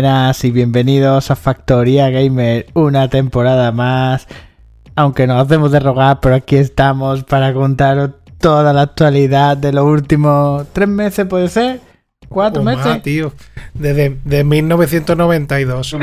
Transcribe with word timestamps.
buenas 0.00 0.44
y 0.44 0.50
bienvenidos 0.50 1.30
a 1.30 1.36
Factoría 1.36 2.08
Gamer, 2.08 2.68
una 2.72 3.10
temporada 3.10 3.70
más. 3.70 4.26
Aunque 4.96 5.26
nos 5.26 5.44
hacemos 5.44 5.72
de 5.72 5.78
rogar, 5.78 6.20
pero 6.20 6.36
aquí 6.36 6.56
estamos 6.56 7.24
para 7.24 7.52
contaros 7.52 8.12
toda 8.38 8.72
la 8.72 8.80
actualidad 8.80 9.58
de 9.58 9.74
los 9.74 9.84
últimos 9.84 10.66
tres 10.72 10.88
meses, 10.88 11.26
¿puede 11.26 11.50
ser? 11.50 11.82
¿Cuatro 12.30 12.62
O 12.62 12.64
más, 12.64 12.78
meses? 12.78 13.02
tío. 13.02 13.34
Desde 13.74 14.16
de 14.24 14.42
1992. 14.42 15.94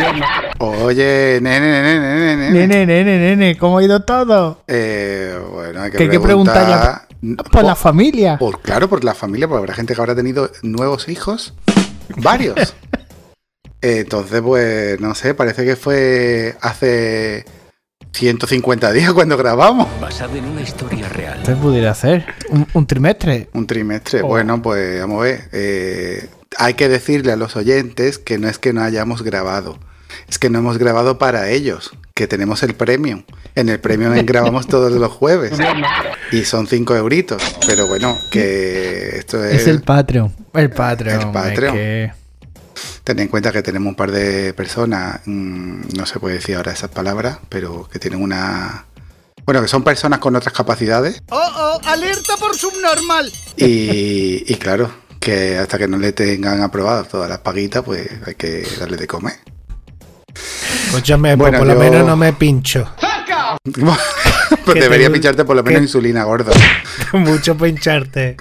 Oye, 0.59 1.39
nene, 1.41 1.59
nene, 1.59 1.99
nene, 1.99 2.35
nene. 2.35 2.51
Nene, 2.51 2.85
nene, 2.85 3.17
nene, 3.17 3.57
¿cómo 3.57 3.79
ha 3.79 3.83
ido 3.83 4.01
todo? 4.01 4.61
Eh, 4.67 5.35
bueno, 5.51 5.81
hay 5.81 5.89
que 5.89 5.97
Que 5.97 6.03
hay 6.03 6.09
que 6.11 6.19
preguntar 6.19 7.07
Por 7.51 7.63
la 7.63 7.75
familia. 7.75 8.37
Por, 8.37 8.61
claro, 8.61 8.87
por 8.87 9.03
la 9.03 9.15
familia, 9.15 9.47
porque 9.47 9.61
habrá 9.61 9.73
gente 9.73 9.95
que 9.95 10.01
habrá 10.01 10.13
tenido 10.13 10.51
nuevos 10.61 11.09
hijos. 11.09 11.55
Varios. 12.17 12.75
Entonces, 13.87 14.41
pues, 14.41 14.99
no 14.99 15.15
sé, 15.15 15.33
parece 15.33 15.63
que 15.65 15.75
fue 15.75 16.55
hace 16.61 17.45
150 18.13 18.91
días 18.91 19.13
cuando 19.13 19.37
grabamos. 19.37 19.87
basado 20.01 20.35
en 20.35 20.45
una 20.45 20.61
historia 20.61 21.07
real. 21.09 21.41
¿Qué 21.45 21.53
pudiera 21.53 21.91
hacer? 21.91 22.25
¿Un, 22.49 22.67
un 22.73 22.87
trimestre? 22.87 23.49
Un 23.53 23.67
trimestre. 23.67 24.21
Oh. 24.23 24.27
Bueno, 24.27 24.61
pues 24.61 24.99
vamos 24.99 25.19
a 25.19 25.23
ver. 25.23 25.49
eh, 25.51 26.29
hay 26.57 26.73
que 26.73 26.89
decirle 26.89 27.31
a 27.31 27.35
los 27.35 27.55
oyentes 27.55 28.17
que 28.17 28.37
no 28.39 28.47
es 28.47 28.57
que 28.57 28.73
no 28.73 28.81
hayamos 28.81 29.21
grabado, 29.21 29.77
es 30.29 30.39
que 30.39 30.49
no 30.49 30.59
hemos 30.59 30.77
grabado 30.77 31.17
para 31.19 31.49
ellos, 31.49 31.91
que 32.15 32.25
tenemos 32.27 32.63
el 32.63 32.73
premium. 32.73 33.23
En 33.55 33.69
el 33.69 33.79
premium 33.79 34.13
grabamos 34.25 34.67
todos 34.69 34.91
los 34.93 35.11
jueves 35.11 35.53
y 36.31 36.43
son 36.45 36.65
5 36.67 36.95
euritos. 36.95 37.41
Pero 37.67 37.87
bueno, 37.87 38.17
que 38.31 39.17
esto 39.17 39.43
es. 39.43 39.61
Es 39.61 39.67
el 39.67 39.81
Patreon. 39.81 40.33
El 40.53 40.69
Patreon. 40.71 41.21
El 41.21 41.31
Patreon. 41.31 41.75
es 41.77 41.81
que- 41.81 42.26
Ten 43.07 43.19
en 43.19 43.29
cuenta 43.29 43.53
que 43.53 43.63
tenemos 43.63 43.87
un 43.89 43.95
par 43.95 44.11
de 44.11 44.53
personas, 44.53 45.21
mm, 45.23 45.95
no 45.95 46.05
se 46.05 46.19
puede 46.19 46.35
decir 46.35 46.57
ahora 46.57 46.73
esas 46.73 46.89
palabras, 46.89 47.37
pero 47.47 47.87
que 47.87 47.99
tienen 47.99 48.21
una. 48.21 48.83
Bueno, 49.45 49.61
que 49.61 49.69
son 49.69 49.81
personas 49.81 50.19
con 50.19 50.35
otras 50.35 50.53
capacidades. 50.53 51.23
¡Oh, 51.29 51.39
oh! 51.55 51.79
¡Alerta 51.85 52.35
por 52.35 52.53
subnormal! 52.57 53.31
Y, 53.55 54.43
y 54.45 54.55
claro, 54.55 54.91
que 55.21 55.57
hasta 55.57 55.77
que 55.77 55.87
no 55.87 55.97
le 55.97 56.11
tengan 56.11 56.61
aprobadas 56.61 57.07
todas 57.07 57.29
las 57.29 57.37
paguitas, 57.37 57.81
pues 57.81 58.09
hay 58.25 58.35
que 58.35 58.67
darle 58.77 58.97
de 58.97 59.07
comer. 59.07 59.35
Escúchame, 60.87 61.37
pues 61.37 61.49
Bueno, 61.49 61.59
por 61.59 61.67
lo 61.67 61.75
menos 61.79 62.05
no 62.05 62.17
me 62.17 62.33
pincho. 62.33 62.93
pues 64.65 64.79
debería 64.81 65.07
te- 65.07 65.13
pincharte 65.13 65.45
por 65.45 65.55
lo 65.55 65.63
menos 65.63 65.81
insulina 65.81 66.25
gorda. 66.25 66.51
Mucho 67.13 67.55
pincharte. 67.57 68.35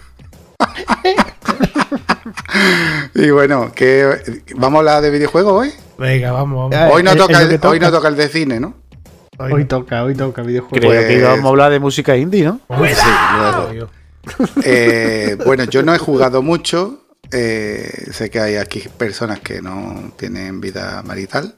Y 3.15 3.31
bueno, 3.31 3.73
que 3.75 4.43
¿vamos 4.57 4.77
a 4.77 4.79
hablar 4.81 5.03
de 5.03 5.11
videojuegos 5.11 5.53
hoy? 5.53 5.73
Venga, 5.99 6.33
vamos, 6.33 6.71
vamos. 6.71 6.95
Hoy 6.95 7.03
no, 7.03 7.13
es- 7.13 7.17
toca 7.17 7.33
es 7.43 7.49
lo 7.49 7.55
el, 7.55 7.61
hoy 7.67 7.81
no 7.81 7.91
toca. 7.91 8.09
el 8.09 8.17
de 8.17 8.29
cine, 8.29 8.61
¿no? 8.61 8.75
Hoy 9.39 9.65
toca, 9.67 10.03
hoy 10.05 10.15
toca 10.15 10.43
videojuegos. 10.43 10.79
Creo 10.79 10.91
Pues- 10.93 11.07
que 11.07 11.19
íbamos 11.19 11.45
a 11.45 11.49
hablar 11.49 11.71
de 11.73 11.79
música 11.81 12.17
indie, 12.17 12.45
¿no? 12.45 12.61
Cuidado. 12.67 13.71
Eh, 14.65 15.37
bueno, 15.47 15.65
yo 15.65 15.85
no 15.85 15.95
he 15.95 15.99
jugado 15.99 16.43
mucho. 16.43 17.03
eh, 17.33 18.09
sé 18.13 18.29
que 18.31 18.41
hay 18.41 18.57
aquí 18.57 18.83
personas 18.99 19.39
que 19.41 19.61
no 19.63 20.13
tienen 20.17 20.61
vida 20.61 21.03
marital. 21.05 21.55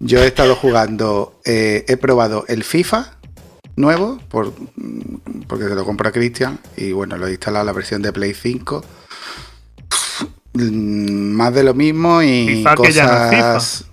Yo 0.00 0.22
he 0.22 0.26
estado 0.26 0.54
jugando, 0.54 1.40
eh, 1.44 1.84
he 1.88 1.96
probado 1.96 2.44
el 2.48 2.62
FIFA 2.64 3.16
nuevo, 3.76 4.18
por, 4.28 4.52
mm, 4.76 5.42
porque 5.48 5.64
se 5.64 5.74
lo 5.74 5.84
compra 5.84 6.12
Cristian, 6.12 6.58
y 6.76 6.92
bueno, 6.92 7.16
lo 7.16 7.26
he 7.26 7.30
instalado 7.30 7.64
la 7.64 7.72
versión 7.72 8.02
de 8.02 8.12
Play 8.12 8.34
5. 8.34 8.82
Mm, 10.54 11.32
Más 11.32 11.54
de 11.54 11.62
lo 11.62 11.74
mismo 11.74 12.22
y 12.22 12.46
FIFA 12.48 12.70
que 12.70 12.76
cosas... 12.76 12.94
ya 12.94 13.06
no 13.06 13.56
es 13.56 13.84
FIFA. 13.84 13.92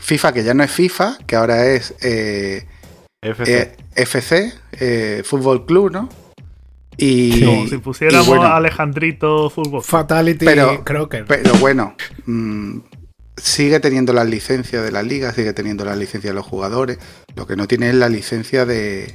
FIFA 0.00 0.32
que 0.32 0.44
ya 0.44 0.54
no 0.54 0.62
es 0.64 0.70
FIFA, 0.70 1.18
que 1.26 1.36
ahora 1.36 1.66
es 1.66 1.94
eh, 2.02 2.66
FC. 3.22 3.60
eh, 3.62 3.76
FC, 3.96 4.52
eh, 4.72 5.22
Fútbol 5.24 5.66
Club, 5.66 5.90
¿no? 5.92 6.08
Y, 6.96 7.44
Como 7.44 7.66
si 7.66 7.78
pusiéramos 7.78 8.26
y 8.26 8.30
bueno, 8.30 8.46
Alejandrito 8.46 9.48
Fútbol. 9.50 9.82
Fatality 9.82 10.44
Pero- 10.44 10.84
Crocker. 10.84 11.24
Pero 11.26 11.54
bueno, 11.54 11.94
mm, 12.26 12.78
sigue 13.36 13.80
teniendo 13.80 14.12
las 14.12 14.26
licencias 14.28 14.82
de 14.84 14.92
la 14.92 15.02
liga, 15.02 15.32
sigue 15.32 15.52
teniendo 15.54 15.84
las 15.84 15.96
licencias 15.96 16.32
de 16.32 16.34
los 16.34 16.44
jugadores. 16.46 16.98
Lo 17.36 17.46
que 17.46 17.56
no 17.56 17.66
tiene 17.66 17.88
es 17.88 17.94
la 17.94 18.08
licencia 18.10 18.66
de, 18.66 19.14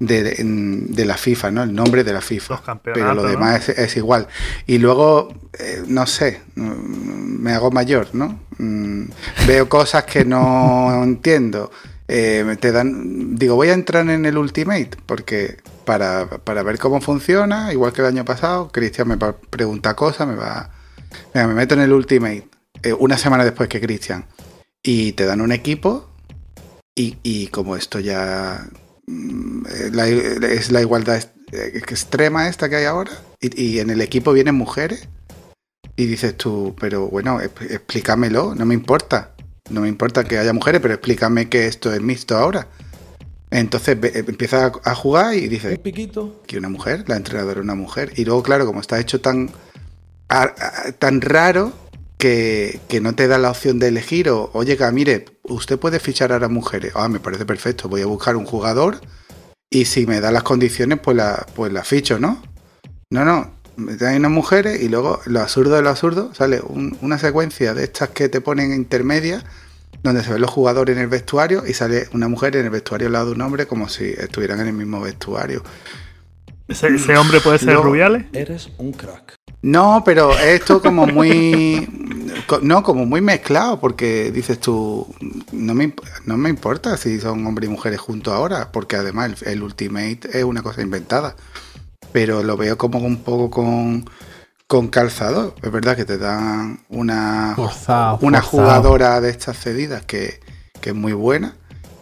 de, 0.00 0.22
de- 0.24 0.36
de 0.44 1.04
la 1.04 1.16
FIFA, 1.16 1.50
¿no? 1.52 1.62
El 1.62 1.72
nombre 1.74 2.02
de 2.02 2.12
la 2.12 2.20
FIFA. 2.20 2.60
Los 2.66 2.78
Pero 2.82 3.14
lo 3.14 3.22
¿no? 3.22 3.28
demás 3.28 3.68
es, 3.68 3.78
es 3.78 3.96
igual. 3.96 4.26
Y 4.66 4.78
luego, 4.78 5.32
eh, 5.58 5.82
no 5.86 6.06
sé, 6.06 6.40
mm, 6.56 7.42
me 7.42 7.52
hago 7.52 7.70
mayor, 7.70 8.08
¿no? 8.14 8.40
Mm, 8.58 9.04
veo 9.46 9.68
cosas 9.68 10.04
que 10.04 10.24
no 10.24 11.02
entiendo. 11.04 11.70
Eh, 12.08 12.56
te 12.58 12.72
dan, 12.72 13.36
digo, 13.36 13.54
voy 13.54 13.68
a 13.68 13.72
entrar 13.74 14.08
en 14.10 14.26
el 14.26 14.36
Ultimate 14.36 14.90
porque 15.06 15.58
para, 15.84 16.26
para 16.28 16.64
ver 16.64 16.76
cómo 16.80 17.00
funciona, 17.00 17.72
igual 17.72 17.92
que 17.92 18.00
el 18.00 18.08
año 18.08 18.24
pasado, 18.24 18.72
Cristian 18.72 19.06
me 19.06 19.14
va 19.14 19.28
a 19.28 19.36
preguntar 19.36 19.94
cosas, 19.94 20.26
me 20.26 20.34
va, 20.34 20.70
venga, 21.32 21.46
me 21.46 21.54
meto 21.54 21.74
en 21.76 21.82
el 21.82 21.92
Ultimate 21.92 22.48
eh, 22.82 22.92
una 22.94 23.16
semana 23.16 23.44
después 23.44 23.68
que 23.68 23.80
Cristian 23.80 24.24
y 24.82 25.12
te 25.12 25.24
dan 25.24 25.40
un 25.40 25.52
equipo 25.52 26.10
y, 26.96 27.18
y 27.22 27.46
como 27.48 27.76
esto 27.76 28.00
ya 28.00 28.66
la- 29.92 30.06
es 30.08 30.70
la 30.70 30.80
igualdad 30.80 31.22
eh, 31.52 31.72
extrema 31.74 32.48
esta 32.48 32.68
que 32.68 32.76
hay 32.76 32.84
ahora 32.84 33.12
y, 33.40 33.60
y 33.62 33.80
en 33.80 33.90
el 33.90 34.00
equipo 34.00 34.32
vienen 34.32 34.54
mujeres 34.54 35.08
y 35.96 36.06
dices 36.06 36.36
tú, 36.36 36.74
pero 36.80 37.08
bueno, 37.08 37.40
explícamelo, 37.40 38.54
no 38.54 38.64
me 38.66 38.74
importa. 38.74 39.32
No 39.68 39.82
me 39.82 39.88
importa 39.88 40.24
que 40.24 40.38
haya 40.38 40.52
mujeres, 40.52 40.80
pero 40.80 40.94
explícame 40.94 41.48
que 41.48 41.66
esto 41.66 41.92
es 41.92 42.00
mixto 42.00 42.36
ahora. 42.36 42.66
Entonces 43.50 44.00
ve- 44.00 44.12
empieza 44.26 44.72
a- 44.84 44.94
jugar 44.94 45.34
y 45.34 45.46
dices, 45.48 45.78
que 46.46 46.58
una 46.58 46.68
mujer, 46.68 47.04
la 47.08 47.16
entrenadora 47.16 47.60
es 47.60 47.64
una 47.64 47.74
mujer. 47.74 48.12
Y 48.16 48.24
luego, 48.24 48.42
claro, 48.42 48.64
como 48.66 48.80
está 48.80 48.98
hecho 48.98 49.20
tan, 49.20 49.50
a- 50.28 50.42
a- 50.86 50.92
tan 50.92 51.20
raro 51.20 51.72
que, 52.20 52.78
que 52.88 53.00
no 53.00 53.14
te 53.16 53.26
da 53.26 53.38
la 53.38 53.50
opción 53.50 53.80
de 53.80 53.88
elegir 53.88 54.28
o, 54.28 54.50
oye, 54.52 54.76
que 54.76 54.88
mire, 54.92 55.24
usted 55.42 55.78
puede 55.78 55.98
fichar 55.98 56.30
ahora 56.32 56.48
mujeres. 56.48 56.92
Ah, 56.94 57.08
me 57.08 57.18
parece 57.18 57.44
perfecto, 57.44 57.88
voy 57.88 58.02
a 58.02 58.06
buscar 58.06 58.36
un 58.36 58.44
jugador 58.44 59.00
y 59.68 59.86
si 59.86 60.06
me 60.06 60.20
da 60.20 60.30
las 60.30 60.44
condiciones, 60.44 61.00
pues 61.02 61.16
la, 61.16 61.46
pues 61.56 61.72
la 61.72 61.82
ficho, 61.82 62.20
¿no? 62.20 62.40
No, 63.10 63.24
no, 63.24 63.50
me 63.76 63.94
unas 64.16 64.30
mujeres 64.30 64.80
y 64.80 64.88
luego 64.88 65.20
lo 65.26 65.40
absurdo 65.40 65.74
de 65.74 65.82
lo 65.82 65.90
absurdo 65.90 66.32
sale 66.34 66.60
un- 66.60 66.96
una 67.00 67.18
secuencia 67.18 67.74
de 67.74 67.84
estas 67.84 68.10
que 68.10 68.28
te 68.28 68.40
ponen 68.40 68.72
intermedias 68.72 69.44
donde 70.02 70.22
se 70.22 70.32
ven 70.32 70.40
los 70.40 70.50
jugadores 70.50 70.96
en 70.96 71.02
el 71.02 71.08
vestuario 71.08 71.64
y 71.66 71.74
sale 71.74 72.08
una 72.12 72.28
mujer 72.28 72.56
en 72.56 72.64
el 72.66 72.70
vestuario 72.70 73.08
al 73.08 73.12
lado 73.14 73.26
de 73.26 73.32
un 73.32 73.40
hombre 73.42 73.66
como 73.66 73.88
si 73.88 74.04
estuvieran 74.04 74.60
en 74.60 74.68
el 74.68 74.72
mismo 74.74 75.00
vestuario. 75.00 75.62
¿Ese, 76.68 76.88
ese 76.88 77.16
hombre 77.16 77.40
puede 77.40 77.58
ser 77.58 77.74
No. 77.74 77.82
Rubiales? 77.82 78.26
No, 79.62 80.02
pero 80.04 80.32
esto 80.38 80.80
como 80.80 81.06
muy. 81.06 81.88
No, 82.62 82.82
como 82.82 83.04
muy 83.06 83.20
mezclado, 83.20 83.78
porque 83.80 84.30
dices 84.32 84.58
tú. 84.58 85.06
No 85.52 85.74
me, 85.74 85.94
no 86.24 86.36
me 86.36 86.48
importa 86.48 86.96
si 86.96 87.20
son 87.20 87.46
hombres 87.46 87.68
y 87.68 87.72
mujeres 87.72 88.00
juntos 88.00 88.32
ahora, 88.32 88.72
porque 88.72 88.96
además 88.96 89.42
el, 89.42 89.48
el 89.52 89.62
Ultimate 89.62 90.20
es 90.32 90.44
una 90.44 90.62
cosa 90.62 90.82
inventada. 90.82 91.36
Pero 92.12 92.42
lo 92.42 92.56
veo 92.56 92.76
como 92.78 92.98
un 92.98 93.18
poco 93.22 93.50
con, 93.50 94.08
con 94.66 94.88
calzado. 94.88 95.54
Es 95.62 95.70
verdad 95.70 95.94
que 95.96 96.04
te 96.06 96.18
dan 96.18 96.80
una, 96.88 97.52
Forzado, 97.54 98.18
una 98.22 98.42
forzado. 98.42 98.62
jugadora 98.66 99.20
de 99.20 99.30
estas 99.30 99.58
cedidas 99.58 100.02
que, 100.06 100.40
que 100.80 100.90
es 100.90 100.96
muy 100.96 101.12
buena. 101.12 101.54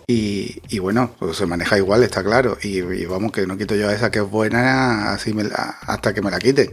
Y, 0.06 0.62
y 0.70 0.78
bueno, 0.78 1.11
pues 1.19 1.37
se 1.37 1.44
maneja 1.44 1.76
igual, 1.76 2.02
está 2.02 2.22
claro. 2.25 2.56
Y, 2.62 2.78
y 2.78 3.04
vamos, 3.06 3.32
que 3.32 3.46
no 3.46 3.58
quito 3.58 3.75
yo 3.75 3.88
a 3.88 3.93
esa 3.94 4.11
que 4.11 4.20
es 4.20 4.31
buena 4.31 5.12
así 5.12 5.34
me 5.34 5.44
la- 5.44 5.76
hasta 5.82 6.14
que 6.14 6.22
me 6.22 6.31
la 6.31 6.38
quiten. 6.38 6.72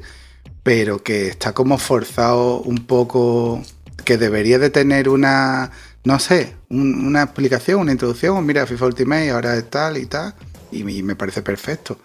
Pero 0.65 1.03
que 1.03 1.27
está 1.27 1.53
como 1.53 1.77
forzado 1.77 2.59
un 2.61 2.87
poco, 2.87 3.61
que 4.03 4.17
debería 4.17 4.57
de 4.57 4.71
tener 4.71 5.09
una, 5.09 5.69
no 6.03 6.17
sé, 6.17 6.55
un- 6.69 7.05
una 7.05 7.21
explicación, 7.21 7.81
una 7.81 7.91
introducción. 7.91 8.43
Mira, 8.43 8.65
FIFA 8.65 8.87
Ultimate 8.87 9.29
ahora 9.29 9.55
es 9.55 9.69
tal 9.69 9.97
y 9.97 10.07
tal. 10.07 10.33
Y, 10.71 10.83
me- 10.83 10.93
y 10.93 11.03
me 11.03 11.15
parece 11.15 11.43
perfecto. 11.43 11.99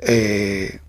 Eh, 0.00 0.80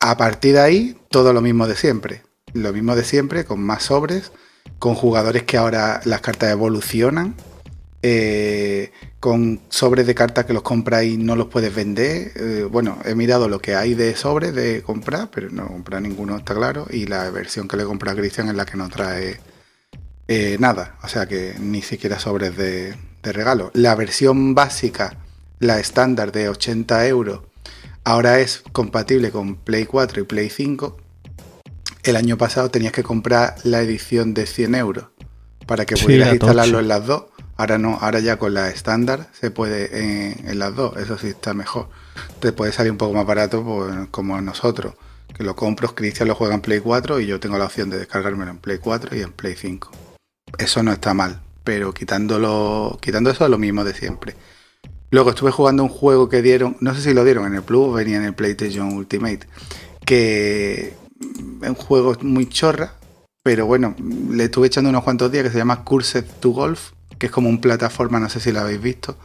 a 0.00 0.16
partir 0.16 0.54
de 0.54 0.60
ahí, 0.60 0.96
todo 1.10 1.32
lo 1.32 1.40
mismo 1.40 1.68
de 1.68 1.76
siempre. 1.76 2.22
Lo 2.54 2.72
mismo 2.72 2.96
de 2.96 3.04
siempre, 3.04 3.44
con 3.44 3.60
más 3.62 3.84
sobres, 3.84 4.32
con 4.80 4.96
jugadores 4.96 5.44
que 5.44 5.58
ahora 5.58 6.00
las 6.06 6.20
cartas 6.22 6.50
evolucionan, 6.50 7.36
eh, 8.02 8.92
con 9.20 9.60
sobres 9.68 10.06
de 10.06 10.14
cartas 10.14 10.44
que 10.44 10.52
los 10.52 10.62
compras 10.62 11.04
y 11.04 11.16
no 11.16 11.36
los 11.36 11.48
puedes 11.48 11.74
vender. 11.74 12.32
Eh, 12.36 12.68
bueno, 12.70 12.98
he 13.04 13.14
mirado 13.14 13.48
lo 13.48 13.60
que 13.60 13.74
hay 13.74 13.94
de 13.94 14.14
sobres 14.16 14.54
de 14.54 14.82
comprar, 14.82 15.30
pero 15.30 15.50
no 15.50 15.66
comprar 15.66 16.02
ninguno, 16.02 16.36
está 16.36 16.54
claro. 16.54 16.86
Y 16.90 17.06
la 17.06 17.30
versión 17.30 17.68
que 17.68 17.76
le 17.76 17.84
compra 17.84 18.12
a 18.12 18.16
Cristian 18.16 18.48
es 18.48 18.54
la 18.54 18.66
que 18.66 18.76
no 18.76 18.88
trae 18.88 19.40
eh, 20.28 20.56
nada, 20.60 20.96
o 21.02 21.08
sea 21.08 21.26
que 21.26 21.54
ni 21.58 21.82
siquiera 21.82 22.18
sobres 22.18 22.56
de, 22.56 22.94
de 23.22 23.32
regalo. 23.32 23.70
La 23.74 23.94
versión 23.94 24.54
básica 24.54 25.16
la 25.60 25.80
estándar 25.80 26.32
de 26.32 26.48
80 26.48 27.06
euros, 27.08 27.40
ahora 28.04 28.40
es 28.40 28.62
compatible 28.72 29.30
con 29.30 29.56
Play 29.56 29.86
4 29.86 30.22
y 30.22 30.24
Play 30.24 30.50
5. 30.50 30.96
El 32.04 32.16
año 32.16 32.38
pasado 32.38 32.70
tenías 32.70 32.92
que 32.92 33.02
comprar 33.02 33.56
la 33.64 33.80
edición 33.80 34.34
de 34.34 34.46
100 34.46 34.74
euros 34.76 35.06
para 35.66 35.84
que 35.84 35.96
Sí, 35.96 36.04
pudieras 36.04 36.28
la 36.28 36.34
instalarlo 36.34 36.80
en 36.80 36.88
las 36.88 37.06
dos. 37.06 37.24
Ahora 37.58 37.76
no, 37.76 37.98
ahora 38.00 38.20
ya 38.20 38.38
con 38.38 38.54
la 38.54 38.68
estándar 38.68 39.26
se 39.32 39.50
puede 39.50 39.98
en, 39.98 40.48
en 40.48 40.58
las 40.60 40.76
dos, 40.76 40.96
eso 40.96 41.18
sí 41.18 41.26
está 41.26 41.54
mejor. 41.54 41.88
Te 42.38 42.52
puede 42.52 42.70
salir 42.70 42.92
un 42.92 42.98
poco 42.98 43.14
más 43.14 43.26
barato 43.26 43.64
pues, 43.64 43.92
como 44.12 44.40
nosotros, 44.40 44.94
que 45.36 45.42
lo 45.42 45.56
compro, 45.56 45.92
Cristian 45.92 46.28
lo 46.28 46.36
juega 46.36 46.54
en 46.54 46.60
Play 46.60 46.78
4 46.78 47.18
y 47.18 47.26
yo 47.26 47.40
tengo 47.40 47.58
la 47.58 47.64
opción 47.64 47.90
de 47.90 47.98
descargármelo 47.98 48.52
en 48.52 48.58
Play 48.58 48.78
4 48.78 49.16
y 49.16 49.22
en 49.22 49.32
Play 49.32 49.56
5. 49.56 49.90
Eso 50.56 50.84
no 50.84 50.92
está 50.92 51.14
mal, 51.14 51.40
pero 51.64 51.92
quitándolo, 51.92 52.96
quitando 53.02 53.28
eso 53.28 53.44
es 53.44 53.50
lo 53.50 53.58
mismo 53.58 53.82
de 53.82 53.92
siempre. 53.92 54.36
Luego 55.10 55.30
estuve 55.30 55.50
jugando 55.50 55.82
un 55.82 55.88
juego 55.88 56.28
que 56.28 56.42
dieron, 56.42 56.76
no 56.78 56.94
sé 56.94 57.02
si 57.02 57.12
lo 57.12 57.24
dieron 57.24 57.44
en 57.44 57.56
el 57.56 57.62
Plus 57.62 57.92
venía 57.92 58.18
en 58.18 58.24
el 58.24 58.34
PlayStation 58.34 58.92
Ultimate, 58.92 59.40
que 60.06 60.94
mm, 61.18 61.64
es 61.64 61.70
un 61.70 61.74
juego 61.74 62.16
muy 62.22 62.48
chorra, 62.48 62.94
pero 63.42 63.66
bueno, 63.66 63.96
le 64.30 64.44
estuve 64.44 64.68
echando 64.68 64.90
unos 64.90 65.02
cuantos 65.02 65.32
días 65.32 65.42
que 65.42 65.50
se 65.50 65.58
llama 65.58 65.82
Cursed 65.82 66.24
to 66.38 66.50
Golf, 66.50 66.92
que 67.18 67.26
es 67.26 67.32
como 67.32 67.48
un 67.48 67.60
plataforma, 67.60 68.20
no 68.20 68.28
sé 68.28 68.40
si 68.40 68.52
lo 68.52 68.60
habéis 68.60 68.80
visto. 68.80 69.16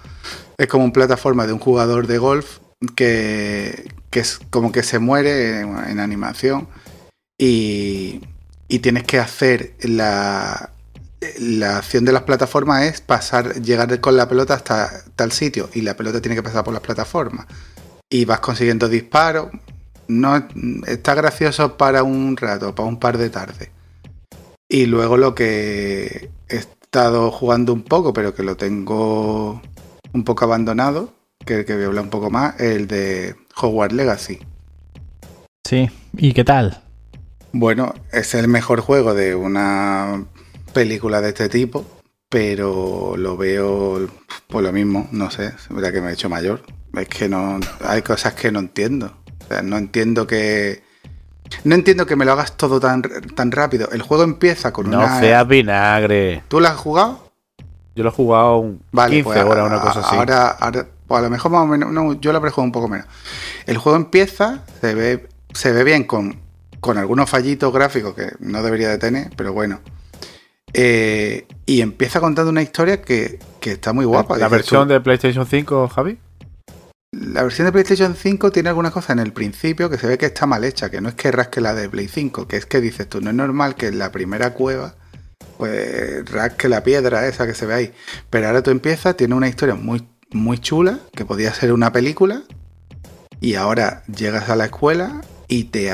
Es 0.58 0.68
como 0.68 0.84
un 0.86 0.92
plataforma 0.92 1.48
de 1.48 1.54
un 1.54 1.60
jugador 1.60 2.08
de 2.08 2.18
golf 2.18 2.60
que, 2.96 3.92
que 4.10 4.20
es 4.20 4.40
como 4.50 4.72
que 4.72 4.84
se 4.84 5.00
muere 5.00 5.62
en, 5.62 6.00
animación 6.00 6.68
y, 7.38 8.22
y 8.68 8.80
tienes 8.80 9.04
que 9.04 9.20
hacer 9.20 9.76
la, 9.82 10.72
la 11.40 11.78
acción 11.78 12.06
de 12.06 12.12
las 12.12 12.24
plataformas 12.24 12.84
es 12.84 13.02
pasar, 13.02 13.62
llegar 13.62 14.00
con 14.00 14.18
la 14.18 14.28
pelota 14.28 14.54
hasta 14.54 15.04
tal 15.16 15.32
sitio 15.32 15.70
y 15.74 15.82
la 15.82 15.96
pelota 15.96 16.22
tiene 16.22 16.36
que 16.36 16.44
pasar 16.44 16.64
por 16.64 16.74
las 16.74 16.84
plataformas 16.84 17.48
y 18.10 18.26
vas 18.26 18.40
consiguiendo 18.40 18.90
disparos. 18.90 19.50
No, 20.08 20.48
está 20.86 21.16
gracioso 21.16 21.78
para 21.78 22.04
un 22.04 22.36
rato, 22.36 22.76
para 22.76 22.88
un 22.88 23.00
par 23.00 23.18
de 23.18 23.30
tardes. 23.30 23.70
Y 24.70 24.86
luego 24.86 25.18
lo 25.18 25.34
que 25.34 26.30
estado 26.94 27.32
jugando 27.32 27.74
un 27.74 27.82
poco, 27.82 28.14
pero 28.14 28.36
que 28.36 28.44
lo 28.44 28.56
tengo 28.56 29.60
un 30.14 30.24
poco 30.24 30.46
abandonado, 30.46 31.12
que 31.44 31.56
el 31.56 31.66
que 31.66 31.74
voy 31.74 31.86
a 31.86 31.88
hablar 31.88 32.04
un 32.04 32.12
poco 32.12 32.30
más, 32.30 32.60
el 32.60 32.86
de 32.86 33.36
Hogwarts 33.60 33.96
Legacy. 33.96 34.38
Sí. 35.68 35.90
¿Y 36.16 36.34
qué 36.34 36.44
tal? 36.44 36.84
Bueno, 37.52 37.96
es 38.12 38.36
el 38.36 38.48
mejor 38.48 38.82
juego 38.82 39.16
de 39.16 39.34
una 39.34 40.24
película 40.72 41.20
de 41.20 41.30
este 41.30 41.50
tipo, 41.50 41.84
pero 42.30 43.16
lo 43.18 43.38
veo 43.38 44.08
por 44.46 44.62
lo 44.62 44.72
mismo, 44.72 45.08
no 45.12 45.32
sé, 45.32 45.48
es 45.48 45.70
verdad 45.70 45.94
que 45.94 46.02
me 46.02 46.12
he 46.12 46.14
hecho 46.14 46.30
mayor. 46.30 46.62
Es 46.96 47.08
que 47.08 47.28
no, 47.28 47.60
hay 47.84 48.04
cosas 48.04 48.36
que 48.36 48.52
no 48.52 48.60
entiendo. 48.60 49.18
O 49.44 49.48
sea, 49.48 49.64
no 49.64 49.80
entiendo 49.80 50.28
que... 50.28 50.83
No 51.64 51.76
entiendo 51.76 52.06
que 52.06 52.16
me 52.16 52.26
lo 52.26 52.32
hagas 52.34 52.58
todo 52.58 52.80
tan, 52.80 53.02
tan 53.02 53.52
rápido. 53.52 53.90
El 53.92 54.02
juego 54.02 54.24
empieza 54.24 54.72
con 54.74 54.90
No 54.90 55.00
una... 55.00 55.20
seas 55.20 55.48
vinagre. 55.48 56.44
¿Tú 56.48 56.60
lo 56.60 56.68
has 56.68 56.76
jugado? 56.78 57.32
Yo 57.96 58.04
lo 58.04 58.10
he 58.10 58.14
jugado 58.14 58.58
un 58.58 58.82
Vale, 58.92 59.16
15 59.18 59.24
pues 59.24 59.44
horas, 59.46 59.68
una 59.68 59.80
cosa 59.82 60.00
así. 60.00 60.16
Ahora, 60.16 60.48
ahora- 60.48 60.88
pues 61.08 61.20
a 61.20 61.22
lo 61.24 61.30
mejor 61.30 61.52
más 61.52 61.62
o 61.62 61.68
menos, 61.68 61.92
no, 61.92 62.14
yo 62.14 62.32
lo 62.32 62.38
habré 62.38 62.50
jugado 62.50 62.66
un 62.66 62.72
poco 62.72 62.88
menos. 62.88 63.06
El 63.66 63.78
juego 63.78 63.98
empieza, 63.98 64.64
se 64.82 64.96
ve, 64.96 65.28
se 65.54 65.72
ve 65.72 65.84
bien 65.84 66.06
con, 66.06 66.40
con 66.80 66.98
algunos 66.98 67.30
fallitos 67.30 67.72
gráficos 67.74 68.16
que 68.16 68.32
no 68.40 68.64
debería 68.64 68.90
de 68.90 68.98
tener, 68.98 69.30
pero 69.36 69.54
bueno. 69.54 69.80
Eh, 70.74 71.46
y 71.66 71.82
empieza 71.82 72.20
contando 72.20 72.50
una 72.50 72.62
historia 72.64 73.02
que, 73.02 73.38
que 73.60 73.74
está 73.74 73.94
muy 73.94 74.06
guapa. 74.06 74.38
La 74.38 74.46
Dices 74.46 74.52
versión 74.52 74.88
tú, 74.88 74.94
de 74.94 75.02
PlayStation 75.02 75.46
5, 75.46 75.88
Javi. 75.90 76.18
La 77.14 77.44
versión 77.44 77.66
de 77.66 77.72
PlayStation 77.72 78.16
5 78.16 78.52
tiene 78.52 78.70
algunas 78.70 78.92
cosas 78.92 79.12
en 79.12 79.20
el 79.20 79.34
principio 79.34 79.90
que 79.90 79.98
se 79.98 80.08
ve 80.08 80.18
que 80.18 80.26
está 80.26 80.46
mal 80.46 80.64
hecha, 80.64 80.90
que 80.90 81.00
no 81.00 81.10
es 81.10 81.16
que 81.16 81.32
rasque 81.32 81.62
la 81.62 81.74
de 81.74 81.88
Play 81.88 82.08
5, 82.08 82.48
que 82.48 82.58
es 82.58 82.66
que 82.66 82.82
dices 82.82 83.08
tú, 83.08 83.22
no 83.22 83.30
es 83.30 83.36
normal 83.36 83.76
que 83.76 83.88
en 83.88 84.00
la 84.00 84.12
primera 84.12 84.54
cueva 84.54 84.96
pues 85.58 86.30
rasque 86.32 86.68
la 86.68 86.84
piedra 86.84 87.28
esa 87.28 87.46
que 87.46 87.54
se 87.54 87.66
ve 87.66 87.74
ahí. 87.74 87.94
Pero 88.30 88.48
ahora 88.48 88.64
tú 88.64 88.72
empiezas, 88.72 89.16
tiene 89.16 89.36
una 89.36 89.48
historia 89.48 89.76
muy, 89.76 90.08
muy 90.32 90.58
chula, 90.58 91.00
que 91.16 91.26
podía 91.26 91.54
ser 91.54 91.72
una 91.72 91.92
película, 91.92 92.42
y 93.40 93.56
ahora 93.56 94.04
llegas 94.08 94.50
a 94.50 94.56
la 94.56 94.66
escuela 94.66 95.22
y 95.48 95.66
te 95.66 95.92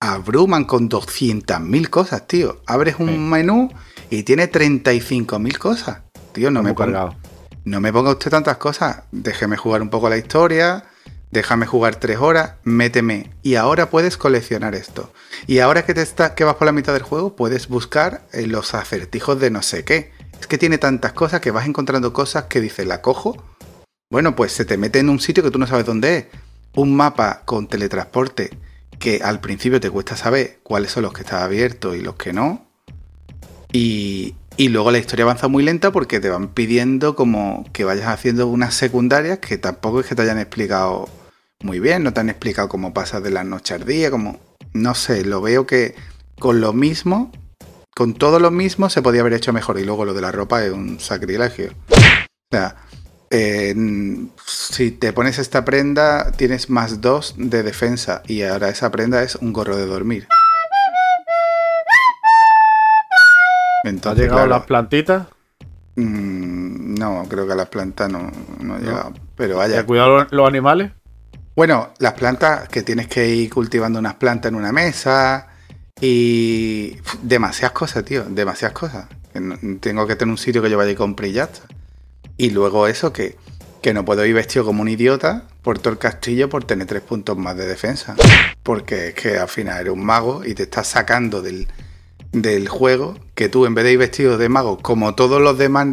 abruman 0.00 0.64
con 0.64 0.88
200.000 0.88 1.88
cosas, 1.88 2.26
tío. 2.26 2.60
Abres 2.66 2.96
un 2.98 3.08
Sí. 3.10 3.18
menú 3.18 3.70
y 4.10 4.24
tiene 4.24 4.50
35.000 4.50 5.58
cosas. 5.58 5.98
Tío, 6.32 6.50
no 6.50 6.62
me, 6.62 6.70
Muy 6.70 6.76
ponga, 6.76 6.92
cargado. 6.92 7.16
No 7.64 7.80
me 7.80 7.92
ponga 7.92 8.10
usted 8.10 8.30
tantas 8.30 8.56
cosas. 8.56 9.02
Déjeme 9.12 9.56
jugar 9.56 9.82
un 9.82 9.90
poco 9.90 10.08
la 10.08 10.16
historia. 10.16 10.84
Déjame 11.30 11.66
jugar 11.66 11.96
tres 11.96 12.18
horas. 12.18 12.54
Méteme. 12.64 13.30
Y 13.42 13.54
ahora 13.54 13.88
puedes 13.88 14.16
coleccionar 14.16 14.74
esto. 14.74 15.12
Y 15.46 15.60
ahora 15.60 15.84
que, 15.84 15.94
te 15.94 16.02
está, 16.02 16.34
que 16.34 16.44
vas 16.44 16.56
por 16.56 16.66
la 16.66 16.72
mitad 16.72 16.92
del 16.92 17.02
juego, 17.02 17.36
puedes 17.36 17.68
buscar 17.68 18.26
eh, 18.32 18.46
los 18.46 18.74
acertijos 18.74 19.38
de 19.38 19.50
no 19.50 19.62
sé 19.62 19.84
qué. 19.84 20.12
Es 20.40 20.46
que 20.46 20.58
tiene 20.58 20.78
tantas 20.78 21.12
cosas 21.12 21.40
que 21.40 21.52
vas 21.52 21.66
encontrando 21.66 22.12
cosas 22.12 22.44
que 22.44 22.60
dice, 22.60 22.84
la 22.84 23.00
cojo. 23.00 23.36
Bueno, 24.10 24.34
pues 24.34 24.52
se 24.52 24.64
te 24.64 24.76
mete 24.76 24.98
en 24.98 25.08
un 25.08 25.20
sitio 25.20 25.42
que 25.42 25.50
tú 25.50 25.58
no 25.58 25.66
sabes 25.66 25.86
dónde 25.86 26.16
es. 26.16 26.26
Un 26.74 26.96
mapa 26.96 27.42
con 27.44 27.68
teletransporte 27.68 28.50
que 28.98 29.20
al 29.22 29.40
principio 29.40 29.80
te 29.80 29.90
cuesta 29.90 30.16
saber 30.16 30.60
cuáles 30.62 30.92
son 30.92 31.04
los 31.04 31.12
que 31.12 31.22
están 31.22 31.42
abiertos 31.42 31.96
y 31.96 32.00
los 32.00 32.16
que 32.16 32.32
no. 32.32 32.66
Y, 33.72 34.34
y 34.56 34.68
luego 34.68 34.90
la 34.90 34.98
historia 34.98 35.24
avanza 35.24 35.48
muy 35.48 35.62
lenta 35.62 35.90
porque 35.90 36.20
te 36.20 36.28
van 36.28 36.48
pidiendo 36.48 37.14
como 37.14 37.64
que 37.72 37.84
vayas 37.84 38.08
haciendo 38.08 38.46
unas 38.46 38.74
secundarias 38.74 39.38
que 39.38 39.58
tampoco 39.58 40.00
es 40.00 40.06
que 40.06 40.14
te 40.14 40.22
hayan 40.22 40.38
explicado 40.38 41.08
muy 41.62 41.80
bien, 41.80 42.02
no 42.02 42.12
te 42.12 42.20
han 42.20 42.28
explicado 42.28 42.68
cómo 42.68 42.92
pasas 42.92 43.22
de 43.22 43.30
la 43.30 43.44
noche 43.44 43.74
al 43.74 43.84
día, 43.84 44.10
como 44.10 44.40
no 44.72 44.94
sé, 44.94 45.24
lo 45.24 45.40
veo 45.40 45.66
que 45.66 45.94
con 46.38 46.60
lo 46.60 46.72
mismo, 46.72 47.30
con 47.94 48.14
todo 48.14 48.40
lo 48.40 48.50
mismo 48.50 48.90
se 48.90 49.02
podía 49.02 49.20
haber 49.20 49.34
hecho 49.34 49.52
mejor 49.52 49.78
y 49.78 49.84
luego 49.84 50.04
lo 50.04 50.14
de 50.14 50.22
la 50.22 50.32
ropa 50.32 50.64
es 50.64 50.72
un 50.72 50.98
sacrilegio. 50.98 51.72
O 51.90 52.56
sea, 52.56 52.76
si 54.46 54.90
te 54.90 55.12
pones 55.12 55.38
esta 55.38 55.64
prenda 55.64 56.32
tienes 56.32 56.68
más 56.68 57.00
dos 57.00 57.34
de 57.38 57.62
defensa 57.62 58.22
y 58.26 58.42
ahora 58.42 58.68
esa 58.68 58.90
prenda 58.90 59.22
es 59.22 59.36
un 59.36 59.52
gorro 59.52 59.76
de 59.76 59.86
dormir. 59.86 60.28
¿Ha 63.84 63.88
Entonces, 63.88 64.22
llegado 64.22 64.46
claro, 64.46 64.50
las 64.50 64.66
plantitas? 64.66 65.26
Mm, 65.96 66.94
no, 66.94 67.24
creo 67.28 67.46
que 67.46 67.52
a 67.52 67.56
las 67.56 67.68
plantas 67.68 68.10
no, 68.10 68.30
no 68.60 68.78
No. 68.78 68.78
llegado. 68.78 69.12
Pero 69.36 69.60
¿Hay 69.60 69.70
vaya. 69.70 69.84
cuidado 69.86 70.26
los, 70.30 70.48
animales? 70.48 70.92
Bueno, 71.54 71.92
las 71.98 72.14
plantas 72.14 72.68
que 72.68 72.82
tienes 72.82 73.08
que 73.08 73.28
ir 73.28 73.50
cultivando 73.50 73.98
unas 73.98 74.14
plantas 74.14 74.50
en 74.50 74.54
una 74.56 74.72
mesa 74.72 75.48
y 76.00 76.96
demasiadas 77.22 77.72
cosas, 77.72 78.04
tío, 78.04 78.24
demasiadas 78.24 78.72
cosas. 78.78 79.06
Tengo 79.80 80.06
que 80.06 80.16
tener 80.16 80.30
un 80.30 80.38
sitio 80.38 80.62
que 80.62 80.70
yo 80.70 80.78
vaya 80.78 80.90
y 80.92 80.94
compre 80.94 81.28
y 81.28 81.32
ya 81.32 81.44
está. 81.44 81.62
Y 82.38 82.50
luego 82.50 82.86
eso 82.86 83.12
que, 83.12 83.36
que 83.82 83.92
no 83.92 84.04
puedo 84.04 84.24
ir 84.24 84.34
vestido 84.34 84.64
como 84.64 84.82
un 84.82 84.88
idiota 84.88 85.44
por 85.62 85.78
todo 85.78 85.92
el 85.92 85.98
castillo 85.98 86.48
por 86.48 86.64
tener 86.64 86.86
tres 86.86 87.02
puntos 87.02 87.36
más 87.36 87.56
de 87.56 87.66
defensa. 87.66 88.16
Porque 88.62 89.08
es 89.08 89.14
que 89.14 89.38
al 89.38 89.48
final 89.48 89.80
eres 89.80 89.92
un 89.92 90.04
mago 90.04 90.42
y 90.44 90.54
te 90.54 90.62
estás 90.64 90.86
sacando 90.88 91.42
del, 91.42 91.66
del 92.32 92.68
juego 92.68 93.16
que 93.34 93.48
tú 93.48 93.66
en 93.66 93.74
vez 93.74 93.84
de 93.84 93.92
ir 93.92 93.98
vestido 93.98 94.38
de 94.38 94.48
mago 94.48 94.78
como 94.78 95.14
todos 95.14 95.40
los 95.40 95.58
demás 95.58 95.88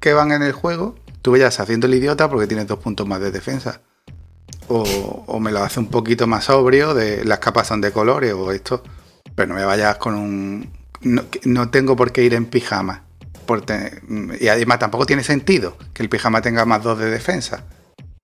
que 0.00 0.12
van 0.12 0.32
en 0.32 0.42
el 0.42 0.52
juego, 0.52 0.94
tú 1.22 1.32
vayas 1.32 1.58
haciendo 1.60 1.86
el 1.86 1.94
idiota 1.94 2.28
porque 2.28 2.46
tienes 2.46 2.66
dos 2.66 2.78
puntos 2.78 3.06
más 3.06 3.20
de 3.20 3.30
defensa. 3.30 3.80
O, 4.68 4.82
o 5.26 5.40
me 5.40 5.50
lo 5.50 5.60
hace 5.64 5.80
un 5.80 5.86
poquito 5.86 6.26
más 6.26 6.44
sobrio, 6.44 6.92
de 6.92 7.24
las 7.24 7.38
capas 7.38 7.68
son 7.68 7.80
de 7.80 7.90
colores 7.90 8.34
o 8.34 8.52
esto. 8.52 8.82
Pero 9.34 9.48
no 9.48 9.54
me 9.54 9.64
vayas 9.64 9.96
con 9.96 10.14
un... 10.14 10.70
No, 11.00 11.28
que- 11.30 11.40
no 11.44 11.70
tengo 11.70 11.96
por 11.96 12.12
qué 12.12 12.22
ir 12.24 12.34
en 12.34 12.44
pijama. 12.46 13.04
por 13.46 13.64
y 14.40 14.48
además 14.48 14.78
tampoco 14.78 15.06
tiene 15.06 15.22
sentido 15.24 15.76
que 15.94 16.02
el 16.02 16.08
pijama 16.10 16.42
tenga 16.42 16.64
más 16.66 16.82
dos 16.82 16.98
de 16.98 17.08
defensa. 17.10 17.64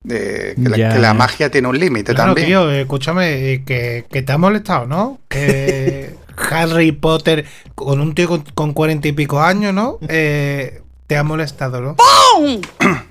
De- 0.03 0.55
que, 0.63 0.69
la, 0.69 0.77
Ya. 0.77 0.93
que 0.93 0.99
la 0.99 1.15
magia 1.15 1.51
tiene 1.51 1.69
un 1.69 1.79
límite 1.79 2.13
Claro, 2.15 2.31
también. 2.33 2.49
tío, 2.49 2.71
eh, 2.71 2.83
escúchame, 2.83 3.53
eh, 3.53 3.65
que, 3.65 4.05
que 4.11 4.23
te 4.23 4.33
ha 4.33 4.37
molestado, 4.39 4.87
¿no? 4.87 5.21
Que 5.29 6.15
Harry 6.51 6.93
Potter, 6.93 7.45
con 7.75 8.01
un 8.01 8.15
tío 8.15 8.29
con, 8.29 8.43
con 8.55 8.73
cuarenta 8.73 9.09
y 9.09 9.13
pico 9.13 9.41
años, 9.41 9.73
¿no? 9.75 9.99
Eh, 10.09 10.83
te 11.07 11.17
ha 11.17 11.23
molestado, 11.23 11.81
¿no? 11.81 11.97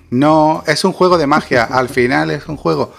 No, 0.10 0.64
es 0.68 0.84
un 0.84 0.94
juego 0.94 1.18
de 1.18 1.28
magia. 1.28 1.64
Al 1.64 1.90
final 1.90 2.32
es 2.32 2.48
un 2.48 2.58
juego 2.58 2.94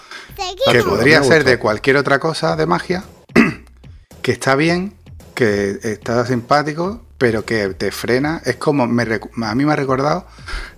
que 0.71 0.79
podría 0.83 1.23
ser 1.23 1.43
de 1.43 1.59
cualquier 1.59 1.97
otra 1.97 2.19
cosa 2.19 2.55
de 2.55 2.65
magia, 2.65 3.03
que 4.21 4.31
está 4.31 4.55
bien, 4.55 4.93
que 5.33 5.77
está 5.83 6.25
simpático, 6.25 7.01
pero 7.17 7.45
que 7.45 7.69
te 7.69 7.91
frena. 7.91 8.41
Es 8.45 8.55
como, 8.57 8.87
me 8.87 9.03
a 9.03 9.55
mí 9.55 9.65
me 9.65 9.73
ha 9.73 9.75
recordado 9.75 10.25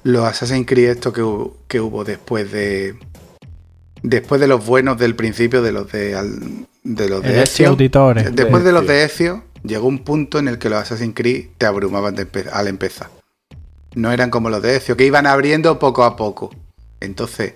los 0.04 0.26
Assassin's 0.26 0.68
Creed 0.68 0.90
esto 0.90 1.14
que, 1.14 1.22
hu- 1.24 1.54
que 1.68 1.80
hubo 1.80 2.04
después 2.04 2.52
de... 2.52 2.98
Después 4.04 4.40
de 4.40 4.48
los 4.48 4.64
buenos 4.66 5.00
del 5.00 5.16
principio, 5.16 5.64
de 5.64 5.72
los 5.72 5.92
de, 5.92 6.16
al- 6.16 6.68
de 6.96 7.10
los 7.10 7.22
de 7.22 7.30
Ezio 7.30 7.44
Ezio. 7.44 7.70
Auditore. 7.70 8.30
Después 8.32 8.64
de 8.64 8.72
los 8.72 8.84
Ezio. 8.84 8.94
de 8.94 9.04
Ezio, 9.04 9.44
llegó 9.64 9.88
un 9.88 10.00
punto 10.00 10.40
en 10.40 10.48
el 10.48 10.58
que 10.58 10.70
los 10.70 10.80
Assassin's 10.80 11.14
Creed 11.16 11.48
te 11.58 11.66
abrumaban 11.66 12.16
de 12.16 12.32
empe- 12.32 12.50
al 12.52 12.68
empezar. 12.68 13.10
No 13.96 14.12
eran 14.12 14.30
como 14.30 14.50
los 14.50 14.62
de 14.62 14.76
Ezio, 14.78 14.96
que 14.96 15.06
iban 15.06 15.26
abriendo 15.28 15.80
poco 15.80 16.04
a 16.04 16.16
poco. 16.16 16.54
Entonces, 17.00 17.54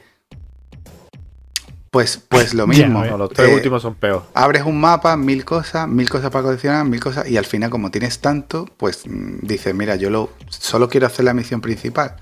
Pues, 1.90 2.18
pues 2.30 2.54
lo 2.54 2.68
mismo. 2.68 3.04
No, 3.04 3.18
los 3.18 3.30
tres 3.32 3.50
Eh, 3.50 3.54
últimos 3.54 3.82
son 3.82 3.96
peor. 3.96 4.24
abres 4.34 4.64
un 4.64 4.80
mapa, 4.80 5.18
mil 5.18 5.44
cosas, 5.44 5.90
mil 5.90 6.10
cosas 6.10 6.30
para 6.32 6.44
coleccionar, 6.46 6.86
mil 6.86 7.02
cosas, 7.02 7.30
y 7.30 7.36
al 7.36 7.44
final, 7.46 7.70
como 7.70 7.92
tienes 7.92 8.20
tanto, 8.20 8.66
pues 8.78 9.06
mm, 9.06 9.40
dices, 9.46 9.76
mira, 9.76 9.98
yo 9.98 10.10
lo, 10.10 10.30
solo 10.48 10.88
quiero 10.88 11.08
hacer 11.08 11.26
la 11.26 11.34
misión 11.34 11.60
principal. 11.60 12.16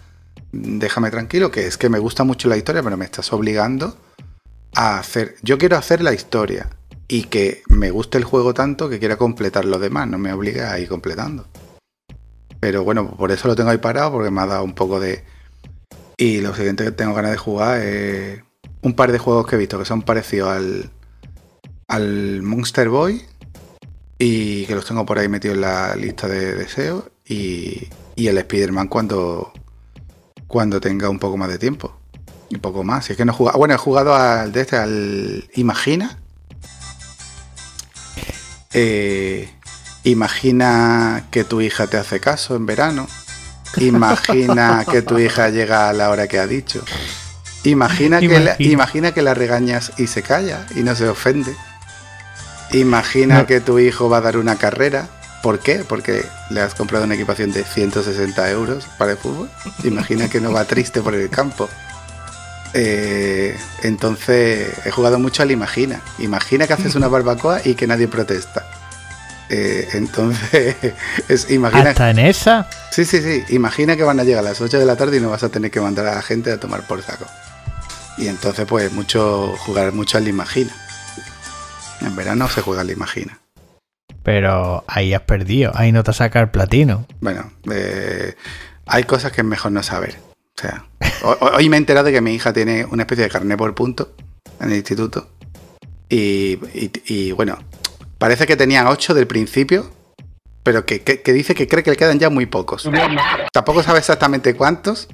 Déjame 0.51 1.11
tranquilo, 1.11 1.51
que 1.51 1.67
es 1.67 1.77
que 1.77 1.87
me 1.87 1.99
gusta 1.99 2.23
mucho 2.23 2.49
la 2.49 2.57
historia, 2.57 2.81
pero 2.81 2.97
me 2.97 3.05
estás 3.05 3.31
obligando 3.31 3.95
a 4.73 4.97
hacer. 4.97 5.35
Yo 5.43 5.59
quiero 5.59 5.77
hacer 5.77 6.01
la 6.01 6.13
historia 6.13 6.67
y 7.09 7.23
que 7.23 7.63
me 7.67 7.89
guste 7.89 8.19
el 8.19 8.23
juego 8.23 8.53
tanto 8.53 8.87
que 8.87 8.99
quiera 8.99 9.17
completar 9.17 9.65
lo 9.65 9.79
demás, 9.79 10.07
no 10.07 10.19
me 10.19 10.31
obligue 10.31 10.61
a 10.61 10.79
ir 10.79 10.87
completando. 10.87 11.47
Pero 12.59 12.83
bueno, 12.83 13.15
por 13.17 13.31
eso 13.31 13.47
lo 13.47 13.55
tengo 13.55 13.71
ahí 13.71 13.79
parado, 13.79 14.11
porque 14.11 14.31
me 14.31 14.41
ha 14.41 14.45
dado 14.45 14.63
un 14.63 14.75
poco 14.75 14.99
de. 14.99 15.23
Y 16.17 16.41
lo 16.41 16.53
siguiente 16.53 16.83
que 16.83 16.91
tengo 16.91 17.13
ganas 17.13 17.31
de 17.31 17.37
jugar 17.37 17.81
es 17.81 18.41
un 18.81 18.93
par 18.93 19.11
de 19.11 19.17
juegos 19.17 19.47
que 19.47 19.55
he 19.55 19.59
visto 19.59 19.79
que 19.79 19.85
son 19.85 20.03
parecidos 20.03 20.49
al, 20.49 20.89
al 21.87 22.41
Monster 22.43 22.89
Boy 22.89 23.21
y 24.19 24.65
que 24.65 24.75
los 24.75 24.85
tengo 24.85 25.05
por 25.05 25.17
ahí 25.17 25.29
metidos 25.29 25.55
en 25.55 25.61
la 25.61 25.95
lista 25.95 26.27
de 26.27 26.55
deseos 26.55 27.05
y, 27.25 27.87
y 28.15 28.27
el 28.27 28.37
Spider-Man 28.37 28.87
cuando, 28.87 29.53
cuando 30.47 30.79
tenga 30.79 31.09
un 31.09 31.19
poco 31.19 31.37
más 31.37 31.49
de 31.49 31.57
tiempo. 31.57 31.95
Y 32.49 32.57
poco 32.57 32.83
más. 32.83 33.05
Si 33.05 33.13
es 33.13 33.17
que 33.17 33.25
no 33.25 33.31
he 33.31 33.35
jugado. 33.35 33.57
Bueno, 33.57 33.73
he 33.73 33.77
jugado 33.77 34.13
al 34.13 34.51
de 34.51 34.61
este, 34.61 34.75
al 34.75 35.49
Imagina. 35.55 36.19
Eh, 38.73 39.49
imagina 40.03 41.23
que 41.31 41.43
tu 41.43 41.61
hija 41.61 41.87
te 41.87 41.97
hace 41.97 42.19
caso 42.19 42.55
en 42.55 42.65
verano. 42.65 43.07
Imagina 43.77 44.85
que 44.91 45.01
tu 45.01 45.19
hija 45.19 45.49
llega 45.49 45.89
a 45.89 45.93
la 45.93 46.09
hora 46.09 46.27
que 46.27 46.39
ha 46.39 46.47
dicho. 46.47 46.83
Imagina 47.63 48.19
que, 48.19 48.27
la, 48.27 48.35
Imagina. 48.57 48.71
imagina 48.71 49.11
que 49.11 49.21
la 49.21 49.33
regañas 49.33 49.91
y 49.97 50.07
se 50.07 50.21
calla 50.21 50.65
y 50.75 50.79
no 50.81 50.95
se 50.95 51.07
ofende. 51.09 51.53
Imagina 52.71 53.39
No. 53.39 53.45
que 53.47 53.59
tu 53.59 53.79
hijo 53.79 54.09
va 54.09 54.17
a 54.17 54.21
dar 54.21 54.37
una 54.37 54.55
carrera. 54.55 55.07
¿Por 55.43 55.59
qué? 55.59 55.83
Porque 55.87 56.25
le 56.49 56.61
has 56.61 56.75
comprado 56.75 57.05
una 57.05 57.15
equipación 57.15 57.51
de 57.51 57.63
160 57.63 58.49
euros 58.51 58.85
para 58.97 59.11
el 59.11 59.17
fútbol. 59.17 59.49
Imagina 59.83 60.29
que 60.29 60.39
no 60.41 60.51
va 60.51 60.65
triste 60.65 61.01
por 61.01 61.15
el 61.15 61.29
campo. 61.29 61.69
Eh, 62.73 63.57
entonces 63.83 64.71
he 64.85 64.91
jugado 64.91 65.19
mucho 65.19 65.43
al 65.43 65.51
Imagina. 65.51 66.01
Imagina 66.19 66.67
que 66.67 66.73
haces 66.73 66.95
una 66.95 67.07
barbacoa 67.07 67.61
y 67.65 67.75
que 67.75 67.87
nadie 67.87 68.07
protesta. 68.07 68.65
Eh, 69.49 69.87
entonces, 69.93 70.75
es, 71.27 71.49
imagina, 71.49 71.89
Hasta 71.89 72.11
en 72.11 72.19
esa. 72.19 72.69
sí, 72.91 73.03
sí, 73.03 73.21
sí, 73.21 73.43
imagina 73.49 73.95
que 73.97 74.03
van 74.03 74.19
a 74.19 74.23
llegar 74.23 74.45
a 74.45 74.49
las 74.49 74.61
8 74.61 74.77
de 74.77 74.85
la 74.85 74.95
tarde 74.95 75.17
y 75.17 75.19
no 75.19 75.31
vas 75.31 75.41
a 75.43 75.49
tener 75.49 75.71
que 75.71 75.81
mandar 75.81 76.05
a 76.05 76.15
la 76.15 76.21
gente 76.21 76.51
a 76.51 76.59
tomar 76.59 76.85
por 76.85 77.01
saco. 77.01 77.25
Y 78.17 78.27
entonces, 78.27 78.65
pues, 78.67 78.91
mucho 78.91 79.55
jugar 79.59 79.91
mucho 79.93 80.17
al 80.17 80.27
Imagina. 80.27 80.71
En 82.01 82.15
verano 82.15 82.47
se 82.47 82.61
juega 82.61 82.81
al 82.81 82.91
Imagina. 82.91 83.39
Pero 84.23 84.83
ahí 84.87 85.13
has 85.13 85.21
perdido. 85.21 85.71
Ahí 85.73 85.91
no 85.91 86.03
te 86.03 86.13
saca 86.13 86.39
el 86.41 86.49
platino. 86.49 87.07
Bueno, 87.21 87.51
eh, 87.71 88.35
hay 88.85 89.03
cosas 89.05 89.31
que 89.31 89.41
es 89.41 89.47
mejor 89.47 89.71
no 89.71 89.81
saber. 89.81 90.17
O 90.57 90.61
sea, 90.61 90.85
hoy 91.23 91.69
me 91.69 91.77
he 91.77 91.79
enterado 91.79 92.05
de 92.07 92.11
que 92.13 92.21
mi 92.21 92.33
hija 92.33 92.53
tiene 92.53 92.85
una 92.85 93.03
especie 93.03 93.23
de 93.25 93.29
carnet 93.29 93.57
por 93.57 93.73
punto 93.75 94.13
en 94.59 94.71
el 94.71 94.77
instituto. 94.77 95.29
Y, 96.09 96.59
y- 96.73 96.91
y, 97.07 97.31
bueno, 97.33 97.57
parece 98.17 98.45
que 98.47 98.55
tenían 98.55 98.87
8 98.87 99.13
del 99.13 99.27
principio, 99.27 99.89
pero 100.63 100.85
que, 100.85 101.01
que- 101.01 101.21
que 101.21 101.33
dice 101.33 101.53
que 101.55 101.67
cree 101.67 101.83
que 101.83 101.91
le 101.91 101.97
quedan 101.97 102.19
ya 102.19 102.29
muy 102.29 102.45
pocos. 102.45 102.85
Tampoco 103.53 103.83
sabe 103.83 103.99
exactamente 103.99 104.55
cuántos, 104.55 105.07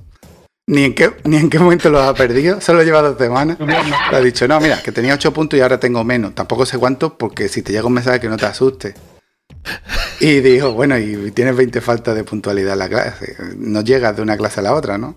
ni 0.68 0.84
en 0.86 0.96
qué, 0.96 1.12
ni 1.26 1.38
en 1.38 1.50
qué 1.50 1.60
momento 1.60 1.90
los 1.90 2.02
ha 2.02 2.14
perdido. 2.14 2.62
Solo 2.62 2.82
lleva 2.84 3.02
dos 3.02 3.18
semanas. 3.18 3.58
Le 4.12 4.18
ha 4.18 4.22
dicho, 4.22 4.48
no, 4.48 4.60
mira, 4.60 4.82
que 4.82 4.92
tenía 4.92 5.14
8 5.14 5.34
puntos 5.34 5.60
y 5.60 5.62
ahora 5.62 5.80
tengo 5.80 6.04
menos. 6.04 6.34
Tampoco 6.34 6.66
sé 6.66 6.78
cuántos, 6.78 7.14
porque 7.14 7.50
si 7.50 7.62
te 7.62 7.72
llega 7.74 7.86
un 7.86 7.94
mensaje 7.94 8.20
que 8.20 8.30
no 8.30 8.38
te 8.38 8.46
asuste. 8.46 8.94
Y 10.22 10.40
dijo, 10.40 10.72
bueno, 10.74 10.98
y 10.98 11.32
tienes 11.32 11.56
20 11.56 11.82
faltas 11.82 12.16
de 12.16 12.24
puntualidad 12.24 12.74
en 12.74 12.80
la 12.80 12.90
clase. 12.90 13.36
No 13.58 13.82
llegas 13.82 14.16
de 14.16 14.22
una 14.22 14.38
clase 14.38 14.62
a 14.62 14.64
la 14.64 14.74
otra, 14.74 14.98
¿no? 14.98 15.16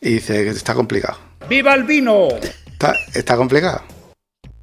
Y 0.00 0.10
dice 0.14 0.44
que 0.44 0.50
está 0.50 0.74
complicado. 0.74 1.18
¡Viva 1.48 1.74
el 1.74 1.84
vino! 1.84 2.28
Está, 2.70 2.94
está 3.14 3.36
complicado. 3.36 3.82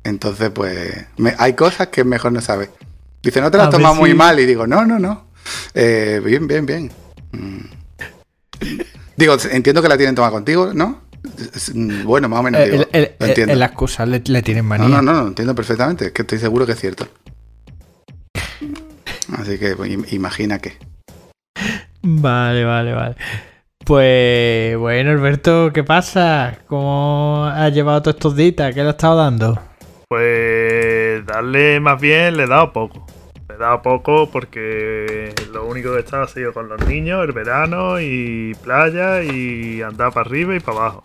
Entonces, 0.03 0.49
pues, 0.51 1.07
me- 1.17 1.35
hay 1.37 1.53
cosas 1.53 1.87
que 1.87 2.03
mejor 2.03 2.31
no 2.31 2.41
saber. 2.41 2.71
Dice, 3.21 3.41
no 3.41 3.49
te 3.51 3.57
las 3.57 3.69
tomas 3.69 3.95
muy 3.95 4.13
mal. 4.13 4.39
Y 4.39 4.45
digo, 4.45 4.67
no, 4.67 4.85
no, 4.85 4.99
no. 4.99 5.27
Eh, 5.73 6.21
bien, 6.23 6.47
bien, 6.47 6.65
bien. 6.65 6.91
Mm. 7.31 7.59
Digo, 9.17 9.35
entiendo 9.51 9.81
que 9.81 9.87
la 9.89 9.97
tienen 9.97 10.15
tomada 10.15 10.31
contigo, 10.31 10.73
¿no? 10.73 11.01
Mm, 11.73 12.03
Bueno, 12.03 12.29
más 12.29 12.39
o 12.39 12.43
menos. 12.43 12.61
El, 12.61 12.71
digo, 12.71 12.83
el- 12.91 13.01
lo 13.19 13.25
el- 13.25 13.29
entiendo. 13.31 13.53
el 13.53 13.61
excusa 13.63 14.05
le, 14.05 14.21
le 14.25 14.41
tienen 14.43 14.65
manía. 14.65 14.87
No, 14.87 15.01
no, 15.01 15.13
no, 15.13 15.21
lo 15.23 15.27
entiendo 15.29 15.55
perfectamente. 15.55 16.05
Es 16.07 16.11
que 16.11 16.21
estoy 16.21 16.37
seguro 16.39 16.65
que 16.65 16.73
es 16.73 16.79
cierto. 16.79 17.07
Así 19.37 19.57
que 19.57 19.75
pues, 19.75 19.89
im- 19.91 20.05
imagina 20.13 20.59
que. 20.59 20.77
Vale, 22.03 22.63
vale, 22.63 22.93
vale. 22.93 23.15
Pues 23.85 24.75
bueno, 24.77 25.11
Alberto, 25.11 25.69
¿qué 25.71 25.83
pasa? 25.83 26.57
¿Cómo 26.65 27.45
has 27.45 27.71
llevado 27.71 28.01
todos 28.01 28.15
estos 28.15 28.35
días? 28.35 28.73
¿Qué 28.73 28.81
le 28.81 28.89
has 28.89 28.95
estado 28.95 29.17
dando? 29.17 29.59
Pues 30.07 31.23
darle 31.27 31.79
más 31.79 32.01
bien 32.01 32.35
le 32.35 32.45
he 32.45 32.47
dado 32.47 32.73
poco. 32.73 33.05
Le 33.47 33.53
he 33.53 33.57
dado 33.59 33.83
poco 33.83 34.31
porque 34.31 35.35
lo 35.53 35.67
único 35.67 35.91
que 35.91 35.97
he 35.97 35.99
estado 35.99 36.23
ha 36.23 36.27
sido 36.27 36.51
con 36.51 36.67
los 36.67 36.83
niños, 36.87 37.23
el 37.25 37.31
verano 37.31 38.01
y 38.01 38.55
playa 38.63 39.21
y 39.21 39.83
andar 39.83 40.11
para 40.11 40.27
arriba 40.27 40.55
y 40.55 40.59
para 40.61 40.79
abajo. 40.79 41.03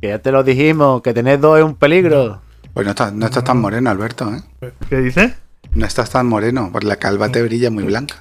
Que 0.00 0.08
ya 0.08 0.20
te 0.20 0.32
lo 0.32 0.42
dijimos, 0.42 1.02
que 1.02 1.12
tener 1.12 1.38
dos 1.38 1.58
es 1.58 1.64
un 1.66 1.74
peligro. 1.74 2.40
Pues 2.72 2.86
no 2.86 2.92
estás, 2.92 3.12
no 3.12 3.26
estás 3.26 3.44
tan 3.44 3.60
moreno, 3.60 3.90
Alberto, 3.90 4.32
¿eh? 4.32 4.70
¿Qué 4.88 4.96
dices? 4.96 5.34
No 5.74 5.84
estás 5.84 6.08
tan 6.08 6.26
moreno, 6.26 6.70
porque 6.72 6.86
la 6.86 6.96
calva 6.96 7.28
te 7.28 7.42
brilla 7.42 7.70
muy 7.70 7.84
blanca. 7.84 8.14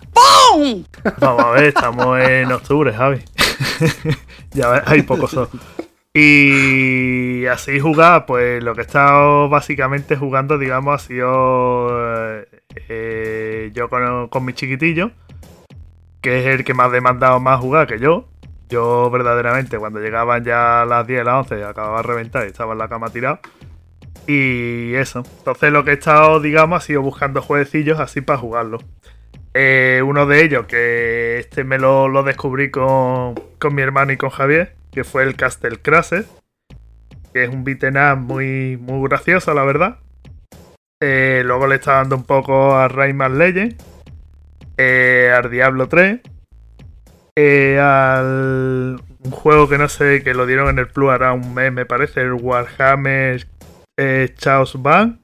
Vamos 1.20 1.46
a 1.46 1.52
ver, 1.52 1.64
estamos 1.66 2.20
en 2.20 2.52
octubre, 2.52 2.92
Javi. 2.92 3.20
ya 4.52 4.84
hay 4.86 5.02
poco 5.04 5.28
sol. 5.28 5.50
Y 6.14 7.46
así 7.46 7.80
jugar, 7.80 8.26
pues 8.26 8.64
lo 8.64 8.74
que 8.74 8.82
he 8.82 8.86
estado 8.86 9.50
básicamente 9.50 10.16
jugando, 10.16 10.58
digamos, 10.58 10.96
ha 10.96 11.06
sido 11.06 12.44
eh, 12.90 13.72
yo 13.74 13.88
con, 13.90 14.28
con 14.28 14.44
mi 14.44 14.54
chiquitillo, 14.54 15.12
que 16.22 16.40
es 16.40 16.46
el 16.48 16.64
que 16.64 16.74
más 16.74 16.92
demandado 16.92 17.40
más 17.40 17.60
jugar 17.60 17.88
que 17.88 18.00
yo. 18.00 18.28
Yo 18.70 19.10
verdaderamente 19.10 19.78
cuando 19.78 20.00
llegaban 20.00 20.44
ya 20.44 20.86
las 20.86 21.06
10, 21.08 21.24
las 21.24 21.52
11, 21.52 21.64
acababa 21.64 21.98
de 21.98 22.08
reventar 22.08 22.46
y 22.46 22.48
estaba 22.48 22.74
en 22.74 22.80
la 22.80 22.90
cama 22.90 23.10
tirado. 23.10 23.40
Y 24.28 24.94
eso. 24.96 25.24
Entonces 25.38 25.72
lo 25.72 25.86
que 25.86 25.92
he 25.92 25.94
estado, 25.94 26.40
digamos, 26.40 26.84
ha 26.84 26.86
sido 26.86 27.02
buscando 27.02 27.42
jueguecillos 27.42 28.00
así 28.00 28.22
para 28.22 28.40
jugarlo. 28.40 28.80
Eh, 29.60 30.04
uno 30.04 30.28
de 30.28 30.44
ellos, 30.44 30.68
que 30.68 31.40
este 31.40 31.64
me 31.64 31.80
lo, 31.80 32.08
lo 32.08 32.22
descubrí 32.22 32.70
con, 32.70 33.34
con 33.58 33.74
mi 33.74 33.82
hermano 33.82 34.12
y 34.12 34.18
con 34.18 34.30
Javier, 34.30 34.76
que 34.92 35.04
fue 35.04 35.24
el 35.24 35.36
Castle 35.36 35.80
Crashes, 35.82 36.28
que 37.34 37.46
es 37.46 37.50
un 37.50 37.64
beat'em 37.64 37.96
up 37.96 38.20
muy, 38.20 38.78
muy 38.78 39.10
gracioso, 39.10 39.56
la 39.56 39.64
verdad. 39.64 39.98
Eh, 41.02 41.42
luego 41.44 41.66
le 41.66 41.74
está 41.74 41.94
dando 41.94 42.18
un 42.18 42.24
poco 42.24 42.76
a 42.76 42.88
Rayman 42.88 43.40
Legends, 43.40 43.84
eh, 44.78 45.34
al 45.36 45.50
Diablo 45.50 45.88
3, 45.88 46.20
eh, 47.36 47.80
al 47.80 49.02
un 49.24 49.32
juego 49.32 49.68
que 49.68 49.80
no 49.80 49.90
sé, 49.90 50.22
que 50.22 50.36
lo 50.36 50.46
dieron 50.46 50.70
en 50.70 50.78
el 50.78 50.88
Plus 50.88 51.10
hará 51.10 51.34
un 51.34 51.56
mes, 51.56 51.74
me 51.74 51.88
parece, 51.88 52.22
el 52.22 52.34
Warhammer 52.34 53.48
Chaos 54.36 54.80
Band. 54.80 55.20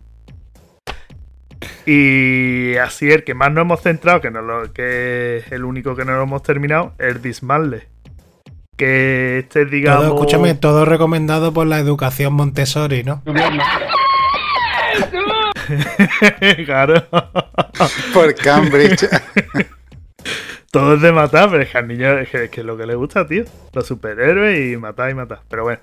Y 1.86 2.76
así 2.78 3.12
el 3.12 3.24
que 3.24 3.34
más 3.34 3.52
nos 3.52 3.64
hemos 3.64 3.82
centrado, 3.82 4.22
que, 4.22 4.32
no 4.32 4.42
lo, 4.42 4.72
que 4.72 5.38
es 5.38 5.52
el 5.52 5.66
único 5.66 5.96
que 5.96 6.06
no 6.06 6.14
lo 6.14 6.24
hemos 6.24 6.42
terminado, 6.44 6.94
es 6.98 7.22
Dismantle. 7.22 7.88
Que 8.78 9.40
este, 9.40 9.66
digamos. 9.66 10.06
Todo, 10.06 10.16
escúchame, 10.16 10.56
todo 10.56 10.86
recomendado 10.86 11.54
por 11.54 11.68
la 11.68 11.80
educación 11.80 12.34
Montessori, 12.34 13.04
¿no? 13.04 13.22
claro. 16.66 17.06
Por 18.14 18.36
Cambridge. 18.36 19.08
Todo 20.72 20.96
es 20.96 21.02
de 21.02 21.12
matar, 21.12 21.52
pero 21.52 21.62
es 21.62 21.70
que 21.70 21.78
al 21.78 21.88
niño 21.88 22.18
es 22.18 22.30
que, 22.30 22.46
es 22.46 22.50
que 22.50 22.62
es 22.62 22.66
lo 22.66 22.76
que 22.76 22.88
le 22.88 22.96
gusta, 22.96 23.28
tío. 23.28 23.44
Los 23.74 23.86
superhéroes 23.86 24.74
y 24.74 24.78
matar 24.78 25.12
y 25.12 25.14
matar. 25.14 25.42
Pero 25.48 25.62
bueno. 25.64 25.80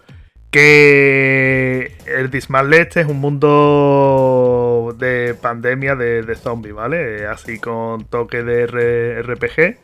Que 0.51 1.97
el 2.07 2.31
Dismantle 2.31 2.81
este 2.81 3.03
es 3.03 3.07
un 3.07 3.21
mundo 3.21 4.97
de 4.99 5.35
pandemia 5.41 5.95
de, 5.95 6.35
zombies, 6.35 6.75
¿vale? 6.75 7.27
Así 7.27 7.61
con 7.61 8.05
toque 8.07 8.43
de 8.43 9.23
RPG. 9.23 9.79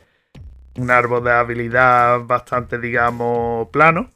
Un 0.77 0.91
árbol 0.91 1.23
de 1.23 1.31
habilidad 1.31 2.19
bastante, 2.25 2.79
digamos, 2.79 3.69
plano. 3.69 4.09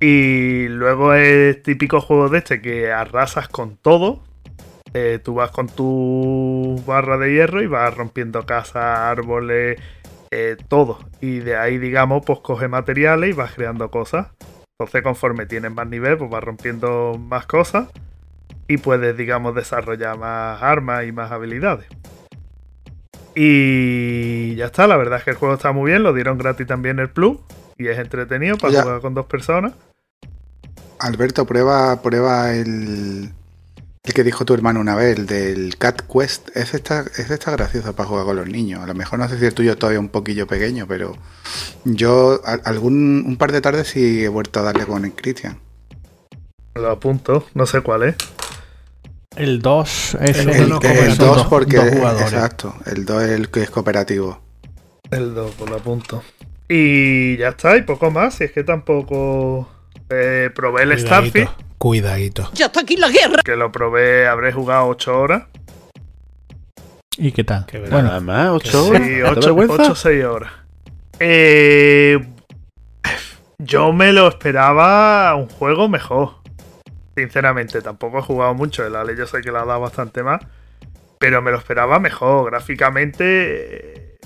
Y 0.00 0.68
luego 0.68 1.14
es 1.14 1.62
típico 1.62 2.00
juego 2.00 2.28
de 2.28 2.38
este 2.38 2.60
que 2.60 2.92
arrasas 2.92 3.48
con 3.48 3.76
todo. 3.78 4.22
Eh, 4.92 5.18
tú 5.24 5.34
vas 5.34 5.50
con 5.50 5.66
tu 5.68 6.80
barra 6.86 7.16
de 7.16 7.32
hierro 7.32 7.62
y 7.62 7.66
vas 7.66 7.96
rompiendo 7.96 8.44
casas, 8.44 8.76
árboles, 8.76 9.80
eh, 10.30 10.56
todo. 10.68 10.98
Y 11.22 11.38
de 11.38 11.56
ahí, 11.56 11.78
digamos, 11.78 12.22
pues 12.26 12.40
coge 12.40 12.68
materiales 12.68 13.30
y 13.30 13.32
vas 13.32 13.54
creando 13.54 13.90
cosas. 13.90 14.28
Entonces, 14.80 15.02
conforme 15.02 15.46
tienes 15.46 15.72
más 15.72 15.86
nivel, 15.86 16.18
pues 16.18 16.28
vas 16.28 16.42
rompiendo 16.42 17.16
más 17.16 17.46
cosas 17.46 17.88
y 18.66 18.76
puedes, 18.78 19.16
digamos, 19.16 19.54
desarrollar 19.54 20.18
más 20.18 20.60
armas 20.64 21.04
y 21.06 21.12
más 21.12 21.30
habilidades. 21.30 21.86
Y 23.36 24.56
ya 24.56 24.66
está, 24.66 24.88
la 24.88 24.96
verdad 24.96 25.18
es 25.18 25.24
que 25.24 25.30
el 25.30 25.36
juego 25.36 25.54
está 25.54 25.70
muy 25.70 25.92
bien, 25.92 26.02
lo 26.02 26.12
dieron 26.12 26.38
gratis 26.38 26.66
también 26.66 26.98
el 26.98 27.08
Plus 27.08 27.38
y 27.78 27.86
es 27.86 27.98
entretenido 27.98 28.56
para 28.58 28.72
Ya. 28.72 28.82
jugar 28.82 29.00
con 29.00 29.14
dos 29.14 29.26
personas. 29.26 29.74
Alberto, 30.98 31.46
prueba, 31.46 32.02
prueba 32.02 32.52
el, 32.52 33.30
el 34.04 34.12
que 34.12 34.22
dijo 34.22 34.44
tu 34.44 34.52
hermano 34.52 34.80
una 34.80 34.94
vez, 34.94 35.18
el 35.18 35.26
del 35.26 35.78
Cat 35.78 36.02
Quest. 36.02 36.54
Ese 36.54 36.76
está, 36.76 37.04
ese 37.16 37.32
está 37.34 37.50
gracioso 37.52 37.96
para 37.96 38.06
jugar 38.06 38.26
con 38.26 38.36
los 38.36 38.46
niños. 38.46 38.80
A 38.82 38.86
lo 38.86 38.94
mejor 38.94 39.18
no 39.18 39.26
sé 39.28 39.38
si 39.38 39.46
el 39.46 39.54
tuyo 39.54 39.76
todavía 39.78 39.98
un 39.98 40.10
poquillo 40.10 40.46
pequeño, 40.46 40.86
pero 40.86 41.16
yo 41.84 42.40
a- 42.44 42.60
algún 42.68 43.24
un 43.26 43.36
par 43.38 43.50
de 43.50 43.62
tardes 43.62 43.88
sí 43.88 44.22
he 44.22 44.28
vuelto 44.28 44.60
a 44.60 44.64
darle 44.64 44.84
con 44.84 45.06
el 45.06 45.12
Christian. 45.12 45.58
Lo 46.74 46.90
apunto, 46.90 47.46
no 47.54 47.64
sé 47.64 47.80
cuál 47.80 48.02
es. 48.02 48.16
El 49.36 49.62
2 49.62 50.16
es 50.20 50.38
El 50.38 50.50
el, 50.50 50.56
El, 50.56 50.64
uno 50.66 50.80
que 50.80 50.88
cooperativo. 50.88 51.10
el 51.10 51.16
son 51.16 51.26
2 51.26 51.36
dos- 51.38 51.46
porque... 51.46 51.76
dos 51.76 51.88
jugadores. 51.90 52.32
exacto, 52.32 52.74
el 52.84 53.04
2 53.06 53.22
es 53.22 53.30
el 53.30 53.48
que 53.48 53.62
es 53.62 53.70
cooperativo. 53.70 54.40
El 55.10 55.34
2, 55.34 55.54
pues 55.58 55.70
lo 55.70 55.76
apunto. 55.76 56.22
Y 56.68 57.36
ya 57.38 57.48
está, 57.48 57.76
y 57.78 57.82
poco 57.82 58.10
más. 58.10 58.34
Si 58.34 58.44
es 58.44 58.52
que 58.52 58.64
tampoco 58.64 59.68
eh, 60.10 60.50
probé 60.54 60.82
el 60.82 60.98
Starfield, 60.98 61.48
Cuidadito. 61.84 62.50
que 63.44 63.56
lo 63.56 63.70
probé, 63.70 64.26
habré 64.26 64.54
jugado 64.54 64.88
8 64.88 65.20
horas. 65.20 65.42
¿Y 67.18 67.30
qué 67.32 67.44
tal? 67.44 67.66
Qué 67.66 67.78
bueno, 67.78 68.00
Nada 68.00 68.20
más, 68.20 68.62
que 68.62 68.70
8 68.70 68.70
sí, 68.70 68.76
horas. 68.88 69.02
Sí, 69.02 69.08
¿Te 69.08 69.20
da 69.20 69.30
8 69.32 69.54
vergüenza? 69.54 69.92
o 69.92 69.94
6 69.94 70.24
horas. 70.24 70.52
Eh, 71.20 72.26
yo 73.58 73.92
me 73.92 74.14
lo 74.14 74.28
esperaba 74.28 75.34
un 75.34 75.50
juego 75.50 75.90
mejor. 75.90 76.36
Sinceramente, 77.18 77.82
tampoco 77.82 78.20
he 78.20 78.22
jugado 78.22 78.54
mucho. 78.54 78.86
El 78.86 78.96
Ale 78.96 79.14
yo 79.14 79.26
sé 79.26 79.42
que 79.42 79.52
le 79.52 79.58
ha 79.58 79.66
dado 79.66 79.80
bastante 79.80 80.22
más. 80.22 80.40
Pero 81.18 81.42
me 81.42 81.50
lo 81.50 81.58
esperaba 81.58 81.98
mejor. 81.98 82.50
Gráficamente. 82.50 84.16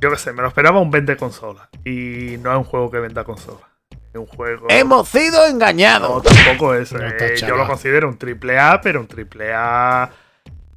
Yo 0.00 0.10
qué 0.10 0.16
sé, 0.16 0.32
me 0.32 0.42
lo 0.42 0.46
esperaba 0.46 0.78
un 0.78 0.92
vende 0.92 1.16
consola. 1.16 1.68
Y 1.84 2.36
no 2.38 2.52
es 2.52 2.58
un 2.58 2.64
juego 2.64 2.88
que 2.88 3.00
venda 3.00 3.24
consola. 3.24 3.71
Un 4.14 4.26
juego. 4.26 4.66
Hemos 4.68 5.08
sido 5.08 5.40
No, 5.42 5.46
engañados. 5.46 6.22
tampoco 6.22 6.74
es. 6.74 6.92
No 6.92 7.00
eh, 7.00 7.34
yo 7.38 7.56
lo 7.56 7.66
considero 7.66 8.08
un 8.08 8.18
triple 8.18 8.58
A, 8.58 8.80
pero 8.82 9.00
un 9.00 9.06
triple 9.06 9.52
A 9.54 10.10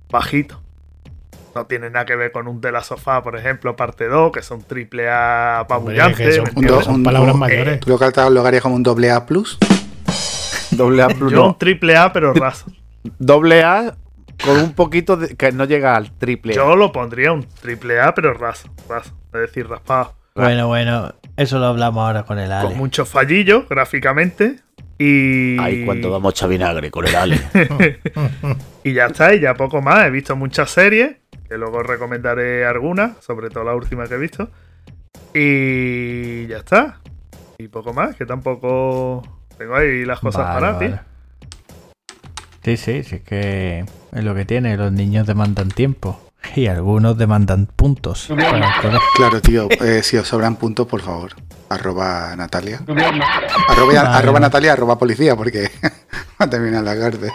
bajito. 0.09 0.61
No 1.53 1.65
tiene 1.65 1.89
nada 1.89 2.05
que 2.05 2.15
ver 2.15 2.31
con 2.31 2.47
un 2.47 2.59
de 2.61 2.71
la 2.71 2.81
sofá, 2.83 3.23
por 3.23 3.37
ejemplo, 3.37 3.75
parte 3.75 4.07
2, 4.07 4.31
que 4.31 4.41
son 4.41 4.61
triple 4.63 5.09
A 5.09 5.59
apabullante. 5.59 6.39
Hombre, 6.39 6.67
que 6.67 6.83
son- 6.83 7.03
palabras 7.03 7.35
mayores. 7.35 7.79
¿Tú 7.79 7.89
lo 7.89 7.97
catalogarías 7.97 8.61
como 8.61 8.75
un 8.75 8.83
doble 8.83 9.11
A 9.11 9.25
plus? 9.25 9.57
Doble 10.71 11.03
A 11.03 11.07
plus, 11.07 11.31
Yo 11.31 11.41
un 11.41 11.47
no. 11.49 11.55
triple 11.57 11.95
A, 11.97 12.11
pero 12.11 12.33
raso. 12.33 12.65
Doble 13.19 13.63
A 13.63 13.95
con 14.43 14.57
un 14.57 14.73
poquito 14.73 15.15
de, 15.15 15.35
que 15.37 15.51
no 15.53 15.63
llega 15.65 15.95
al 15.95 16.11
triple. 16.17 16.53
A. 16.53 16.55
Yo 16.57 16.75
lo 16.75 16.91
pondría 16.91 17.31
un 17.31 17.45
triple 17.47 18.01
A, 18.01 18.13
pero 18.13 18.33
raso, 18.33 18.69
raso. 18.89 19.11
Es 19.33 19.39
decir, 19.41 19.67
raspado. 19.69 20.13
bueno, 20.35 20.67
bueno, 20.67 21.13
eso 21.37 21.59
lo 21.59 21.65
hablamos 21.65 22.05
ahora 22.05 22.23
con 22.23 22.39
el 22.39 22.51
Ale. 22.51 22.69
Con 22.69 22.77
muchos 22.77 23.09
fallillos 23.09 23.67
gráficamente. 23.67 24.59
Y. 24.97 25.57
Ay, 25.59 25.83
cuando 25.85 26.09
vamos 26.09 26.41
a 26.41 26.47
vinagre 26.47 26.91
con 26.91 27.07
el 27.07 27.15
Ale. 27.15 27.39
Y 28.83 28.93
ya 28.93 29.07
está, 29.07 29.33
y 29.33 29.39
ya 29.39 29.55
poco 29.55 29.81
más. 29.81 30.05
He 30.05 30.11
visto 30.11 30.35
muchas 30.35 30.69
series, 30.69 31.15
que 31.49 31.57
luego 31.57 31.81
recomendaré 31.81 32.65
algunas, 32.65 33.17
sobre 33.23 33.49
todo 33.49 33.63
la 33.63 33.73
última 33.73 34.07
que 34.07 34.13
he 34.13 34.17
visto. 34.19 34.49
Y 35.33 36.45
ya 36.47 36.57
está. 36.57 36.99
Y 37.57 37.67
poco 37.67 37.93
más, 37.93 38.15
que 38.15 38.27
tampoco 38.27 39.23
tengo 39.57 39.75
ahí 39.75 40.05
las 40.05 40.19
cosas 40.19 40.43
Vale, 40.43 40.59
para 40.59 40.79
ti. 40.79 40.93
Sí, 42.63 42.77
sí, 42.77 43.03
sí, 43.03 43.15
es 43.15 43.21
que 43.23 43.85
es 44.13 44.23
lo 44.23 44.35
que 44.35 44.45
tiene. 44.45 44.77
Los 44.77 44.91
niños 44.91 45.25
demandan 45.25 45.69
tiempo 45.69 46.24
y 46.55 46.67
algunos 46.67 47.17
demandan 47.17 47.65
puntos. 47.67 48.27
Claro, 49.15 49.41
tío. 49.41 49.67
eh, 49.69 50.01
si 50.03 50.17
os 50.17 50.27
sobran 50.27 50.55
puntos, 50.55 50.87
por 50.87 51.01
favor. 51.01 51.31
Arroba 51.69 52.35
Natalia. 52.35 52.81
Arroba, 52.87 53.87
Vale, 53.87 53.99
arroba 53.99 54.33
vale. 54.33 54.39
Natalia, 54.39 54.73
arroba 54.73 54.97
policía, 54.99 55.35
porque 55.35 55.71
va 55.83 56.45
a 56.45 56.49
terminar 56.49 56.83
la 56.83 56.97
cárcel. 56.97 57.31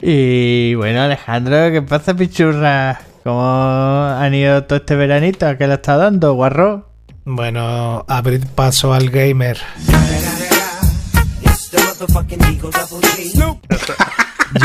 Y 0.00 0.74
bueno, 0.74 1.02
Alejandro, 1.02 1.70
¿qué 1.72 1.82
pasa, 1.82 2.14
pichurra? 2.14 3.00
¿Cómo 3.24 3.40
han 3.42 4.34
ido 4.34 4.64
todo 4.64 4.78
este 4.80 4.96
veranito? 4.96 5.46
¿A 5.46 5.56
qué 5.56 5.66
le 5.66 5.74
está 5.74 5.96
dando, 5.96 6.34
guarro? 6.34 6.88
Bueno, 7.24 8.04
abrid 8.08 8.44
paso 8.54 8.92
al 8.92 9.08
gamer. 9.10 9.58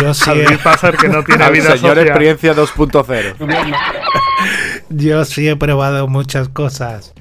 Yo 0.02 0.14
sí, 0.14 0.30
he, 0.32 0.48
Big 0.48 0.62
Passer 0.64 0.96
que 0.98 1.08
no 1.10 1.24
tiene 1.24 1.50
vida 1.52 1.64
señor 1.78 1.96
social. 1.96 2.08
experiencia 2.08 2.56
2.0. 2.56 3.36
yo 4.90 5.26
sí 5.26 5.48
he 5.48 5.56
probado 5.56 6.08
muchas 6.08 6.50
cosas. 6.50 7.14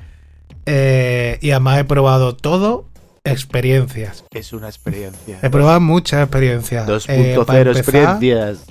Eh, 0.67 1.39
y 1.41 1.51
además 1.53 1.79
he 1.79 1.85
probado 1.85 2.35
todo 2.35 2.87
experiencias. 3.25 4.25
Es 4.33 4.53
una 4.53 4.69
experiencia. 4.69 5.39
He 5.43 5.51
probado 5.51 5.81
muchas 5.81 6.23
experiencias. 6.23 6.87
2.0 6.89 7.09
Eh, 7.09 7.79
experiencias. 7.79 8.65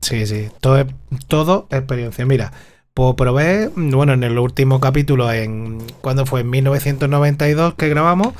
Sí, 0.00 0.26
sí, 0.26 0.48
todo, 0.60 0.78
es- 0.78 0.86
todo 1.28 1.66
experiencia. 1.70 2.24
Mira, 2.24 2.52
pues 2.94 3.14
probé, 3.16 3.70
bueno, 3.76 4.12
en 4.14 4.22
el 4.24 4.38
último 4.38 4.80
capítulo, 4.80 5.30
en 5.32 5.82
¿cuándo 6.00 6.24
fue? 6.26 6.40
En 6.40 6.50
1992 6.50 7.74
que 7.74 7.88
grabamos. 7.88 8.34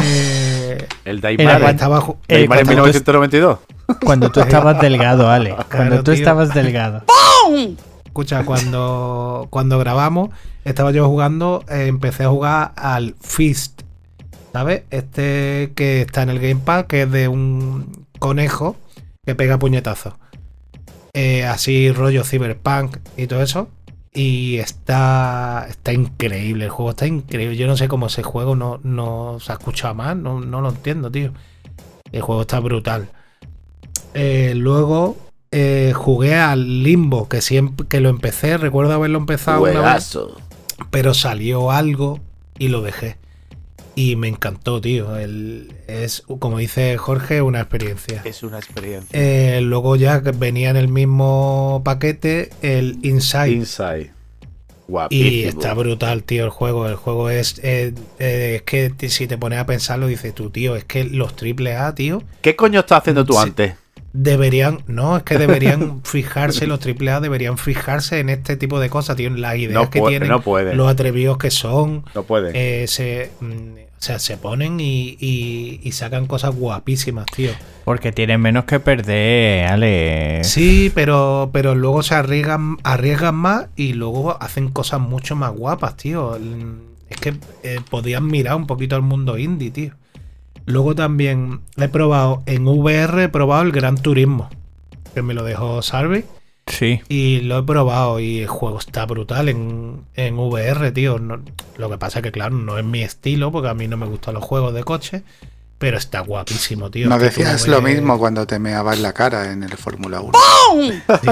Eh, 0.00 0.86
El 1.04 1.20
Daimar. 1.20 1.60
cuando- 1.60 1.68
estaba 1.70 1.98
Eh, 2.28 2.34
Daimar 2.38 2.58
en 2.60 2.64
cuando 2.66 2.82
tú- 2.82 2.88
1992. 2.88 3.58
Cuando 4.04 4.30
tú 4.30 4.40
estabas 4.40 4.80
delgado, 4.80 5.30
Ale. 5.30 5.56
Cuando 5.70 5.98
tú 5.98 6.12
tío. 6.12 6.14
estabas 6.14 6.54
delgado. 6.54 7.04
Escucha, 8.04 8.44
cuando, 8.44 9.46
cuando 9.50 9.78
grabamos, 9.78 10.30
estaba 10.64 10.90
yo 10.90 11.06
jugando, 11.08 11.64
eh, 11.70 11.86
empecé 11.86 12.24
a 12.24 12.28
jugar 12.28 12.72
al 12.76 13.14
Fist. 13.20 13.82
¿Sabes? 14.52 14.82
Este 14.90 15.72
que 15.76 16.02
está 16.02 16.22
en 16.22 16.30
el 16.30 16.40
Gamepad, 16.40 16.86
que 16.86 17.02
es 17.02 17.12
de 17.12 17.28
un 17.28 18.06
conejo 18.18 18.76
que 19.24 19.34
pega 19.34 19.58
puñetazos. 19.58 20.14
Eh, 21.12 21.44
así 21.44 21.92
rollo 21.92 22.24
cyberpunk 22.24 22.98
y 23.16 23.26
todo 23.26 23.42
eso. 23.42 23.68
Y 24.12 24.56
está, 24.56 25.66
está 25.68 25.92
increíble, 25.92 26.64
el 26.64 26.70
juego 26.70 26.90
está 26.90 27.06
increíble. 27.06 27.56
Yo 27.56 27.66
no 27.66 27.76
sé 27.76 27.88
cómo 27.88 28.06
ese 28.06 28.22
juego 28.22 28.56
no, 28.56 28.80
no 28.82 29.38
se 29.38 29.52
ha 29.52 29.56
escuchado 29.56 29.94
más, 29.94 30.16
no, 30.16 30.40
no 30.40 30.60
lo 30.60 30.70
entiendo, 30.70 31.10
tío. 31.10 31.32
El 32.10 32.22
juego 32.22 32.42
está 32.42 32.58
brutal. 32.58 33.10
Eh, 34.14 34.52
luego 34.56 35.16
eh, 35.50 35.92
jugué 35.94 36.34
al 36.36 36.82
Limbo, 36.82 37.28
que 37.28 37.40
siempre 37.40 37.86
que 37.88 38.00
lo 38.00 38.08
empecé, 38.08 38.56
recuerdo 38.58 38.92
haberlo 38.94 39.18
empezado 39.18 39.62
una 39.62 39.94
vez, 39.94 40.16
pero 40.90 41.14
salió 41.14 41.70
algo 41.70 42.20
y 42.58 42.68
lo 42.68 42.82
dejé. 42.82 43.16
Y 43.94 44.14
me 44.14 44.28
encantó, 44.28 44.80
tío. 44.80 45.16
El- 45.16 45.72
es, 45.88 46.22
como 46.38 46.58
dice 46.58 46.96
Jorge, 46.98 47.42
una 47.42 47.60
experiencia. 47.60 48.22
Es 48.24 48.42
una 48.44 48.58
experiencia. 48.58 49.08
Eh, 49.18 49.60
luego 49.60 49.96
ya 49.96 50.22
que 50.22 50.30
venía 50.30 50.70
en 50.70 50.76
el 50.76 50.86
mismo 50.88 51.82
paquete 51.84 52.50
el 52.62 52.98
Inside. 53.02 53.50
Inside. 53.50 54.12
Guapísimo. 54.86 55.28
Y 55.30 55.44
está 55.44 55.74
brutal, 55.74 56.22
tío, 56.22 56.44
el 56.44 56.50
juego. 56.50 56.86
El 56.88 56.94
juego 56.94 57.28
es. 57.28 57.58
eh, 57.62 57.92
eh, 58.20 58.54
es 58.56 58.62
que 58.62 59.10
si 59.10 59.26
te 59.26 59.36
pones 59.36 59.58
a 59.58 59.66
pensarlo, 59.66 60.06
dices 60.06 60.32
tú, 60.34 60.50
tío, 60.50 60.76
es 60.76 60.84
que 60.84 61.04
los 61.04 61.34
triple 61.36 61.74
A, 61.76 61.94
tío, 61.94 62.22
¿Qué 62.40 62.54
coño 62.56 62.80
estás 62.80 63.00
haciendo 63.00 63.24
tú 63.26 63.38
antes? 63.38 63.74
Deberían. 64.12 64.80
No, 64.86 65.16
es 65.16 65.22
que 65.22 65.38
deberían 65.38 66.00
fijarse, 66.04 66.66
los 66.66 66.80
triple 66.80 67.10
A 67.10 67.20
deberían 67.20 67.58
fijarse 67.58 68.20
en 68.20 68.28
este 68.30 68.56
tipo 68.56 68.80
de 68.80 68.90
cosas, 68.90 69.16
tío, 69.16 69.28
en 69.28 69.40
las 69.40 69.56
ideas 69.56 69.74
No 69.74 69.90
que 69.90 70.00
tienen, 70.10 70.28
no 70.28 70.40
los 70.76 70.88
atrevidos 70.90 71.38
que 71.38 71.50
son. 71.50 72.04
No 72.14 72.22
puede. 72.24 72.52
eh, 72.54 72.86
se, 72.88 73.30
mm, 73.40 73.72
o 73.98 74.00
sea, 74.00 74.18
se 74.20 74.36
ponen 74.36 74.78
y, 74.80 75.16
y- 75.20 75.80
y 75.82 75.92
sacan 75.92 76.26
cosas 76.26 76.54
guapísimas, 76.54 77.26
tío. 77.26 77.50
Porque 77.84 78.12
tienen 78.12 78.40
menos 78.40 78.64
que 78.64 78.78
perder, 78.80 79.66
Ale. 79.66 80.44
Sí, 80.44 80.92
pero, 80.94 81.50
pero 81.52 81.74
luego 81.74 82.02
se 82.02 82.14
arriesgan, 82.14 82.76
arriesgan 82.84 83.34
más 83.34 83.66
y 83.76 83.94
luego 83.94 84.40
hacen 84.40 84.68
cosas 84.68 85.00
mucho 85.00 85.34
más 85.36 85.52
guapas, 85.52 85.96
tío. 85.96 86.36
El- 86.36 86.86
Es 87.10 87.16
que 87.16 87.34
eh, 87.62 87.80
podían 87.90 88.26
mirar 88.26 88.54
un 88.56 88.66
poquito 88.66 88.94
al 88.94 89.00
mundo 89.02 89.38
indie, 89.38 89.70
tío. 89.70 89.92
Luego 90.68 90.94
también 90.94 91.60
he 91.76 91.88
probado 91.88 92.42
en 92.46 92.66
VR, 92.68 93.24
he 93.24 93.28
probado 93.28 93.62
el 93.62 93.72
Gran 93.72 93.96
Turismo, 93.96 94.48
que 95.14 95.22
me 95.22 95.34
lo 95.34 95.42
dejó 95.44 95.82
Sarvi. 95.82 96.24
Sí. 96.66 97.00
Y 97.08 97.40
lo 97.40 97.58
he 97.58 97.62
probado 97.62 98.20
y 98.20 98.40
el 98.40 98.46
juego 98.48 98.78
está 98.78 99.06
brutal 99.06 99.48
en, 99.48 100.02
en 100.14 100.38
VR, 100.38 100.92
tío. 100.92 101.18
No- 101.18 101.40
lo 101.78 101.88
que 101.90 101.96
pasa 101.96 102.18
es 102.18 102.22
que, 102.22 102.30
claro, 102.32 102.54
no 102.56 102.76
es 102.78 102.84
mi 102.84 103.02
estilo, 103.02 103.50
porque 103.50 103.68
a 103.68 103.74
mí 103.74 103.88
no 103.88 103.96
me 103.96 104.04
gustan 104.06 104.34
los 104.34 104.44
juegos 104.44 104.74
de 104.74 104.84
coche, 104.84 105.22
pero 105.78 105.96
está 105.96 106.20
guapísimo, 106.20 106.90
tío. 106.90 107.08
Nos 107.08 107.20
decías 107.22 107.52
ves- 107.62 107.68
lo 107.68 107.80
mismo 107.80 108.18
cuando 108.18 108.46
te 108.46 108.58
meabas 108.58 108.98
la 109.00 109.14
cara 109.14 109.50
en 109.50 109.62
el 109.62 109.72
Fórmula 109.78 110.20
1. 110.20 110.32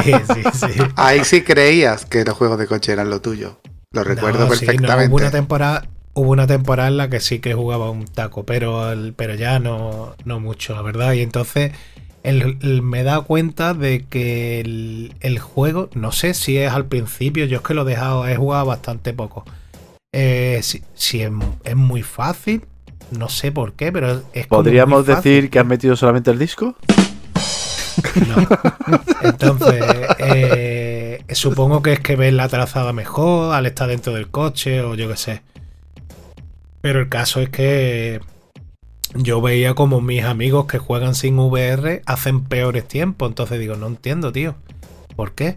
Sí, 0.03 0.12
sí, 0.35 0.42
sí. 0.72 0.83
Ahí 0.96 1.22
sí 1.25 1.42
creías 1.42 2.07
que 2.07 2.25
los 2.25 2.35
juegos 2.35 2.59
de 2.59 2.66
coche 2.66 2.92
eran 2.92 3.11
lo 3.11 3.20
tuyo. 3.20 3.61
Lo 3.92 4.03
recuerdo 4.05 4.46
No, 4.46 4.55
sí, 4.55 4.64
no, 4.64 4.72
perfectamente. 4.72 5.09
hubo 5.11 5.16
una 5.16 5.31
temporada, 5.31 5.87
hubo 6.16 6.31
una 6.31 6.46
temporada 6.46 6.88
en 6.88 6.96
la 6.96 7.11
que 7.11 7.20
sí 7.20 7.40
que 7.40 7.52
jugaba 7.55 7.90
un 7.90 8.07
taco, 8.07 8.44
pero, 8.44 8.90
el- 8.90 9.12
pero 9.12 9.35
ya 9.35 9.59
no, 9.59 10.14
no 10.24 10.40
mucho, 10.40 10.74
la 10.74 10.81
verdad. 10.81 11.12
Y 11.12 11.20
entonces 11.20 11.72
el- 12.22 12.57
el- 12.62 12.81
me 12.83 13.00
he 13.00 13.02
dado 13.05 13.24
cuenta 13.24 13.74
de 13.74 14.05
que 14.09 14.61
el, 15.20 15.38
juego, 15.38 15.90
no 15.94 16.12
sé 16.12 16.33
si 16.33 16.57
es 16.57 16.72
al 16.72 16.87
principio, 16.87 17.44
yo 17.44 17.59
es 17.59 17.62
que 17.62 17.74
lo 17.74 17.83
he 17.83 17.90
dejado, 17.90 18.26
he 18.26 18.35
jugado 18.35 18.64
bastante 18.64 19.12
poco. 19.12 19.44
Eh, 20.14 20.61
si 20.62 20.83
si 20.94 21.20
es, 21.20 21.31
es 21.64 21.76
muy 21.76 22.02
fácil, 22.02 22.62
no 23.11 23.29
sé 23.29 23.52
por 23.52 23.74
qué, 23.74 23.92
pero 23.92 24.22
es- 24.33 24.46
como 24.46 24.62
¿Podríamos 24.62 25.07
decir 25.07 25.50
que 25.50 25.59
has 25.59 25.66
metido 25.66 25.96
solamente 25.96 26.31
el 26.31 26.38
disco? 26.38 26.74
No. 28.26 28.48
Entonces, 29.22 29.85
eh, 30.18 31.22
supongo 31.33 31.83
que 31.83 31.92
es 31.92 32.00
que 32.00 32.16
ves 32.16 32.33
la 32.33 32.48
trazada 32.48 32.94
mejor 32.94 33.55
al 33.55 33.66
estar 33.66 33.88
dentro 33.88 34.14
del 34.14 34.29
coche 34.29 34.81
o 34.81 34.94
yo 34.94 35.09
qué 35.09 35.16
sé. 35.16 35.42
Pero 36.87 37.01
el 37.01 37.09
caso 37.09 37.40
es 37.40 37.49
que 37.49 38.20
yo 39.12 39.40
veía 39.40 39.75
como 39.75 40.01
mis 40.01 40.22
amigos 40.22 40.66
que 40.66 40.79
juegan 40.79 41.16
sin 41.16 41.37
VR 41.37 42.03
hacen 42.07 42.44
peores 42.44 42.87
tiempos. 42.87 43.29
Entonces 43.29 43.59
digo, 43.59 43.75
no 43.75 43.88
entiendo, 43.88 44.31
tío. 44.31 44.55
¿Por 45.16 45.35
qué? 45.35 45.57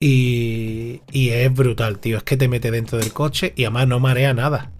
Y, 0.00 1.02
y 1.12 1.28
es 1.28 1.54
brutal, 1.54 2.00
tío. 2.00 2.16
Es 2.16 2.24
que 2.24 2.36
te 2.36 2.48
mete 2.48 2.72
dentro 2.72 2.98
del 2.98 3.12
coche 3.12 3.52
y 3.54 3.62
además 3.62 3.86
no 3.86 4.00
marea 4.00 4.34
nada. 4.34 4.72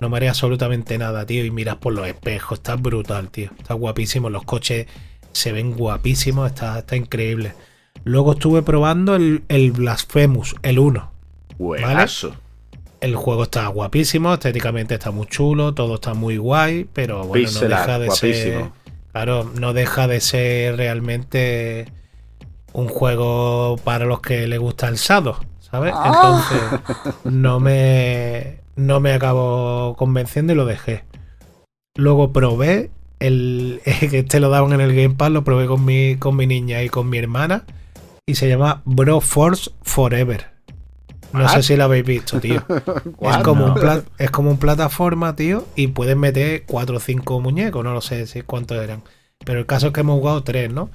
No 0.00 0.08
marea 0.10 0.30
absolutamente 0.30 0.96
nada, 0.96 1.26
tío. 1.26 1.44
Y 1.44 1.50
miras 1.50 1.78
por 1.78 1.92
los 1.92 2.06
espejos. 2.06 2.60
Está 2.60 2.76
brutal, 2.76 3.28
tío. 3.28 3.50
Está 3.58 3.74
guapísimo. 3.74 4.30
Los 4.30 4.44
coches 4.44 4.86
se 5.32 5.50
ven 5.50 5.72
guapísimos. 5.72 6.46
Está, 6.46 6.78
está 6.78 6.94
increíble. 6.94 7.52
Luego 8.04 8.34
estuve 8.34 8.62
probando 8.62 9.16
el, 9.16 9.42
el 9.48 9.72
Blasphemous, 9.72 10.54
el 10.62 10.78
1. 10.78 11.10
Buenazo. 11.58 12.36
El 13.00 13.14
juego 13.14 13.44
está 13.44 13.66
guapísimo, 13.68 14.34
estéticamente 14.34 14.94
está 14.94 15.10
muy 15.10 15.26
chulo, 15.26 15.74
todo 15.74 15.96
está 15.96 16.14
muy 16.14 16.38
guay, 16.38 16.88
pero 16.92 17.24
bueno, 17.24 17.28
no 17.28 17.32
Pixel 17.32 17.68
deja 17.68 17.98
de 17.98 18.10
ser. 18.10 18.70
Claro, 19.12 19.50
no 19.58 19.72
deja 19.72 20.06
de 20.08 20.20
ser 20.20 20.76
realmente 20.76 21.92
un 22.72 22.88
juego 22.88 23.76
para 23.82 24.04
los 24.04 24.20
que 24.20 24.46
les 24.46 24.58
gusta 24.58 24.88
el 24.88 24.98
Sado, 24.98 25.40
¿sabes? 25.58 25.94
Entonces, 26.04 26.60
no 27.24 27.58
me. 27.58 28.60
No 28.76 29.00
me 29.00 29.14
acabo 29.14 29.96
convenciendo 29.96 30.52
y 30.52 30.56
lo 30.56 30.66
dejé. 30.66 31.04
Luego 31.94 32.32
probé 32.32 32.90
el. 33.18 33.80
que 33.84 34.18
este 34.18 34.40
lo 34.40 34.50
daban 34.50 34.74
en 34.74 34.82
el 34.82 34.94
Game 34.94 35.14
Pass, 35.14 35.30
lo 35.30 35.44
probé 35.44 35.66
con 35.66 35.84
mi, 35.84 36.16
con 36.16 36.36
mi 36.36 36.46
niña 36.46 36.82
y 36.82 36.90
con 36.90 37.08
mi 37.08 37.16
hermana. 37.18 37.64
Y 38.26 38.34
se 38.34 38.48
llama 38.48 38.82
Bro 38.84 39.22
Force 39.22 39.70
Forever. 39.82 40.55
No 41.36 41.48
sé 41.48 41.62
si 41.62 41.76
lo 41.76 41.84
habéis 41.84 42.04
visto, 42.04 42.40
tío. 42.40 42.62
Es 43.20 43.36
como, 43.38 43.66
un 43.66 44.02
es 44.18 44.30
como 44.30 44.50
un 44.50 44.58
plataforma, 44.58 45.36
tío, 45.36 45.66
y 45.76 45.88
puedes 45.88 46.16
meter 46.16 46.64
cuatro 46.66 46.96
o 46.96 47.00
cinco 47.00 47.40
muñecos, 47.40 47.84
no 47.84 47.92
lo 47.92 48.00
sé 48.00 48.26
si 48.26 48.42
cuántos 48.42 48.82
eran. 48.82 49.02
Pero 49.44 49.58
el 49.58 49.66
caso 49.66 49.88
es 49.88 49.92
que 49.92 50.00
hemos 50.00 50.18
jugado 50.18 50.42
tres, 50.42 50.72
¿no? 50.72 50.90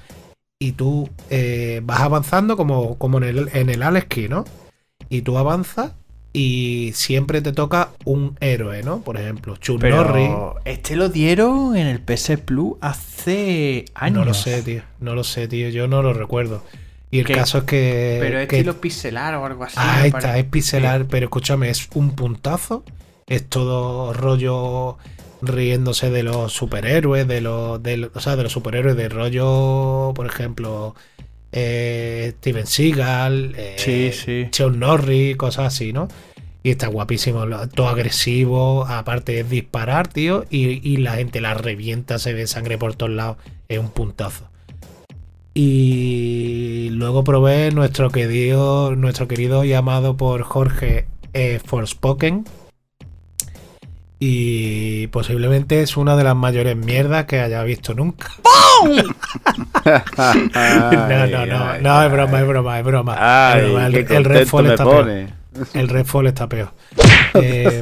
Y 0.59 0.73
tú 0.73 1.09
eh, 1.29 1.81
vas 1.83 2.01
avanzando 2.01 2.55
como, 2.57 2.97
como 2.97 3.17
en 3.17 3.23
el, 3.23 3.49
en 3.53 3.69
el 3.69 3.83
Alex 3.83 4.07
Key, 4.07 4.27
¿no? 4.27 4.45
Y 5.09 5.21
tú 5.21 5.37
avanzas 5.37 5.93
y 6.33 6.91
siempre 6.93 7.41
te 7.41 7.51
toca 7.51 7.89
un 8.05 8.37
héroe, 8.39 8.83
¿no? 8.83 9.01
Por 9.01 9.17
ejemplo, 9.17 9.57
Chun 9.57 9.81
Norris. 9.81 10.29
Este 10.65 10.95
lo 10.95 11.09
dieron 11.09 11.75
en 11.75 11.87
el 11.87 11.99
PS 11.99 12.37
Plus 12.45 12.75
hace 12.79 13.85
años. 13.93 14.19
No 14.19 14.25
lo 14.25 14.33
sé, 14.33 14.61
tío. 14.61 14.83
No 14.99 15.15
lo 15.15 15.23
sé, 15.23 15.47
tío. 15.47 15.69
Yo 15.69 15.87
no 15.87 16.01
lo 16.01 16.13
recuerdo. 16.13 16.63
Y 17.11 17.19
el 17.19 17.25
¿Qué? 17.25 17.33
caso 17.33 17.59
es 17.59 17.63
que. 17.65 18.17
Pero 18.21 18.39
es 18.39 18.47
que- 18.47 18.57
estilo 18.57 18.79
pixelar 18.79 19.35
o 19.35 19.45
algo 19.45 19.63
así. 19.65 19.75
Ah, 19.77 20.05
está, 20.07 20.37
es 20.37 20.45
pixelar, 20.45 21.05
pero 21.07 21.25
escúchame, 21.25 21.69
es 21.69 21.89
un 21.93 22.15
puntazo. 22.15 22.83
Es 23.27 23.47
todo 23.47 24.13
rollo 24.13 24.97
riéndose 25.41 26.09
de 26.09 26.23
los 26.23 26.53
superhéroes, 26.53 27.27
de 27.27 27.41
los, 27.41 27.81
de 27.81 28.09
o 28.13 28.19
sea, 28.19 28.35
de 28.35 28.43
los 28.43 28.51
superhéroes 28.51 28.95
de 28.95 29.09
rollo, 29.09 30.13
por 30.15 30.25
ejemplo, 30.27 30.95
eh, 31.51 32.33
Steven 32.37 32.67
Seagal, 32.67 33.53
eh, 33.57 33.75
Sí, 33.77 34.11
sí. 34.13 34.47
Sean 34.51 34.79
Norris, 34.79 35.35
cosas 35.37 35.73
así, 35.73 35.93
¿no? 35.93 36.07
Y 36.63 36.69
está 36.69 36.87
guapísimo, 36.87 37.43
todo 37.73 37.87
agresivo, 37.87 38.85
aparte 38.85 39.39
es 39.39 39.49
disparar, 39.49 40.07
tío, 40.09 40.45
y, 40.51 40.87
y 40.87 40.97
la 40.97 41.13
gente 41.15 41.41
la 41.41 41.55
revienta, 41.55 42.19
se 42.19 42.33
ve 42.33 42.45
sangre 42.45 42.77
por 42.77 42.93
todos 42.95 43.11
lados, 43.11 43.37
es 43.67 43.79
un 43.79 43.89
puntazo. 43.89 44.50
Y 45.53 46.89
luego 46.91 47.23
probé 47.23 47.71
nuestro 47.71 48.09
querido, 48.09 48.95
nuestro 48.95 49.27
querido 49.27 49.63
llamado 49.63 50.15
por 50.15 50.43
Jorge 50.43 51.07
eh, 51.33 51.59
Forspoken. 51.63 52.45
Y 54.19 55.07
posiblemente 55.07 55.81
es 55.81 55.97
una 55.97 56.15
de 56.15 56.23
las 56.23 56.35
mayores 56.35 56.77
mierdas 56.77 57.25
que 57.25 57.39
haya 57.39 57.63
visto 57.63 57.95
nunca. 57.95 58.27
no, 58.85 59.03
no, 61.27 61.45
no, 61.45 61.77
no, 61.79 62.03
es 62.03 62.11
broma, 62.11 62.39
es 62.39 62.47
broma, 62.47 62.79
es 62.79 62.85
broma. 62.85 63.15
Ay, 63.19 63.61
Es 63.61 63.65
broma, 63.65 63.87
el, 63.87 64.25
Redfall 64.25 64.67
está 64.67 64.83
peor. 64.83 65.09
El 65.73 65.89
Redfall 65.89 66.27
está 66.27 66.47
peor. 66.47 66.71
Eh, 67.33 67.81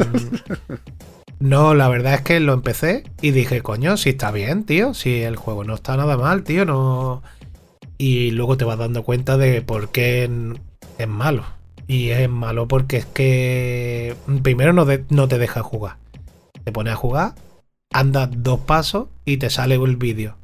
no, 1.40 1.74
la 1.74 1.88
verdad 1.88 2.14
es 2.14 2.22
que 2.22 2.40
lo 2.40 2.54
empecé 2.54 3.04
y 3.20 3.32
dije, 3.32 3.64
coño, 3.64 3.98
si 3.98 4.10
está 4.10 4.30
bien, 4.30 4.64
tío. 4.64 4.94
Si 4.94 5.24
el 5.24 5.38
juego 5.38 5.64
no 5.64 5.74
está 5.74 5.98
nada 5.98 6.16
mal, 6.16 6.44
tío, 6.44 6.66
no. 6.66 7.24
Y 8.02 8.32
luego 8.32 8.58
te 8.58 8.66
vas 8.66 8.80
dando 8.80 9.04
cuenta 9.04 9.38
de 9.38 9.62
por 9.62 9.90
qué 9.90 10.30
es 10.98 11.08
malo. 11.08 11.44
Y 11.86 12.10
es 12.10 12.30
malo 12.30 12.68
porque 12.68 12.98
es 12.98 13.06
que 13.06 14.16
primero 14.42 14.74
no, 14.74 14.86
de- 14.86 15.04
no 15.10 15.28
te 15.28 15.38
deja 15.38 15.62
jugar. 15.62 15.98
Te 16.64 16.72
pones 16.72 16.94
a 16.94 16.96
jugar, 16.96 17.36
andas 17.92 18.30
dos 18.32 18.62
pasos 18.62 19.10
y 19.26 19.38
te 19.38 19.50
sale 19.50 19.76
el 19.76 19.98
vídeo. 19.98 20.38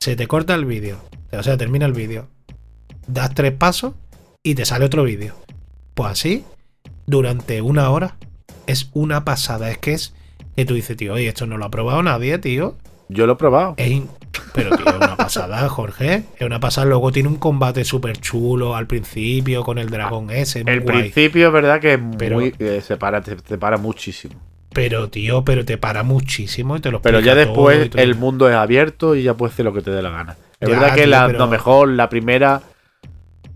Se 0.00 0.16
te 0.16 0.26
corta 0.26 0.54
el 0.54 0.64
vídeo. 0.64 0.98
O 1.30 1.42
sea, 1.42 1.56
termina 1.56 1.86
el 1.86 1.92
vídeo. 1.92 2.26
Das 3.06 3.32
tres 3.34 3.52
pasos 3.52 3.94
y 4.42 4.54
te 4.54 4.64
sale 4.64 4.84
otro 4.84 5.04
vídeo. 5.04 5.34
Pues 5.94 6.10
así, 6.10 6.44
durante 7.06 7.62
una 7.62 7.90
hora. 7.90 8.16
Es 8.66 8.90
una 8.92 9.24
pasada. 9.24 9.70
Es 9.70 9.78
que 9.78 9.92
es 9.92 10.14
que 10.56 10.64
tú 10.64 10.74
dices, 10.74 10.96
tío, 10.96 11.14
oye, 11.14 11.28
esto 11.28 11.46
no 11.46 11.58
lo 11.58 11.64
ha 11.64 11.70
probado 11.70 12.02
nadie, 12.02 12.38
tío. 12.38 12.76
Yo 13.08 13.26
lo 13.26 13.34
he 13.34 13.36
probado. 13.36 13.74
Es 13.76 14.00
Pero, 14.54 14.76
tío, 14.76 14.86
es 14.88 14.96
una 14.96 15.16
pasada, 15.16 15.68
Jorge. 15.68 16.24
Es 16.38 16.46
una 16.46 16.60
pasada. 16.60 16.86
Luego 16.86 17.10
tiene 17.12 17.28
un 17.28 17.36
combate 17.36 17.84
súper 17.84 18.18
chulo 18.18 18.74
al 18.76 18.86
principio 18.86 19.62
con 19.64 19.78
el 19.78 19.88
dragón 19.90 20.30
ese. 20.30 20.64
muy 20.64 20.72
El 20.72 20.80
guay. 20.80 20.98
principio 21.00 21.46
es 21.48 21.52
verdad 21.52 21.80
que 21.80 21.94
es 21.94 22.00
Pero- 22.18 22.36
muy, 22.36 22.54
eh, 22.58 22.80
se, 22.84 22.96
para, 22.96 23.20
te, 23.20 23.36
te 23.36 23.58
para 23.58 23.76
muchísimo. 23.78 24.34
Pero, 24.74 25.08
tío, 25.10 25.44
pero 25.44 25.64
te 25.66 25.76
para 25.76 26.02
muchísimo 26.02 26.76
y 26.76 26.80
te 26.80 26.90
lo 26.90 27.02
Pero 27.02 27.20
ya 27.20 27.32
todo 27.32 27.40
después 27.44 27.90
todo. 27.90 28.02
el 28.02 28.14
mundo 28.14 28.48
es 28.48 28.54
abierto 28.54 29.14
y 29.14 29.22
ya 29.22 29.34
puedes 29.34 29.52
hacer 29.54 29.66
lo 29.66 29.72
que 29.74 29.82
te 29.82 29.90
dé 29.90 30.00
la 30.00 30.10
gana. 30.10 30.36
Es 30.60 30.68
Ya, 30.68 30.74
verdad 30.74 30.94
que 30.94 31.02
tío, 31.02 31.10
la, 31.10 31.26
pero- 31.26 31.38
lo 31.40 31.46
mejor, 31.48 31.88
la 31.88 32.08
primera 32.08 32.62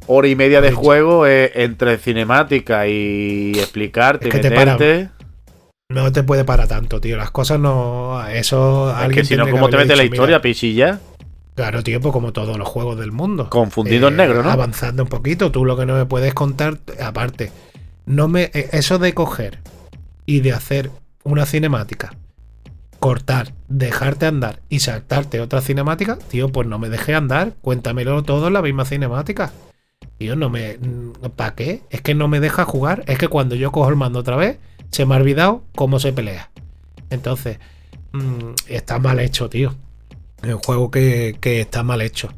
hora 0.09 0.29
y 0.29 0.37
media 0.37 0.61
de 0.61 0.73
juego 0.73 1.27
es 1.27 1.51
entre 1.55 1.97
cinemática 1.99 2.87
y 2.87 3.53
explicarte, 3.57 4.29
Es 4.29 4.33
que 4.35 4.39
y 4.39 4.43
te 4.43 4.51
para. 4.51 4.77
No 5.89 6.11
te 6.11 6.23
puede 6.23 6.45
parar 6.45 6.67
tanto, 6.67 7.01
tío. 7.01 7.17
Las 7.17 7.31
cosas 7.31 7.61
no. 7.61 8.27
Eso. 8.29 8.91
Es 8.91 8.97
alguien 8.97 9.23
que 9.23 9.25
si 9.25 9.37
no, 9.37 9.49
¿cómo 9.49 9.69
te 9.69 9.77
mete 9.77 9.97
la 9.97 10.05
historia, 10.05 10.41
pichilla? 10.41 11.01
Claro, 11.55 11.83
tío, 11.83 12.01
pues 12.01 12.13
como 12.13 12.33
todos 12.33 12.59
los 12.59 12.69
juegos 12.69 12.99
del 12.99 13.13
mundo. 13.13 13.49
Confundido 13.49 14.09
en 14.09 14.17
negro, 14.17 14.43
¿no? 14.43 14.51
Avanzando 14.51 15.05
un 15.05 15.09
poquito, 15.09 15.51
tú 15.51 15.65
lo 15.65 15.77
que 15.77 15.87
no 15.87 15.95
me 15.95 16.05
puedes 16.05 16.35
contar, 16.35 16.79
aparte, 17.03 17.51
no 18.05 18.29
me 18.29 18.51
eh, 18.53 18.69
eso 18.73 18.99
de 18.99 19.15
coger 19.15 19.61
y 20.27 20.41
de 20.41 20.53
hacer 20.53 20.91
una 21.25 21.47
cinemática, 21.47 22.15
cortar, 23.01 23.55
dejarte 23.69 24.27
andar 24.27 24.61
y 24.69 24.81
saltarte 24.81 25.41
otra 25.41 25.63
cinemática, 25.63 26.19
tío, 26.31 26.51
pues 26.51 26.69
no 26.69 26.79
me 26.79 26.91
dejes 26.91 27.17
andar, 27.17 27.55
cuéntamelo 27.63 28.23
todo 28.23 28.49
en 28.49 28.53
la 28.53 28.61
misma 28.61 28.85
cinemática. 28.85 29.53
Tío, 30.19 30.37
no 30.37 30.51
me 30.51 30.79
¿para 31.37 31.55
qué? 31.55 31.81
Es 31.89 32.03
que 32.03 32.15
no 32.15 32.29
me 32.29 32.41
deja 32.41 32.67
jugar, 32.67 33.03
es 33.07 33.17
que 33.17 33.29
cuando 33.29 33.55
yo 33.55 33.73
cojo 33.73 33.89
el 33.89 33.97
mando 33.97 34.19
otra 34.19 34.37
vez, 34.37 34.59
se 34.91 35.07
me 35.07 35.15
ha 35.15 35.19
olvidado 35.19 35.63
cómo 35.75 35.99
se 35.99 36.13
pelea. 36.13 36.51
Entonces, 37.11 37.59
mm, 38.13 38.53
está 38.69 38.99
mal 38.99 39.21
hecho, 39.21 39.49
tío. 39.49 39.75
Es 40.43 40.55
un 40.55 40.61
juego 40.61 40.91
que, 40.91 41.37
que 41.41 41.61
está 41.61 41.83
mal 41.83 42.03
hecho. 42.03 42.31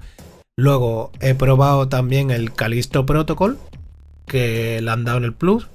Luego 0.57 1.13
he 1.21 1.35
probado 1.35 1.89
también 1.89 2.31
el 2.31 2.53
Callisto 2.53 3.07
Protocol, 3.07 3.59
que 4.27 4.81
le 4.83 4.91
han 4.91 5.05
dado 5.05 5.19
en 5.19 5.25
el 5.25 5.35
Plus. 5.35 5.69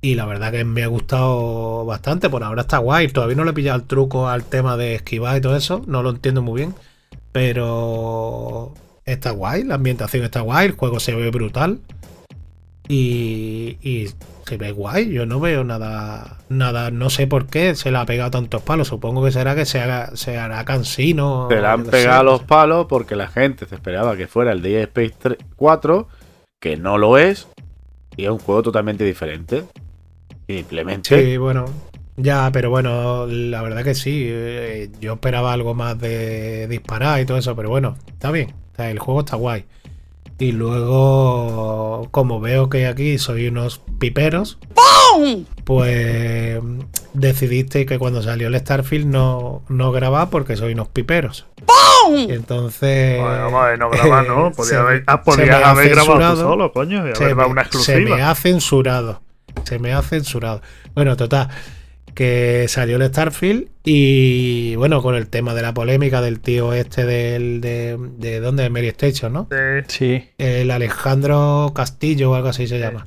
Y 0.00 0.14
la 0.14 0.26
verdad 0.26 0.52
que 0.52 0.64
me 0.64 0.84
ha 0.84 0.86
gustado 0.86 1.84
bastante. 1.84 2.30
Por 2.30 2.44
ahora 2.44 2.62
está 2.62 2.78
guay. 2.78 3.08
Todavía 3.08 3.36
no 3.36 3.44
le 3.44 3.50
he 3.50 3.54
pillado 3.54 3.78
el 3.78 3.86
truco 3.86 4.28
al 4.28 4.44
tema 4.44 4.76
de 4.76 4.94
esquivar 4.94 5.36
y 5.36 5.40
todo 5.40 5.56
eso. 5.56 5.82
No 5.86 6.02
lo 6.02 6.10
entiendo 6.10 6.40
muy 6.42 6.60
bien. 6.60 6.74
Pero 7.32 8.74
está 9.04 9.32
guay. 9.32 9.64
La 9.64 9.74
ambientación 9.74 10.24
está 10.24 10.40
guay. 10.40 10.66
El 10.66 10.72
juego 10.72 11.00
se 11.00 11.14
ve 11.14 11.30
brutal. 11.30 11.80
Y, 12.88 13.78
y 13.82 14.10
se 14.48 14.56
ve 14.56 14.72
guay. 14.72 15.10
Yo 15.10 15.26
no 15.26 15.40
veo 15.40 15.64
nada. 15.64 16.38
Nada. 16.48 16.90
No 16.90 17.10
sé 17.10 17.26
por 17.26 17.46
qué 17.46 17.74
se 17.74 17.90
le 17.90 17.98
ha 17.98 18.06
pegado 18.06 18.30
tantos 18.30 18.62
palos. 18.62 18.88
Supongo 18.88 19.24
que 19.24 19.30
será 19.30 19.54
que 19.54 19.64
se, 19.64 19.80
haga, 19.80 20.16
se 20.16 20.38
hará 20.38 20.64
cansino. 20.64 21.46
Te 21.48 21.60
le 21.60 21.66
han 21.66 21.84
pegado 21.84 22.24
los 22.24 22.42
palos 22.42 22.86
porque 22.88 23.14
la 23.16 23.28
gente 23.28 23.66
se 23.66 23.74
esperaba 23.74 24.16
que 24.16 24.26
fuera 24.26 24.52
el 24.52 24.62
Dead 24.62 24.82
Space 24.82 25.14
3 25.18 25.38
4, 25.56 26.08
que 26.60 26.76
no 26.76 26.98
lo 26.98 27.18
es, 27.18 27.48
y 28.16 28.24
es 28.24 28.30
un 28.30 28.38
juego 28.38 28.62
totalmente 28.62 29.04
diferente. 29.04 29.64
Simplemente. 30.46 31.22
Sí, 31.24 31.36
bueno. 31.36 31.66
Ya, 32.16 32.50
pero 32.52 32.70
bueno, 32.70 33.26
la 33.26 33.62
verdad 33.62 33.84
que 33.84 33.94
sí. 33.94 34.26
eh, 34.28 34.90
Yo 35.00 35.12
esperaba 35.14 35.52
algo 35.52 35.74
más 35.74 35.98
de 36.00 36.66
disparar 36.66 37.20
y 37.20 37.26
todo 37.26 37.38
eso, 37.38 37.54
pero 37.54 37.68
bueno, 37.70 37.96
está 38.08 38.30
bien. 38.32 38.54
O 38.72 38.76
sea, 38.76 38.90
el 38.90 38.98
juego 38.98 39.20
está 39.20 39.36
guay. 39.36 39.66
Y 40.38 40.52
luego, 40.52 42.08
como 42.12 42.40
veo 42.40 42.68
que 42.68 42.86
aquí 42.86 43.18
soy 43.18 43.48
unos 43.48 43.80
piperos, 43.98 44.58
pues 45.64 46.60
decidiste 47.12 47.86
que 47.86 47.98
cuando 47.98 48.22
salió 48.22 48.46
el 48.48 48.58
Starfield 48.58 49.06
no, 49.06 49.62
no 49.68 49.90
grabar 49.90 50.30
porque 50.30 50.56
soy 50.56 50.74
unos 50.74 50.88
piperos. 50.88 51.46
Y 52.10 52.32
entonces. 52.32 53.20
Bueno, 53.20 53.44
vamos 53.44 53.62
a 53.62 53.66
ver, 53.66 53.78
no 53.78 53.90
grabar, 53.90 54.26
¿no? 54.26 54.52
Podía 54.56 54.70
se 54.70 54.76
haber, 54.76 55.04
ah, 55.06 55.22
grabado 55.24 56.34
tú 56.34 56.40
solo, 56.40 56.72
coño, 56.72 57.08
y 57.08 57.14
se 57.14 57.24
haber 57.24 57.36
dado 57.36 57.50
me, 57.50 57.64
se 57.70 58.22
ha 58.22 58.34
censurado. 58.34 59.20
Se 59.64 59.78
me 59.78 59.92
ha 59.92 60.02
censurado. 60.02 60.62
Bueno, 60.94 61.16
total. 61.16 61.48
Que 62.18 62.66
salió 62.66 62.96
el 62.96 63.04
Starfield 63.04 63.68
y 63.84 64.74
bueno, 64.74 65.02
con 65.02 65.14
el 65.14 65.28
tema 65.28 65.54
de 65.54 65.62
la 65.62 65.72
polémica 65.72 66.20
del 66.20 66.40
tío 66.40 66.72
este 66.72 67.06
del, 67.06 67.60
de, 67.60 67.96
de 68.18 68.40
¿dónde? 68.40 68.64
De 68.64 68.70
Mary 68.70 68.88
Station, 68.88 69.32
¿no? 69.32 69.46
Sí. 69.48 69.84
Sí. 69.86 70.24
El 70.36 70.72
Alejandro 70.72 71.70
Castillo 71.76 72.32
o 72.32 72.34
algo 72.34 72.48
así 72.48 72.66
se 72.66 72.80
llama. 72.80 73.06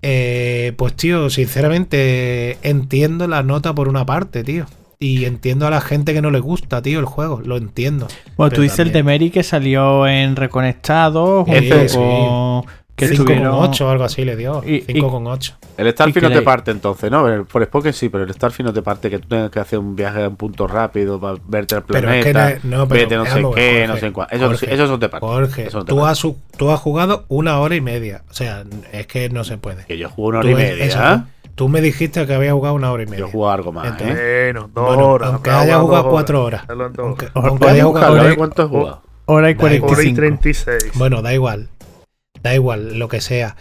Eh, 0.00 0.72
pues 0.78 0.94
tío, 0.94 1.28
sinceramente 1.28 2.56
entiendo 2.62 3.28
la 3.28 3.42
nota 3.42 3.74
por 3.74 3.86
una 3.86 4.06
parte, 4.06 4.42
tío. 4.42 4.64
Y 4.98 5.26
entiendo 5.26 5.66
a 5.66 5.70
la 5.70 5.82
gente 5.82 6.14
que 6.14 6.22
no 6.22 6.30
le 6.30 6.40
gusta, 6.40 6.80
tío, 6.80 7.00
el 7.00 7.04
juego. 7.04 7.42
Lo 7.44 7.58
entiendo. 7.58 8.06
Bueno, 8.38 8.48
Pero 8.48 8.56
tú 8.56 8.62
dices 8.62 8.78
el 8.78 8.92
de 8.92 9.02
Mary 9.02 9.28
que 9.28 9.42
salió 9.42 10.06
en 10.06 10.36
Reconectado 10.36 11.44
junto 11.44 11.60
Ese, 11.60 11.88
sí. 11.90 11.98
Con... 13.08 13.26
Que 13.26 13.34
5,8 13.34 13.42
estuvieron... 13.42 13.54
o 13.88 13.90
algo 13.90 14.04
así 14.04 14.24
le 14.24 14.36
dio. 14.36 14.62
Y- 14.64 14.76
y- 14.76 14.84
5,8. 15.00 15.54
El 15.78 15.90
Starfield 15.92 16.26
Y 16.26 16.28
no 16.28 16.34
te 16.38 16.42
parte 16.42 16.70
entonces, 16.70 17.10
¿no? 17.10 17.26
El- 17.28 17.44
Por 17.44 17.64
Spoken 17.64 17.92
sí, 17.92 18.08
pero 18.08 18.24
el 18.24 18.32
Starfield 18.32 18.66
no 18.68 18.72
te 18.72 18.82
parte 18.82 19.08
que 19.10 19.18
tú 19.18 19.28
tengas 19.28 19.50
que 19.50 19.60
hacer 19.60 19.78
un 19.78 19.94
viaje 19.96 20.24
a 20.24 20.28
un 20.28 20.36
punto 20.36 20.66
rápido 20.66 21.20
para 21.20 21.38
verte 21.46 21.76
el 21.76 21.82
Pero 21.82 22.10
es 22.10 22.24
que 22.24 22.32
planeta, 22.32 22.60
no- 22.64 22.78
no, 22.78 22.88
pero 22.88 23.00
vete 23.00 23.16
no 23.16 23.24
sé 23.26 23.30
ver, 23.34 23.40
qué, 23.42 23.42
Jorge, 23.46 23.86
no 23.88 23.96
sé 23.96 24.12
cuál. 24.12 24.28
Eso, 24.30 24.46
Jorge, 24.46 24.74
eso 24.74 24.86
no 24.86 24.98
te 24.98 25.08
parte. 25.08 25.26
Jorge, 25.26 25.68
no 25.72 25.84
te 25.84 25.90
tú 25.90 25.96
parte. 25.98 26.10
has, 26.28 26.34
tú 26.58 26.70
has 26.70 26.80
jugado 26.80 27.24
una 27.28 27.58
hora 27.60 27.74
y 27.74 27.80
media. 27.80 28.22
O 28.30 28.34
sea, 28.34 28.64
es 28.92 29.06
que 29.06 29.28
no 29.30 29.44
se 29.44 29.58
puede. 29.58 29.84
Que 29.86 29.96
yo 29.98 30.08
juego 30.10 30.28
una 30.30 30.40
Tú 30.40 30.48
hora 30.48 30.60
y 30.60 30.62
es- 30.64 30.70
media. 30.70 30.84
eso, 30.84 31.14
¿eh? 31.14 31.22
Tú 31.54 31.68
me 31.68 31.82
dijiste 31.82 32.26
que 32.26 32.32
había 32.34 32.52
jugado 32.52 32.74
una 32.74 32.90
hora 32.90 33.02
y 33.02 33.06
media. 33.06 33.18
Yo 33.20 33.28
juego 33.28 33.50
algo 33.50 33.72
más, 33.72 33.86
Entonces, 33.88 34.16
¿eh? 34.18 34.50
Bueno, 34.54 34.70
dos 34.74 34.86
Bueno, 34.86 35.08
horas. 35.08 35.28
aunque 35.34 35.50
haya 35.50 35.78
jugado 35.78 36.00
horas. 36.04 36.12
cuatro 36.12 36.44
horas. 36.44 36.62
Aunque, 36.68 37.00
horas. 37.02 37.30
Aunque 37.34 37.66
a 37.66 37.70
haya 37.72 37.84
jugado 37.84 38.32
y- 38.32 38.36
cuánto 38.36 38.62
he 38.62 38.66
jugado. 38.66 39.02
Hora 39.26 39.50
y 39.50 39.54
Da 39.54 39.58
igual. 39.58 39.70
Hora 39.72 39.74
y 39.74 39.80
45. 39.80 40.16
36. 40.16 40.92
Bueno, 40.94 41.20
da 41.22 41.34
igual. 41.34 41.68
Da 42.42 42.54
igual, 42.54 42.98
lo 42.98 43.08
que 43.08 43.20
sea. 43.20 43.56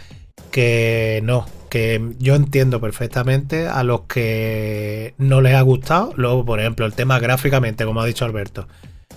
Que 0.51 1.21
no, 1.23 1.45
que 1.69 2.13
yo 2.19 2.35
entiendo 2.35 2.81
perfectamente 2.81 3.67
a 3.67 3.83
los 3.83 4.01
que 4.01 5.13
no 5.17 5.41
les 5.41 5.55
ha 5.55 5.61
gustado. 5.61 6.13
Luego, 6.17 6.43
por 6.43 6.59
ejemplo, 6.59 6.85
el 6.85 6.93
tema 6.93 7.19
gráficamente, 7.19 7.85
como 7.85 8.01
ha 8.01 8.05
dicho 8.05 8.25
Alberto. 8.25 8.67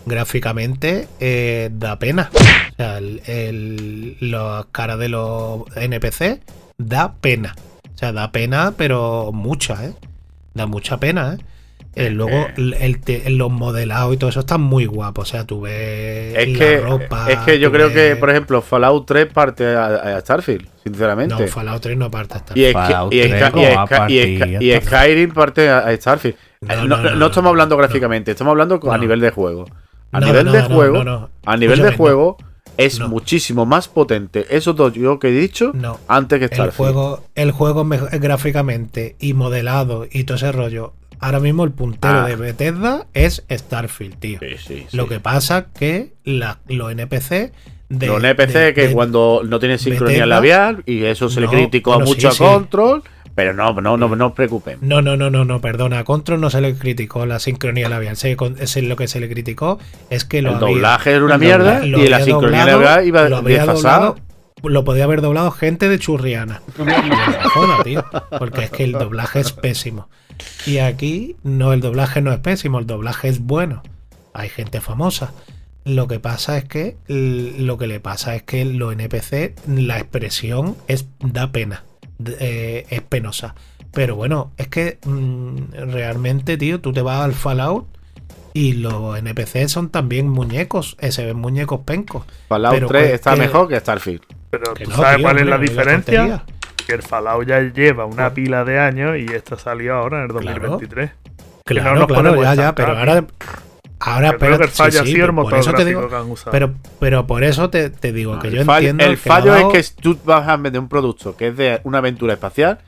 Gráficamente 0.06 1.08
eh, 1.18 1.70
da 1.72 1.98
pena. 1.98 2.30
O 2.32 2.76
sea, 2.76 2.98
el, 2.98 4.16
las 4.20 4.66
caras 4.66 4.98
de 4.98 5.08
los 5.08 5.62
NPC 5.76 6.40
da 6.78 7.14
pena. 7.14 7.56
O 7.94 7.98
sea, 7.98 8.12
da 8.12 8.30
pena, 8.32 8.74
pero 8.76 9.30
mucha, 9.32 9.84
¿eh? 9.86 9.94
Da 10.54 10.66
mucha 10.66 10.98
pena, 10.98 11.34
¿eh? 11.38 11.44
Eh, 11.96 12.10
luego, 12.10 12.48
el, 12.56 12.74
el 13.26 13.36
los 13.38 13.50
modelados 13.52 14.12
y 14.14 14.16
todo 14.16 14.30
eso 14.30 14.40
está 14.40 14.58
muy 14.58 14.86
guapo. 14.86 15.22
O 15.22 15.24
sea, 15.24 15.44
tú 15.44 15.60
ves 15.62 16.34
Es 16.36 16.48
la 16.52 16.58
que, 16.58 16.80
ropa. 16.80 17.26
es 17.30 17.38
que 17.38 17.58
yo 17.58 17.70
creo 17.70 17.88
ves- 17.88 17.94
que, 18.14 18.16
por 18.16 18.30
ejemplo, 18.30 18.62
Fallout 18.62 19.06
3 19.06 19.26
parte 19.32 19.66
a, 19.74 20.16
a 20.16 20.20
Starfield, 20.20 20.66
sinceramente. 20.82 21.34
No, 21.38 21.46
Fallout 21.48 21.80
3 21.82 21.96
no 21.96 22.10
parte 22.10 22.34
hasta. 22.34 22.58
y, 22.58 22.64
es 22.64 22.72
Fallout 22.72 23.14
y, 23.14 23.20
3 23.20 23.40
Sky- 23.42 23.50
como 23.52 23.62
y 23.64 23.74
va 23.74 23.82
a 23.82 23.86
Sky- 23.86 24.20
y 24.20 24.38
partir. 24.38 24.82
Skyrim 24.82 25.30
parte 25.32 25.68
a, 25.68 25.78
a 25.78 25.96
Starfield. 25.96 26.36
No, 26.60 26.72
Eh, 26.72 26.76
No, 26.78 26.84
no, 26.84 26.96
no, 26.96 27.10
no, 27.10 27.16
no 27.16 27.26
estamos 27.26 27.50
hablando 27.50 27.74
no. 27.76 27.78
gráficamente, 27.82 28.30
estamos 28.32 28.50
hablando 28.52 28.80
a 28.90 28.98
nivel 28.98 29.20
de 29.20 29.30
juego. 29.30 29.66
A 30.12 30.20
nivel 30.20 30.50
de 30.50 30.62
juego, 30.62 31.04
no, 31.04 31.20
no. 31.20 31.30
a 31.44 31.56
nivel 31.56 31.80
de 31.82 31.96
juego 31.96 32.36
es 32.76 32.98
No. 32.98 33.08
muchísimo 33.08 33.66
más 33.66 33.86
potente 33.88 34.46
esos 34.50 34.74
dos 34.74 34.92
yo 34.94 35.18
que 35.20 35.28
he 35.28 35.32
dicho 35.32 35.70
No. 35.74 35.98
antes 36.08 36.38
que 36.40 36.46
El 36.46 36.50
Starfield. 36.52 36.76
juego, 36.76 37.24
el 37.36 37.50
juego 37.52 37.84
me- 37.84 37.98
gráficamente 37.98 39.16
y 39.20 39.32
modelado 39.34 40.06
y 40.10 40.24
todo 40.24 40.36
ese 40.36 40.52
rollo. 40.52 40.92
Ahora 41.20 41.40
mismo 41.40 41.64
el 41.64 41.70
puntero 41.72 42.20
Ah. 42.20 42.26
de 42.26 42.36
Bethesda 42.36 43.06
es 43.14 43.44
Starfield, 43.50 44.18
tío. 44.18 44.38
Sí, 44.40 44.56
sí, 44.58 44.86
sí. 44.90 44.96
Lo 44.96 45.08
que 45.08 45.20
pasa 45.20 45.66
que 45.72 46.14
la- 46.24 46.58
los 46.68 46.90
NPC 46.92 47.52
de 47.88 48.06
los 48.06 48.18
NPC 48.22 48.58
de- 48.58 48.74
que 48.74 48.88
de- 48.88 48.92
cuando 48.94 49.42
no 49.46 49.58
tienen 49.58 49.78
sincronía 49.78 50.18
Bethesda- 50.24 50.26
labial 50.26 50.82
y 50.86 51.04
eso 51.04 51.28
se 51.28 51.40
le 51.40 51.48
criticó 51.48 51.92
bueno, 51.94 52.06
mucho 52.06 52.30
sí, 52.30 52.42
a 52.42 52.46
Control, 52.46 53.02
pero 53.34 53.52
no, 53.54 53.72
no, 53.80 53.96
no, 53.96 54.08
no 54.16 54.26
os 54.26 54.32
preocupen. 54.32 54.78
No, 54.80 55.02
no, 55.02 55.16
no, 55.16 55.30
no, 55.30 55.44
no, 55.44 55.60
perdona. 55.60 56.00
A 56.00 56.04
Control 56.04 56.40
no 56.40 56.50
se 56.50 56.60
le 56.60 56.74
criticó 56.76 57.26
la 57.26 57.38
sincronía 57.38 57.88
labial. 57.88 58.16
Se- 58.16 58.36
con- 58.36 58.56
ese- 58.58 58.82
lo 58.82 58.96
que 58.96 59.06
se 59.08 59.20
le 59.20 59.28
criticó 59.28 59.78
es 60.10 60.24
que 60.24 60.42
lo 60.42 60.50
El 60.50 60.54
había- 60.56 60.66
doblaje 60.68 61.10
era 61.12 61.24
una 61.24 61.38
mierda 61.38 61.84
y 61.86 61.90
la 61.90 62.16
había 62.16 62.24
sincronía 62.24 62.60
doblado- 62.66 62.80
labial 62.80 63.06
iba 63.06 63.28
lo 63.28 63.36
había 63.38 63.56
desfasada. 63.58 63.94
doblado- 64.06 64.16
Lo 64.62 64.82
podía 64.82 65.04
haber 65.04 65.20
doblado 65.20 65.50
gente 65.50 65.88
de 65.90 65.98
churriana. 65.98 66.62
Joda, 67.54 67.82
tío. 67.84 68.04
Porque 68.38 68.64
es 68.64 68.70
que 68.70 68.84
el 68.84 68.92
doblaje 68.92 69.40
es 69.40 69.52
pésimo. 69.52 70.08
Y 70.66 70.78
aquí 70.78 71.36
no, 71.42 71.72
el 71.72 71.80
doblaje 71.80 72.20
no 72.22 72.32
es 72.32 72.38
pésimo, 72.38 72.78
el 72.78 72.86
doblaje 72.86 73.28
es 73.28 73.40
bueno. 73.40 73.82
Hay 74.32 74.48
gente 74.48 74.80
famosa. 74.80 75.32
Lo 75.84 76.08
que 76.08 76.18
pasa 76.18 76.56
es 76.56 76.64
que 76.64 76.96
lo 77.08 77.76
que 77.76 77.86
le 77.86 78.00
pasa 78.00 78.34
es 78.34 78.42
que 78.42 78.64
los 78.64 78.92
NPC, 78.94 79.54
la 79.68 79.98
expresión 79.98 80.76
es 80.88 81.06
da 81.20 81.52
pena. 81.52 81.84
Eh, 82.40 82.86
es 82.90 83.02
penosa. 83.02 83.54
Pero 83.92 84.16
bueno, 84.16 84.52
es 84.56 84.68
que 84.68 84.98
mm, 85.04 85.72
realmente, 85.92 86.56
tío, 86.56 86.80
tú 86.80 86.92
te 86.92 87.02
vas 87.02 87.20
al 87.20 87.34
Fallout 87.34 87.86
y 88.54 88.72
los 88.74 89.18
NPC 89.18 89.68
son 89.68 89.90
también 89.90 90.28
muñecos. 90.28 90.96
eh, 91.00 91.12
se 91.12 91.24
ven 91.26 91.36
muñecos 91.36 91.80
pencos. 91.80 92.24
Fallout 92.48 92.74
Pero 92.74 92.88
3 92.88 93.06
que- 93.08 93.14
está 93.14 93.34
que- 93.34 93.40
mejor 93.40 93.68
que 93.68 93.78
Starfield. 93.78 94.22
Pero 94.50 94.72
Que 94.74 94.84
tú 94.84 94.90
no, 94.90 94.96
sabes 94.96 95.16
tío, 95.16 95.24
cuál 95.24 95.38
es 95.38 95.46
la 95.46 95.58
diferencia. 95.58 96.44
Que 96.86 96.94
el 96.94 97.02
Fallout 97.02 97.46
ya 97.46 97.60
lleva 97.60 98.04
una 98.04 98.32
pila 98.34 98.64
de 98.64 98.78
años 98.78 99.16
y 99.18 99.26
esto 99.32 99.56
salió 99.58 99.94
ahora 99.94 100.18
en 100.18 100.22
el 100.24 100.28
Claro. 100.36 100.68
2023. 100.70 101.10
Claro, 101.64 101.94
nos 101.96 102.06
claro, 102.06 102.42
ya, 102.42 102.54
ya, 102.54 102.74
pero 102.74 102.96
ahora. 102.98 103.24
Ahora, 104.00 104.32
Yo 104.32 104.38
creo 104.38 104.58
que 104.58 104.64
el 104.64 104.70
sí, 104.70 104.76
fallo 104.76 105.00
ha 105.00 105.04
sí, 105.04 105.12
sido 105.12 105.24
el 105.26 105.34
por 105.34 105.44
motor 105.44 105.58
eso 105.60 105.72
te 105.72 105.84
digo, 105.86 106.08
que 106.10 106.14
han 106.16 106.30
usado. 106.30 106.50
pero, 106.50 106.74
pero 107.00 107.26
por 107.26 107.42
eso 107.42 107.70
te, 107.70 107.88
te 107.88 108.12
digo 108.12 108.38
que 108.38 108.50
yo 108.50 108.62
fallo, 108.64 108.90
entiendo 108.90 109.04
el 109.14 109.18
que 109.18 109.28
fallo 109.30 109.52
dado- 109.52 109.72
es 109.72 109.90
que 109.92 110.02
tú 110.02 110.18
vas 110.24 110.46
a 110.46 110.56
vender 110.58 110.78
un 110.78 110.90
producto 110.90 111.34
que 111.36 111.48
es 111.48 111.56
de 111.56 111.80
una 111.84 111.98
aventura 111.98 112.34
espacial, 112.34 112.80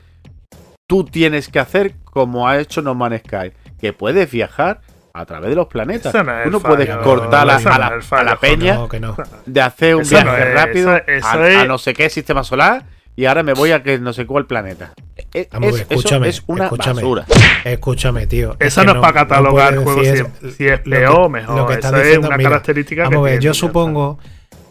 tú 0.87 1.05
tienes 1.05 1.47
que 1.47 1.57
hacer 1.57 1.93
como 2.03 2.47
ha 2.47 2.59
hecho 2.59 2.83
No 2.83 2.93
Man's 2.93 3.21
Sky, 3.25 3.51
que 3.79 3.93
puedes 3.93 4.29
viajar 4.29 4.81
a 5.11 5.25
través 5.25 5.49
de 5.49 5.55
los 5.55 5.65
planetas. 5.67 6.13
Eso 6.13 6.23
no 6.23 6.37
es 6.37 6.43
tú 6.43 6.51
no 6.51 6.57
el 6.57 6.61
fallo, 6.61 6.75
puedes 6.75 6.89
no, 6.95 7.01
cortar 7.01 7.49
a, 7.49 7.59
no 7.59 7.69
la, 7.69 7.99
a 8.11 8.23
la 8.23 8.35
peña 8.39 8.75
No, 8.75 8.87
que 8.89 8.99
no. 8.99 9.15
de 9.47 9.61
hacer 9.61 9.95
un 9.95 10.01
Eso 10.03 10.11
viaje 10.11 10.25
no 10.29 10.37
es- 10.37 10.53
rápido 10.53 10.95
eso- 10.97 11.07
eso 11.07 11.27
a, 11.29 11.49
es- 11.49 11.57
a 11.57 11.65
no 11.65 11.77
sé 11.79 11.93
qué 11.95 12.09
sistema 12.11 12.43
solar 12.43 12.83
y 13.17 13.25
ahora 13.25 13.43
me 13.43 13.53
voy 13.53 13.71
a 13.71 13.83
que 13.83 13.99
no 13.99 14.13
sé 14.13 14.25
cuál 14.25 14.45
planeta. 14.45 14.93
Es, 15.33 15.49
Vamos, 15.51 15.69
es- 15.69 15.75
que 15.75 15.81
eso 15.81 15.93
escúchame, 15.95 16.29
es 16.29 16.43
una 16.47 16.63
escúchame. 16.65 17.01
basura. 17.01 17.25
Escúchame, 17.65 18.27
tío. 18.27 18.55
Eso 18.59 18.79
que 18.81 18.87
no 18.87 18.93
es 18.93 18.97
para 18.99 19.13
catalogar 19.13 19.75
puedes 19.75 19.83
juegos 19.83 20.05
si- 20.39 20.45
es- 20.47 20.55
si 20.55 20.67
es 20.67 20.79
que- 20.81 20.89
peor 20.91 21.19
o 21.21 21.29
mejor. 21.29 21.57
lo 21.57 21.67
que 21.67 21.73
estás 21.73 21.91
Eso 21.91 21.97
es 22.01 22.03
diciendo, 22.05 22.27
una 22.29 22.37
mira, 22.37 22.49
característica 22.51 23.03
que 23.03 23.09
Vamos 23.09 23.17
a 23.27 23.31
ver, 23.31 23.39
tiene, 23.39 23.43
yo 23.45 23.53
supongo, 23.53 24.19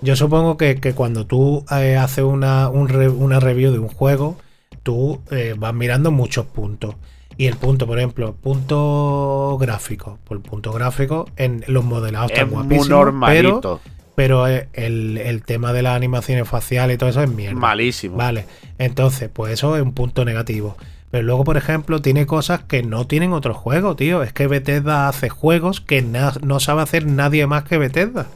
yo 0.00 0.16
supongo 0.16 0.56
que, 0.56 0.76
que 0.76 0.94
cuando 0.94 1.26
tú 1.26 1.64
eh, 1.70 1.96
haces 1.96 2.24
una, 2.24 2.68
un 2.70 2.88
re- 2.88 3.08
una 3.10 3.40
review 3.40 3.72
de 3.72 3.78
un 3.80 3.88
juego, 3.88 4.38
tú 4.82 5.20
eh, 5.30 5.54
vas 5.58 5.74
mirando 5.74 6.10
muchos 6.10 6.46
puntos. 6.46 6.94
Y 7.38 7.48
el 7.48 7.56
punto, 7.56 7.86
por 7.86 7.98
ejemplo, 7.98 8.34
punto 8.34 9.58
gráfico. 9.60 10.18
Por 10.24 10.38
el 10.38 10.42
punto 10.42 10.72
gráfico, 10.72 11.26
en 11.36 11.64
los 11.66 11.84
modelados 11.84 12.30
Es 12.30 12.38
están 12.38 12.48
muy 12.50 12.62
guapísimos. 12.62 12.86
Pero, 12.88 13.04
normalito. 13.04 13.80
Pero 14.16 14.48
eh, 14.48 14.68
el, 14.72 15.18
el 15.18 15.44
tema 15.44 15.72
de 15.72 15.82
las 15.82 15.94
animaciones 15.94 16.48
faciales 16.48 16.96
y 16.96 16.98
todo 16.98 17.10
eso 17.10 17.22
es 17.22 17.30
mierda. 17.30 17.54
Malísimo. 17.60 18.16
Vale, 18.16 18.46
entonces, 18.78 19.30
pues 19.32 19.52
eso 19.52 19.76
es 19.76 19.82
un 19.82 19.92
punto 19.92 20.24
negativo. 20.24 20.76
Pero 21.12 21.22
luego, 21.22 21.44
por 21.44 21.56
ejemplo, 21.56 22.02
tiene 22.02 22.26
cosas 22.26 22.64
que 22.64 22.82
no 22.82 23.06
tienen 23.06 23.32
otros 23.32 23.56
juegos, 23.56 23.96
tío. 23.96 24.24
Es 24.24 24.32
que 24.32 24.48
Bethesda 24.48 25.08
hace 25.08 25.28
juegos 25.28 25.80
que 25.80 26.02
no 26.02 26.58
sabe 26.60 26.82
hacer 26.82 27.06
nadie 27.06 27.46
más 27.46 27.62
que 27.62 27.78
Bethesda. 27.78 28.26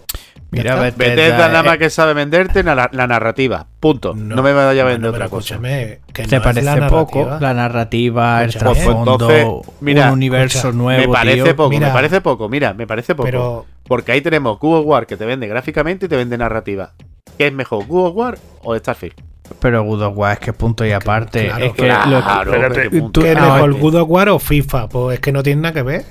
Mira. 0.53 0.77
Bethesda, 0.77 1.05
Bethesda 1.05 1.49
nada 1.49 1.63
más 1.63 1.79
que 1.79 1.91
sabe 1.91 2.15
venderte 2.15 2.63
la, 2.63 2.89
la 2.93 3.07
narrativa. 3.07 3.67
Punto. 3.81 4.15
No, 4.15 4.43
me 4.43 4.53
vaya 4.53 4.83
a 4.83 4.85
vender 4.85 5.11
otra 5.11 5.29
cosa. 5.29 5.55
escúchame, 5.55 6.01
que 6.13 6.25
te 6.27 6.37
no 6.37 6.43
parece 6.43 6.65
la 6.65 6.89
poco 6.89 7.39
la 7.41 7.55
narrativa, 7.55 8.43
el 8.45 8.51
Escúchame. 8.51 8.75
Pues, 8.75 8.85
pues, 8.85 8.95
trasfondo, 8.95 9.13
entonces, 9.13 9.75
mira, 9.81 10.07
un 10.09 10.13
universo 10.15 10.59
escucha, 10.59 10.77
nuevo, 10.77 11.01
me 11.07 11.13
parece 11.13 11.43
tío. 11.43 11.57
poco, 11.57 11.71
Mira. 11.71 11.87
me 11.89 11.93
parece 11.93 12.21
poco, 12.21 12.49
mira, 12.49 12.75
me 12.75 12.87
parece 12.87 13.15
poco. 13.15 13.25
Pero- 13.27 13.67
Porque 13.85 14.13
ahí 14.13 14.21
tenemos 14.21 14.59
of 14.61 14.87
War 14.87 15.07
que 15.07 15.17
te 15.17 15.25
vende 15.27 15.47
gráficamente 15.49 16.07
y 16.07 16.09
te 16.09 16.17
vende 16.17 16.39
narrativa. 16.39 16.93
¿Qué 17.37 17.47
es 17.49 17.53
mejor, 17.53 17.85
of 17.89 18.15
War 18.15 18.39
o 18.63 18.77
Starfield? 18.77 19.15
Pero 19.61 19.83
God 19.83 20.03
of 20.03 20.17
War 20.17 20.33
es 20.35 20.39
que 20.39 20.53
punto 20.53 20.85
y 20.87 20.93
aparte. 20.93 21.47
claro, 21.47 21.65
es 21.65 21.73
que 21.73 21.83
claro, 21.87 22.11
lo- 22.11 22.25
pero 22.25 22.53
Espérate, 22.69 22.83
qué 22.91 23.01
punto. 23.01 23.21
¿Qué 23.21 23.33
es 23.33 23.37
Ah, 23.39 23.63
ok. 23.65 23.81
God 23.81 23.95
of 23.97 24.09
War 24.11 24.29
o 24.29 24.39
FIFA? 24.39 24.89
Pues 24.89 25.15
es 25.15 25.21
que 25.21 25.33
no 25.33 25.43
tiene 25.43 25.63
nada 25.63 25.75
que 25.75 25.83
ver. 25.83 26.05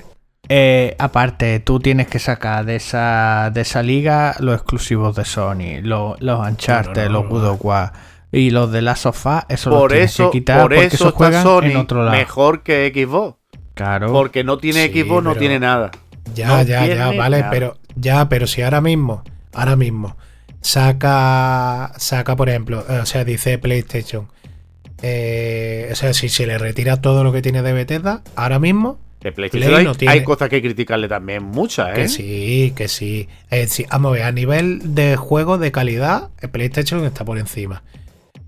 eh, 0.48 0.96
aparte, 0.98 1.60
tú 1.60 1.78
tienes 1.78 2.08
que 2.08 2.18
sacar 2.18 2.64
de 2.64 2.76
esa, 2.76 3.50
de 3.54 3.60
esa 3.60 3.82
liga 3.82 4.34
los 4.40 4.54
exclusivos 4.56 5.14
de 5.16 5.24
Sony, 5.24 5.80
los, 5.82 6.20
los 6.20 6.40
Uncharted, 6.46 7.04
No, 7.08 7.12
no, 7.12 7.12
no, 7.12 7.20
los 7.22 7.30
God 7.30 7.48
of 7.50 7.64
War, 7.64 7.92
Y 8.32 8.50
los 8.50 8.70
de 8.72 8.82
la 8.82 8.96
sofá, 8.96 9.46
eso 9.48 9.70
Por 9.70 9.80
los 9.82 9.88
tienes 9.92 10.10
eso, 10.12 10.30
que 10.30 10.38
quitar 10.38 10.60
por 10.62 10.70
porque 10.72 10.84
eso 10.86 10.96
eso 10.96 11.06
está 11.08 11.16
juegan 11.16 11.42
Sony 11.44 11.64
en 11.70 11.76
otro 11.76 12.04
lado. 12.04 12.16
mejor 12.16 12.62
que 12.62 12.92
Xbox. 12.94 13.36
Claro. 13.74 14.12
Porque 14.12 14.42
no 14.44 14.58
tiene 14.58 14.88
Sí, 14.88 15.02
Xbox, 15.02 15.22
no 15.24 15.30
pero- 15.30 15.40
tiene 15.40 15.60
nada. 15.60 15.90
Ya, 16.34 16.48
No 16.48 16.62
ya, 16.62 16.86
ya, 16.86 17.12
vale, 17.12 17.38
nada. 17.40 17.50
pero 17.50 17.76
ya, 17.96 18.28
pero 18.28 18.46
si 18.46 18.62
ahora 18.62 18.80
mismo, 18.80 19.22
ahora 19.52 19.76
mismo 19.76 20.16
saca, 20.60 21.92
saca 21.98 22.36
por 22.36 22.48
ejemplo, 22.48 22.84
eh, 22.88 22.98
o 23.02 23.06
sea, 23.06 23.24
dice 23.24 23.58
PlayStation, 23.58 24.28
eh, 25.02 25.88
o 25.92 25.94
sea, 25.94 26.12
si 26.14 26.28
se 26.28 26.46
le 26.46 26.58
retira 26.58 27.00
todo 27.00 27.24
lo 27.24 27.32
que 27.32 27.42
tiene 27.42 27.62
de 27.62 27.72
Bethesda, 27.72 28.22
ahora 28.36 28.58
mismo, 28.58 28.98
De 29.20 29.32
PlayStation 29.32 29.68
Play 29.70 29.78
hay, 29.80 29.84
no 29.84 29.94
tiene- 29.94 30.12
hay 30.14 30.24
cosas 30.24 30.48
que 30.48 30.60
criticarle 30.62 31.08
también, 31.08 31.42
muchas, 31.42 31.90
¿eh? 31.90 31.92
que 31.94 32.08
sí, 32.08 32.72
que 32.76 32.88
sí. 32.88 33.28
Sí, 33.68 33.86
Vamos 33.90 34.10
a 34.10 34.14
ver, 34.14 34.22
a 34.24 34.32
nivel 34.32 34.94
de 34.94 35.16
juego 35.16 35.58
de 35.58 35.72
calidad, 35.72 36.30
el 36.40 36.50
PlayStation 36.50 37.04
está 37.04 37.24
por 37.24 37.38
encima. 37.38 37.82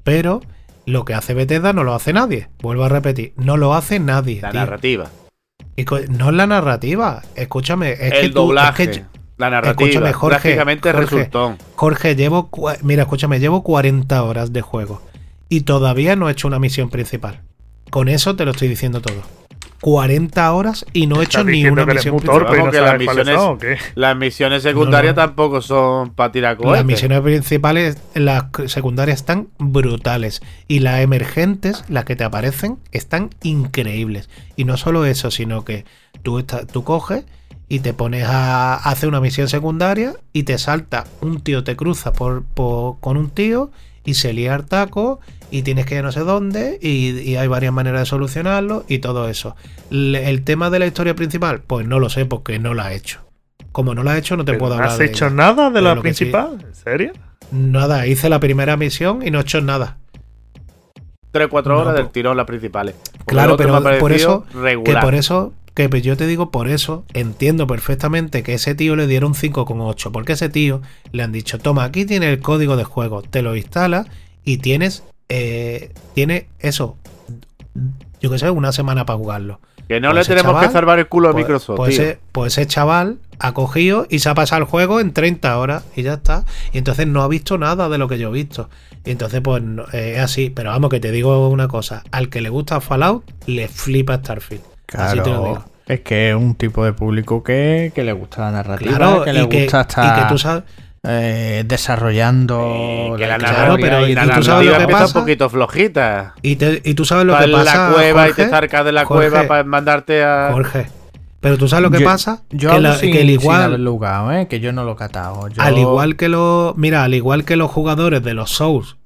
Pero 0.05 0.41
lo 0.87 1.05
que 1.05 1.15
hace 1.15 1.35
Bethesda 1.35 1.73
no 1.73 1.85
lo 1.85 1.95
hace 1.95 2.13
nadie. 2.13 2.49
Vuelvo 2.61 2.85
a 2.85 2.89
repetir, 2.89 3.35
no 3.37 3.57
lo 3.57 3.75
hace 3.75 3.99
nadie. 4.01 4.41
La 4.41 4.51
tío. 4.51 4.61
narrativa. 4.61 5.11
Y 5.77 5.85
no 6.11 6.29
es 6.31 6.35
la 6.35 6.47
narrativa. 6.47 7.23
Escúchame, 7.35 7.93
es 7.93 7.99
que 8.13 8.21
el 8.21 8.33
tú- 8.33 8.41
es 8.43 8.47
doblaje. 8.47 8.91
que- 8.91 9.05
la 9.39 9.51
narrativa. 9.51 9.89
Escúchame, 9.89 10.13
Jorge, 10.13 10.37
gráficamente 10.51 10.93
Jorge. 10.93 11.17
llevo. 12.15 12.49
Mira, 12.83 13.03
escúchame, 13.03 13.41
llevo 13.41 13.63
40 13.63 14.23
horas 14.23 14.53
de 14.53 14.61
juego. 14.61 15.03
Y 15.49 15.63
todavía 15.63 16.15
no 16.17 16.29
he 16.29 16.33
hecho 16.33 16.47
una 16.49 16.59
misión 16.59 16.91
principal. 16.91 17.41
Con 17.91 18.09
eso 18.09 18.37
te 18.37 18.45
lo 18.45 18.53
estoy 18.53 18.69
diciendo 18.69 19.01
todo. 19.01 19.23
40 19.83 20.53
horas 20.53 20.87
y 20.93 21.09
no 21.09 21.17
he 21.21 21.25
hecho 21.25 21.41
¿Estás 21.41 21.53
ni 21.53 21.67
una 21.67 21.85
misión 21.85 22.17
torpe 22.21 22.57
no 22.57 22.71
que 22.71 22.81
las 22.81 22.99
misiones- 22.99 23.35
son, 23.35 23.59
secundarias 24.63 25.17
No, 25.17 25.23
no. 25.23 25.27
tampoco 25.27 25.61
son 25.61 26.11
para 26.15 26.31
tirar 26.31 26.57
cohetes. 26.57 26.73
Las 26.77 26.85
misiones 26.85 27.21
principales, 27.21 27.99
las 28.15 28.45
secundarias 28.67 29.19
están 29.19 29.49
brutales. 29.59 30.41
Y 30.69 30.79
las 30.79 31.01
emergentes, 31.01 31.85
las 31.89 32.05
que 32.05 32.15
te 32.15 32.23
aparecen, 32.23 32.79
están 32.93 33.31
increíbles. 33.43 34.31
Y 34.55 34.65
no 34.67 34.77
solo 34.77 35.05
eso, 35.05 35.33
sino 35.33 35.65
que 35.65 35.85
tú, 36.23 36.39
estás- 36.39 36.69
tú 36.69 36.85
coges 36.85 37.25
y 37.69 37.81
te 37.81 37.93
pones 37.93 38.25
a 38.29 38.77
hacer 38.77 39.09
una 39.09 39.21
misión 39.21 39.49
secundaria 39.49 40.15
y 40.33 40.45
te 40.45 40.59
salta 40.59 41.07
un 41.21 41.41
tío, 41.41 41.65
te 41.65 41.75
cruza 41.75 42.13
por, 42.13 42.45
por- 42.45 43.01
con 43.01 43.17
un 43.17 43.31
tío 43.31 43.73
y 44.05 44.15
se 44.15 44.33
lía 44.33 44.55
el 44.55 44.65
taco 44.65 45.21
y 45.51 45.63
tienes 45.63 45.87
que 45.87 45.95
ir 45.95 46.01
a 46.01 46.03
no 46.05 46.13
sé 46.13 46.21
dónde 46.21 46.79
y, 46.81 47.11
y 47.21 47.37
hay 47.37 47.47
varias 47.49 47.73
maneras 47.73 48.01
de 48.03 48.07
solucionarlo 48.07 48.85
y 48.89 48.99
todo 48.99 49.29
eso. 49.29 49.55
Le- 49.91 50.29
el 50.31 50.43
tema 50.45 50.71
de 50.71 50.79
la 50.79 50.87
historia 50.87 51.15
principal, 51.15 51.61
pues 51.67 51.87
no 51.87 51.99
lo 52.01 52.09
sé 52.11 52.25
porque 52.27 52.59
no 52.59 52.75
la 52.75 52.93
he 52.93 52.97
hecho. 52.97 53.21
Como 53.71 53.95
no 53.95 54.03
la 54.03 54.17
he 54.17 54.19
hecho, 54.19 54.37
no 54.37 54.45
te 54.45 54.55
puedo 54.55 54.71
¿No 54.71 54.77
hablar 54.77 54.91
has 54.93 54.99
de 54.99 55.07
hecho 55.07 55.27
ella. 55.27 55.35
nada 55.35 55.67
de 55.69 55.75
Pero 55.75 55.85
la 55.87 55.95
sí- 55.95 56.01
principal? 56.01 56.59
¿En 56.67 56.75
serio? 56.75 57.13
Nada, 57.51 58.07
hice 58.07 58.29
la 58.29 58.41
primera 58.41 58.77
misión 58.77 59.27
y 59.27 59.31
no 59.31 59.39
he 59.39 59.43
hecho 59.43 59.61
nada. 59.61 59.99
3-4 61.33 61.65
No, 61.69 61.79
horas 61.79 61.95
del 61.95 62.05
po- 62.07 62.11
tirón 62.11 62.37
las 62.37 62.47
principales. 62.47 62.95
Porque 62.95 63.25
Claro, 63.27 63.57
pero 63.57 63.83
por 63.99 64.13
eso, 64.13 64.45
que 64.85 64.95
por 65.01 65.15
eso, 65.15 65.55
que 65.75 65.89
pues 65.89 66.03
yo 66.03 66.17
te 66.17 66.27
digo 66.27 66.51
por 66.51 66.69
eso, 66.69 67.05
entiendo 67.15 67.67
perfectamente 67.67 68.43
que 68.43 68.55
ese 68.55 68.75
tío 68.75 68.95
le 68.97 69.07
dieron 69.07 69.35
5,8, 69.35 70.11
porque 70.13 70.33
ese 70.35 70.49
tío 70.49 70.83
le 71.13 71.23
han 71.23 71.33
dicho, 71.33 71.59
toma, 71.59 71.85
aquí 71.85 72.05
tiene 72.05 72.31
el 72.31 72.41
código 72.41 72.77
de 72.77 72.85
juego, 72.85 73.23
te 73.23 73.41
lo 73.43 73.57
instalas 73.57 74.07
y 74.45 74.59
tienes, 74.59 75.03
eh, 75.29 75.93
tiene 76.15 76.49
eso, 76.59 76.97
yo 78.21 78.31
qué 78.31 78.39
sé, 78.39 78.51
una 78.51 78.73
semana 78.73 79.07
para 79.07 79.19
jugarlo. 79.19 79.61
Que 79.89 79.99
no 80.01 80.11
pues 80.13 80.29
le 80.29 80.35
tenemos 80.37 80.53
chaval, 80.53 80.67
que 80.69 80.73
salvar 80.73 80.99
el 81.01 81.09
culo 81.09 81.29
a 81.29 81.33
Pues, 81.33 81.45
Microsoft, 81.45 81.77
pues 81.77 81.95
tío. 81.97 82.05
ese, 82.05 82.19
pues 82.33 82.57
ese 82.57 82.67
chaval 82.67 83.19
ha 83.41 83.53
cogido 83.53 84.07
y 84.09 84.21
se 84.21 84.29
ha 84.29 84.35
pasado 84.35 84.63
el 84.63 84.69
juego 84.69 85.01
en 85.01 85.13
30 85.13 85.59
horas 85.59 85.85
y 85.97 86.03
ya 86.03 86.15
está. 86.15 86.45
Y 86.73 86.79
entonces 86.79 87.07
no 87.09 87.23
ha 87.23 87.29
visto 87.29 87.59
nada 87.59 87.89
de 87.89 87.99
lo 87.99 88.09
que 88.09 88.19
yo 88.19 88.29
he 88.29 88.33
visto. 88.33 88.71
Y 89.05 89.11
entonces, 89.11 89.41
pues 89.43 89.61
no- 89.63 89.85
eh, 89.93 90.15
es 90.17 90.21
así. 90.21 90.49
Pero 90.51 90.71
vamos, 90.71 90.89
que 90.89 91.01
te 91.01 91.11
digo 91.11 91.49
una 91.49 91.67
cosa: 91.67 92.05
al 92.13 92.29
que 92.29 92.41
le 92.41 92.49
gusta 92.49 92.81
Fallout, 92.81 93.25
le 93.47 93.67
flipa 93.69 94.15
Starfield. 94.19 94.63
Así 94.99 95.21
te 95.21 95.31
lo 95.31 95.37
digo. 95.39 95.53
Claro. 95.55 95.65
Es 95.87 96.01
que 96.01 96.31
es 96.31 96.37
un 96.37 96.55
tipo 96.55 96.85
de 96.85 96.93
público 96.93 97.43
que, 97.43 97.93
que 97.95 98.05
le 98.05 98.13
gusta 98.13 98.43
la 98.43 98.51
narrativa, 98.53 98.97
Claro, 98.97 99.23
que 99.25 99.33
le 99.33 99.43
y 99.43 99.49
que, 99.49 99.63
gusta 99.65 99.79
y 99.79 99.81
estar 99.81 100.23
que 100.23 100.29
tú 100.29 100.39
sabes. 100.39 100.63
eh, 101.03 101.65
desarrollando 101.67 102.61
Eh, 102.65 103.15
que 103.19 103.27
la 103.27 103.37
Claro, 103.39 103.77
pero 103.81 104.07
y 104.07 104.13
¿y 104.13 104.15
la 104.15 104.23
tú 104.23 104.43
sabes 104.45 104.67
lo 104.67 104.73
narrativa 104.73 104.87
que 104.87 104.93
pasa? 104.93 105.19
un 105.19 105.25
poquito 105.25 105.49
flojita. 105.51 106.35
Y, 106.43 106.57
te- 106.57 106.81
y 106.85 106.95
tú 106.95 107.05
sabes 107.05 107.27
lo 107.27 107.33
Para 107.33 107.47
que 107.47 107.53
pasa. 107.53 107.89
la 107.89 107.95
cueva 107.95 108.25
y 108.25 108.29
Jorge, 108.29 108.45
te 108.45 108.49
zarcas 108.51 108.85
de 108.85 108.93
la 108.93 109.05
Jorge, 109.05 109.29
cueva 109.31 109.49
para 109.49 109.65
mandarte 109.65 110.23
a. 110.23 110.51
Jorge. 110.53 110.87
Pero 111.41 111.59
tú 111.59 111.67
sabes 111.67 111.83
lo 111.83 111.91
que 111.91 111.99
Yo- 111.99 112.05
pasa. 112.05 112.43
Yo 112.51 112.71
que, 112.71 112.77
hablo 112.77 112.89
la- 112.91 112.95
sin, 112.97 113.11
que 113.13 113.21
el 113.23 113.27
sin 113.31 113.41
igual. 113.41 113.63
haberlo 113.65 113.91
jugado, 113.93 114.33
¿eh? 114.33 114.47
que 114.47 114.61
yo 114.61 114.73
no 114.73 114.85
lo 114.85 114.93
he 114.93 114.97
catado. 114.97 115.49
Yo- 115.49 115.61
Al 115.61 115.77
igual 115.77 116.15
que 116.15 116.29
los. 116.29 116.77
Mira, 116.79 117.03
al 117.03 117.15
igual 117.15 117.45
que 117.45 117.57
los 117.57 117.69
jugadores 117.73 118.23
de 118.23 118.35
los 118.35 118.51
Souls 118.53 118.97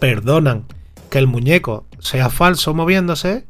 perdonan 0.00 0.64
que 1.10 1.18
el 1.18 1.28
muñeco 1.28 1.86
sea 2.00 2.28
falso 2.30 2.74
moviéndose, 2.74 3.46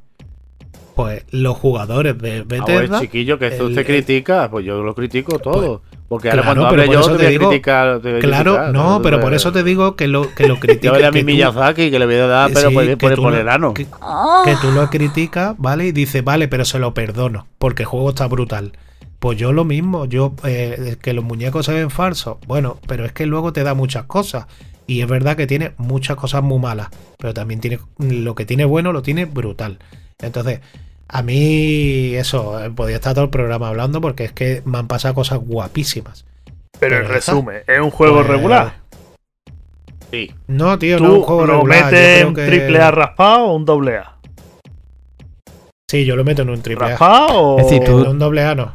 pues 1.02 1.24
los 1.30 1.56
jugadores 1.56 2.18
de 2.18 2.38
Ah, 2.38 2.44
Bethesda. 2.46 3.00
chiquillo, 3.00 3.38
que 3.38 3.48
esto 3.48 3.64
el- 3.64 3.70
usted 3.70 3.86
critica, 3.86 4.48
pues 4.50 4.64
yo 4.64 4.82
lo 4.82 4.94
critico 4.94 5.38
todo. 5.38 5.82
porque 6.08 6.28
ahora 6.28 6.42
claro, 6.42 6.60
cuando 6.62 6.82
hable 6.82 6.92
yo 6.92 7.16
te 7.16 7.24
te 7.24 7.30
digo- 7.30 7.48
criticar. 7.50 8.00
te 8.00 8.18
Claro, 8.18 8.54
criticar, 8.54 8.72
no, 8.74 9.00
pero 9.00 9.18
por 9.20 9.30
Pues, 9.30 9.42
eso 9.42 9.52
te 9.52 9.62
digo 9.62 9.94
que 9.94 10.08
lo, 10.08 10.34
que 10.34 10.48
lo 10.48 10.54
Yo 10.56 10.60
criticas. 10.60 10.92
voy 10.98 11.02
a 11.04 11.10
mi 11.12 11.22
Miyazaki 11.22 11.90
que 11.90 11.98
le 12.00 12.06
voy 12.06 12.16
a 12.16 12.26
dar, 12.26 12.50
pero 12.52 12.68
sí, 12.70 12.96
por, 12.96 13.14
por, 13.22 13.34
el 13.34 13.48
ano. 13.48 13.74
Que, 13.74 13.84
que 13.84 14.56
tú 14.60 14.72
lo 14.72 14.90
criticas, 14.90 15.54
¿vale? 15.58 15.86
Y 15.86 15.92
dices, 15.92 16.24
vale, 16.24 16.48
pero 16.48 16.64
se 16.64 16.80
lo 16.80 16.94
perdono, 16.94 17.46
porque 17.58 17.84
el 17.84 17.86
juego 17.88 18.08
está 18.10 18.26
brutal. 18.26 18.72
Pues 19.20 19.38
yo 19.38 19.52
lo 19.52 19.64
mismo, 19.64 20.06
yo 20.06 20.34
eh, 20.44 20.96
que 21.00 21.12
los 21.12 21.24
muñecos 21.24 21.66
se 21.66 21.74
ven 21.74 21.90
falsos, 21.90 22.38
bueno, 22.46 22.78
pero 22.88 23.04
es 23.04 23.12
que 23.12 23.26
luego 23.26 23.52
te 23.52 23.62
da 23.62 23.74
muchas 23.74 24.04
cosas. 24.04 24.46
Y 24.88 25.02
es 25.02 25.06
verdad 25.08 25.36
que 25.36 25.46
tiene 25.46 25.74
muchas 25.76 26.16
cosas 26.16 26.42
muy 26.42 26.58
malas, 26.58 26.88
pero 27.18 27.32
también 27.34 27.60
tiene 27.60 27.78
lo 27.98 28.34
que 28.34 28.44
tiene 28.46 28.64
bueno, 28.64 28.92
lo 28.92 29.02
tiene 29.02 29.26
brutal. 29.26 29.78
Entonces, 30.20 30.58
a 31.12 31.22
mí 31.22 32.14
eso, 32.14 32.62
eh, 32.64 32.70
podía 32.70 32.96
estar 32.96 33.14
todo 33.14 33.24
el 33.24 33.30
programa 33.30 33.68
hablando 33.68 34.00
porque 34.00 34.24
es 34.24 34.32
que 34.32 34.62
me 34.64 34.78
han 34.78 34.86
pasado 34.88 35.14
cosas 35.14 35.38
guapísimas. 35.40 36.24
Pero 36.78 36.96
en 36.96 37.02
Pero 37.02 37.14
resumen, 37.14 37.62
¿es 37.66 37.80
un 37.80 37.90
juego 37.90 38.16
Pues, 38.16 38.26
regular? 38.28 38.74
Sí. 40.10 40.32
No, 40.46 40.78
tío, 40.78 40.96
¿Tú 40.98 41.04
no 41.04 41.10
es 41.10 41.16
un 41.18 41.22
juego 41.24 41.46
lo 41.46 41.52
regular, 41.54 41.78
yo 41.78 41.84
metes 41.86 42.22
en 42.22 42.34
que- 42.34 42.46
triple 42.46 42.80
A 42.80 42.90
raspado 42.90 43.44
o 43.46 43.54
un 43.56 43.64
doble 43.64 43.96
A? 43.98 44.16
Sí, 45.90 46.04
yo 46.04 46.14
lo 46.16 46.24
meto 46.24 46.42
en 46.42 46.50
un 46.50 46.62
triple 46.62 46.86
A. 46.86 46.88
¿Raspado 46.90 47.26
o...? 47.32 47.58
Es 47.58 47.66
decir, 47.66 47.84
tú- 47.84 48.00
En 48.04 48.10
un 48.10 48.18
doble 48.18 48.42
A 48.44 48.54
no. 48.54 48.72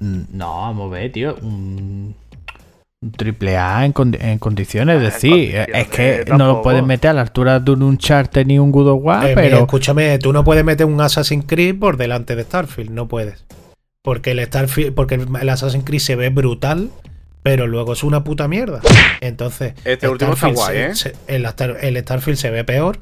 No, 0.00 0.60
vamos 0.60 0.90
a 0.92 0.94
ver, 0.94 1.12
tío. 1.12 1.36
Un 1.42 2.14
triple 3.16 3.56
A 3.56 3.84
en, 3.84 3.94
condi- 3.94 4.18
en 4.20 4.38
condiciones. 4.38 4.96
Es 4.96 5.02
en 5.02 5.12
decir, 5.14 5.30
condiciones, 5.30 5.68
es 5.74 5.88
que 5.88 6.24
no 6.36 6.46
lo 6.46 6.62
puedes 6.62 6.82
meter 6.84 7.10
a 7.10 7.14
la 7.14 7.20
altura 7.22 7.60
de 7.60 7.70
un 7.70 7.82
Uncharted 7.82 8.46
ni 8.46 8.58
un 8.58 8.72
God 8.72 8.88
of 8.88 9.00
War, 9.02 9.24
Eh, 9.24 9.28
mira, 9.30 9.42
pero 9.42 9.58
escúchame, 9.60 10.18
tú 10.18 10.32
no 10.32 10.44
puedes 10.44 10.64
meter 10.64 10.86
un 10.86 11.00
Assassin's 11.00 11.44
Creed 11.46 11.78
por 11.78 11.96
delante 11.96 12.34
de 12.36 12.42
Starfield, 12.42 12.90
no 12.90 13.06
puedes. 13.08 13.44
Porque 14.02 14.32
el 14.32 14.44
Starfield, 14.44 14.94
porque 14.94 15.14
el 15.16 15.48
Assassin's 15.48 15.84
Creed 15.84 16.00
se 16.00 16.16
ve 16.16 16.30
brutal, 16.30 16.90
pero 17.42 17.66
luego 17.66 17.92
es 17.92 18.02
una 18.02 18.24
puta 18.24 18.48
mierda. 18.48 18.80
Entonces, 19.20 19.74
Este 19.84 20.08
último 20.08 20.32
está 20.34 20.48
Starfield 20.48 20.56
guay, 20.56 20.76
se- 20.76 20.86
¿eh? 20.86 20.94
se- 21.28 21.34
el, 21.36 21.44
Star- 21.46 21.76
el 21.80 21.96
Starfield 21.98 22.38
se 22.38 22.50
ve 22.50 22.64
peor, 22.64 23.00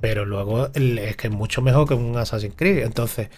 pero 0.00 0.24
luego 0.24 0.68
el- 0.74 0.98
es 0.98 1.16
que 1.16 1.26
es 1.28 1.32
mucho 1.32 1.60
mejor 1.62 1.88
que 1.88 1.94
un 1.94 2.16
Assassin's 2.16 2.54
Creed. 2.56 2.84
Entonces, 2.84 3.28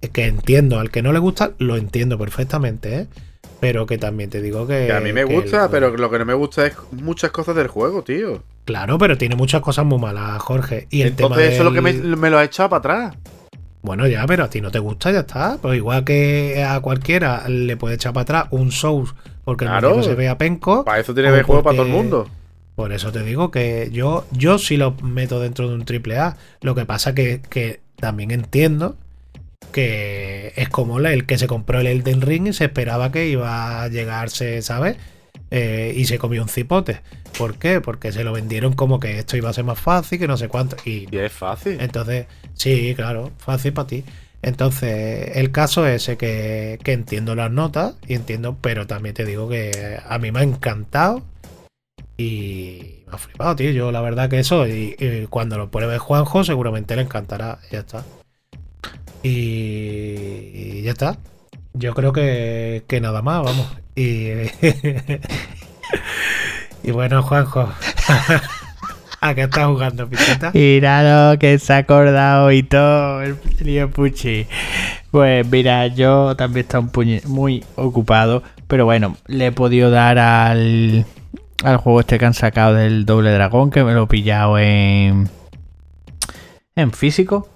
es 0.00 0.10
que 0.10 0.26
entiendo, 0.26 0.78
al 0.80 0.90
que 0.90 1.02
no 1.02 1.12
le 1.12 1.18
gusta, 1.18 1.52
lo 1.58 1.76
entiendo 1.76 2.18
perfectamente, 2.18 2.96
¿eh? 3.00 3.06
Pero 3.60 3.86
que 3.86 3.96
también 3.98 4.28
te 4.30 4.42
digo 4.42 4.66
que. 4.66 4.86
Que 4.86 4.92
a 4.92 5.00
mí 5.00 5.12
me 5.12 5.24
gusta, 5.24 5.64
el- 5.64 5.70
pero 5.70 5.96
lo 5.96 6.10
que 6.10 6.18
no 6.18 6.24
me 6.24 6.34
gusta 6.34 6.66
es 6.66 6.74
muchas 6.92 7.30
cosas 7.30 7.56
del 7.56 7.68
juego, 7.68 8.02
tío. 8.02 8.42
Claro, 8.64 8.98
pero 8.98 9.16
tiene 9.16 9.36
muchas 9.36 9.60
cosas 9.62 9.84
muy 9.86 9.98
malas, 9.98 10.42
Jorge. 10.42 10.86
Y 10.90 11.02
el 11.02 11.08
Entonces 11.08 11.36
tema 11.38 11.48
eso 11.52 11.58
es 11.62 11.64
lo 11.64 11.72
que 11.72 11.80
me, 12.16 12.30
lo 12.30 12.38
ha 12.38 12.44
echado 12.44 12.68
para 12.68 12.78
atrás. 12.78 13.16
Bueno, 13.82 14.06
ya, 14.08 14.26
pero 14.26 14.44
a 14.44 14.50
ti 14.50 14.60
no 14.60 14.70
te 14.72 14.80
gusta, 14.80 15.12
ya 15.12 15.20
está. 15.20 15.58
Pues 15.62 15.76
igual 15.76 16.02
que 16.04 16.64
a 16.64 16.80
cualquiera 16.80 17.48
le 17.48 17.76
puede 17.76 17.94
echar 17.94 18.12
para 18.12 18.22
atrás 18.22 18.46
un 18.50 18.72
Souls 18.72 19.14
porque 19.44 19.64
el 19.64 19.70
Claro. 19.70 19.90
muñeco 19.90 20.08
se 20.08 20.14
vea 20.16 20.36
penco. 20.36 20.84
Para 20.84 20.98
eso 20.98 21.14
tiene 21.14 21.32
que 21.32 21.42
juego 21.44 21.62
para 21.62 21.76
todo 21.76 21.84
porque- 21.86 21.96
el 21.98 22.02
mundo. 22.04 22.28
Por 22.74 22.92
eso 22.92 23.10
te 23.12 23.22
digo 23.22 23.50
que 23.50 23.88
yo, 23.92 24.26
yo 24.32 24.58
sí 24.58 24.76
lo 24.76 24.94
meto 25.02 25.40
dentro 25.40 25.68
de 25.68 25.74
un 25.76 25.84
triple 25.86 26.18
A. 26.18 26.36
Lo 26.60 26.74
que 26.74 26.84
pasa 26.84 27.14
que, 27.14 27.40
que 27.48 27.80
también 27.94 28.32
entiendo 28.32 28.96
que 29.72 30.52
es 30.56 30.68
como 30.68 30.98
el 31.00 31.26
que 31.26 31.38
se 31.38 31.46
compró 31.46 31.80
el 31.80 31.86
Elden 31.86 32.20
Ring 32.22 32.48
y 32.48 32.52
se 32.52 32.64
esperaba 32.64 33.12
que 33.12 33.28
iba 33.28 33.82
a 33.82 33.88
llegarse, 33.88 34.62
¿sabes? 34.62 34.96
Eh, 35.50 35.92
y 35.96 36.06
se 36.06 36.18
comió 36.18 36.42
un 36.42 36.48
cipote. 36.48 37.02
¿Por 37.38 37.58
qué? 37.58 37.80
Porque 37.80 38.12
se 38.12 38.24
lo 38.24 38.32
vendieron 38.32 38.72
como 38.74 38.98
que 39.00 39.18
esto 39.18 39.36
iba 39.36 39.50
a 39.50 39.52
ser 39.52 39.64
más 39.64 39.78
fácil, 39.80 40.18
que 40.18 40.26
no 40.28 40.36
sé 40.36 40.48
cuánto. 40.48 40.76
Y 40.84 41.08
Y 41.10 41.18
es 41.18 41.32
fácil. 41.32 41.80
entonces, 41.80 42.26
sí, 42.54 42.94
claro, 42.96 43.32
fácil 43.38 43.72
para 43.72 43.86
ti. 43.88 44.04
Entonces, 44.42 45.36
el 45.36 45.50
caso 45.52 45.86
es 45.86 46.02
ese 46.02 46.16
que, 46.16 46.78
que 46.84 46.92
entiendo 46.92 47.34
las 47.34 47.50
notas 47.50 47.96
y 48.06 48.14
entiendo, 48.14 48.56
pero 48.60 48.86
también 48.86 49.14
te 49.14 49.24
digo 49.24 49.48
que 49.48 49.98
a 50.04 50.18
mí 50.18 50.30
me 50.32 50.40
ha 50.40 50.42
encantado 50.42 51.24
y 52.16 53.02
me 53.06 53.14
ha 53.14 53.18
flipado, 53.18 53.56
tío. 53.56 53.70
Yo 53.70 53.92
la 53.92 54.00
verdad 54.00 54.30
que 54.30 54.38
eso, 54.38 54.66
y, 54.66 54.96
y 54.98 55.26
cuando 55.28 55.58
lo 55.58 55.70
pruebe 55.70 55.98
Juanjo, 55.98 56.44
seguramente 56.44 56.96
le 56.96 57.02
encantará. 57.02 57.58
Ya 57.70 57.80
está. 57.80 58.04
Y, 59.28 60.82
ya 60.82 60.92
está. 60.92 61.18
Yo 61.74 61.94
creo 61.94 62.12
que, 62.12 62.84
que 62.86 63.00
nada 63.00 63.22
más, 63.22 63.42
vamos. 63.42 63.66
Y, 63.94 64.28
y 66.84 66.90
bueno, 66.92 67.22
Juanjo. 67.22 67.68
¿A 69.20 69.34
qué 69.34 69.42
estás 69.44 69.66
jugando, 69.66 70.08
Picheta? 70.08 70.50
Mira 70.54 71.30
lo 71.32 71.38
que 71.38 71.58
se 71.58 71.72
ha 71.72 71.78
acordado 71.78 72.52
y 72.52 72.62
todo, 72.62 73.22
el 73.22 73.36
lío 73.60 73.90
Puchi. 73.90 74.46
Pues 75.10 75.46
mira, 75.48 75.86
yo 75.88 76.36
también 76.36 76.66
he 76.70 76.76
puñe- 76.76 77.24
muy 77.24 77.64
ocupado, 77.76 78.42
pero 78.68 78.84
bueno, 78.84 79.16
le 79.26 79.46
he 79.46 79.52
podido 79.52 79.90
dar 79.90 80.18
al, 80.18 81.06
al 81.64 81.76
juego 81.78 82.00
este 82.00 82.18
que 82.18 82.26
han 82.26 82.34
sacado 82.34 82.74
del 82.74 83.06
Doble 83.06 83.32
Dragón, 83.32 83.70
que 83.70 83.82
me 83.82 83.94
lo 83.94 84.04
he 84.04 84.06
pillado 84.06 84.58
en, 84.58 85.28
en 86.76 86.92
físico. 86.92 87.48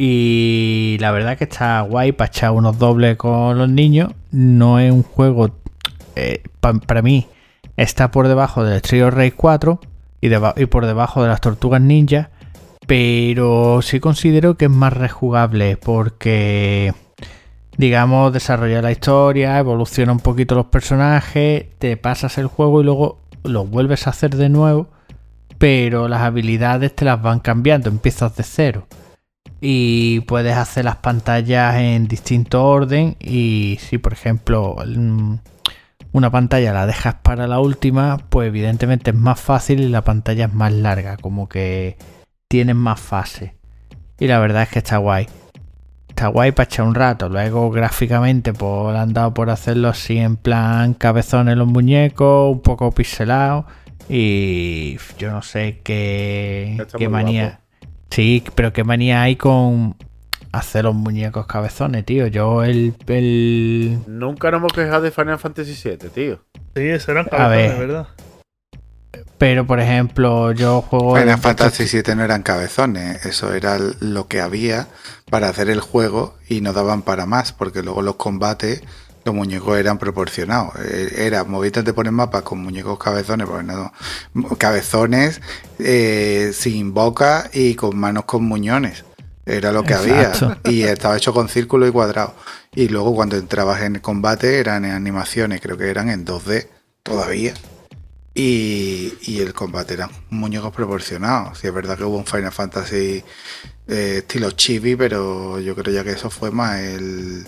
Y 0.00 0.96
la 1.00 1.10
verdad 1.10 1.36
que 1.36 1.42
está 1.44 1.80
guay 1.80 2.12
para 2.12 2.28
echar 2.28 2.52
unos 2.52 2.78
dobles 2.78 3.16
con 3.16 3.58
los 3.58 3.68
niños. 3.68 4.12
No 4.30 4.78
es 4.78 4.92
un 4.92 5.02
juego, 5.02 5.50
eh, 6.14 6.42
pa- 6.60 6.74
para 6.74 7.02
mí, 7.02 7.26
está 7.76 8.12
por 8.12 8.28
debajo 8.28 8.62
del 8.62 8.80
Trio 8.80 9.10
Rey 9.10 9.32
4 9.32 9.80
y, 10.20 10.28
deba- 10.28 10.54
y 10.56 10.66
por 10.66 10.86
debajo 10.86 11.20
de 11.22 11.28
las 11.28 11.40
Tortugas 11.40 11.80
Ninja. 11.80 12.30
Pero 12.86 13.80
sí 13.82 13.98
considero 13.98 14.56
que 14.56 14.66
es 14.66 14.70
más 14.70 14.92
rejugable 14.92 15.76
porque, 15.76 16.94
digamos, 17.76 18.32
desarrolla 18.32 18.80
la 18.80 18.92
historia, 18.92 19.58
evoluciona 19.58 20.12
un 20.12 20.20
poquito 20.20 20.54
los 20.54 20.66
personajes, 20.66 21.66
te 21.80 21.96
pasas 21.96 22.38
el 22.38 22.46
juego 22.46 22.80
y 22.80 22.84
luego 22.84 23.18
lo 23.42 23.64
vuelves 23.66 24.06
a 24.06 24.10
hacer 24.10 24.36
de 24.36 24.48
nuevo. 24.48 24.86
Pero 25.58 26.06
las 26.06 26.22
habilidades 26.22 26.94
te 26.94 27.04
las 27.04 27.20
van 27.20 27.40
cambiando, 27.40 27.88
empiezas 27.88 28.36
de 28.36 28.44
cero 28.44 28.86
y 29.60 30.20
puedes 30.20 30.56
hacer 30.56 30.84
las 30.84 30.96
pantallas 30.96 31.76
en 31.76 32.08
distinto 32.08 32.64
orden 32.64 33.16
y 33.20 33.78
si 33.80 33.98
por 33.98 34.12
ejemplo 34.12 34.76
mm, 34.86 35.34
una 36.12 36.30
pantalla 36.30 36.72
la 36.72 36.86
dejas 36.86 37.16
para 37.22 37.46
la 37.46 37.60
última 37.60 38.18
pues 38.28 38.48
evidentemente 38.48 39.10
es 39.10 39.16
más 39.16 39.40
fácil 39.40 39.80
y 39.80 39.88
la 39.88 40.02
pantalla 40.02 40.46
es 40.46 40.54
más 40.54 40.72
larga 40.72 41.16
como 41.16 41.48
que 41.48 41.96
tienes 42.48 42.76
más 42.76 43.00
fases 43.00 43.58
y 44.20 44.26
la 44.26 44.40
verdad 44.40 44.64
es 44.64 44.68
que 44.68 44.80
está 44.80 44.96
guay. 44.96 45.28
Está 46.08 46.26
guay 46.28 46.50
para 46.50 46.64
echar 46.64 46.86
un 46.86 46.94
rato. 46.94 47.28
Luego 47.28 47.70
gráficamente 47.70 48.52
pues 48.52 48.92
le 48.92 48.98
han 48.98 49.12
dado 49.12 49.32
por 49.32 49.50
hacerlo 49.50 49.88
así 49.88 50.18
en 50.18 50.36
plan 50.36 50.94
cabezones 50.94 51.56
los 51.56 51.68
muñecos 51.68 52.52
un 52.52 52.60
poco 52.60 52.90
pixelado. 52.90 53.66
Y 54.08 54.96
yo 55.18 55.30
no 55.30 55.42
sé 55.42 55.80
qué, 55.84 56.76
Está 56.80 56.98
qué 56.98 57.08
manía 57.08 57.44
guapo. 57.44 57.62
Sí, 58.10 58.42
pero 58.54 58.72
qué 58.72 58.84
manía 58.84 59.22
hay 59.22 59.36
con 59.36 59.96
hacer 60.52 60.84
los 60.84 60.94
muñecos 60.94 61.46
cabezones, 61.46 62.04
tío. 62.04 62.26
Yo 62.26 62.64
el... 62.64 62.94
el... 63.06 63.98
Nunca 64.06 64.50
nos 64.50 64.58
hemos 64.58 64.72
quejado 64.72 65.02
de 65.02 65.10
Final 65.10 65.38
Fantasy 65.38 65.74
VII, 65.88 66.10
tío. 66.10 66.40
Sí, 66.74 66.82
eso 66.88 67.12
eran 67.12 67.26
A 67.26 67.30
cabezones, 67.30 67.78
ver. 67.78 67.88
¿verdad? 67.88 68.08
Pero, 69.38 69.66
por 69.66 69.80
ejemplo, 69.80 70.52
yo 70.52 70.82
juego... 70.82 71.16
Final 71.16 71.28
el- 71.28 71.40
Fantasy 71.40 71.84
VII 71.84 72.14
no 72.16 72.24
eran 72.24 72.42
cabezones, 72.42 73.24
eso 73.24 73.52
era 73.54 73.78
lo 74.00 74.28
que 74.28 74.40
había 74.40 74.88
para 75.30 75.48
hacer 75.48 75.70
el 75.70 75.80
juego 75.80 76.36
y 76.48 76.60
no 76.60 76.72
daban 76.72 77.02
para 77.02 77.26
más, 77.26 77.52
porque 77.52 77.82
luego 77.82 78.02
los 78.02 78.16
combates, 78.16 78.82
los 79.28 79.34
muñecos 79.36 79.78
eran 79.78 79.98
proporcionados. 79.98 80.74
Eh, 80.80 81.26
Era 81.26 81.44
movidas 81.44 81.84
de 81.84 81.92
poner 81.92 82.12
mapas 82.12 82.42
con 82.42 82.58
muñecos 82.58 82.98
cabezones, 82.98 83.46
pues 83.48 83.64
no, 83.64 83.92
cabezones 84.58 85.40
eh, 85.78 86.52
sin 86.54 86.94
boca 86.94 87.50
y 87.52 87.74
con 87.74 87.96
manos 87.96 88.24
con 88.24 88.44
muñones. 88.44 89.04
Era 89.46 89.72
lo 89.72 89.82
que 89.84 89.94
Exacto. 89.94 90.56
había. 90.64 90.72
Y 90.72 90.82
estaba 90.82 91.16
hecho 91.16 91.32
con 91.32 91.48
círculo 91.48 91.86
y 91.86 91.90
cuadrado. 91.90 92.34
Y 92.74 92.88
luego 92.88 93.14
cuando 93.14 93.36
entrabas 93.36 93.82
en 93.82 93.96
el 93.96 94.02
combate 94.02 94.58
eran 94.60 94.84
en 94.84 94.92
animaciones, 94.92 95.60
creo 95.60 95.76
que 95.78 95.88
eran 95.90 96.08
en 96.10 96.24
2D 96.26 96.66
todavía. 97.02 97.54
Y, 98.34 99.14
y 99.22 99.40
el 99.40 99.52
combate 99.52 99.94
eran 99.94 100.10
muñecos 100.30 100.72
proporcionados. 100.72 101.58
Sí, 101.58 101.66
es 101.66 101.74
verdad 101.74 101.96
que 101.98 102.04
hubo 102.04 102.18
un 102.18 102.26
Final 102.26 102.52
Fantasy 102.52 103.24
eh, 103.88 104.16
estilo 104.18 104.50
chibi, 104.52 104.96
pero 104.96 105.58
yo 105.60 105.74
creo 105.74 105.92
ya 105.94 106.04
que 106.04 106.12
eso 106.12 106.30
fue 106.30 106.50
más 106.50 106.78
el, 106.80 107.46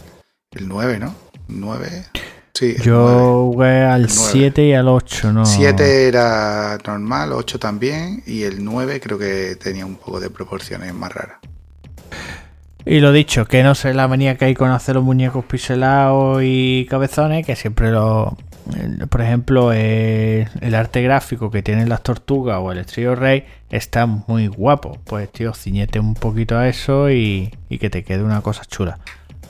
el 0.53 0.69
9, 0.69 0.99
¿no? 0.99 1.15
9. 1.53 2.05
Sí, 2.53 2.77
Yo 2.83 3.51
jugué 3.53 3.83
al 3.85 4.03
El 4.03 4.09
nueve. 4.15 4.31
7 4.33 4.65
y 4.67 4.75
al 4.75 4.89
8, 4.89 5.33
¿no? 5.33 5.47
7 5.47 6.09
era 6.09 6.77
normal, 6.87 7.33
8 7.33 7.59
también, 7.59 8.23
y 8.27 8.43
el 8.43 8.63
9 8.65 9.01
creo 9.01 9.19
que 9.19 9.57
tenía 9.57 9.87
un 9.87 9.97
poco 9.97 10.21
de 10.21 10.31
proporciones 10.31 10.93
más 10.93 11.13
raras. 11.13 11.39
Y 12.85 13.01
lo 13.01 13.13
dicho, 13.13 13.45
que 13.47 13.63
no 13.63 13.75
sé 13.75 13.95
la 13.95 14.09
manía 14.09 14.37
que 14.37 14.47
hay 14.47 14.55
con 14.55 14.71
hacer 14.71 14.97
los 14.97 15.05
muñecos 15.05 15.45
pixelados 15.45 16.43
y 16.45 16.87
cabezones, 16.89 17.47
que 17.47 17.57
siempre 17.57 17.91
lo... 17.91 18.37
Por 19.09 19.21
ejemplo, 19.21 19.73
eh, 19.73 20.47
el 20.61 20.75
arte 20.75 21.03
gráfico 21.03 21.51
que 21.51 21.63
tienen 21.63 21.89
las 21.89 22.03
tortugas 22.03 22.59
o 22.61 22.71
el 22.71 22.79
Estrillo 22.79 23.17
Rey 23.17 23.45
está 23.71 24.07
muy 24.07 24.47
guapo. 24.47 24.99
Pues, 25.05 25.31
tío, 25.33 25.55
ciñete 25.55 25.99
un 25.99 26.15
poquito 26.15 26.57
a 26.57 26.69
eso 26.69 27.11
y, 27.11 27.53
y 27.69 27.79
que 27.79 27.91
te 27.91 28.05
quede 28.05 28.23
una 28.23 28.43
cosa 28.43 28.65
chula. 28.65 28.99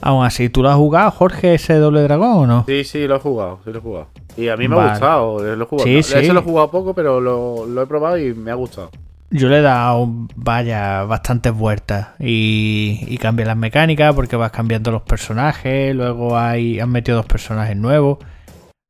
Aún 0.03 0.25
así, 0.25 0.49
¿tú 0.49 0.63
lo 0.63 0.71
has 0.71 0.77
jugado, 0.77 1.11
Jorge, 1.11 1.55
ese 1.55 1.75
doble 1.75 2.03
dragón 2.03 2.31
o 2.39 2.47
no? 2.47 2.65
Sí, 2.67 2.85
sí, 2.85 3.07
lo 3.07 3.17
he 3.17 3.19
jugado, 3.21 3.61
sí 3.65 3.71
lo 3.71 3.79
he 3.79 3.83
jugado. 3.83 4.07
Y 4.37 4.49
a 4.49 4.57
mí 4.57 4.67
me 4.69 4.77
Vale. 4.77 4.89
ha 4.89 4.93
gustado, 4.93 5.53
eh, 5.53 5.57
lo 5.57 5.65
he 5.65 5.67
jugado. 5.67 5.87
Sí, 5.89 5.97
No, 5.97 6.03
sí. 6.03 6.15
Ese 6.19 6.33
lo 6.33 6.41
he 6.41 6.43
jugado 6.43 6.71
poco, 6.71 6.95
pero 6.95 7.21
lo, 7.21 7.67
lo 7.67 7.83
he 7.83 7.87
probado 7.87 8.17
y 8.19 8.33
me 8.33 8.51
ha 8.51 8.55
gustado. 8.55 8.91
Yo 9.33 9.49
le 9.49 9.59
he 9.59 9.63
dado, 9.63 10.09
vaya, 10.35 11.05
bastantes 11.05 11.53
vueltas 11.53 12.09
y, 12.19 13.05
y 13.07 13.19
cambia 13.19 13.47
las 13.47 13.57
mecánicas 13.57 14.13
porque 14.15 14.35
vas 14.37 14.51
cambiando 14.51 14.91
los 14.91 15.03
personajes. 15.03 15.95
Luego 15.95 16.37
hay, 16.37 16.81
han 16.81 16.91
metido 16.91 17.19
dos 17.19 17.27
personajes 17.27 17.77
nuevos. 17.77 18.19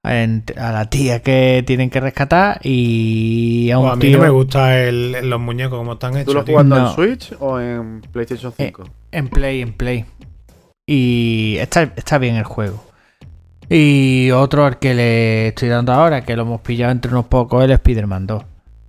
En- 0.02 0.44
a 0.56 0.72
la 0.72 0.88
tía 0.88 1.20
que 1.20 1.62
tienen 1.66 1.90
que 1.90 2.00
rescatar 2.00 2.58
y 2.64 3.70
a 3.70 3.78
un 3.78 3.84
Pues 3.84 3.92
a 3.92 3.96
mí 3.96 4.00
tío 4.02 4.16
no 4.16 4.22
me 4.24 4.30
gusta 4.30 4.78
el, 4.80 5.28
los 5.28 5.40
muñecos 5.40 5.76
como 5.78 5.92
están 5.94 6.14
hechos. 6.14 6.24
¿Tú 6.26 6.32
lo 6.34 6.38
has 6.40 6.46
tío. 6.46 6.54
jugando 6.54 6.76
No. 6.78 6.88
en 6.88 6.94
Switch 6.94 7.34
o 7.38 7.60
en 7.60 8.00
PlayStation 8.10 8.52
Eh, 8.56 8.66
5? 8.68 8.84
en 9.12 9.28
Play, 9.28 9.60
en 9.60 9.72
Play. 9.74 10.04
Y 10.92 11.56
está, 11.60 11.84
está 11.94 12.18
bien 12.18 12.34
el 12.34 12.42
juego. 12.42 12.82
Y 13.68 14.32
otro 14.32 14.66
al 14.66 14.80
que 14.80 14.92
le 14.92 15.46
estoy 15.46 15.68
dando 15.68 15.92
ahora, 15.92 16.22
que 16.22 16.34
lo 16.34 16.42
hemos 16.42 16.62
pillado 16.62 16.90
entre 16.90 17.12
unos 17.12 17.26
pocos, 17.26 17.62
el 17.62 17.70
Spider-Man 17.70 18.26
2. 18.26 18.42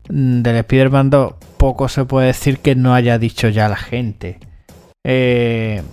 Mm, 0.10 0.42
Del 0.42 0.56
Spider-Man 0.56 1.12
2, 1.12 1.34
poco 1.58 1.88
se 1.90 2.06
puede 2.06 2.26
decir 2.26 2.58
que 2.58 2.74
no 2.74 2.96
haya 2.96 3.20
dicho 3.20 3.50
ya 3.50 3.70
la 3.70 3.76
gente. 3.76 4.40
Eh, 5.04 5.84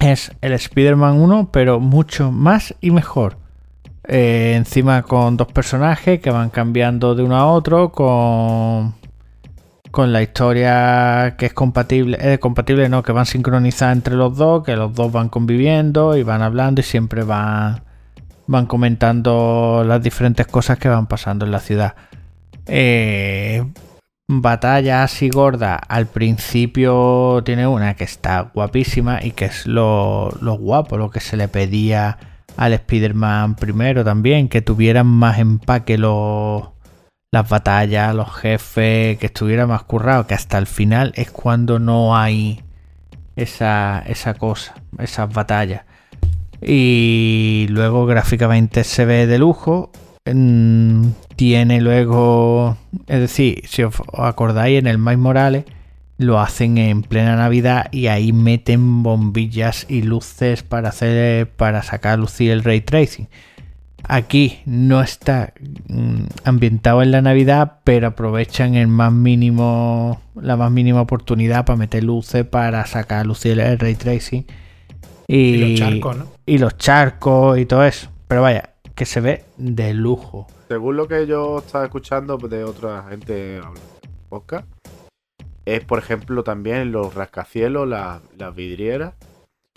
es 0.00 0.32
el 0.40 0.54
Spider-Man 0.54 1.20
1, 1.20 1.50
pero 1.52 1.78
mucho 1.78 2.32
más 2.32 2.74
y 2.80 2.90
mejor. 2.90 3.36
Eh, 4.08 4.54
encima 4.56 5.02
con 5.04 5.36
dos 5.36 5.52
personajes 5.52 6.18
que 6.18 6.32
van 6.32 6.50
cambiando 6.50 7.14
de 7.14 7.22
uno 7.22 7.36
a 7.36 7.46
otro, 7.46 7.92
con 7.92 8.94
con 9.90 10.12
la 10.12 10.22
historia 10.22 11.34
que 11.36 11.46
es 11.46 11.52
compatible, 11.52 12.18
eh, 12.20 12.38
compatible 12.38 12.88
no, 12.88 13.02
que 13.02 13.12
van 13.12 13.26
sincronizadas 13.26 13.96
entre 13.96 14.14
los 14.14 14.36
dos, 14.36 14.64
que 14.64 14.76
los 14.76 14.94
dos 14.94 15.10
van 15.12 15.28
conviviendo 15.28 16.16
y 16.16 16.22
van 16.22 16.42
hablando 16.42 16.80
y 16.80 16.84
siempre 16.84 17.24
van, 17.24 17.82
van 18.46 18.66
comentando 18.66 19.84
las 19.86 20.02
diferentes 20.02 20.46
cosas 20.46 20.78
que 20.78 20.88
van 20.88 21.06
pasando 21.06 21.44
en 21.44 21.52
la 21.52 21.60
ciudad. 21.60 21.94
Eh, 22.66 23.64
batalla 24.28 25.02
así 25.02 25.28
gorda, 25.28 25.76
al 25.76 26.06
principio 26.06 27.42
tiene 27.44 27.66
una 27.66 27.94
que 27.94 28.04
está 28.04 28.50
guapísima 28.54 29.18
y 29.22 29.32
que 29.32 29.46
es 29.46 29.66
lo, 29.66 30.30
lo 30.40 30.54
guapo, 30.54 30.98
lo 30.98 31.10
que 31.10 31.20
se 31.20 31.36
le 31.36 31.48
pedía 31.48 32.16
al 32.56 32.72
Spider-Man 32.74 33.56
primero 33.56 34.04
también, 34.04 34.48
que 34.48 34.62
tuvieran 34.62 35.06
más 35.06 35.38
empaque 35.38 35.98
los 35.98 36.68
las 37.32 37.48
batallas, 37.48 38.14
los 38.14 38.34
jefes, 38.34 39.18
que 39.18 39.26
estuviera 39.26 39.66
más 39.66 39.84
currado, 39.84 40.26
que 40.26 40.34
hasta 40.34 40.58
el 40.58 40.66
final 40.66 41.12
es 41.14 41.30
cuando 41.30 41.78
no 41.78 42.16
hay 42.16 42.62
esa, 43.36 44.00
esa 44.06 44.34
cosa, 44.34 44.74
esas 44.98 45.32
batallas. 45.32 45.84
Y 46.60 47.66
luego 47.70 48.06
gráficamente 48.06 48.84
se 48.84 49.04
ve 49.04 49.26
de 49.26 49.38
lujo. 49.38 49.92
Mm, 50.26 51.10
Tiene 51.36 51.80
luego, 51.80 52.76
es 53.06 53.20
decir, 53.20 53.62
si 53.66 53.84
os 53.84 53.94
acordáis, 54.12 54.78
en 54.78 54.86
el 54.86 54.98
Miles 54.98 55.18
Morales 55.18 55.64
lo 56.18 56.38
hacen 56.38 56.76
en 56.76 57.02
plena 57.02 57.36
Navidad 57.36 57.88
y 57.92 58.08
ahí 58.08 58.32
meten 58.34 59.02
bombillas 59.02 59.86
y 59.88 60.02
luces 60.02 60.62
para 60.62 60.90
hacer 60.90 61.48
para 61.50 61.82
sacar 61.82 62.12
a 62.14 62.16
lucir 62.18 62.50
el 62.50 62.62
ray 62.62 62.82
tracing. 62.82 63.28
Aquí 64.04 64.60
no 64.66 65.00
está 65.00 65.52
mm, 65.88 66.24
ambientado 66.44 67.02
en 67.02 67.10
la 67.10 67.22
Navidad, 67.22 67.80
pero 67.84 68.08
aprovechan 68.08 68.74
el 68.74 68.88
más 68.88 69.12
mínimo, 69.12 70.20
la 70.34 70.56
más 70.56 70.70
mínima 70.70 71.00
oportunidad 71.00 71.64
para 71.64 71.76
meter 71.76 72.04
luces, 72.04 72.44
para 72.44 72.84
sacar 72.86 73.20
a 73.20 73.24
lucir 73.24 73.58
el 73.60 73.78
ray 73.78 73.94
tracing 73.94 74.46
y, 75.26 75.36
Y 75.36 75.56
los 75.56 75.78
charcos, 75.78 76.16
¿no? 76.16 76.26
y 76.46 76.58
los 76.58 76.76
charcos 76.76 77.58
y 77.58 77.66
todo 77.66 77.84
eso. 77.84 78.10
Pero 78.26 78.42
vaya, 78.42 78.70
que 78.94 79.06
se 79.06 79.20
ve 79.20 79.44
de 79.56 79.94
lujo. 79.94 80.46
Según 80.68 80.96
lo 80.96 81.08
que 81.08 81.26
yo 81.26 81.58
estaba 81.58 81.84
escuchando 81.84 82.36
de 82.38 82.64
otra 82.64 83.06
gente 83.08 83.60
podcast, 84.28 84.66
es 85.64 85.84
por 85.84 85.98
ejemplo 85.98 86.42
también 86.44 86.92
los 86.92 87.14
rascacielos, 87.14 87.88
las, 87.88 88.22
las 88.36 88.54
vidrieras, 88.54 89.14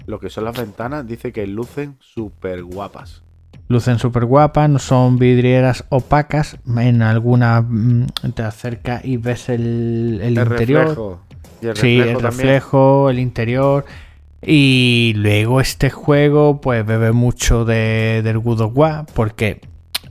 lo 0.05 0.19
que 0.19 0.29
son 0.29 0.45
las 0.45 0.57
ventanas, 0.57 1.07
dice 1.07 1.31
que 1.31 1.47
lucen 1.47 1.97
súper 1.99 2.63
guapas. 2.63 3.22
Lucen 3.73 3.99
súper 3.99 4.25
guapas, 4.25 4.69
no 4.69 4.79
son 4.79 5.17
vidrieras 5.19 5.85
opacas. 5.89 6.57
En 6.77 7.01
alguna 7.01 7.61
mm, 7.61 8.07
te 8.35 8.43
acercas 8.43 9.03
y 9.05 9.17
ves 9.17 9.49
el, 9.49 10.19
el 10.23 10.37
El 10.37 10.45
interior. 10.45 10.89
reflejo. 10.89 11.21
Y 11.61 11.67
el 11.67 11.75
sí, 11.75 11.99
el 11.99 12.15
reflejo 12.15 12.21
también. 12.21 12.55
reflejo, 12.55 13.09
el 13.09 13.19
interior. 13.19 13.85
Y 14.41 15.13
luego 15.15 15.61
este 15.61 15.89
juego, 15.89 16.61
pues 16.61 16.85
bebe 16.85 17.11
mucho 17.13 17.65
de, 17.65 18.21
del 18.23 18.39
God 18.39 18.61
of 18.61 18.71
War, 18.77 19.05
porque 19.13 19.61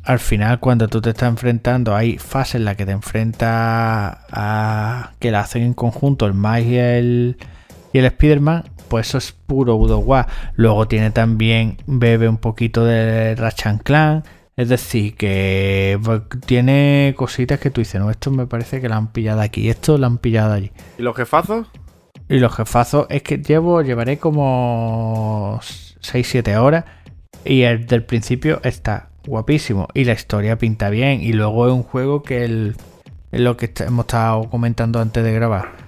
al 0.05 0.19
final, 0.19 0.59
cuando 0.61 0.89
tú 0.89 1.01
te 1.03 1.11
estás 1.11 1.29
enfrentando, 1.29 1.95
hay 1.95 2.19
fases 2.19 2.57
en 2.57 2.65
las 2.65 2.77
que 2.77 2.87
te 2.87 2.93
enfrentas 2.93 3.49
a. 4.33 5.13
que 5.19 5.31
la 5.31 5.41
hacen 5.41 5.63
en 5.63 5.75
conjunto 5.75 6.27
el 6.27 6.35
Miles 6.35 6.67
y 6.67 6.77
el, 6.77 7.37
y 7.93 7.99
el 7.99 8.05
Spider-Man. 8.07 8.65
Pues 8.93 9.09
eso 9.09 9.17
es 9.17 9.33
puro 9.33 9.77
War. 9.77 10.27
Luego 10.55 10.87
tiene 10.87 11.11
también, 11.11 11.79
bebe 11.87 12.29
un 12.29 12.37
poquito 12.37 12.85
de 12.85 13.35
Ratchet 13.35 13.83
Clan. 13.83 14.23
Es 14.55 14.69
decir, 14.69 15.17
que 15.17 15.99
pues, 16.05 16.21
tiene 16.45 17.15
cositas 17.17 17.59
que 17.59 17.71
tú 17.71 17.81
dices, 17.81 17.99
no, 17.99 18.11
esto 18.11 18.31
me 18.31 18.47
parece 18.47 18.83
que 18.83 18.91
la 18.91 18.99
han 18.99 19.11
pillado 19.11 19.41
aquí, 19.41 19.71
esto 19.71 19.97
la 19.97 20.09
han 20.09 20.19
pillado 20.19 20.53
allí. 20.53 20.73
¿Y 20.99 21.03
los 21.03 21.17
jefazos? 21.17 21.69
Y 22.29 22.39
los 22.39 22.55
jefazos, 22.55 23.07
es 23.09 23.23
que 23.23 23.39
llevo, 23.39 23.81
llevaré 23.81 24.19
como 24.19 25.59
6-7 26.03 26.55
horas. 26.59 26.85
Y 27.47 27.63
el 27.63 27.87
del 27.87 28.05
principio 28.05 28.61
está 28.63 29.09
guapísimo. 29.27 29.89
Y 29.95 30.05
la 30.05 30.13
historia 30.13 30.59
pinta 30.59 30.91
bien. 30.91 31.23
Y 31.23 31.33
luego 31.33 31.67
es 31.67 31.73
un 31.73 31.83
juego 31.83 32.23
que 32.23 32.45
el, 32.45 32.77
es 33.31 33.41
lo 33.41 33.57
que 33.57 33.73
hemos 33.87 34.05
estado 34.05 34.51
comentando 34.51 35.01
antes 35.01 35.25
de 35.25 35.33
grabar. 35.33 35.82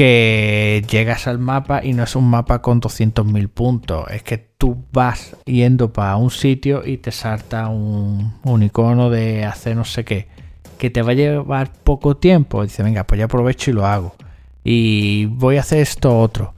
Que 0.00 0.82
llegas 0.90 1.26
al 1.26 1.38
mapa 1.38 1.84
y 1.84 1.92
no 1.92 2.04
es 2.04 2.16
un 2.16 2.24
mapa 2.30 2.62
con 2.62 2.80
200.000 2.80 3.48
puntos. 3.48 4.10
Es 4.10 4.22
que 4.22 4.38
tú 4.38 4.84
vas 4.92 5.36
yendo 5.44 5.92
para 5.92 6.16
un 6.16 6.30
sitio 6.30 6.86
y 6.86 6.96
te 6.96 7.12
salta 7.12 7.68
un, 7.68 8.32
un 8.42 8.62
icono 8.62 9.10
de 9.10 9.44
hacer 9.44 9.76
no 9.76 9.84
sé 9.84 10.06
qué. 10.06 10.28
Que 10.78 10.88
te 10.88 11.02
va 11.02 11.10
a 11.10 11.14
llevar 11.14 11.70
poco 11.84 12.16
tiempo. 12.16 12.62
Dice, 12.62 12.82
venga, 12.82 13.04
pues 13.04 13.18
ya 13.18 13.26
aprovecho 13.26 13.70
y 13.70 13.74
lo 13.74 13.84
hago 13.84 14.14
y 14.64 15.26
voy 15.26 15.56
a 15.56 15.60
hacer 15.60 15.80
esto 15.80 16.18
otro. 16.18 16.54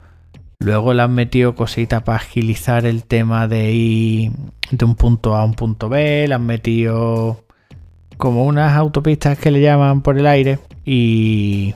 Luego 0.59 0.95
le 0.95 1.03
han 1.03 1.15
metido 1.15 1.55
cositas 1.55 2.03
para 2.03 2.19
agilizar 2.19 2.87
el 2.87 3.05
tema 3.05 3.49
de 3.49 3.73
ir 3.73 4.33
de 4.71 4.85
un 4.85 4.95
punto 4.95 5.35
A 5.35 5.43
a 5.43 5.45
un 5.45 5.55
punto 5.55 5.89
B. 5.89 6.27
Le 6.29 6.35
han 6.35 6.47
metido 6.47 7.45
como 8.17 8.45
unas 8.45 8.77
autopistas 8.77 9.39
que 9.39 9.51
le 9.51 9.61
llaman 9.61 10.03
por 10.03 10.19
el 10.19 10.27
aire 10.27 10.61
y 10.85 11.75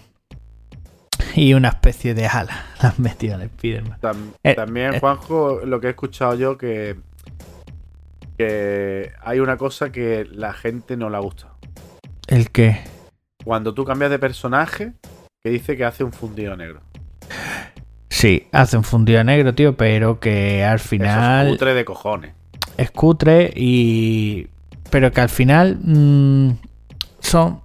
y 1.37 1.55
una 1.55 1.69
especie 1.69 2.15
de 2.15 2.27
ala. 2.27 2.67
Han 2.81 2.95
metido 2.99 3.37
al 3.37 3.47
Spiderman. 3.49 4.01
Tam- 4.01 4.33
Eh, 4.43 4.55
también, 4.55 4.95
eh. 4.95 5.01
Juanjo, 5.01 5.61
lo 5.65 5.81
que 5.81 5.87
he 5.89 5.91
escuchado 5.91 6.35
yo 6.35 6.57
que, 6.59 6.97
que 8.39 9.13
hay 9.23 9.41
una 9.41 9.57
cosa 9.57 9.91
que 9.93 10.27
la 10.31 10.53
gente 10.53 10.97
no 10.97 11.11
le 11.11 11.19
gusta. 11.19 11.49
El 12.27 12.51
que 12.51 12.79
Cuando 13.45 13.73
tú 13.75 13.85
cambias 13.85 14.11
de 14.11 14.19
personaje, 14.19 14.93
que 15.45 15.51
dice 15.51 15.77
que 15.77 15.85
hace 15.85 16.05
un 16.05 16.13
fundido 16.13 16.57
negro. 16.57 16.81
sí 18.09 18.47
hace 18.53 18.77
un 18.77 18.85
fundido 18.85 19.23
negro, 19.25 19.55
tío, 19.55 19.77
pero 19.77 20.19
que 20.21 20.65
al 20.65 20.77
Eso 20.77 20.89
final 20.89 21.47
es 21.47 21.53
cutre 21.53 21.75
de 21.75 21.85
cojones. 21.85 22.33
es 22.77 22.91
cutre 22.91 23.53
y 23.55 24.49
pero 24.91 25.13
que 25.13 25.21
al 25.21 25.29
final 25.29 25.79
mm, 25.83 26.51
son 27.21 27.61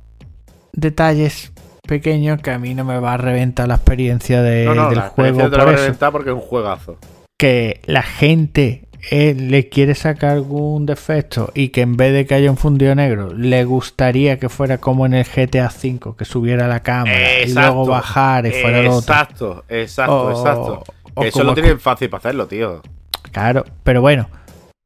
detalles 0.74 1.51
pequeños 1.88 2.41
que 2.41 2.51
a 2.51 2.59
mí 2.59 2.73
no 2.73 2.84
me 2.86 2.99
va 2.99 3.13
a 3.13 3.17
reventar 3.17 3.67
la 3.67 3.75
experiencia 3.75 4.41
de- 4.41 4.65
no, 4.65 4.75
no, 4.75 4.89
del 4.89 4.97
la 4.99 5.05
experiencia 5.07 5.43
juego 5.43 5.51
te 5.51 5.57
la 5.57 5.63
va 5.65 5.71
a 5.71 5.75
reventar 5.75 6.11
porque 6.11 6.29
es 6.29 6.36
un 6.36 6.41
juegazo. 6.41 6.97
que 7.38 7.82
la 7.86 8.03
gente 8.03 8.88
eh, 9.09 9.34
le 9.36 9.67
quiere 9.67 9.95
sacar 9.95 10.29
algún 10.34 10.86
defecto 10.86 11.51
y 11.55 11.69
que 11.69 11.82
en 11.82 11.97
vez 11.97 12.13
de 12.13 12.27
que 12.27 12.36
haya 12.36 12.51
un 12.51 12.57
fundido 12.57 12.93
negro 12.93 13.34
le 13.34 13.65
gustaría 13.65 14.38
que 14.38 14.47
fuera 14.47 14.77
como 14.77 15.07
en 15.07 15.15
el 15.15 15.25
GTA 15.25 15.71
V 15.75 16.15
que 16.15 16.23
subiera 16.25 16.67
la 16.67 16.82
cámara 16.82 17.39
y 17.39 17.43
Exacto. 17.49 17.61
luego 17.73 17.86
bajar 17.88 18.45
y 18.45 18.51
fuera 18.51 18.84
lo 18.84 18.93
otro 18.97 19.13
Exacto, 19.15 19.63
exacto, 19.69 20.21
O- 20.27 20.29
exacto. 20.32 20.84
o 21.15 21.21
Que 21.23 21.29
eso 21.29 21.43
lo 21.43 21.55
tienen 21.55 21.79
fácil 21.79 22.09
para 22.11 22.19
hacerlo, 22.19 22.45
tío. 22.45 22.84
Claro, 23.32 23.65
pero 23.84 24.01
bueno, 24.01 24.29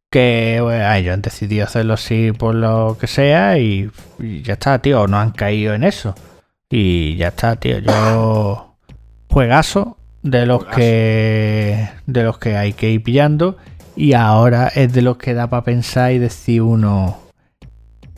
que 0.09 0.59
bueno, 0.61 0.93
ellos 0.93 1.13
han 1.13 1.21
decidido 1.21 1.65
hacerlo 1.65 1.95
así 1.95 2.31
por 2.31 2.55
lo 2.55 2.95
que 2.97 3.07
sea 3.07 3.57
y, 3.59 3.89
y 4.19 4.41
ya 4.43 4.53
está, 4.53 4.79
tío, 4.79 5.07
no 5.07 5.17
han 5.19 5.31
caído 5.31 5.73
en 5.73 5.83
eso. 5.83 6.15
Y 6.69 7.15
ya 7.17 7.29
está, 7.29 7.55
tío, 7.57 7.79
yo 7.79 8.75
juegazo 9.29 9.97
de 10.23 10.45
los 10.45 10.63
Juegazo. 10.63 10.77
que 10.77 11.89
de 12.07 12.23
los 12.23 12.37
que 12.39 12.57
hay 12.57 12.73
que 12.73 12.89
ir 12.89 13.03
pillando 13.03 13.57
y 13.95 14.13
ahora 14.13 14.67
es 14.67 14.91
de 14.93 15.01
los 15.01 15.17
que 15.17 15.33
da 15.33 15.47
para 15.47 15.63
pensar 15.63 16.11
y 16.11 16.17
decir 16.17 16.61
uno 16.61 17.19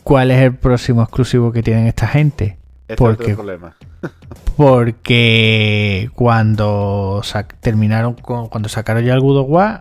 cuál 0.02 0.30
es 0.30 0.40
el 0.42 0.56
próximo 0.56 1.02
exclusivo 1.02 1.52
que 1.52 1.62
tienen 1.62 1.86
esta 1.86 2.06
gente. 2.06 2.56
Este 2.88 2.96
¿Por 2.96 3.12
es 3.12 3.18
qué? 3.18 3.30
el 3.30 3.36
problema. 3.36 3.76
Porque 4.56 6.10
cuando 6.14 7.22
terminaron 7.60 8.14
con, 8.14 8.48
cuando 8.48 8.68
sacaron 8.68 9.04
ya 9.04 9.14
el 9.14 9.20
God 9.20 9.40
of 9.40 9.46
War, 9.50 9.80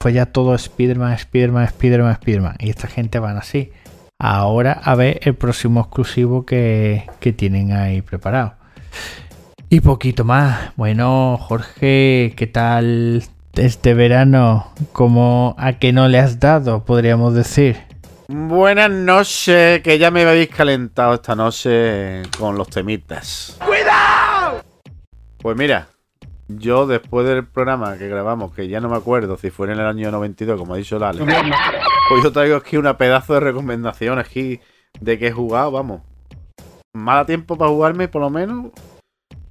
fue 0.00 0.14
ya 0.14 0.26
todo 0.26 0.54
Spider-Man, 0.54 1.12
Spider-Man, 1.12 1.64
Spider-Man, 1.64 2.12
Spider-Man. 2.12 2.56
Y 2.58 2.70
esta 2.70 2.88
gente 2.88 3.18
van 3.18 3.36
así. 3.36 3.70
Ahora 4.18 4.72
a 4.72 4.94
ver 4.94 5.20
el 5.22 5.34
próximo 5.34 5.80
exclusivo 5.80 6.46
que, 6.46 7.06
que 7.20 7.32
tienen 7.32 7.72
ahí 7.72 8.00
preparado. 8.02 8.54
Y 9.68 9.80
poquito 9.80 10.24
más. 10.24 10.72
Bueno, 10.76 11.36
Jorge, 11.38 12.34
¿qué 12.36 12.46
tal 12.46 13.24
este 13.54 13.94
verano? 13.94 14.72
¿Cómo 14.92 15.54
a 15.58 15.74
qué 15.74 15.92
no 15.92 16.08
le 16.08 16.18
has 16.18 16.40
dado, 16.40 16.84
podríamos 16.84 17.34
decir? 17.34 17.76
Buenas 18.28 18.90
noches, 18.90 19.82
que 19.82 19.98
ya 19.98 20.10
me 20.10 20.22
habéis 20.22 20.48
calentado 20.48 21.14
esta 21.14 21.34
noche 21.36 22.22
con 22.38 22.56
los 22.56 22.68
temitas. 22.68 23.56
¡Cuidado! 23.64 24.62
Pues 25.38 25.56
mira, 25.56 25.88
yo 26.48 26.86
después 26.86 27.26
del 27.26 27.46
programa 27.46 27.96
que 27.98 28.08
grabamos, 28.08 28.52
que 28.52 28.66
ya 28.66 28.80
no 28.80 28.88
me 28.88 28.96
acuerdo 28.96 29.36
si 29.36 29.50
fue 29.50 29.66
en 29.66 29.74
el 29.74 29.86
año 29.86 30.10
92, 30.10 30.58
como 30.58 30.74
ha 30.74 30.76
dicho 30.76 30.98
Lale, 30.98 31.24
pues 32.08 32.22
yo 32.22 32.32
traigo 32.32 32.56
aquí 32.56 32.76
una 32.76 32.96
pedazo 32.96 33.34
de 33.34 33.40
recomendación 33.40 34.18
aquí 34.18 34.60
de 35.00 35.18
que 35.18 35.28
he 35.28 35.32
jugado, 35.32 35.70
vamos. 35.72 36.02
Me 36.94 37.12
da 37.12 37.26
tiempo 37.26 37.56
para 37.58 37.70
jugarme 37.70 38.08
por 38.08 38.22
lo 38.22 38.30
menos 38.30 38.70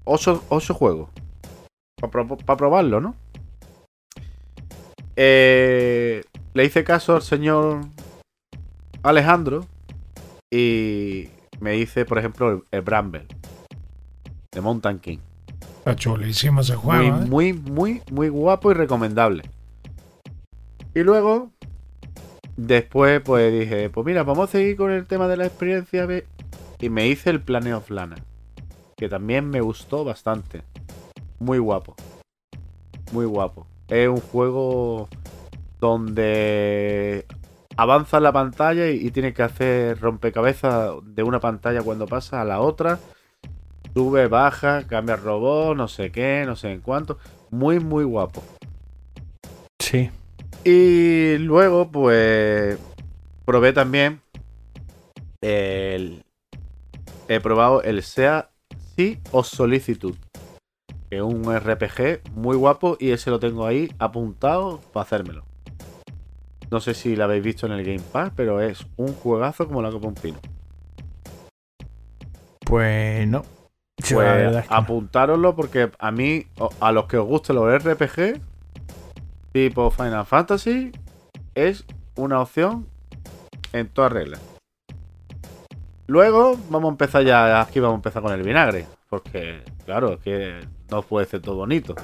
8, 0.06 0.42
juegos. 0.74 1.10
Para 2.46 2.58
probarlo, 2.58 3.02
¿no? 3.02 3.16
Eh, 5.16 6.24
le 6.54 6.66
hice 6.66 6.84
caso 6.84 7.16
al 7.16 7.22
señor 7.22 7.82
Alejandro 9.04 9.66
y 10.52 11.30
me 11.60 11.78
hice, 11.78 12.06
por 12.06 12.18
ejemplo, 12.18 12.52
el, 12.52 12.64
el 12.72 12.82
Bramble 12.82 13.26
de 14.52 14.62
Mountain 14.62 15.00
King. 15.00 15.20
Está 15.80 15.96
chulísimo 15.96 16.62
ese 16.62 16.76
Muy, 16.76 16.82
juego. 16.82 17.06
¿eh? 17.18 17.26
muy, 17.26 17.54
muy, 17.54 18.02
muy 18.12 18.30
guapo 18.30 18.72
y 18.72 18.74
recomendable. 18.74 19.44
Y 20.94 21.02
luego, 21.04 21.52
después, 22.58 23.22
pues 23.22 23.52
dije, 23.52 23.90
pues 23.90 24.06
mira, 24.06 24.24
vamos 24.24 24.50
a 24.50 24.52
seguir 24.52 24.76
con 24.78 24.92
el 24.92 25.06
tema 25.06 25.28
de 25.28 25.38
la 25.38 25.46
experiencia. 25.46 26.08
Y 26.80 26.90
me 26.90 27.08
hice 27.08 27.30
el 27.30 27.42
Planeo 27.42 27.78
of 27.78 27.90
Lana, 27.90 28.18
que 28.98 29.10
también 29.10 29.50
me 29.50 29.62
gustó 29.62 30.04
bastante. 30.04 30.64
Muy 31.40 31.58
guapo. 31.58 31.96
Muy 33.12 33.26
guapo. 33.26 33.68
Es 33.88 34.08
un 34.08 34.22
juego 34.22 35.08
donde 35.80 37.26
avanza 37.78 38.20
la 38.20 38.32
pantalla 38.32 38.90
y, 38.90 39.06
y 39.06 39.12
tienes 39.12 39.34
que 39.34 39.44
hacer 39.44 40.00
rompecabezas 40.00 40.94
de 41.04 41.24
una 41.24 41.40
pantalla 41.40 41.82
cuando 41.82 42.08
pasa 42.08 42.42
a 42.42 42.46
la 42.46 42.62
otra. 42.62 43.00
Sube, 43.94 44.28
baja, 44.28 44.86
cambia 44.88 45.16
robot, 45.16 45.78
no 45.78 45.88
sé 45.88 46.12
qué, 46.12 46.44
no 46.46 46.58
sé 46.58 46.72
en 46.74 46.82
cuánto. 46.82 47.18
Muy, 47.50 47.80
muy 47.80 48.04
guapo. 48.04 48.44
Sí. 49.80 50.10
Y 50.66 51.38
luego, 51.38 51.92
pues, 51.92 52.80
probé 53.46 53.72
también 53.72 54.20
el... 55.42 56.24
He 57.28 57.40
probado 57.40 57.84
el 57.84 58.02
SEA 58.02 58.50
Sí 58.96 59.20
o 59.32 59.44
Solicitud. 59.44 60.16
Que 61.10 61.18
es 61.18 61.22
un 61.22 61.44
RPG 61.56 62.32
muy 62.34 62.56
guapo 62.56 62.98
y 63.00 63.12
ese 63.12 63.30
lo 63.30 63.40
tengo 63.40 63.68
ahí 63.68 63.92
apuntado 64.00 64.82
para 64.92 65.04
hacérmelo. 65.04 65.46
No 66.72 66.80
sé 66.80 66.96
si 66.96 67.16
lo 67.16 67.26
habéis 67.26 67.44
visto 67.44 67.68
en 67.68 67.74
el 67.74 67.84
Game 67.84 68.02
Pass, 68.12 68.32
pero 68.36 68.60
es 68.60 68.88
un 68.98 69.14
juegazo 69.14 69.68
como 69.68 69.84
la 69.84 69.92
copa 69.92 70.08
un 70.08 70.16
pino. 70.16 70.40
Pues 72.66 73.28
no. 73.28 73.44
Pues 73.98 74.12
es 74.12 74.16
que 74.16 74.70
no. 74.70 74.76
apuntároslo 74.76 75.56
porque 75.56 75.92
a 76.00 76.12
mí, 76.12 76.48
a 76.80 76.92
los 76.92 77.06
que 77.06 77.18
os 77.18 77.28
gusten 77.28 77.56
los 77.56 77.84
RPG, 77.84 78.42
tipo 79.56 79.90
Final 79.90 80.26
Fantasy, 80.26 80.92
es 81.54 81.86
una 82.18 82.42
opción 82.42 82.90
en 83.72 83.88
todas 83.88 84.12
reglas. 84.12 84.42
Luego 86.08 86.60
vamos 86.70 86.90
a 86.90 86.92
empezar 86.92 87.24
ya, 87.24 87.62
aquí 87.62 87.80
vamos 87.80 87.94
a 87.94 88.00
empezar 88.00 88.22
con 88.22 88.34
el 88.34 88.44
vinagre, 88.44 88.86
porque 89.10 89.64
claro, 89.86 90.16
es 90.16 90.20
que 90.20 90.60
no 90.92 91.02
puede 91.04 91.26
ser 91.28 91.40
todo 91.42 91.56
bonito. 91.56 91.96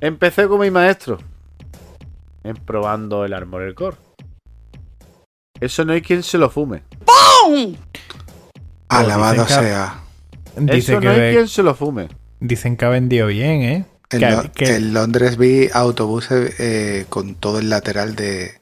Empecé 0.00 0.46
con 0.46 0.60
mi 0.60 0.70
maestro. 0.70 1.18
en 2.44 2.54
probando 2.56 3.24
el 3.24 3.32
Armored 3.32 3.74
Core. 3.74 3.96
Eso 5.60 5.84
no 5.84 5.92
hay 5.94 6.02
quien 6.02 6.22
se 6.22 6.38
lo 6.38 6.50
fume. 6.50 6.82
Alabado 8.88 9.42
dicen 9.44 9.46
que- 9.60 9.66
sea. 9.68 10.00
Dice 10.56 10.92
Eso 10.92 11.00
que, 11.00 11.06
no 11.06 11.12
hay 11.12 11.32
quien 11.32 11.48
se 11.48 11.62
lo 11.64 11.74
fume. 11.74 12.08
dicen 12.38 12.76
que 12.76 12.84
ha 12.84 12.90
vendido 12.90 13.26
bien, 13.26 13.62
¿eh? 13.62 13.84
En, 14.14 14.20
Que- 14.20 14.30
Lo- 14.30 14.52
que- 14.52 14.76
en 14.76 14.94
Londres 14.94 15.36
vi 15.36 15.68
autobuses 15.72 16.58
eh, 16.60 17.06
con 17.08 17.34
todo 17.34 17.58
el 17.58 17.68
lateral 17.70 18.14
de, 18.16 18.60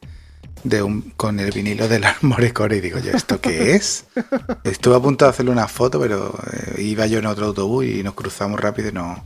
de 0.65 0.83
un, 0.83 1.03
con 1.17 1.41
el 1.41 1.51
vinilo 1.53 1.89
del 1.89 2.05
Armored 2.05 2.53
Core 2.53 2.77
y 2.77 2.81
digo 2.81 2.99
yo, 2.99 3.13
¿esto 3.13 3.41
qué 3.41 3.75
es? 3.75 4.07
Estuve 4.65 4.97
a 4.97 5.01
punto 5.01 5.25
de 5.25 5.31
hacerle 5.31 5.51
una 5.53 5.69
foto, 5.69 6.01
pero 6.01 6.35
eh, 6.53 6.83
iba 6.83 7.07
yo 7.07 7.19
en 7.19 7.27
otro 7.27 7.47
autobús 7.47 7.85
y 7.87 8.03
nos 8.03 8.15
cruzamos 8.15 8.61
rápido 8.61 8.89
y 8.91 8.93
no, 8.93 9.25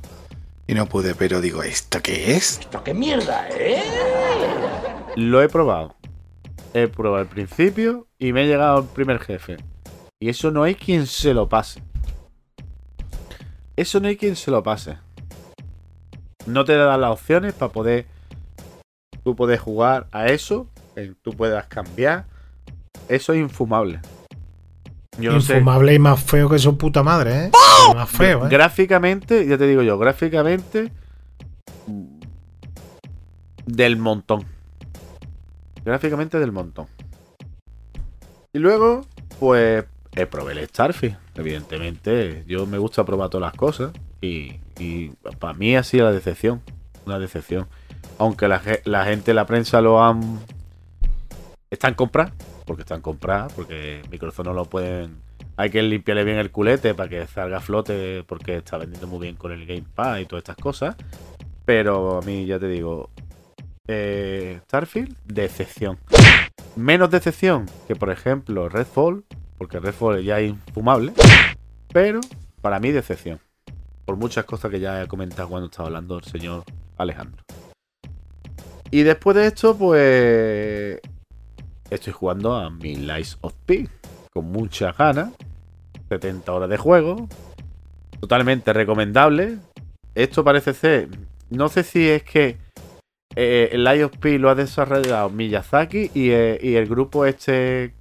y 0.66 0.74
no 0.74 0.86
pude. 0.86 1.14
Pero 1.14 1.40
digo, 1.40 1.62
¿esto 1.62 2.00
qué 2.02 2.36
es? 2.36 2.60
Lo 5.16 5.42
he 5.42 5.48
probado. 5.48 5.94
He 6.74 6.88
probado 6.88 7.22
al 7.22 7.28
principio 7.28 8.06
y 8.18 8.32
me 8.32 8.42
he 8.44 8.46
llegado 8.46 8.78
al 8.78 8.84
primer 8.84 9.18
jefe. 9.18 9.56
Y 10.20 10.28
eso 10.28 10.50
no 10.50 10.62
hay 10.62 10.74
quien 10.74 11.06
se 11.06 11.32
lo 11.34 11.48
pase. 11.48 11.82
Eso 13.76 14.00
no 14.00 14.08
hay 14.08 14.16
quien 14.16 14.36
se 14.36 14.50
lo 14.50 14.62
pase. 14.62 14.96
No 16.46 16.64
te 16.64 16.74
dan 16.76 17.00
las 17.00 17.10
opciones 17.10 17.52
para 17.54 17.72
poder. 17.72 18.06
Tú 19.24 19.34
puedes 19.34 19.60
jugar 19.60 20.06
a 20.12 20.26
eso. 20.26 20.68
eh, 20.94 21.12
Tú 21.22 21.32
puedas 21.32 21.66
cambiar. 21.66 22.26
Eso 23.08 23.32
es 23.32 23.40
infumable. 23.40 24.00
Yo 25.18 25.32
no 25.32 25.40
sé. 25.40 25.54
Infumable 25.54 25.94
y 25.94 25.98
más 25.98 26.22
feo 26.22 26.48
que 26.48 26.58
su 26.58 26.76
puta 26.78 27.02
madre, 27.02 27.46
¿eh? 27.46 27.50
Más 27.94 28.08
feo, 28.08 28.46
¿eh? 28.46 28.48
Gráficamente, 28.50 29.46
ya 29.46 29.58
te 29.58 29.66
digo 29.66 29.82
yo, 29.82 29.98
gráficamente. 29.98 30.92
Del 33.64 33.96
montón. 33.96 34.44
Gráficamente 35.84 36.38
del 36.38 36.52
montón. 36.52 36.86
Y 38.52 38.58
luego, 38.58 39.02
pues, 39.40 39.84
he 40.14 40.26
probé 40.26 40.52
el 40.52 40.66
Starfield. 40.66 41.16
Evidentemente, 41.34 42.44
yo 42.46 42.66
me 42.66 42.78
gusta 42.78 43.04
probar 43.04 43.28
todas 43.30 43.50
las 43.50 43.56
cosas. 43.58 43.92
Y, 44.20 44.58
para 45.38 45.54
mí 45.54 45.76
ha 45.76 45.82
sido 45.82 46.06
la 46.06 46.12
decepción. 46.12 46.62
Una 47.04 47.18
decepción. 47.18 47.68
Aunque 48.18 48.48
la, 48.48 48.62
la 48.84 49.04
gente, 49.04 49.34
la 49.34 49.46
prensa 49.46 49.80
lo 49.80 50.02
han. 50.02 50.40
Están 51.70 51.94
compradas. 51.94 52.32
Porque 52.64 52.82
están 52.82 53.00
compradas. 53.00 53.52
Porque 53.52 54.02
Microsoft 54.10 54.46
no 54.46 54.52
lo 54.52 54.64
pueden 54.64 55.26
hay 55.56 55.70
que 55.70 55.82
limpiarle 55.82 56.24
bien 56.24 56.36
el 56.36 56.50
culete 56.50 56.94
para 56.94 57.08
que 57.08 57.26
salga 57.26 57.58
a 57.58 57.60
flote 57.60 58.24
porque 58.24 58.58
está 58.58 58.76
vendiendo 58.76 59.06
muy 59.06 59.20
bien 59.20 59.36
con 59.36 59.52
el 59.52 59.66
Gamepad 59.66 60.18
y 60.18 60.26
todas 60.26 60.42
estas 60.42 60.56
cosas. 60.56 60.96
Pero 61.64 62.18
a 62.18 62.22
mí 62.22 62.46
ya 62.46 62.58
te 62.58 62.68
digo, 62.68 63.10
eh, 63.88 64.60
Starfield, 64.64 65.16
decepción. 65.24 65.98
Menos 66.76 67.10
decepción 67.10 67.66
que 67.88 67.96
por 67.96 68.10
ejemplo 68.10 68.68
Redfall, 68.68 69.24
porque 69.56 69.80
Redfall 69.80 70.22
ya 70.22 70.40
es 70.40 70.50
infumable. 70.50 71.12
Pero 71.92 72.20
para 72.60 72.78
mí 72.78 72.92
decepción. 72.92 73.40
Por 74.06 74.16
muchas 74.16 74.46
cosas 74.46 74.70
que 74.70 74.80
ya 74.80 75.02
he 75.02 75.08
comentado 75.08 75.48
cuando 75.48 75.66
estaba 75.66 75.88
hablando 75.88 76.16
el 76.16 76.24
señor 76.24 76.64
Alejandro. 76.96 77.42
Y 78.90 79.02
después 79.02 79.36
de 79.36 79.48
esto, 79.48 79.76
pues 79.76 81.00
estoy 81.90 82.12
jugando 82.12 82.54
a 82.54 82.70
mi 82.70 82.94
Lies 82.94 83.36
of 83.40 83.52
P 83.66 83.88
con 84.32 84.46
muchas 84.46 84.96
ganas. 84.96 85.30
70 86.08 86.52
horas 86.52 86.70
de 86.70 86.76
juego. 86.76 87.28
Totalmente 88.20 88.72
recomendable. 88.72 89.58
Esto 90.14 90.44
parece 90.44 90.72
ser. 90.72 91.08
No 91.50 91.68
sé 91.68 91.82
si 91.82 92.08
es 92.08 92.22
que 92.22 92.58
eh, 93.34 93.70
el 93.72 93.86
IOP 93.86 94.24
lo 94.38 94.50
ha 94.50 94.54
desarrollado 94.54 95.30
Miyazaki 95.30 96.10
y, 96.14 96.30
eh, 96.30 96.58
y 96.62 96.76
el 96.76 96.86
grupo 96.86 97.26
este 97.26 97.95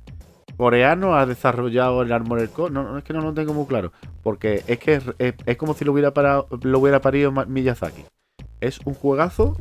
coreano 0.57 1.15
ha 1.15 1.25
desarrollado 1.25 2.01
el 2.01 2.11
Armored 2.11 2.49
Core. 2.49 2.73
No, 2.73 2.83
no, 2.83 2.97
es 2.97 3.03
que 3.03 3.13
no 3.13 3.21
lo 3.21 3.33
tengo 3.33 3.53
muy 3.53 3.65
claro. 3.65 3.91
Porque 4.23 4.63
es 4.67 4.79
que 4.79 4.95
es, 4.95 5.03
es- 5.19 5.35
es 5.45 5.57
como 5.57 5.73
si 5.73 5.85
lo 5.85 5.91
hubiera, 5.91 6.13
parado, 6.13 6.47
lo 6.63 6.79
hubiera 6.79 7.01
parido 7.01 7.31
Miyazaki. 7.31 8.03
Es 8.61 8.79
un 8.85 8.93
juegazo 8.93 9.57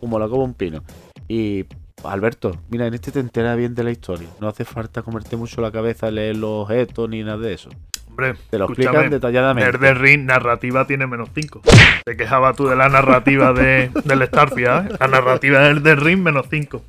como 0.00 0.18
la 0.18 0.28
como 0.28 0.44
un 0.44 0.54
pino. 0.54 0.82
Y 1.28 1.66
Alberto, 2.04 2.56
mira, 2.68 2.86
en 2.86 2.94
este 2.94 3.12
te 3.12 3.20
enteras 3.20 3.56
bien 3.56 3.74
de 3.74 3.84
la 3.84 3.90
historia. 3.92 4.28
No 4.40 4.48
hace 4.48 4.64
falta 4.64 5.02
comerte 5.02 5.36
mucho 5.36 5.60
la 5.60 5.70
cabeza, 5.70 6.10
leer 6.10 6.36
los 6.36 6.64
objetos 6.64 7.08
ni 7.08 7.22
nada 7.22 7.38
de 7.38 7.52
eso. 7.54 7.70
Hombre, 8.08 8.34
Te 8.50 8.58
lo 8.58 8.66
explican 8.66 8.94
detalladamente. 9.10 9.70
El 9.70 9.78
de 9.80 9.94
Ring 9.94 10.26
narrativa 10.26 10.86
tiene 10.86 11.06
menos 11.06 11.30
5. 11.34 11.62
Te 12.04 12.14
quejabas 12.16 12.56
tú 12.56 12.66
de 12.66 12.76
la 12.76 12.88
narrativa 12.90 13.52
de, 13.54 13.90
del 14.04 14.26
Starfield, 14.26 14.92
¿eh? 14.92 14.96
La 15.00 15.06
narrativa 15.08 15.60
del 15.60 15.82
de 15.82 15.94
Ring 15.94 16.20
menos 16.20 16.46
5. 16.50 16.82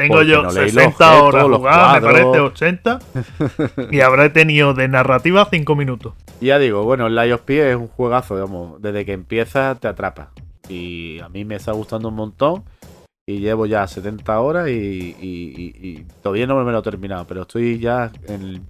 Tengo 0.00 0.22
yo 0.22 0.42
no 0.42 0.50
leí 0.52 0.64
los 0.64 0.72
60 0.72 1.22
objetos, 1.22 1.44
horas 1.44 1.58
jugadas, 1.58 2.02
me 2.02 2.08
parece 2.08 2.40
80. 2.40 2.98
y 3.90 4.00
habré 4.00 4.30
tenido 4.30 4.74
de 4.74 4.88
narrativa 4.88 5.46
5 5.50 5.76
minutos. 5.76 6.14
Ya 6.40 6.58
digo, 6.58 6.82
bueno, 6.84 7.06
el 7.06 7.32
of 7.32 7.42
P 7.42 7.70
es 7.70 7.76
un 7.76 7.88
juegazo, 7.88 8.34
digamos. 8.34 8.80
Desde 8.80 9.04
que 9.04 9.12
empieza 9.12 9.74
te 9.74 9.88
atrapa. 9.88 10.30
Y 10.68 11.18
a 11.20 11.28
mí 11.28 11.44
me 11.44 11.56
está 11.56 11.72
gustando 11.72 12.08
un 12.08 12.14
montón. 12.14 12.64
Y 13.28 13.38
llevo 13.38 13.66
ya 13.66 13.86
70 13.86 14.40
horas 14.40 14.68
y, 14.68 14.72
y- 14.72 15.14
y- 15.20 15.88
y 15.88 16.06
todavía 16.22 16.46
no 16.46 16.62
me 16.64 16.72
lo 16.72 16.78
he 16.78 16.82
terminado. 16.82 17.26
Pero 17.26 17.42
estoy 17.42 17.78
ya 17.78 18.10
en... 18.26 18.66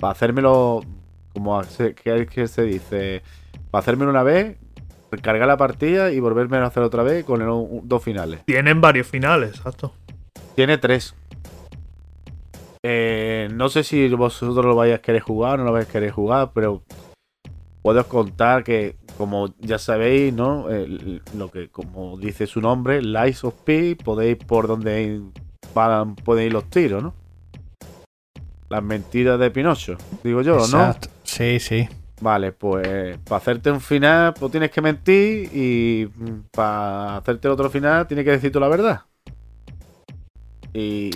Para 0.00 0.12
hacérmelo... 0.12 0.80
Como 1.32 1.60
que 1.62 2.48
se 2.48 2.62
dice... 2.62 3.22
Para 3.70 3.80
hacérmelo 3.80 4.10
una 4.10 4.22
vez, 4.22 4.56
recargar 5.10 5.48
la 5.48 5.56
partida 5.56 6.10
y 6.12 6.20
volverme 6.20 6.58
a 6.58 6.66
hacer 6.66 6.82
otra 6.82 7.02
vez 7.02 7.24
con 7.24 7.40
el- 7.42 7.80
dos 7.84 8.02
finales. 8.02 8.40
Tienen 8.44 8.80
varios 8.80 9.06
finales, 9.06 9.56
exacto. 9.56 9.92
Tiene 10.54 10.78
tres. 10.78 11.14
Eh, 12.84 13.48
no 13.52 13.68
sé 13.68 13.82
si 13.84 14.08
vosotros 14.08 14.64
lo 14.64 14.74
vais 14.76 14.94
a 14.94 14.98
querer 14.98 15.20
jugar 15.22 15.54
o 15.54 15.56
no 15.58 15.64
lo 15.64 15.72
vais 15.72 15.88
a 15.88 15.90
querer 15.92 16.10
jugar, 16.10 16.50
pero 16.54 16.82
puedo 17.82 18.06
contar 18.06 18.62
que, 18.64 18.96
como 19.16 19.52
ya 19.58 19.78
sabéis, 19.78 20.32
¿no? 20.32 20.68
El- 20.70 21.22
lo 21.36 21.50
que, 21.50 21.68
como 21.68 22.16
dice 22.18 22.46
su 22.46 22.60
nombre, 22.60 23.02
Lies 23.02 23.42
of 23.44 23.54
P, 23.64 23.96
podéis 23.96 24.36
por 24.36 24.68
donde 24.68 25.20
van, 25.74 26.14
pueden 26.16 26.46
ir 26.46 26.52
los 26.52 26.68
tiros, 26.70 27.02
¿no? 27.02 27.14
Las 28.68 28.82
mentiras 28.82 29.40
de 29.40 29.50
Pinocho, 29.50 29.96
digo 30.22 30.42
yo, 30.42 30.54
¿no? 30.54 30.62
Exacto. 30.64 31.08
Sí, 31.24 31.58
sí. 31.58 31.88
Vale, 32.20 32.52
pues 32.52 33.18
para 33.18 33.36
hacerte 33.36 33.70
un 33.70 33.80
final, 33.80 34.34
pues 34.34 34.50
tienes 34.50 34.70
que 34.70 34.80
mentir 34.80 35.50
y 35.52 36.06
para 36.50 37.18
hacerte 37.18 37.46
el 37.46 37.52
otro 37.52 37.70
final 37.70 38.06
tienes 38.08 38.24
que 38.24 38.32
decir 38.32 38.50
tú 38.50 38.58
la 38.58 38.68
verdad. 38.68 39.02
Y 40.74 41.10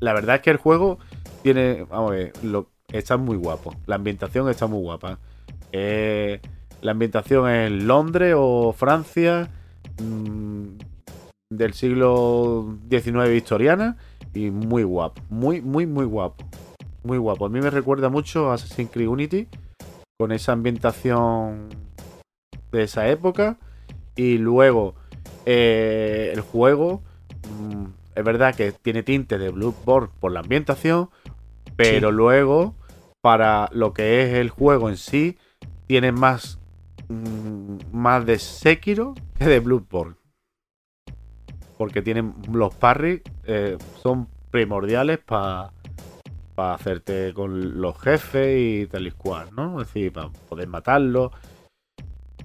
la 0.00 0.12
verdad 0.12 0.36
es 0.36 0.42
que 0.42 0.50
el 0.50 0.56
juego 0.56 0.98
tiene, 1.42 1.84
vamos 1.84 2.12
a 2.12 2.14
ver, 2.14 2.32
lo, 2.42 2.70
está 2.92 3.16
muy 3.16 3.36
guapo. 3.36 3.74
La 3.86 3.96
ambientación 3.96 4.48
está 4.48 4.66
muy 4.66 4.80
guapa. 4.80 5.18
Eh, 5.72 6.40
la 6.82 6.92
ambientación 6.92 7.50
es 7.50 7.70
Londres 7.70 8.34
o 8.36 8.72
Francia 8.72 9.48
mm, 10.00 10.66
del 11.50 11.74
siglo 11.74 12.78
XIX 12.88 13.28
victoriana 13.28 13.96
y 14.34 14.50
muy 14.50 14.82
guapo, 14.82 15.20
muy, 15.30 15.60
muy, 15.60 15.86
muy 15.86 16.04
guapo. 16.04 16.44
Muy 17.06 17.18
guapo. 17.18 17.46
A 17.46 17.48
mí 17.48 17.60
me 17.60 17.70
recuerda 17.70 18.08
mucho 18.08 18.50
a 18.50 18.54
Assassin's 18.54 18.90
Creed 18.90 19.06
Unity. 19.08 19.46
Con 20.18 20.32
esa 20.32 20.52
ambientación 20.52 21.68
de 22.72 22.82
esa 22.82 23.08
época. 23.08 23.58
Y 24.16 24.38
luego 24.38 24.96
eh, 25.44 26.30
el 26.34 26.40
juego. 26.40 27.02
mm, 27.60 27.84
es 28.16 28.24
verdad 28.24 28.56
que 28.56 28.72
tiene 28.72 29.04
tinte 29.04 29.38
de 29.38 29.50
Bloodborne 29.50 30.08
por 30.18 30.32
la 30.32 30.40
ambientación. 30.40 31.10
Pero 31.76 32.10
luego, 32.10 32.74
para 33.20 33.68
lo 33.70 33.92
que 33.92 34.22
es 34.24 34.34
el 34.34 34.50
juego 34.50 34.88
en 34.88 34.96
sí, 34.96 35.38
tiene 35.86 36.10
más. 36.10 36.58
mm, 37.08 37.76
más 37.92 38.26
de 38.26 38.40
Sekiro 38.40 39.14
que 39.38 39.44
de 39.44 39.60
Bloodborne. 39.60 40.16
Porque 41.78 42.02
tienen 42.02 42.34
los 42.50 42.74
parries. 42.74 43.22
eh, 43.44 43.78
son 44.02 44.26
primordiales 44.50 45.18
para 45.18 45.70
para 46.56 46.74
hacerte 46.74 47.32
con 47.34 47.80
los 47.80 48.00
jefes 48.00 48.58
y 48.58 48.86
tal 48.86 49.06
y 49.06 49.10
cual, 49.12 49.50
¿no? 49.54 49.80
Es 49.80 49.88
decir, 49.88 50.12
para 50.12 50.30
poder 50.30 50.66
matarlos. 50.66 51.30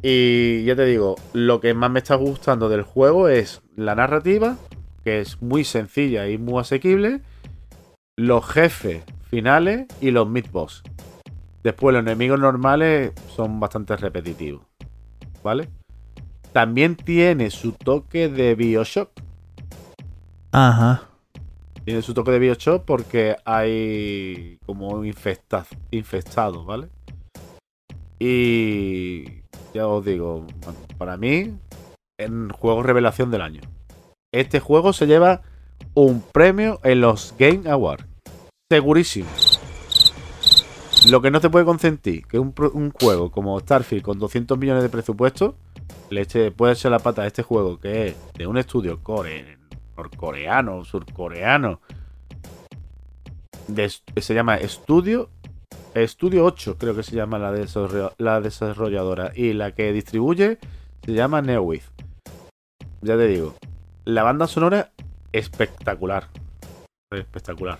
Y 0.03 0.65
ya 0.65 0.75
te 0.75 0.85
digo, 0.85 1.15
lo 1.33 1.61
que 1.61 1.73
más 1.73 1.89
me 1.89 1.99
está 1.99 2.15
gustando 2.15 2.67
del 2.67 2.83
juego 2.83 3.29
es 3.29 3.61
la 3.75 3.95
narrativa, 3.95 4.57
que 5.03 5.21
es 5.21 5.41
muy 5.41 5.63
sencilla 5.63 6.27
y 6.27 6.37
muy 6.37 6.59
asequible, 6.59 7.21
los 8.17 8.45
jefes 8.45 9.03
finales 9.29 9.87
y 10.01 10.11
los 10.11 10.27
mid-boss. 10.27 10.83
Después 11.63 11.93
los 11.93 12.01
enemigos 12.01 12.39
normales 12.39 13.13
son 13.33 13.59
bastante 13.59 13.95
repetitivos, 13.95 14.65
¿vale? 15.41 15.69
También 16.51 16.97
tiene 16.97 17.49
su 17.49 17.71
toque 17.71 18.27
de 18.27 18.55
Bioshock. 18.55 19.11
Ajá. 20.51 21.10
Tiene 21.85 22.01
su 22.01 22.13
toque 22.13 22.31
de 22.31 22.39
Bioshock 22.39 22.83
porque 22.85 23.35
hay 23.43 24.57
como 24.65 25.03
infesta- 25.03 25.65
infestados, 25.91 26.65
¿vale? 26.65 26.89
Y 28.19 29.25
ya 29.73 29.87
os 29.87 30.05
digo, 30.05 30.45
para 30.97 31.17
mí 31.17 31.53
en 32.19 32.49
juego 32.49 32.83
revelación 32.83 33.31
del 33.31 33.41
año. 33.41 33.61
Este 34.33 34.59
juego 34.59 34.93
se 34.93 35.07
lleva 35.07 35.41
un 35.95 36.21
premio 36.31 36.79
en 36.83 37.01
los 37.01 37.33
Game 37.39 37.69
Awards. 37.69 38.05
Segurísimo. 38.71 39.27
Lo 41.09 41.19
que 41.21 41.31
no 41.31 41.41
te 41.41 41.49
puede 41.49 41.65
consentir 41.65 42.27
que 42.27 42.37
un, 42.37 42.53
un 42.73 42.91
juego 42.91 43.31
como 43.31 43.59
Starfield 43.59 44.03
con 44.03 44.19
200 44.19 44.57
millones 44.57 44.83
de 44.83 44.89
presupuesto 44.89 45.55
le 46.11 46.21
eche, 46.21 46.51
puede 46.51 46.73
echar 46.73 46.91
la 46.91 46.99
pata 46.99 47.23
a 47.23 47.27
este 47.27 47.41
juego 47.41 47.79
que 47.79 48.09
es 48.09 48.15
de 48.37 48.45
un 48.45 48.57
estudio 48.57 49.01
core, 49.01 49.57
norcoreano, 50.01 50.83
surcoreano. 50.83 51.79
de- 53.67 53.89
se 53.89 54.33
llama 54.33 54.55
Estudio 54.57 55.29
Estudio 55.93 56.45
8, 56.45 56.77
creo 56.77 56.95
que 56.95 57.03
se 57.03 57.15
llama 57.15 57.37
la, 57.37 57.51
la 58.17 58.41
desarrolladora. 58.41 59.31
Y 59.35 59.53
la 59.53 59.73
que 59.73 59.91
distribuye 59.93 60.57
se 61.05 61.13
llama 61.13 61.41
Neowith. 61.41 61.83
Ya 63.01 63.17
te 63.17 63.27
digo, 63.27 63.55
la 64.05 64.23
banda 64.23 64.47
sonora 64.47 64.91
espectacular. 65.33 66.27
Espectacular. 67.11 67.79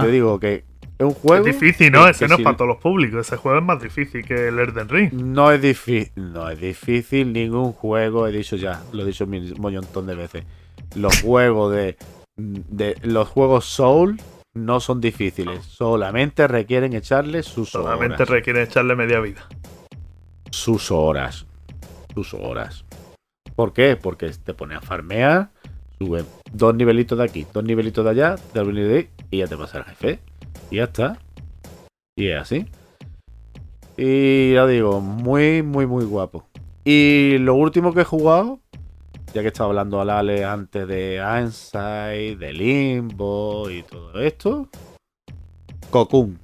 Te 0.00 0.08
digo 0.10 0.38
que 0.40 0.64
es 1.02 1.14
un 1.14 1.14
juego. 1.14 1.46
Es 1.46 1.60
difícil, 1.60 1.92
¿no? 1.92 2.06
Ese 2.08 2.26
no 2.28 2.36
es 2.36 2.40
para 2.42 2.56
todos 2.56 2.68
los 2.68 2.78
públicos. 2.78 3.26
Ese 3.26 3.36
juego 3.36 3.58
es 3.58 3.64
más 3.64 3.80
difícil 3.82 4.24
que 4.24 4.48
el 4.48 4.58
Elden 4.58 4.88
Ring. 4.88 5.12
No 5.12 5.50
es 5.52 5.60
difícil, 5.60 6.12
no 6.16 6.48
es 6.48 6.60
difícil 6.60 7.32
ningún 7.32 7.72
juego, 7.72 8.26
he 8.26 8.32
dicho 8.32 8.56
ya, 8.56 8.82
lo 8.92 9.02
he 9.02 9.06
dicho 9.06 9.24
un 9.24 9.54
montón 9.58 10.06
de 10.06 10.14
veces. 10.14 10.44
Los 10.94 11.20
juegos 11.22 11.74
de, 11.74 11.96
de 12.36 12.96
los 13.02 13.28
juegos 13.28 13.64
Soul 13.66 14.20
no 14.54 14.80
son 14.80 15.00
difíciles, 15.00 15.64
solamente 15.64 16.46
requieren 16.46 16.92
echarle 16.92 17.42
sus 17.42 17.70
Solamente 17.70 18.16
horas. 18.16 18.28
requiere 18.28 18.62
echarle 18.62 18.94
media 18.96 19.20
vida. 19.20 19.46
sus 20.50 20.90
horas. 20.90 21.46
Sus 22.14 22.34
horas. 22.34 22.84
¿Por 23.56 23.72
qué? 23.72 23.96
Porque 23.96 24.28
te 24.30 24.52
pone 24.54 24.74
a 24.74 24.80
farmear, 24.82 25.50
sube 25.98 26.24
dos 26.52 26.74
nivelitos 26.74 27.16
de 27.16 27.24
aquí, 27.24 27.46
dos 27.52 27.64
nivelitos 27.64 28.04
de 28.04 28.10
allá, 28.10 28.36
de 28.52 29.08
y 29.30 29.38
ya 29.38 29.46
te 29.46 29.56
pasa 29.56 29.78
el 29.78 29.84
jefe. 29.84 30.20
Y 30.70 30.76
ya 30.76 30.84
está. 30.84 31.18
Y 32.16 32.28
es 32.28 32.40
así. 32.40 32.66
Y 33.96 34.54
ya 34.54 34.66
digo, 34.66 35.00
muy, 35.00 35.62
muy, 35.62 35.86
muy 35.86 36.04
guapo. 36.04 36.46
Y 36.84 37.38
lo 37.38 37.54
último 37.54 37.92
que 37.92 38.00
he 38.00 38.04
jugado, 38.04 38.60
ya 39.32 39.42
que 39.42 39.48
estaba 39.48 39.68
hablando 39.70 40.00
a 40.00 40.04
Lale 40.04 40.44
antes 40.44 40.88
de 40.88 41.22
Inside, 41.42 42.36
de 42.36 42.52
Limbo 42.52 43.70
y 43.70 43.82
todo 43.82 44.20
esto, 44.20 44.68
Cocoon 45.90 46.38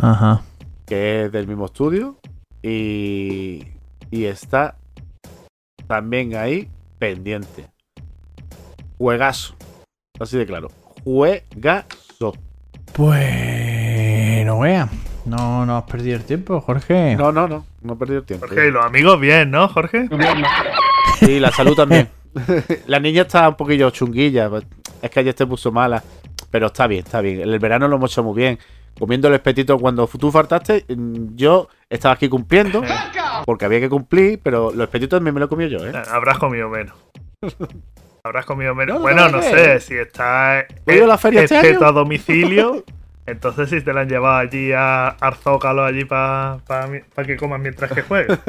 Ajá. 0.00 0.42
que 0.86 1.24
es 1.24 1.32
del 1.32 1.46
mismo 1.46 1.66
estudio 1.66 2.16
y, 2.62 3.64
y 4.10 4.24
está 4.24 4.76
también 5.86 6.34
ahí 6.36 6.68
pendiente. 6.98 7.68
Juegazo. 8.98 9.54
Así 10.18 10.36
de 10.36 10.46
claro. 10.46 10.68
Juegazo. 11.04 12.09
Bueno, 12.96 14.60
vea. 14.60 14.88
No, 15.24 15.64
no 15.66 15.76
has 15.76 15.84
perdido 15.84 16.16
el 16.16 16.24
tiempo, 16.24 16.60
Jorge. 16.60 17.14
No, 17.16 17.30
no, 17.32 17.46
no. 17.46 17.64
No 17.82 17.92
he 17.92 17.96
perdido 17.96 18.20
el 18.20 18.26
tiempo. 18.26 18.46
Jorge, 18.46 18.68
y 18.68 18.70
los 18.70 18.84
amigos 18.84 19.20
bien, 19.20 19.50
¿no, 19.50 19.68
Jorge? 19.68 20.08
Y 21.22 21.38
la 21.38 21.50
salud 21.52 21.74
también. 21.76 22.08
la 22.86 23.00
niña 23.00 23.22
está 23.22 23.48
un 23.48 23.56
poquillo 23.56 23.90
chunguilla. 23.90 24.48
pues, 24.48 24.64
Es 25.02 25.10
que 25.10 25.20
ayer 25.20 25.34
se 25.36 25.46
puso 25.46 25.70
mala. 25.72 26.02
Pero 26.50 26.66
está 26.66 26.86
bien, 26.86 27.04
está 27.04 27.20
bien. 27.20 27.40
El 27.40 27.58
verano 27.58 27.86
lo 27.86 27.96
hemos 27.96 28.12
hecho 28.12 28.22
muy 28.24 28.34
bien. 28.36 28.58
Comiendo 28.98 29.28
el 29.28 29.34
espetito 29.34 29.78
cuando 29.78 30.06
tú 30.06 30.30
faltaste, 30.32 30.84
mm, 30.88 31.36
yo 31.36 31.68
estaba 31.88 32.14
aquí 32.14 32.28
cumpliendo. 32.28 32.82
Porque 33.46 33.64
había 33.64 33.80
que 33.80 33.88
cumplir, 33.88 34.40
pero 34.42 34.70
los 34.72 34.82
espetitos 34.82 35.18
también 35.18 35.34
me 35.34 35.40
lo 35.40 35.46
he 35.46 35.48
comido 35.48 35.70
yo, 35.70 35.86
¿eh? 35.86 35.92
Eh, 35.94 36.02
Habrás 36.10 36.38
comido 36.38 36.68
menos. 36.68 36.94
Habrás 38.22 38.44
comido 38.44 38.74
menos. 38.74 38.94
No, 38.94 38.98
no, 39.00 39.02
bueno, 39.02 39.28
no, 39.28 39.42
sé, 39.42 39.80
si 39.80 39.94
está 39.96 40.60
¿He 40.86 40.94
ido 40.96 41.04
a 41.04 41.08
la 41.08 41.18
feria 41.18 41.42
este 41.42 41.56
año? 41.56 41.84
a 41.86 41.92
domicilio, 41.92 42.84
entonces 43.26 43.70
si 43.70 43.80
te 43.80 43.92
la 43.92 44.02
han 44.02 44.08
llevado 44.08 44.36
allí 44.36 44.72
a 44.72 45.08
Arzócalo 45.08 45.84
allí 45.84 46.04
para 46.04 46.58
que 47.26 47.36
comas 47.36 47.60
mientras 47.60 47.90
que 47.92 48.02
juegues. 48.02 48.38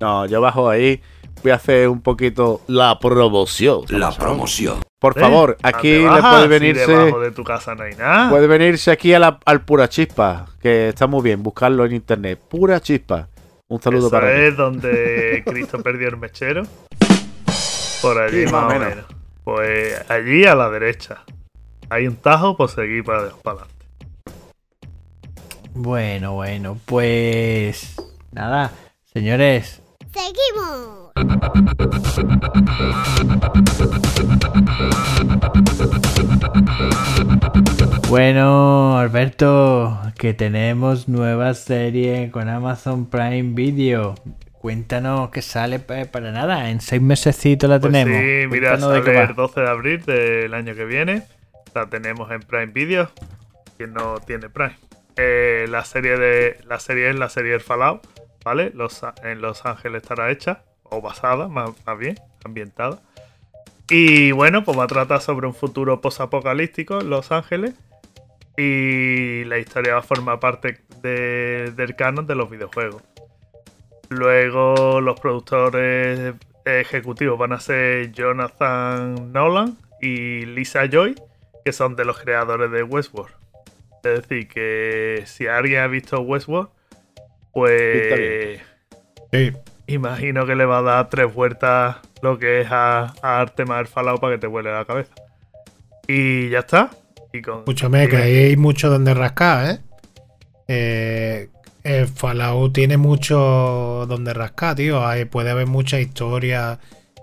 No, 0.00 0.26
yo 0.26 0.40
bajo 0.40 0.68
ahí. 0.68 1.00
Voy 1.44 1.52
a 1.52 1.54
hacer 1.54 1.88
un 1.88 2.00
poquito 2.02 2.60
la 2.66 2.98
promoción. 2.98 3.82
La 3.88 4.10
promoción. 4.10 4.80
Por 4.98 5.16
¿Eh? 5.16 5.20
favor, 5.20 5.56
aquí 5.62 5.94
¿Dónde 6.02 6.16
le 6.16 6.22
puede 6.28 6.42
Si 6.42 6.48
venirse. 6.48 6.86
debajo 6.90 7.20
de 7.20 7.30
tu 7.30 7.44
casa 7.44 7.74
no 7.76 7.84
hay 7.84 7.94
nada. 7.94 8.28
Puede 8.30 8.48
venirse 8.48 8.90
aquí 8.90 9.14
a 9.14 9.20
la- 9.20 9.38
al 9.44 9.64
Pura 9.64 9.88
Chispa, 9.88 10.46
que 10.60 10.88
está 10.88 11.06
muy 11.06 11.22
bien, 11.22 11.40
buscarlo 11.42 11.84
en 11.84 11.92
internet. 11.92 12.40
Pura 12.48 12.80
Chispa. 12.80 13.28
Un 13.68 13.80
saludo 13.80 14.08
Eso 14.08 14.10
para 14.10 14.32
es 14.32 14.50
ti. 14.50 14.56
donde 14.56 15.42
Cristo 15.46 15.80
perdió 15.80 16.08
el 16.08 16.16
mechero. 16.16 16.62
Por 18.02 18.18
allí 18.20 18.46
Sí, 18.46 18.52
más, 18.52 18.64
o 18.64 18.68
menos. 18.68 18.88
menos. 18.88 19.04
Pues 19.44 20.10
allí 20.10 20.44
a 20.44 20.54
la 20.54 20.68
derecha. 20.70 21.22
Hay 21.88 22.06
un 22.06 22.16
tajo, 22.16 22.56
pues 22.56 22.72
seguí 22.72 23.02
para, 23.02 23.30
para 23.42 23.60
adelante. 23.62 23.86
Bueno, 25.74 26.34
bueno, 26.34 26.78
pues. 26.84 27.96
Nada, 28.32 28.72
señores. 29.12 29.80
Seguimos. 30.12 31.12
Bueno, 38.08 38.98
Alberto, 38.98 39.98
que 40.18 40.34
tenemos 40.34 41.08
nueva 41.08 41.54
serie 41.54 42.30
con 42.30 42.48
Amazon 42.48 43.06
Prime 43.06 43.54
Video. 43.54 44.14
Cuéntanos 44.62 45.30
que 45.30 45.42
sale 45.42 45.80
pa- 45.80 46.04
para 46.04 46.30
nada, 46.30 46.70
en 46.70 46.80
seis 46.80 47.02
mesecitos 47.02 47.68
la 47.68 47.80
Pues 47.80 47.92
tenemos. 47.92 48.16
sí, 48.16 48.46
mira, 48.48 48.70
Cuéntanos 48.78 49.04
sale 49.04 49.20
el 49.24 49.34
12 49.34 49.60
de 49.60 49.68
abril 49.68 50.02
del 50.04 50.54
año 50.54 50.74
que 50.76 50.84
viene. 50.84 51.24
La 51.74 51.86
tenemos 51.86 52.30
en 52.30 52.40
Prime 52.42 52.66
Video. 52.66 53.10
Quien 53.76 53.92
no 53.92 54.20
tiene 54.20 54.48
Prime. 54.48 54.76
Eh, 55.16 55.66
la 55.68 55.84
serie 55.84 56.16
de 56.16 56.58
la 56.64 56.78
serie 56.78 57.10
es 57.10 57.16
la 57.16 57.28
serie 57.28 57.50
del 57.52 57.60
Fallout, 57.60 58.06
¿vale? 58.44 58.70
Los, 58.72 59.02
en 59.24 59.40
Los 59.42 59.66
Ángeles 59.66 60.02
estará 60.02 60.30
hecha, 60.30 60.62
o 60.84 61.00
basada, 61.02 61.48
más, 61.48 61.70
más 61.84 61.98
bien, 61.98 62.14
ambientada. 62.44 63.00
Y 63.90 64.30
bueno, 64.30 64.62
pues 64.62 64.78
va 64.78 64.84
a 64.84 64.86
tratar 64.86 65.20
sobre 65.20 65.48
un 65.48 65.54
futuro 65.54 66.00
posapocalíptico 66.00 67.00
en 67.00 67.10
Los 67.10 67.32
Ángeles. 67.32 67.74
Y 68.56 69.42
la 69.46 69.58
historia 69.58 69.94
va 69.94 69.98
a 70.00 70.02
formar 70.02 70.38
parte 70.38 70.78
de- 71.02 71.72
del 71.74 71.96
canon 71.96 72.26
de 72.28 72.36
los 72.36 72.48
videojuegos. 72.48 73.02
Luego 74.12 75.00
los 75.00 75.18
productores 75.18 76.34
ejecutivos 76.64 77.38
van 77.38 77.52
a 77.52 77.60
ser 77.60 78.12
Jonathan 78.12 79.32
Nolan 79.32 79.76
y 80.00 80.44
Lisa 80.46 80.86
Joy, 80.86 81.14
que 81.64 81.72
son 81.72 81.96
de 81.96 82.04
los 82.04 82.18
creadores 82.18 82.70
de 82.70 82.82
Westworld. 82.82 83.34
Es 84.04 84.22
decir, 84.22 84.48
que 84.48 85.22
si 85.26 85.46
alguien 85.46 85.80
ha 85.80 85.86
visto 85.86 86.20
Westworld, 86.20 86.68
pues 87.52 88.60
Sí. 89.32 89.52
imagino 89.86 90.44
que 90.46 90.54
le 90.54 90.64
va 90.64 90.78
a 90.78 90.82
dar 90.82 91.08
tres 91.08 91.32
vueltas 91.32 91.96
lo 92.20 92.38
que 92.38 92.60
es 92.60 92.68
a, 92.70 93.14
a 93.22 93.46
Fallout 93.86 94.20
para 94.20 94.34
que 94.34 94.40
te 94.40 94.46
vuele 94.46 94.72
la 94.72 94.84
cabeza. 94.84 95.14
Y 96.06 96.50
ya 96.50 96.60
está. 96.60 96.90
Y 97.32 97.40
con, 97.42 97.60
Escúchame, 97.60 98.08
que 98.08 98.16
ahí 98.16 98.36
hay 98.36 98.56
mucho 98.56 98.90
donde 98.90 99.14
rascar, 99.14 99.70
¿eh? 99.70 99.78
Eh, 100.68 101.48
Fallout 102.14 102.72
tiene 102.72 102.96
mucho 102.96 104.06
donde 104.08 104.32
rascar, 104.34 104.76
tío. 104.76 105.06
Ahí 105.06 105.24
puede 105.24 105.50
haber 105.50 105.66
mucha 105.66 105.98
historia. 106.00 106.78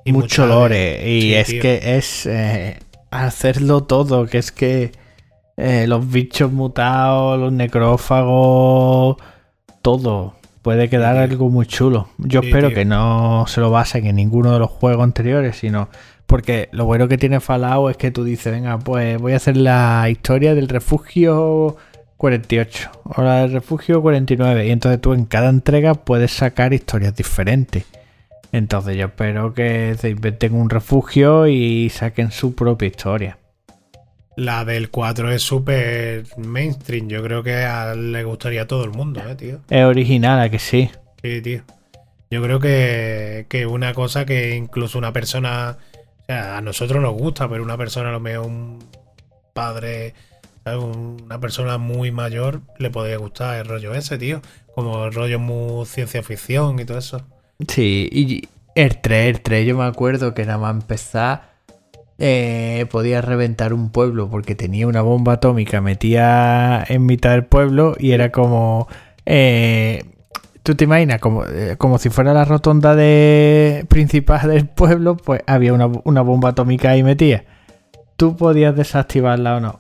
Y 0.06 0.12
Mucho 0.12 0.44
mucha- 0.44 0.54
lore. 0.56 1.10
Y 1.10 1.22
Sí, 1.22 1.34
es 1.36 1.48
tío. 1.48 1.62
que 1.62 1.98
es 1.98 2.26
eh, 2.26 2.80
hacerlo 3.12 3.84
todo, 3.84 4.26
que 4.28 4.38
es 4.38 4.52
que 4.52 4.92
eh, 5.58 5.86
los 5.88 6.10
bichos 6.10 6.52
mutados, 6.52 7.38
los 7.40 7.52
necrófagos, 7.52 9.18
todo. 9.82 10.36
Puede 10.62 10.90
quedar 10.90 11.18
algo 11.18 11.50
muy 11.50 11.66
chulo. 11.66 12.10
Yo 12.18 12.42
Sí, 12.42 12.48
espero 12.48 12.68
tío. 12.70 12.76
que 12.76 12.86
no 12.86 13.46
se 13.48 13.62
lo 13.62 13.72
basen 13.72 14.06
en 14.08 14.16
ninguno 14.18 14.52
de 14.54 14.60
los 14.60 14.70
juegos 14.70 15.04
anteriores, 15.04 15.58
sino. 15.58 15.90
Porque 16.26 16.70
lo 16.74 16.86
bueno 16.86 17.08
que 17.08 17.18
tiene 17.18 17.40
Fallout 17.40 17.92
es 17.92 17.98
que 17.98 18.12
tú 18.12 18.24
dices, 18.24 18.52
venga, 18.54 18.78
pues 18.78 19.18
voy 19.20 19.34
a 19.34 19.38
hacer 19.38 19.58
la 19.58 20.08
historia 20.12 20.54
del 20.54 20.68
refugio 20.70 21.76
48 22.20 22.92
o 23.16 23.22
la 23.24 23.42
del 23.42 23.54
refugio 23.54 24.02
49. 24.02 24.68
Y 24.68 24.72
entonces 24.72 25.00
tú 25.00 25.14
en 25.14 25.24
cada 25.26 25.50
entrega 25.50 25.94
puedes 25.96 26.32
sacar 26.32 26.74
historias 26.74 27.16
diferentes. 27.16 27.86
Entonces 28.52 28.98
yo 28.98 29.06
espero 29.06 29.54
que 29.54 29.96
se 29.98 30.10
inventen 30.10 30.54
un 30.54 30.70
refugio 30.70 31.48
y 31.48 31.90
saquen 31.90 32.32
su 32.32 32.56
propia 32.56 32.88
historia. 32.88 33.38
La 34.36 34.66
del 34.66 34.90
4 34.90 35.32
es 35.32 35.42
súper 35.44 36.26
mainstream. 36.38 37.08
Yo 37.08 37.24
creo 37.24 37.42
que 37.42 37.56
a- 37.64 37.96
le 37.96 38.24
gustaría 38.26 38.64
a 38.64 38.68
todo 38.68 38.84
el 38.84 38.92
mundo, 38.92 39.22
¿eh, 39.28 39.36
tío? 39.36 39.60
Es 39.70 39.84
original, 39.86 40.42
¿a 40.42 40.50
que 40.50 40.60
sí? 40.60 40.90
Sí, 41.24 41.42
tío. 41.42 41.62
Yo 42.30 42.42
creo 42.44 42.60
que, 42.60 43.46
que 43.50 43.66
una 43.66 43.94
cosa 43.94 44.26
que 44.26 44.56
incluso 44.56 44.98
una 44.98 45.14
persona, 45.14 45.78
o 46.22 46.26
sea, 46.26 46.58
a 46.58 46.62
nosotros 46.62 47.02
nos 47.02 47.14
gusta, 47.14 47.48
pero 47.50 47.64
una 47.64 47.78
persona, 47.78 48.10
a 48.10 48.14
lo 48.14 48.20
mejor 48.20 48.46
un 48.46 48.80
padre, 49.54 50.14
Una 50.78 51.40
persona 51.40 51.78
muy 51.78 52.12
mayor 52.12 52.62
le 52.78 52.90
podría 52.90 53.18
gustar 53.18 53.58
el 53.60 53.66
rollo 53.66 53.94
ese, 53.94 54.18
tío. 54.18 54.42
Como 54.76 55.06
el 55.06 55.14
rollo 55.14 55.40
muy 55.40 55.86
ciencia 55.86 56.24
ficción 56.24 56.80
y 56.80 56.86
todo 56.86 56.98
eso. 56.98 57.22
Sí, 57.68 58.08
y 58.12 58.48
el 58.76 59.02
3, 59.02 59.28
el 59.36 59.42
3, 59.42 59.68
yo 59.68 59.78
me 59.78 59.84
acuerdo 59.86 60.34
que 60.34 60.46
nada 60.46 60.58
más 60.58 60.74
empezar 60.74 61.50
eh, 62.18 62.86
podía 62.92 63.22
reventar 63.22 63.74
un 63.74 63.90
pueblo 63.92 64.30
porque 64.30 64.56
tenía 64.56 64.88
una 64.88 65.02
bomba 65.02 65.34
atómica 65.34 65.82
metida 65.82 66.84
en 66.88 67.06
mitad 67.06 67.32
del 67.32 67.46
pueblo 67.46 67.96
y 67.98 68.12
era 68.12 68.32
como... 68.32 68.88
eh, 69.26 70.04
¿Tú 70.64 70.76
te 70.76 70.84
imaginas? 70.84 71.20
Como, 71.20 71.46
eh, 71.46 71.76
como 71.78 71.98
si 71.98 72.10
fuera 72.10 72.34
la 72.34 72.46
rotonda 72.46 72.96
de 72.96 73.86
principal 73.90 74.50
del 74.50 74.68
pueblo, 74.68 75.18
pues 75.18 75.42
había 75.48 75.74
una, 75.74 75.88
una 76.04 76.22
bomba 76.22 76.50
atómica 76.50 76.92
ahí 76.92 77.02
metida. 77.04 77.44
Tú 78.18 78.36
podías 78.36 78.76
desactivarla 78.76 79.58
o 79.58 79.60
no. 79.62 79.80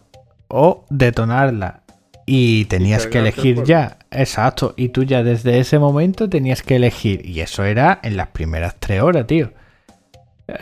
O 0.50 0.84
detonarla. 0.89 1.82
Y 2.26 2.66
tenías 2.66 3.08
que 3.08 3.20
elegir 3.20 3.64
ya. 3.64 3.97
Exacto. 4.12 4.76
Y 4.78 4.89
tú 4.89 5.04
ya 5.04 5.24
desde 5.24 5.60
ese 5.60 5.80
momento 5.80 6.30
tenías 6.30 6.62
que 6.62 6.76
elegir. 6.76 7.26
Y 7.26 7.39
eso 7.39 7.64
era 7.64 8.00
en 8.04 8.18
las 8.18 8.28
primeras 8.28 8.76
tres 8.80 9.02
horas, 9.02 9.26
tío. 9.26 9.52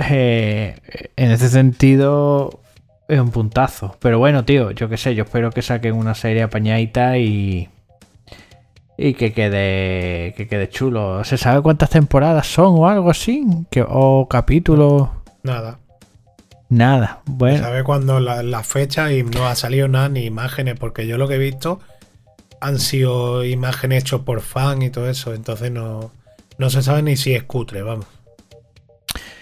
Eh, 0.10 0.76
en 1.16 1.32
ese 1.32 1.50
sentido 1.50 2.62
es 3.08 3.20
un 3.20 3.32
puntazo. 3.32 3.98
Pero 4.00 4.20
bueno, 4.20 4.46
tío, 4.46 4.72
yo 4.72 4.90
qué 4.90 4.98
sé, 4.98 5.16
yo 5.16 5.24
espero 5.24 5.52
que 5.52 5.62
saquen 5.62 5.96
una 5.96 6.16
serie 6.16 6.44
apañadita 6.44 7.18
y. 7.18 7.70
Y 8.98 9.14
que 9.14 9.34
quede. 9.34 10.34
que 10.36 10.48
quede 10.48 10.70
chulo. 10.70 11.24
¿Se 11.24 11.38
sabe 11.38 11.62
cuántas 11.62 11.90
temporadas 11.90 12.48
son 12.48 12.76
o 12.78 12.88
algo 12.88 13.10
así? 13.10 13.46
Que, 13.70 13.86
o 13.88 14.28
capítulos. 14.30 15.10
Nada. 15.44 15.80
Nada. 16.70 17.22
Bueno. 17.26 17.60
¿Sabe 17.60 17.84
cuándo 17.84 18.20
la, 18.20 18.44
la 18.44 18.64
fecha 18.64 19.12
y 19.12 19.24
no 19.24 19.48
ha 19.48 19.56
salido 19.56 19.88
nada 19.88 20.10
ni 20.10 20.26
imágenes? 20.26 20.78
Porque 20.80 21.08
yo 21.08 21.18
lo 21.18 21.28
que 21.28 21.36
he 21.36 21.40
visto 21.40 21.80
han 22.60 22.80
sido 22.80 23.46
imágenes 23.46 24.04
hechas 24.04 24.22
por 24.22 24.42
fan 24.42 24.82
y 24.82 24.90
todo 24.90 25.10
eso. 25.10 25.34
Entonces 25.34 25.72
no, 25.72 26.12
no 26.58 26.70
se 26.70 26.82
sabe 26.82 27.02
ni 27.02 27.16
si 27.18 27.34
es 27.34 27.44
cutre, 27.44 27.82
vamos. 27.82 28.08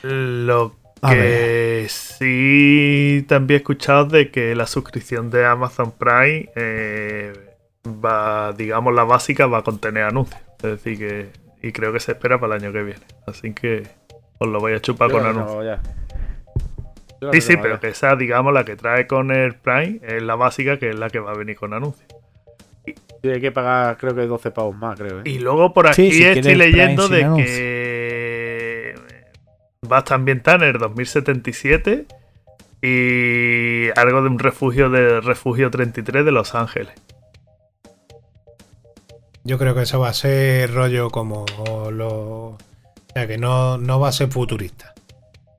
Lo 0.03 0.75
A 1.01 1.13
que 1.13 1.87
sí 1.89 3.25
también 3.27 3.57
he 3.57 3.61
escuchado 3.61 4.05
de 4.05 4.29
que 4.29 4.55
la 4.55 4.67
suscripción 4.67 5.29
de 5.31 5.45
Amazon 5.45 5.91
Prime 5.91 6.49
eh, 6.55 7.33
va, 7.85 8.53
digamos, 8.53 8.93
la 8.93 9.03
básica 9.03 9.47
va 9.47 9.59
a 9.59 9.63
contener 9.63 10.03
anuncios. 10.03 10.39
Es 10.57 10.83
decir, 10.83 10.97
que. 10.97 11.45
Y 11.61 11.71
creo 11.71 11.91
que 11.91 11.99
se 11.99 12.11
espera 12.11 12.39
para 12.39 12.55
el 12.55 12.63
año 12.63 12.71
que 12.71 12.83
viene. 12.83 13.01
Así 13.25 13.53
que 13.53 13.87
os 14.37 14.47
lo 14.47 14.59
voy 14.59 14.73
a 14.73 14.81
chupar 14.81 15.09
Yo 15.09 15.17
con 15.17 15.25
anuncios. 15.25 15.79
Sí, 17.33 17.41
sí, 17.41 17.57
pero 17.57 17.79
que 17.79 17.89
esa, 17.89 18.15
digamos, 18.15 18.53
la 18.53 18.65
que 18.65 18.75
trae 18.75 19.07
con 19.07 19.31
el 19.31 19.55
Prime 19.55 19.99
es 20.03 20.21
la 20.21 20.35
básica, 20.35 20.77
que 20.77 20.89
es 20.89 20.95
la 20.97 21.09
que 21.09 21.19
va 21.19 21.31
a 21.31 21.35
venir 21.35 21.55
con 21.55 21.73
anuncios. 21.73 22.07
Sí, 22.85 23.29
hay 23.29 23.41
que 23.41 23.51
pagar, 23.51 23.97
creo 23.97 24.13
que 24.15 24.27
12 24.27 24.51
pavos 24.51 24.75
más, 24.75 24.99
creo. 24.99 25.19
¿eh? 25.19 25.23
Y 25.25 25.39
luego 25.39 25.73
por 25.73 25.91
Sí, 25.93 26.07
aquí 26.07 26.17
si 26.17 26.23
estoy 26.23 26.55
leyendo 26.55 27.07
de 27.09 27.23
anuncio. 27.23 27.45
que 27.45 28.95
va 29.91 29.97
a 29.97 29.99
estar 29.99 30.15
ambientada 30.15 30.67
en 30.67 30.75
el 30.75 30.79
2077 30.79 32.05
y 32.81 33.89
algo 33.99 34.21
de 34.21 34.27
un 34.29 34.39
refugio 34.39 34.89
de 34.89 35.21
refugio 35.21 35.71
33 35.71 36.25
de 36.25 36.31
Los 36.31 36.53
Ángeles. 36.53 36.93
Yo 39.43 39.59
creo 39.59 39.75
que 39.75 39.83
eso 39.83 39.99
va 39.99 40.09
a 40.09 40.13
ser 40.13 40.73
rollo 40.73 41.09
como 41.11 41.45
lo. 41.91 42.09
O 42.09 42.57
sea, 43.13 43.27
que 43.27 43.37
no, 43.37 43.77
no 43.77 43.99
va 43.99 44.09
a 44.09 44.11
ser 44.11 44.29
futurista. 44.29 44.94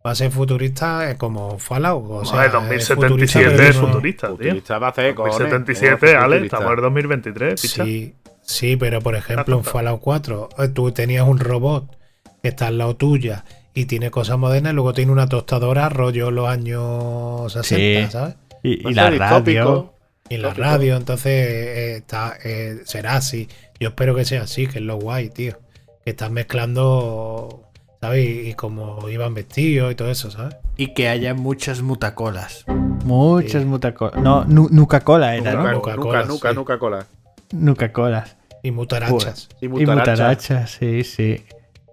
Va 0.06 0.12
a 0.12 0.14
ser 0.14 0.30
futurista 0.30 1.10
eh, 1.10 1.16
como 1.16 1.58
Fallout. 1.58 2.04
O 2.08 2.24
sea, 2.24 2.34
Joder, 2.34 2.46
es 2.46 2.52
2077 2.52 3.50
pero 3.56 3.68
es 3.68 3.76
futurista, 3.76 4.28
tío. 4.28 4.36
Futurista 4.36 4.78
va 4.78 4.88
a 4.88 4.92
cojones. 4.92 5.50
2077, 5.50 5.96
¿Cómo 5.98 6.00
va 6.00 6.06
a 6.06 6.10
ser 6.10 6.16
Ale, 6.16 6.44
estamos 6.46 6.72
en 6.72 6.80
2023, 6.82 7.60
picha. 7.60 7.84
Sí, 7.84 8.14
sí, 8.42 8.76
pero 8.76 9.00
por 9.00 9.16
ejemplo 9.16 9.56
en 9.56 9.64
Fallout 9.64 10.00
4 10.00 10.48
eh, 10.58 10.68
tú 10.68 10.92
tenías 10.92 11.26
un 11.26 11.40
robot 11.40 11.96
que 12.40 12.48
está 12.50 12.68
al 12.68 12.78
lado 12.78 12.94
tuya 12.94 13.44
y 13.74 13.86
tiene 13.86 14.12
cosas 14.12 14.38
modernas 14.38 14.72
y 14.72 14.74
luego 14.76 14.92
tiene 14.92 15.10
una 15.10 15.28
tostadora 15.28 15.88
rollo 15.88 16.30
los 16.30 16.48
años 16.48 17.52
60, 17.52 18.06
Sí. 18.06 18.12
¿sabes? 18.12 18.36
Y, 18.62 18.94
la 18.94 19.10
ser 19.10 19.18
radio. 19.18 19.92
Y 20.28 20.36
la 20.38 20.48
Tópico. 20.50 20.62
radio, 20.64 20.96
entonces 20.96 21.32
eh, 21.32 21.96
está, 21.96 22.36
eh, 22.44 22.78
será 22.84 23.16
así. 23.16 23.48
Yo 23.80 23.88
espero 23.88 24.14
que 24.14 24.24
sea 24.24 24.42
así, 24.42 24.66
que 24.68 24.78
es 24.78 24.84
lo 24.84 24.96
guay, 24.98 25.30
tío. 25.30 25.58
Que 26.04 26.10
están 26.10 26.32
mezclando, 26.32 27.65
¿sabes? 28.00 28.26
Y, 28.26 28.48
y 28.50 28.54
como 28.54 29.08
iban 29.08 29.34
vestidos 29.34 29.92
y 29.92 29.94
todo 29.94 30.10
eso, 30.10 30.30
¿sabes? 30.30 30.56
Y 30.76 30.94
que 30.94 31.08
haya 31.08 31.34
muchas 31.34 31.82
mutacolas. 31.82 32.64
Muchas 33.04 33.62
Sí. 33.62 33.68
mutacolas. 33.68 34.16
No, 34.22 34.44
nu- 34.44 34.68
Nuca-Cola 34.70 35.36
era, 35.36 35.52
Nunca, 35.52 35.62
¿no? 35.70 35.72
Nuca 35.76 35.90
nunca, 35.96 36.02
Cola, 36.08 36.24
nunca, 36.26 36.48
sí. 36.50 36.54
nunca 36.56 36.78
cola. 36.78 37.06
Nuca-Colas. 37.52 38.36
Y 38.62 38.70
mutarachas. 38.72 39.48
Y 39.60 39.66
Y 39.66 39.68
mutaracha. 39.68 40.10
mutarachas, 40.12 40.70
sí, 40.72 41.04
sí. 41.04 41.44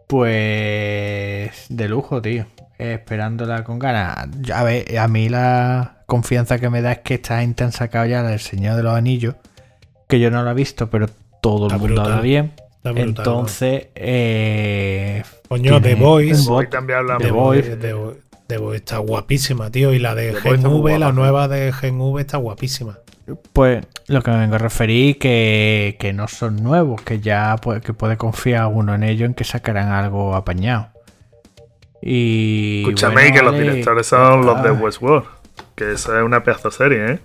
Pues 0.07 1.65
de 1.69 1.87
lujo, 1.87 2.21
tío. 2.21 2.45
Esperándola 2.77 3.63
con 3.63 3.79
ganas. 3.79 4.27
Ya, 4.41 4.59
A 4.59 4.63
ver, 4.63 4.97
a 4.97 5.07
mí 5.07 5.29
la 5.29 5.97
confianza 6.07 6.59
que 6.59 6.69
me 6.69 6.81
da 6.81 6.93
es 6.93 6.99
que 6.99 7.15
esta 7.15 7.39
gente 7.41 7.63
han 7.63 7.71
sacado 7.71 8.05
ya 8.05 8.21
el 8.33 8.39
Señor 8.39 8.75
de 8.75 8.83
los 8.83 8.93
Anillos. 8.95 9.35
Que 10.07 10.19
yo 10.19 10.31
no 10.31 10.43
lo 10.43 10.51
he 10.51 10.53
visto, 10.53 10.89
pero 10.89 11.07
todo 11.41 11.67
el 11.67 11.71
Está 11.73 11.77
mundo 11.77 11.93
brutal. 11.95 12.11
habla 12.13 12.21
bien. 12.21 12.53
Está 12.86 12.91
brutal, 12.91 13.07
Entonces, 13.07 13.88
eh, 13.95 15.23
Coño, 15.47 15.81
The 15.81 15.95
Voice. 15.95 16.34
un 16.49 16.55
Hoy 16.57 16.65
bot- 16.65 16.69
también 16.69 16.99
hablamos. 16.99 17.23
The 17.23 17.31
Voice. 17.31 17.75
The 17.77 18.57
Voice- 18.57 18.75
está 18.75 18.97
guapísima, 18.97 19.71
tío. 19.71 19.93
Y 19.93 19.99
la 19.99 20.15
de 20.15 20.34
The 20.34 20.41
Gen 20.41 20.65
V, 20.67 20.99
la 20.99 21.11
nueva 21.13 21.47
de 21.47 21.71
Gen 21.71 21.99
V 21.99 22.19
está 22.21 22.38
guapísima. 22.38 22.99
Pues 23.53 23.86
lo 24.07 24.21
que 24.21 24.31
me 24.31 24.38
vengo 24.39 24.55
a 24.55 24.57
referir 24.57 25.17
que, 25.17 25.95
que 25.97 26.11
no 26.11 26.27
son 26.27 26.61
nuevos, 26.61 27.01
que 27.01 27.21
ya 27.21 27.55
pues, 27.61 27.81
que 27.81 27.93
puede 27.93 28.17
confiar 28.17 28.67
uno 28.67 28.93
en 28.93 29.03
ellos 29.03 29.27
en 29.27 29.34
que 29.34 29.45
sacarán 29.45 29.89
algo 29.93 30.36
apañado. 30.36 30.89
Y 32.01 32.81
Escúchame 32.81 33.13
bueno, 33.13 33.34
que 33.38 33.41
los 33.43 33.57
directores 33.57 34.07
son 34.07 34.45
los 34.45 34.61
de 34.61 34.69
Ah, 34.69 34.73
Westworld. 34.73 35.25
Que 35.75 35.93
eso 35.93 36.17
es 36.17 36.23
una 36.23 36.43
pedazo 36.43 36.69
de 36.69 36.75
serie, 36.75 37.11
¿eh? 37.13 37.19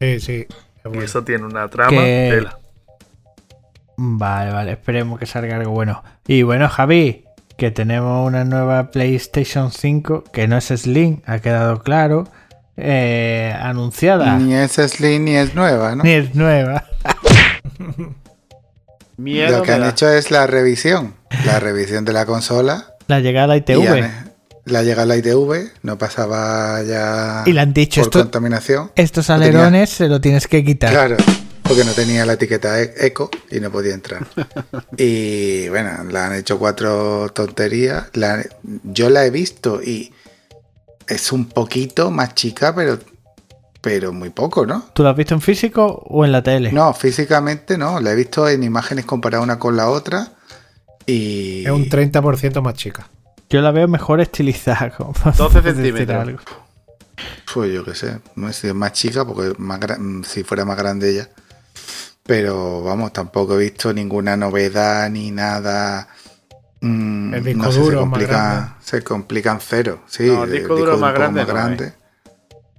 Sí, 0.00 0.20
sí. 0.20 0.46
Y 0.84 0.88
bueno. 0.88 1.02
eso 1.02 1.24
tiene 1.24 1.44
una 1.44 1.66
trama. 1.68 1.90
Que- 1.92 2.28
tela. 2.34 2.58
Vale, 3.96 4.52
vale, 4.52 4.72
esperemos 4.72 5.18
que 5.18 5.26
salga 5.26 5.56
algo 5.56 5.70
bueno. 5.72 6.02
Y 6.26 6.42
bueno, 6.42 6.68
Javi, 6.68 7.24
que 7.56 7.70
tenemos 7.70 8.26
una 8.26 8.44
nueva 8.44 8.90
PlayStation 8.90 9.70
5, 9.72 10.24
que 10.32 10.46
no 10.48 10.56
es 10.58 10.66
Slim, 10.66 11.22
ha 11.26 11.38
quedado 11.38 11.82
claro, 11.82 12.28
eh, 12.76 13.54
anunciada. 13.58 14.36
Ni 14.38 14.54
es 14.54 14.72
Slim 14.72 15.24
ni 15.24 15.36
es 15.36 15.54
nueva, 15.54 15.96
¿no? 15.96 16.04
Ni 16.04 16.10
es 16.10 16.34
nueva. 16.34 16.84
Miedo 19.16 19.58
Lo 19.58 19.62
que 19.62 19.72
han 19.72 19.80
da. 19.80 19.88
hecho 19.90 20.08
es 20.10 20.30
la 20.30 20.46
revisión. 20.46 21.14
La 21.46 21.58
revisión 21.58 22.04
de 22.04 22.12
la 22.12 22.26
consola. 22.26 22.94
La 23.06 23.20
llegada 23.20 23.54
a 23.54 23.56
Y 23.56 23.60
ITV. 23.60 23.88
han- 24.02 24.26
la 24.66 24.82
llegada 24.82 25.04
a 25.04 25.06
la 25.06 25.16
ITV, 25.16 25.70
no 25.82 25.96
pasaba 25.96 26.82
ya 26.82 27.44
Y 27.46 27.52
le 27.52 27.60
han 27.60 27.72
dicho 27.72 28.00
por 28.00 28.08
esto, 28.08 28.18
contaminación. 28.18 28.90
estos 28.96 29.28
tenía. 29.28 29.46
alerones 29.46 29.90
se 29.90 30.08
lo 30.08 30.20
tienes 30.20 30.48
que 30.48 30.64
quitar. 30.64 30.90
Claro, 30.90 31.16
porque 31.68 31.84
no 31.84 31.92
tenía 31.92 32.24
la 32.26 32.34
etiqueta 32.34 32.80
e- 32.80 32.94
eco 33.06 33.30
y 33.50 33.60
no 33.60 33.70
podía 33.70 33.94
entrar. 33.94 34.26
Y 34.96 35.68
bueno, 35.68 36.04
la 36.10 36.26
han 36.26 36.34
hecho 36.34 36.58
cuatro 36.58 37.28
tonterías. 37.32 38.08
La- 38.14 38.44
yo 38.84 39.10
la 39.10 39.24
he 39.26 39.30
visto 39.30 39.82
y 39.82 40.12
es 41.06 41.32
un 41.32 41.46
poquito 41.48 42.10
más 42.10 42.34
chica, 42.34 42.74
pero, 42.74 42.98
pero 43.80 44.12
muy 44.12 44.30
poco, 44.30 44.66
¿no? 44.66 44.86
¿Tú 44.94 45.02
lo 45.02 45.10
has 45.10 45.16
visto 45.16 45.34
en 45.34 45.40
físico 45.40 45.86
o 46.06 46.24
en 46.24 46.32
la 46.32 46.42
tele? 46.42 46.72
No, 46.72 46.92
físicamente 46.94 47.76
no. 47.78 48.00
La 48.00 48.12
he 48.12 48.14
visto 48.14 48.48
en 48.48 48.62
imágenes 48.62 49.04
comparadas 49.04 49.44
una 49.44 49.58
con 49.58 49.76
la 49.76 49.88
otra. 49.90 50.28
Y 51.06 51.64
Es 51.64 51.70
un 51.70 51.88
30% 51.88 52.60
más 52.62 52.74
chica. 52.74 53.08
Yo 53.48 53.60
la 53.60 53.70
veo 53.70 53.86
mejor 53.86 54.20
estilizada. 54.20 54.90
como 54.96 55.12
para 55.12 55.32
12 55.36 55.60
decir 55.62 55.74
centímetros. 55.84 56.20
algo. 56.20 56.38
Pues 57.54 57.72
yo 57.72 57.84
qué 57.84 57.94
sé, 57.94 58.18
no 58.34 58.48
sé 58.52 58.60
si 58.60 58.66
es 58.68 58.74
más 58.74 58.92
chica, 58.92 59.24
porque 59.24 59.54
más 59.58 59.78
gra- 59.80 60.24
si 60.24 60.42
fuera 60.42 60.64
más 60.64 60.76
grande 60.76 61.10
ella. 61.12 61.28
Pero 62.26 62.82
vamos, 62.82 63.12
tampoco 63.12 63.54
he 63.54 63.64
visto 63.64 63.92
ninguna 63.92 64.36
novedad 64.36 65.08
ni 65.10 65.30
nada. 65.30 66.08
mm, 66.80 67.34
El 67.34 67.44
disco 67.44 67.62
no 67.64 67.72
sé, 67.72 67.78
duro 67.80 67.90
se, 67.90 67.96
más 67.96 68.02
complica, 68.10 68.32
grande. 68.52 68.70
se 68.80 69.02
complican 69.02 69.58
cero. 69.60 70.00
Sí, 70.06 70.26
No, 70.26 70.44
el 70.44 70.52
disco 70.52 70.76
duro 70.76 70.96
más 70.98 71.14
grande. 71.14 71.42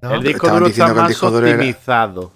El 0.01 0.23
disco 0.23 0.49
duro 0.49 0.67
está 0.67 0.93
más 0.93 1.07
disco 1.09 1.37
era- 1.39 1.51
optimizado. 1.55 2.33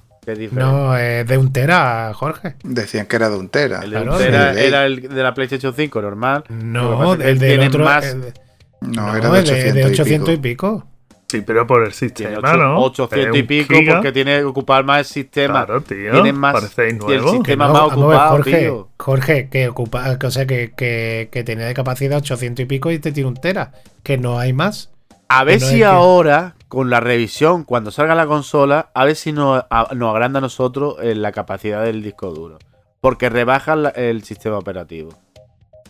No, 0.52 0.96
es 0.96 1.26
de 1.28 1.38
un 1.38 1.52
tera, 1.52 2.12
Jorge. 2.14 2.56
Decían 2.64 3.08
que 3.08 3.16
era 3.16 3.30
de 3.30 3.38
un 3.38 3.50
tera. 3.50 3.80
el 3.84 3.90
de 3.90 3.98
claro, 3.98 4.12
un 4.14 4.18
tera 4.20 4.52
el- 4.52 4.58
era 4.60 4.86
el 4.86 5.02
de 5.10 5.24
la 5.24 5.34
PlayStation 5.34 5.74
5 5.76 6.02
normal. 6.02 6.44
No, 6.50 7.14
el 7.14 7.20
del 7.20 7.40
tienen 7.40 7.68
otro. 7.70 7.84
más- 7.86 8.06
el 8.06 8.22
de- 8.22 8.34
No, 8.82 9.08
no, 9.08 9.16
era 9.16 9.30
de 9.32 9.40
el 9.40 9.46
de, 9.46 9.52
800, 9.52 9.74
de 9.76 9.86
800 9.86 10.30
y 10.30 10.34
y 10.34 10.38
pico. 10.38 10.88
Sí, 11.32 11.42
pero 11.42 11.66
por 11.66 11.84
el 11.84 11.94
Tiene 11.94 12.14
sistema, 12.14 12.38
ocho- 12.52 12.58
¿no? 12.58 12.80
800 12.82 13.38
y 13.38 13.44
pico 13.44 13.74
giga. 13.74 13.94
porque 13.96 14.12
tiene 14.12 14.40
que 14.40 14.44
ocupar 14.44 14.84
más 14.84 15.00
el 15.00 15.06
sistema. 15.06 15.66
Claro, 15.66 15.82
tío. 15.82 16.12
Tienen 16.12 16.38
más. 16.38 16.76
Y 16.78 16.82
el 16.82 16.98
nuevo. 16.98 17.32
sistema 17.32 17.68
No, 17.68 17.74
más 17.74 17.82
ocupado, 17.84 18.30
Jorge, 18.32 18.58
tío. 18.60 18.90
Jorge, 18.98 19.50
que 19.50 19.68
ocupa, 19.70 20.20
que, 20.20 20.28
o 20.28 20.32
sea, 20.32 20.46
que, 20.46 20.74
que, 20.76 21.30
que 21.32 21.44
tenía 21.44 21.66
de 21.66 21.74
capacidad 21.74 22.18
800 22.18 22.64
y 22.64 22.66
pico 22.66 22.92
y 22.92 23.00
te 23.00 23.12
tiene 23.14 23.30
un 23.30 23.36
tera. 23.36 23.72
Que 24.04 24.18
no 24.18 24.40
hay 24.40 24.52
más. 24.52 24.92
A 25.30 25.46
ver 25.46 25.62
no 25.62 25.68
si 25.68 25.78
que- 25.78 25.86
ahora 25.86 26.56
con 26.68 26.90
la 26.90 27.00
revisión, 27.00 27.64
cuando 27.64 27.92
salga 27.92 28.16
la 28.16 28.26
consola, 28.28 28.90
a 28.94 29.06
ver 29.06 29.16
si 29.16 29.32
nos, 29.32 29.64
a- 29.70 29.88
nos 29.96 30.10
agranda 30.12 30.40
a 30.40 30.42
nosotros 30.42 30.96
eh, 31.02 31.16
la 31.16 31.32
capacidad 31.32 31.84
del 31.84 32.04
disco 32.04 32.32
duro. 32.32 32.60
Porque 33.00 33.30
rebaja 33.30 33.76
la- 33.78 33.90
el 33.90 34.24
sistema 34.24 34.58
operativo. 34.58 35.12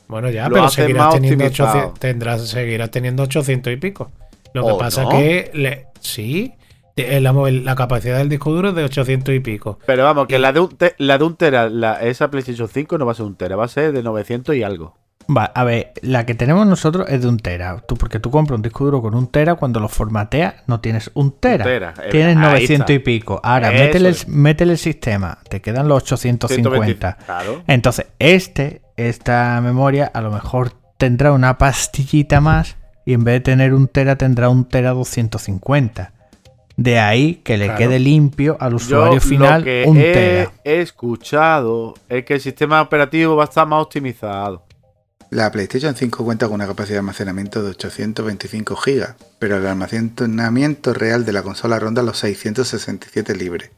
Bueno, 0.08 0.30
ya, 0.30 0.50
Lo 0.50 0.56
pero 0.56 0.70
seguirás 0.70 1.14
teniendo, 1.14 1.46
optimizado. 1.46 1.70
800, 1.72 2.00
tendrás, 2.00 2.48
seguirás 2.50 2.92
teniendo 2.92 3.24
800 3.24 3.74
y 3.74 3.78
pico. 3.78 4.12
Lo 4.54 4.66
que 4.66 4.72
¿O 4.72 4.78
pasa 4.78 5.04
no? 5.04 5.10
que 5.10 5.52
le- 5.54 5.88
sí, 6.00 6.54
la, 6.96 7.32
la 7.34 7.76
capacidad 7.76 8.18
del 8.18 8.30
disco 8.30 8.52
duro 8.52 8.70
es 8.70 8.76
de 8.76 8.84
800 8.84 9.34
y 9.36 9.40
pico. 9.40 9.80
Pero 9.86 10.04
vamos, 10.04 10.28
que 10.28 10.40
la 10.40 10.52
de 10.54 10.60
un, 10.60 10.70
te- 10.76 10.96
la 10.98 11.18
de 11.18 11.24
un 11.24 11.36
tera, 11.36 11.70
la- 11.70 12.02
esa 12.02 12.30
PlayStation 12.30 12.68
5 12.68 12.98
no 12.98 13.06
va 13.06 13.14
a 13.14 13.16
ser 13.16 13.26
un 13.26 13.36
tera, 13.36 13.56
va 13.56 13.66
a 13.66 13.70
ser 13.70 13.92
de 13.94 14.04
900 14.04 14.56
y 14.56 14.64
algo. 14.64 14.98
Va, 15.34 15.46
a 15.46 15.64
ver, 15.64 15.94
la 16.02 16.26
que 16.26 16.34
tenemos 16.34 16.66
nosotros 16.68 17.08
es 17.08 17.22
de 17.22 17.28
un 17.30 17.38
tera. 17.38 17.80
Tú, 17.88 17.96
porque 17.96 18.20
tú 18.20 18.32
compras 18.32 18.56
un 18.58 18.64
disco 18.64 18.84
duro 18.84 19.02
con 19.02 19.14
un 19.16 19.28
tera, 19.28 19.56
cuando 19.56 19.80
lo 19.80 19.88
formateas 19.88 20.56
no 20.68 20.82
tienes 20.82 21.12
un 21.14 21.32
tera. 21.40 21.64
Un 21.64 21.72
tera, 21.72 21.94
eh, 22.04 22.10
Tienes 22.10 22.36
ahí 22.36 22.42
900 22.44 22.90
y 22.96 23.00
pico. 23.00 23.40
Ahora, 23.44 23.70
el, 23.72 24.16
métele 24.28 24.72
el 24.74 24.78
sistema, 24.78 25.38
te 25.48 25.62
quedan 25.62 25.88
los 25.88 26.04
850. 26.04 27.18
Claro. 27.26 27.64
Entonces, 27.68 28.08
este, 28.20 28.82
esta 28.98 29.62
memoria, 29.62 30.12
a 30.14 30.22
lo 30.22 30.32
mejor 30.32 30.74
tendrá 30.98 31.32
una 31.32 31.58
pastillita 31.58 32.42
más 32.42 32.76
y 33.06 33.14
en 33.14 33.24
vez 33.24 33.36
de 33.36 33.40
tener 33.42 33.74
un 33.74 33.88
tera, 33.88 34.16
tendrá 34.18 34.50
un 34.50 34.66
tera 34.66 34.92
250. 34.92 36.12
De 36.78 37.00
ahí 37.00 37.36
que 37.44 37.58
le 37.58 37.66
Claro. 37.66 37.78
quede 37.80 38.00
limpio 38.00 38.58
al 38.60 38.72
Yo 38.72 38.76
usuario 38.78 39.22
final 39.22 39.60
lo 39.62 39.66
que 39.66 39.84
un 39.88 39.98
he 39.98 40.14
tera. 40.14 40.52
escuchado 40.64 41.94
es 42.10 42.24
que 42.26 42.36
el 42.36 42.42
sistema 42.42 42.82
operativo 42.82 43.36
va 43.36 43.44
a 43.44 43.48
estar 43.48 43.68
más 43.68 43.82
optimizado. 43.84 44.64
La 45.30 45.52
PlayStation 45.52 45.96
5 45.96 46.26
cuenta 46.26 46.48
con 46.48 46.56
una 46.56 46.68
capacidad 46.68 46.96
de 46.96 47.00
almacenamiento 47.00 47.64
de 47.64 47.70
825 47.72 48.76
GB, 48.76 49.16
pero 49.40 49.58
el 49.58 49.66
almacenamiento 49.66 50.94
real 50.94 51.24
de 51.26 51.32
la 51.34 51.42
consola 51.44 51.80
ronda 51.80 52.04
los 52.04 52.18
667 52.18 53.36
libres. 53.36 53.72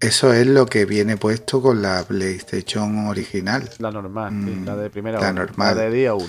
Eso 0.00 0.32
es 0.32 0.46
lo 0.46 0.66
que 0.66 0.84
viene 0.84 1.16
puesto 1.16 1.62
con 1.62 1.80
la 1.80 2.02
PlayStation 2.02 3.06
original. 3.06 3.70
La 3.78 3.90
normal, 3.92 4.30
sí, 4.44 4.50
Mm, 4.50 4.64
la 4.66 4.76
de 4.76 4.90
primera 4.90 5.18
la 5.20 5.28
hora, 5.30 5.32
normal. 5.32 5.76
La 5.76 5.82
de 5.84 5.90
día 5.90 6.14
1. 6.14 6.26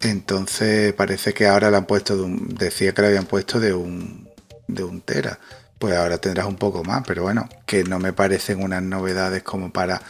Entonces 0.00 0.92
parece 0.92 1.32
que 1.34 1.46
ahora 1.46 1.70
la 1.70 1.78
han 1.78 1.86
puesto 1.86 2.16
de 2.16 2.22
un, 2.22 2.48
decía 2.54 2.92
que 2.92 3.02
la 3.02 3.08
habían 3.08 3.26
puesto 3.26 3.60
de 3.60 3.72
un 3.74 4.28
de 4.68 4.84
un 4.84 5.00
tera. 5.00 5.38
Pues 5.78 5.94
ahora 5.94 6.18
tendrás 6.18 6.46
un 6.46 6.56
poco 6.56 6.82
más, 6.84 7.02
pero 7.06 7.22
bueno, 7.22 7.48
que 7.66 7.84
no 7.84 7.98
me 7.98 8.12
parecen 8.12 8.62
unas 8.62 8.82
novedades 8.82 9.42
como 9.42 9.72
para 9.72 10.00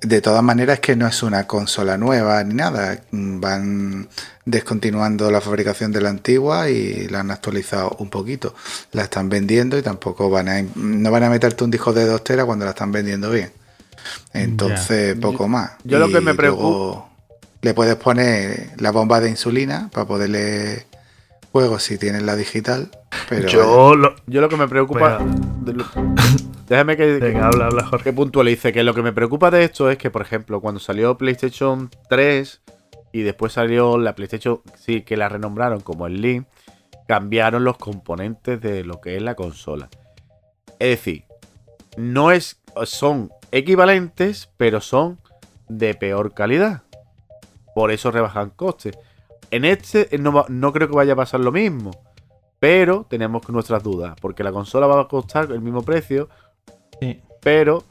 de 0.00 0.20
todas 0.20 0.44
maneras 0.44 0.78
que 0.78 0.94
no 0.94 1.08
es 1.08 1.24
una 1.24 1.48
consola 1.48 1.98
nueva 1.98 2.44
ni 2.44 2.54
nada, 2.54 3.00
van 3.10 4.08
descontinuando 4.44 5.28
la 5.32 5.40
fabricación 5.40 5.90
de 5.90 6.00
la 6.00 6.08
antigua 6.10 6.70
y 6.70 7.08
la 7.08 7.20
han 7.20 7.32
actualizado 7.32 7.96
un 7.98 8.08
poquito. 8.08 8.54
La 8.92 9.02
están 9.02 9.28
vendiendo 9.28 9.76
y 9.76 9.82
tampoco 9.82 10.30
van 10.30 10.48
a 10.48 10.62
no 10.76 11.10
van 11.10 11.24
a 11.24 11.30
meterte 11.30 11.64
un 11.64 11.70
disco 11.72 11.92
de 11.92 12.06
2 12.06 12.22
teras 12.22 12.46
cuando 12.46 12.64
la 12.64 12.70
están 12.70 12.92
vendiendo 12.92 13.28
bien. 13.30 13.50
Entonces, 14.32 15.16
poco 15.16 15.48
más. 15.48 15.72
yo 15.84 15.98
lo 15.98 16.08
que 16.08 16.20
me 16.20 16.34
preocupa- 16.34 17.07
Le 17.62 17.74
puedes 17.74 17.96
poner 17.96 18.70
la 18.78 18.90
bomba 18.92 19.20
de 19.20 19.30
insulina 19.30 19.90
para 19.92 20.06
poderle 20.06 20.86
juegos 21.52 21.82
si 21.82 21.98
tienes 21.98 22.22
la 22.22 22.36
digital. 22.36 22.90
Pero 23.28 23.48
Yo 23.48 23.94
lo. 23.96 24.14
Yo 24.26 24.40
lo 24.40 24.48
que 24.48 24.56
me 24.56 24.68
preocupa. 24.68 25.18
lo- 25.64 25.84
déjame 26.68 26.96
que, 26.96 27.18
Venga, 27.18 27.48
habla, 27.48 27.66
habla, 27.66 27.84
Jorge. 27.86 28.04
que 28.04 28.12
puntualice 28.12 28.72
que 28.72 28.82
lo 28.84 28.94
que 28.94 29.02
me 29.02 29.12
preocupa 29.12 29.50
de 29.50 29.64
esto 29.64 29.90
es 29.90 29.98
que, 29.98 30.10
por 30.10 30.22
ejemplo, 30.22 30.60
cuando 30.60 30.78
salió 30.80 31.16
PlayStation 31.18 31.90
3 32.08 32.60
y 33.12 33.22
después 33.22 33.54
salió 33.54 33.98
la 33.98 34.14
PlayStation, 34.14 34.60
sí, 34.76 35.02
que 35.02 35.16
la 35.16 35.28
renombraron 35.28 35.80
como 35.80 36.06
el 36.06 36.20
Link, 36.20 36.46
cambiaron 37.08 37.64
los 37.64 37.78
componentes 37.78 38.60
de 38.60 38.84
lo 38.84 39.00
que 39.00 39.16
es 39.16 39.22
la 39.22 39.34
consola. 39.34 39.88
Es 40.78 40.90
decir, 40.98 41.24
no 41.96 42.30
es, 42.30 42.60
son 42.84 43.30
equivalentes, 43.50 44.48
pero 44.58 44.80
son 44.80 45.18
de 45.68 45.94
peor 45.94 46.34
calidad. 46.34 46.82
Por 47.78 47.92
eso 47.92 48.10
rebajan 48.10 48.50
costes. 48.50 48.98
En 49.52 49.64
este 49.64 50.08
no, 50.18 50.32
va- 50.32 50.46
no 50.48 50.72
creo 50.72 50.88
que 50.88 50.96
vaya 50.96 51.12
a 51.12 51.16
pasar 51.16 51.38
lo 51.38 51.52
mismo. 51.52 51.92
Pero 52.58 53.06
tenemos 53.08 53.48
nuestras 53.50 53.84
dudas. 53.84 54.16
Porque 54.20 54.42
la 54.42 54.50
consola 54.50 54.88
va 54.88 55.02
a 55.02 55.06
costar 55.06 55.44
el 55.52 55.60
mismo 55.60 55.82
precio. 55.82 56.28
Sí. 57.00 57.22
Pero 57.40 57.84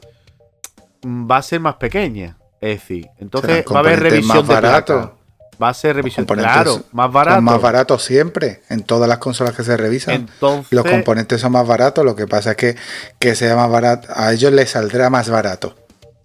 va 1.06 1.38
a 1.38 1.42
ser 1.42 1.60
más 1.60 1.76
pequeña. 1.76 2.36
Es 2.60 2.80
decir, 2.80 3.08
entonces 3.18 3.64
va 3.72 3.76
a 3.76 3.78
haber 3.78 4.00
revisión 4.00 4.26
más 4.36 4.46
de 4.48 4.54
baratos. 4.54 4.96
placa. 5.06 5.14
Va 5.62 5.68
a 5.70 5.74
ser 5.74 5.96
revisión. 5.96 6.26
Claro, 6.26 6.82
más 6.92 7.10
barato. 7.10 7.36
Son 7.38 7.44
más 7.44 7.62
baratos 7.62 8.04
siempre. 8.04 8.60
En 8.68 8.82
todas 8.82 9.08
las 9.08 9.16
consolas 9.16 9.56
que 9.56 9.64
se 9.64 9.74
revisan. 9.78 10.14
Entonces, 10.16 10.70
Los 10.70 10.84
componentes 10.84 11.40
son 11.40 11.52
más 11.52 11.66
baratos, 11.66 12.04
lo 12.04 12.14
que 12.14 12.26
pasa 12.26 12.50
es 12.50 12.56
que, 12.58 12.76
que 13.18 13.34
sea 13.34 13.56
más 13.56 13.70
barato, 13.70 14.08
a 14.14 14.34
ellos 14.34 14.52
les 14.52 14.68
saldrá 14.68 15.08
más 15.08 15.30
barato 15.30 15.74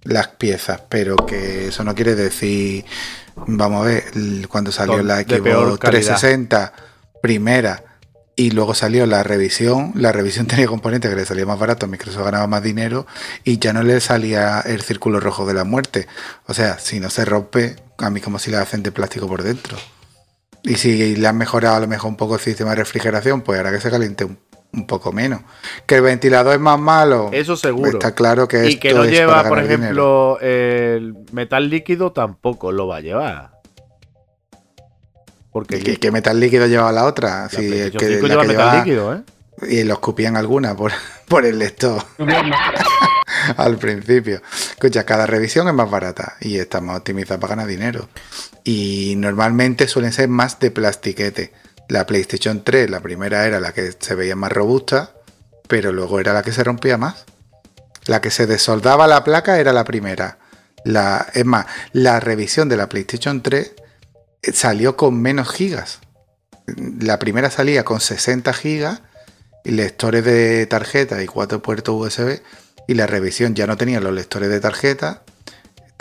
las 0.04 0.28
piezas, 0.28 0.82
pero 0.90 1.16
que 1.16 1.70
eso 1.70 1.86
no 1.86 1.96
quiere 1.96 2.14
decir, 2.14 2.84
vamos 3.36 3.84
a 3.84 3.90
ver, 3.90 4.04
cuando 4.48 4.72
salió 4.72 5.02
la 5.04 5.22
Xbox 5.22 5.80
calidad. 5.80 6.18
360 6.18 6.74
primera 7.22 7.84
y 8.36 8.52
luego 8.52 8.74
salió 8.74 9.06
la 9.06 9.24
revisión, 9.24 9.92
la 9.96 10.12
revisión 10.12 10.48
tenía 10.48 10.68
componentes 10.68 11.10
que 11.10 11.18
le 11.18 11.26
salía 11.26 11.46
más 11.46 11.60
barato, 11.60 11.88
Microsoft 11.88 12.26
ganaba 12.26 12.48
más 12.48 12.64
dinero 12.64 13.06
y 13.44 13.60
ya 13.60 13.74
no 13.74 13.84
le 13.84 14.00
salía 14.00 14.62
el 14.62 14.82
círculo 14.82 15.20
rojo 15.20 15.46
de 15.46 15.54
la 15.54 15.64
muerte. 15.64 16.08
O 16.48 16.54
sea, 16.54 16.80
si 16.80 17.00
no 17.00 17.10
se 17.10 17.26
rompe, 17.26 17.76
a 17.98 18.10
mí 18.10 18.22
como 18.22 18.40
si 18.40 18.52
la 18.52 18.62
hacen 18.62 18.84
de 18.84 18.92
plástico 18.92 19.28
por 19.28 19.44
dentro. 19.44 19.78
Y 20.64 20.76
si 20.76 21.16
le 21.16 21.28
han 21.28 21.38
mejorado 21.38 21.76
a 21.76 21.80
lo 21.82 21.88
mejor 21.88 22.10
un 22.10 22.16
poco 22.16 22.36
el 22.36 22.42
sistema 22.42 22.72
de 22.72 22.78
refrigeración, 22.78 23.42
pues 23.42 23.60
hará 23.60 23.72
que 23.72 23.82
se 23.82 23.92
caliente 23.92 24.24
un, 24.24 24.40
un 24.74 24.88
poco 24.88 25.12
menos. 25.12 25.42
Que 25.86 25.96
el 25.96 26.02
ventilador 26.02 26.56
es 26.56 26.60
más 26.60 26.80
malo. 26.80 27.30
Eso 27.32 27.56
seguro. 27.56 27.92
Está 27.92 28.16
claro 28.16 28.48
que 28.48 28.70
y 28.70 28.78
que 28.78 28.94
no 28.94 29.04
es 29.04 29.12
lleva, 29.12 29.48
por 29.48 29.60
ejemplo, 29.60 30.38
dinero. 30.40 30.40
el 30.42 31.16
metal 31.32 31.70
líquido 31.70 32.12
tampoco 32.12 32.72
lo 32.72 32.88
va 32.88 32.98
a 32.98 33.02
llevar. 33.02 33.54
Porque 35.52 35.78
¿Y 35.78 35.82
qué, 35.82 35.98
qué 35.98 36.12
metal 36.12 36.40
líquido 36.40 36.66
llevaba 36.66 36.92
la 36.92 37.06
otra? 37.06 37.44
la 37.44 37.50
Sí, 37.50 37.72
el 37.72 37.92
que, 37.92 38.08
5 38.08 38.28
la 38.28 38.28
lleva 38.28 38.42
que 38.42 38.48
metal 38.48 38.78
líquido, 38.80 39.16
¿eh? 39.16 39.22
Y 39.70 39.84
lo 39.84 39.94
escupían 39.94 40.36
alguna 40.36 40.76
por, 40.76 40.92
por 41.28 41.46
el 41.46 41.60
lector. 41.60 42.04
Al 43.58 43.78
principio. 43.78 44.42
Escucha, 44.72 45.06
cada 45.06 45.26
revisión 45.26 45.68
es 45.68 45.74
más 45.74 45.90
barata 45.90 46.38
y 46.42 46.58
está 46.58 46.82
más 46.82 46.98
optimizada 46.98 47.40
para 47.40 47.56
ganar 47.56 47.68
dinero. 47.68 48.10
Y 48.64 49.14
normalmente 49.18 49.88
suelen 49.88 50.12
ser 50.12 50.28
más 50.30 50.60
de 50.60 50.72
plastiquete. 50.72 51.54
La 51.90 52.06
PlayStation 52.06 52.64
3, 52.64 52.90
la 52.90 53.02
primera 53.02 53.46
era 53.46 53.60
la 53.60 53.74
que 53.74 53.94
se 53.98 54.16
veía 54.16 54.36
más 54.36 54.52
robusta, 54.52 55.12
pero 55.68 55.92
luego 55.92 56.20
era 56.20 56.34
la 56.34 56.44
que 56.44 56.52
se 56.52 56.64
rompía 56.64 56.98
más. 56.98 57.26
La 58.06 58.22
que 58.22 58.32
se 58.32 58.48
desoldaba 58.48 59.08
la 59.08 59.24
placa 59.24 59.60
era 59.60 59.74
la 59.74 59.84
primera. 59.84 60.38
La, 60.84 61.28
es 61.34 61.46
más, 61.46 61.66
la 61.94 62.20
revisión 62.20 62.68
de 62.70 62.78
la 62.78 62.90
PlayStation 62.90 63.42
3 63.42 63.74
eh, 64.42 64.52
salió 64.54 64.98
con 64.98 65.22
menos 65.22 65.50
gigas. 65.52 66.00
La 67.00 67.20
primera 67.20 67.50
salía 67.50 67.84
con 67.84 68.00
60 68.00 68.54
gigas, 68.54 69.02
lectores 69.64 70.24
de 70.24 70.66
tarjeta 70.66 71.22
y 71.22 71.28
cuatro 71.28 71.62
puertos 71.62 71.96
USB, 71.96 72.42
y 72.88 72.94
la 72.96 73.08
revisión 73.08 73.56
ya 73.56 73.68
no 73.68 73.78
tenía 73.78 74.00
los 74.00 74.14
lectores 74.14 74.50
de 74.50 74.60
tarjeta. 74.60 75.24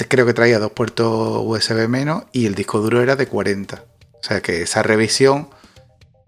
Creo 0.09 0.27
que 0.27 0.35
traía 0.35 0.59
dos 0.59 0.73
puertos 0.73 1.43
USB 1.45 1.89
menos 1.89 2.25
y 2.33 2.47
el 2.47 2.55
disco 2.55 2.81
duro 2.81 3.03
era 3.03 3.15
de 3.15 3.27
40. 3.27 3.85
O 4.15 4.25
sea 4.25 4.41
que 4.41 4.63
esa 4.63 4.83
revisión 4.83 5.49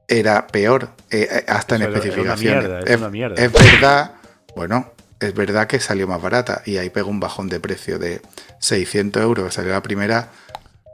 era 0.09 0.47
peor, 0.47 0.91
eh, 1.11 1.29
eh, 1.31 1.45
hasta 1.49 1.77
en 1.77 1.83
Eso 1.83 1.93
especificaciones. 1.93 2.65
mierda, 2.65 2.81
es 2.81 2.97
una 2.97 3.11
mierda. 3.11 3.43
es 3.43 3.53
verdad, 3.53 4.13
bueno, 4.57 4.93
es 5.21 5.35
verdad 5.35 5.67
que 5.67 5.81
salió 5.81 6.07
más 6.07 6.21
barata 6.21 6.63
y 6.67 6.77
ahí 6.77 6.91
pegó 6.91 7.11
un 7.11 7.21
bajón 7.21 7.49
de 7.49 7.61
precio 7.61 7.99
de 7.99 8.21
600 8.59 9.23
euros, 9.23 9.47
que 9.47 9.53
salió 9.53 9.73
la 9.73 9.83
primera. 9.83 10.31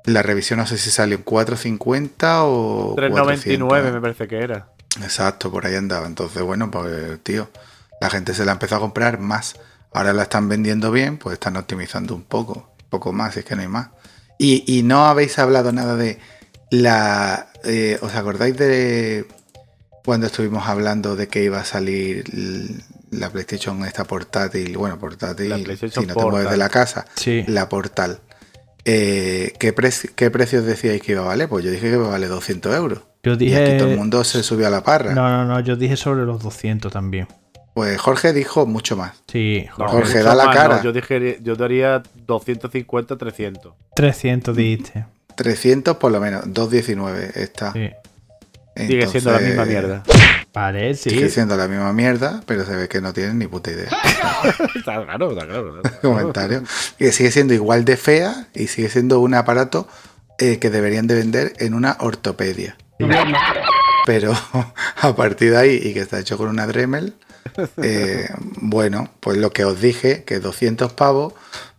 La 0.05 0.23
revisión 0.23 0.59
no 0.59 0.67
sé 0.67 0.79
si 0.79 0.91
salió 0.91 1.17
en 1.17 1.23
450 1.23 2.45
o 2.45 2.97
3.99 2.97 3.11
400. 3.11 3.93
me 3.93 4.01
parece 4.01 4.29
que 4.29 4.39
era. 4.39 4.69
Exacto, 5.03 5.51
por 5.51 5.67
ahí 5.67 5.75
andaba. 5.75 6.07
Entonces, 6.07 6.43
bueno, 6.43 6.71
pues 6.71 7.23
tío, 7.23 7.51
la 8.01 8.09
gente 8.09 8.33
se 8.35 8.45
la 8.45 8.53
empezó 8.53 8.77
a 8.77 8.81
comprar 8.81 9.19
más. 9.19 9.57
Ahora 9.93 10.13
la 10.13 10.23
están 10.23 10.49
vendiendo 10.49 10.91
bien, 10.91 11.19
pues 11.19 11.35
están 11.35 11.57
optimizando 11.57 12.15
un 12.15 12.23
poco, 12.23 12.73
un 12.83 12.89
poco 12.89 13.13
más, 13.13 13.35
si 13.35 13.41
es 13.41 13.45
que 13.45 13.57
no 13.57 13.63
hay 13.63 13.69
más. 13.69 13.89
Y, 14.39 14.65
y 14.67 14.83
no 14.83 15.05
habéis 15.07 15.39
hablado 15.39 15.71
nada 15.73 15.97
de 15.97 16.19
la... 16.71 17.49
eh, 17.65 17.99
¿Os 18.01 18.15
acordáis 18.15 18.57
de 18.57 19.27
cuando 20.05 20.27
estuvimos 20.27 20.67
hablando 20.67 21.17
de 21.17 21.29
que 21.29 21.43
iba 21.45 21.61
a 21.61 21.65
salir 21.65 22.25
la 23.11 23.31
PlayStation 23.31 23.85
esta 23.85 24.05
portátil? 24.05 24.77
Bueno, 24.77 24.99
portátil, 24.99 25.53
si 25.91 26.07
no 26.07 26.15
te 26.15 26.25
mueves 26.25 26.51
de 26.51 26.57
la 26.57 26.69
casa, 26.69 27.05
Sí. 27.15 27.45
la 27.47 27.69
portal. 27.69 28.21
Eh, 28.87 29.53
¿qué, 29.59 29.73
pre- 29.75 29.91
¿Qué 30.17 30.31
precios 30.31 30.65
decíais 30.65 31.03
que 31.03 31.13
iba 31.13 31.21
a 31.23 31.27
valer? 31.27 31.49
Pues 31.49 31.65
yo 31.65 31.71
dije 31.71 31.89
que 31.91 31.97
iba 31.97 32.07
a 32.07 32.11
valer 32.13 32.31
200 32.31 32.75
euros. 32.75 33.01
Yo 33.23 33.35
Y 33.35 33.37
dije. 33.37 33.63
aquí 33.63 33.77
todo 33.79 33.91
el 33.91 33.99
mundo 33.99 34.25
se 34.25 34.43
subió 34.43 34.67
a 34.67 34.71
la 34.71 34.83
parra. 34.83 35.13
No, 35.15 35.29
no, 35.29 35.45
no, 35.45 35.61
yo 35.61 35.77
dije 35.77 35.97
sobre 35.97 36.25
los 36.25 36.43
200 36.43 36.91
también. 36.91 37.29
Pues 37.75 38.01
Jorge 38.01 38.33
dijo 38.33 38.65
mucho 38.67 38.97
más. 38.97 39.23
Sí, 39.31 39.67
Jorge, 39.73 39.97
mucho 39.97 40.25
da 40.25 40.35
la 40.35 40.47
más, 40.47 40.57
cara. 40.57 40.77
no, 40.79 40.83
yo, 40.83 40.93
dije, 40.93 41.39
yo 41.43 41.55
daría 41.57 42.03
250, 42.27 43.17
300. 43.19 43.75
300 43.95 44.57
dijiste. 44.57 45.05
300 45.41 45.97
por 45.97 46.13
lo 46.13 46.21
menos, 46.21 46.43
219 46.53 47.31
está. 47.37 47.73
Sí. 47.73 47.89
Sigue 48.77 49.07
siendo 49.07 49.33
la 49.33 49.39
misma 49.39 49.65
mierda. 49.65 50.03
Vale, 50.53 50.95
sí. 50.95 51.09
Sigue 51.09 51.31
siendo 51.31 51.57
la 51.57 51.67
misma 51.67 51.95
mierda, 51.95 52.43
pero 52.45 52.67
se 52.67 52.77
ve 52.77 52.89
que 52.89 53.01
no 53.01 53.15
tienen 53.15 53.39
ni 53.39 53.47
puta 53.47 53.71
idea. 53.71 53.89
Está 54.77 55.03
claro, 55.03 55.31
está 55.31 55.47
claro. 55.47 55.81
Comentario. 56.03 56.63
Que 56.99 57.11
sigue 57.11 57.31
siendo 57.31 57.55
igual 57.55 57.87
de 57.87 57.97
fea 57.97 58.49
y 58.55 58.67
sigue 58.67 58.91
siendo 58.91 59.21
un 59.21 59.33
aparato 59.33 59.89
eh, 60.39 60.59
que 60.59 60.69
deberían 60.69 61.07
de 61.07 61.15
vender 61.15 61.55
en 61.59 61.73
una 61.73 61.97
ortopedia. 62.01 62.77
Pero 64.05 64.35
a 65.01 65.17
partir 65.17 65.53
de 65.53 65.57
ahí, 65.57 65.81
y 65.83 65.95
que 65.95 66.01
está 66.01 66.19
hecho 66.19 66.37
con 66.37 66.51
una 66.51 66.67
Dremel, 66.67 67.15
eh, 67.83 68.29
bueno, 68.57 69.09
pues 69.21 69.39
lo 69.39 69.53
que 69.53 69.65
os 69.65 69.81
dije, 69.81 70.25
que 70.25 70.39
200 70.39 70.93
pavos 70.93 71.33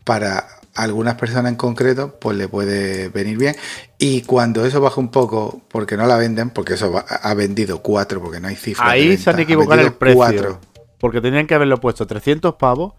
para 0.04 0.48
algunas 0.84 1.16
personas 1.16 1.52
en 1.52 1.56
concreto, 1.56 2.18
pues 2.20 2.38
le 2.38 2.48
puede 2.48 3.10
venir 3.10 3.38
bien. 3.38 3.56
Y 3.98 4.22
cuando 4.24 4.66
eso 4.66 4.82
baja 4.82 5.00
un 5.00 5.10
poco, 5.10 5.62
porque 5.70 5.98
no 5.98 6.06
la 6.06 6.18
venden, 6.18 6.50
porque 6.50 6.74
eso 6.76 6.92
va- 6.92 7.02
ha 7.08 7.34
vendido 7.34 7.82
cuatro, 7.82 8.22
porque 8.22 8.40
no 8.40 8.48
hay 8.48 8.56
cifras. 8.56 8.88
de 8.88 8.94
Ahí 8.94 9.08
venta, 9.10 9.24
se 9.24 9.30
han 9.30 9.40
ha 9.40 9.42
equivocado 9.42 9.82
el 9.82 9.94
precio. 9.94 10.16
cuatro. 10.18 10.60
Porque 11.00 11.22
tenían 11.22 11.48
que 11.48 11.56
haberlo 11.56 11.80
puesto 11.80 12.06
300 12.06 12.56
pavos 12.56 12.94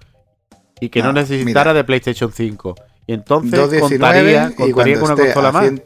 y 0.81 0.89
que 0.89 1.01
no, 1.01 1.09
No, 1.13 1.21
necesitara 1.21 1.71
mira. 1.71 1.75
de 1.75 1.85
PlayStation 1.85 2.33
5. 2.33 2.75
Y 3.07 3.15
entonces 3.15 3.53
2.19 3.59 3.81
contaría, 3.81 4.51
y 4.51 4.55
contaría 4.73 4.75
cuando 4.75 5.01
con 5.01 5.03
una 5.05 5.13
esté 5.15 5.25
consola 5.35 5.49
a 5.49 5.53
más. 5.53 5.63
100 5.65 5.85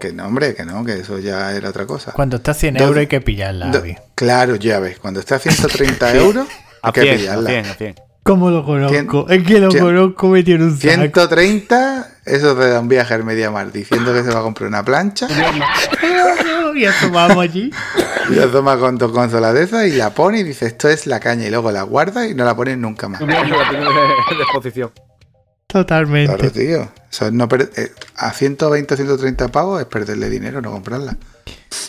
Que 0.00 0.12
no, 0.12 0.26
hombre, 0.26 0.54
que 0.54 0.64
no, 0.64 0.84
que 0.84 0.94
eso 0.94 1.18
ya 1.20 1.52
era 1.54 1.68
otra 1.68 1.86
cosa. 1.86 2.12
Cuando 2.12 2.36
está 2.36 2.50
a 2.50 2.54
100 2.54 2.74
Dos- 2.74 2.82
euros 2.88 2.98
hay 2.98 3.06
que 3.06 3.20
pillarla, 3.20 3.66
Do- 3.70 3.82
claro, 4.16 4.56
ya 4.56 4.80
ves, 4.80 4.98
cuando 4.98 5.20
esté 5.20 5.34
a 5.34 5.38
130 5.38 6.12
euros, 6.16 6.48
hay 6.82 6.88
A 6.90 6.92
que 6.92 7.00
100, 7.02 7.14
a 7.14 7.18
pillarla. 7.18 7.50
100, 7.50 7.66
a 7.66 7.74
100. 7.74 7.94
¿Cómo 8.24 8.50
lo 8.50 8.64
conozco? 8.64 9.26
¿Quién- 9.26 9.40
Es 9.42 9.46
que 9.48 9.58
lo 9.60 9.68
conozco 9.70 10.28
metido 10.28 10.56
en 10.58 10.62
un 10.64 10.70
saco. 10.78 10.94
130, 10.94 12.08
eso 12.24 12.54
te 12.56 12.68
da 12.68 12.78
un 12.80 12.88
viaje 12.88 13.14
al 13.14 13.24
Mediamar 13.24 13.72
diciendo 13.72 14.12
que 14.14 14.22
se 14.22 14.30
va 14.30 14.38
a 14.40 14.42
comprar 14.42 14.68
una 14.68 14.84
plancha 14.84 15.26
y 16.74 16.84
eso 16.84 17.10
vamos 17.10 17.38
allí. 17.38 17.70
y 18.30 18.34
la 18.34 18.46
toma 18.46 18.78
con 18.78 18.96
tu 18.96 19.10
consola 19.12 19.52
de 19.52 19.64
esas 19.64 19.86
y 19.86 19.92
la 19.92 20.10
pone 20.10 20.38
y 20.40 20.42
dice 20.44 20.66
esto 20.66 20.88
es 20.88 21.06
la 21.06 21.18
caña 21.20 21.46
y 21.46 21.50
luego 21.50 21.72
la 21.72 21.82
guarda 21.82 22.26
y 22.26 22.34
no 22.34 22.44
la 22.44 22.54
pones 22.54 22.78
nunca 22.78 23.08
más. 23.08 23.20
Exposición. 24.40 24.90
Totalmente. 25.66 26.34
Claro, 26.36 26.52
tío. 26.52 26.92
Eso 27.10 27.26
es 27.26 27.32
no 27.32 27.48
per- 27.48 27.70
eh, 27.76 27.92
a 28.16 28.32
120 28.32 28.94
o 28.94 28.96
130 28.96 29.48
pavos 29.48 29.80
es 29.80 29.86
perderle 29.86 30.28
dinero, 30.28 30.60
no 30.60 30.70
comprarla. 30.70 31.16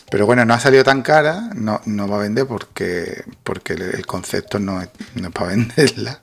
Pero 0.09 0.25
bueno, 0.25 0.45
no 0.45 0.53
ha 0.53 0.59
salido 0.59 0.83
tan 0.83 1.01
cara, 1.01 1.49
no, 1.55 1.81
no 1.85 2.07
va 2.07 2.17
a 2.17 2.19
vender 2.19 2.45
porque, 2.47 3.23
porque 3.43 3.73
el, 3.73 3.81
el 3.81 4.05
concepto 4.05 4.57
no 4.59 4.81
es, 4.81 4.89
no 5.15 5.27
es 5.27 5.33
para 5.33 5.47
venderla. 5.49 6.21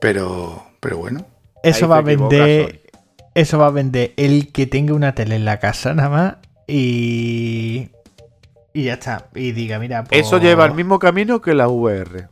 Pero, 0.00 0.64
pero 0.80 0.98
bueno. 0.98 1.26
Eso 1.62 1.88
va 1.88 1.98
a 1.98 2.02
vender. 2.02 2.82
Eso 3.34 3.58
va 3.58 3.66
a 3.66 3.70
vender 3.70 4.12
el 4.16 4.52
que 4.52 4.66
tenga 4.66 4.94
una 4.94 5.14
tele 5.14 5.36
en 5.36 5.44
la 5.44 5.58
casa 5.58 5.94
nada 5.94 6.08
más. 6.08 6.36
Y. 6.66 7.88
Y 8.72 8.84
ya 8.84 8.94
está. 8.94 9.28
Y 9.34 9.52
diga, 9.52 9.78
mira. 9.78 10.04
pues- 10.04 10.20
Eso 10.26 10.38
lleva 10.38 10.66
el 10.66 10.74
mismo 10.74 10.98
camino 10.98 11.40
que 11.40 11.54
la 11.54 11.68
VR. 11.68 12.28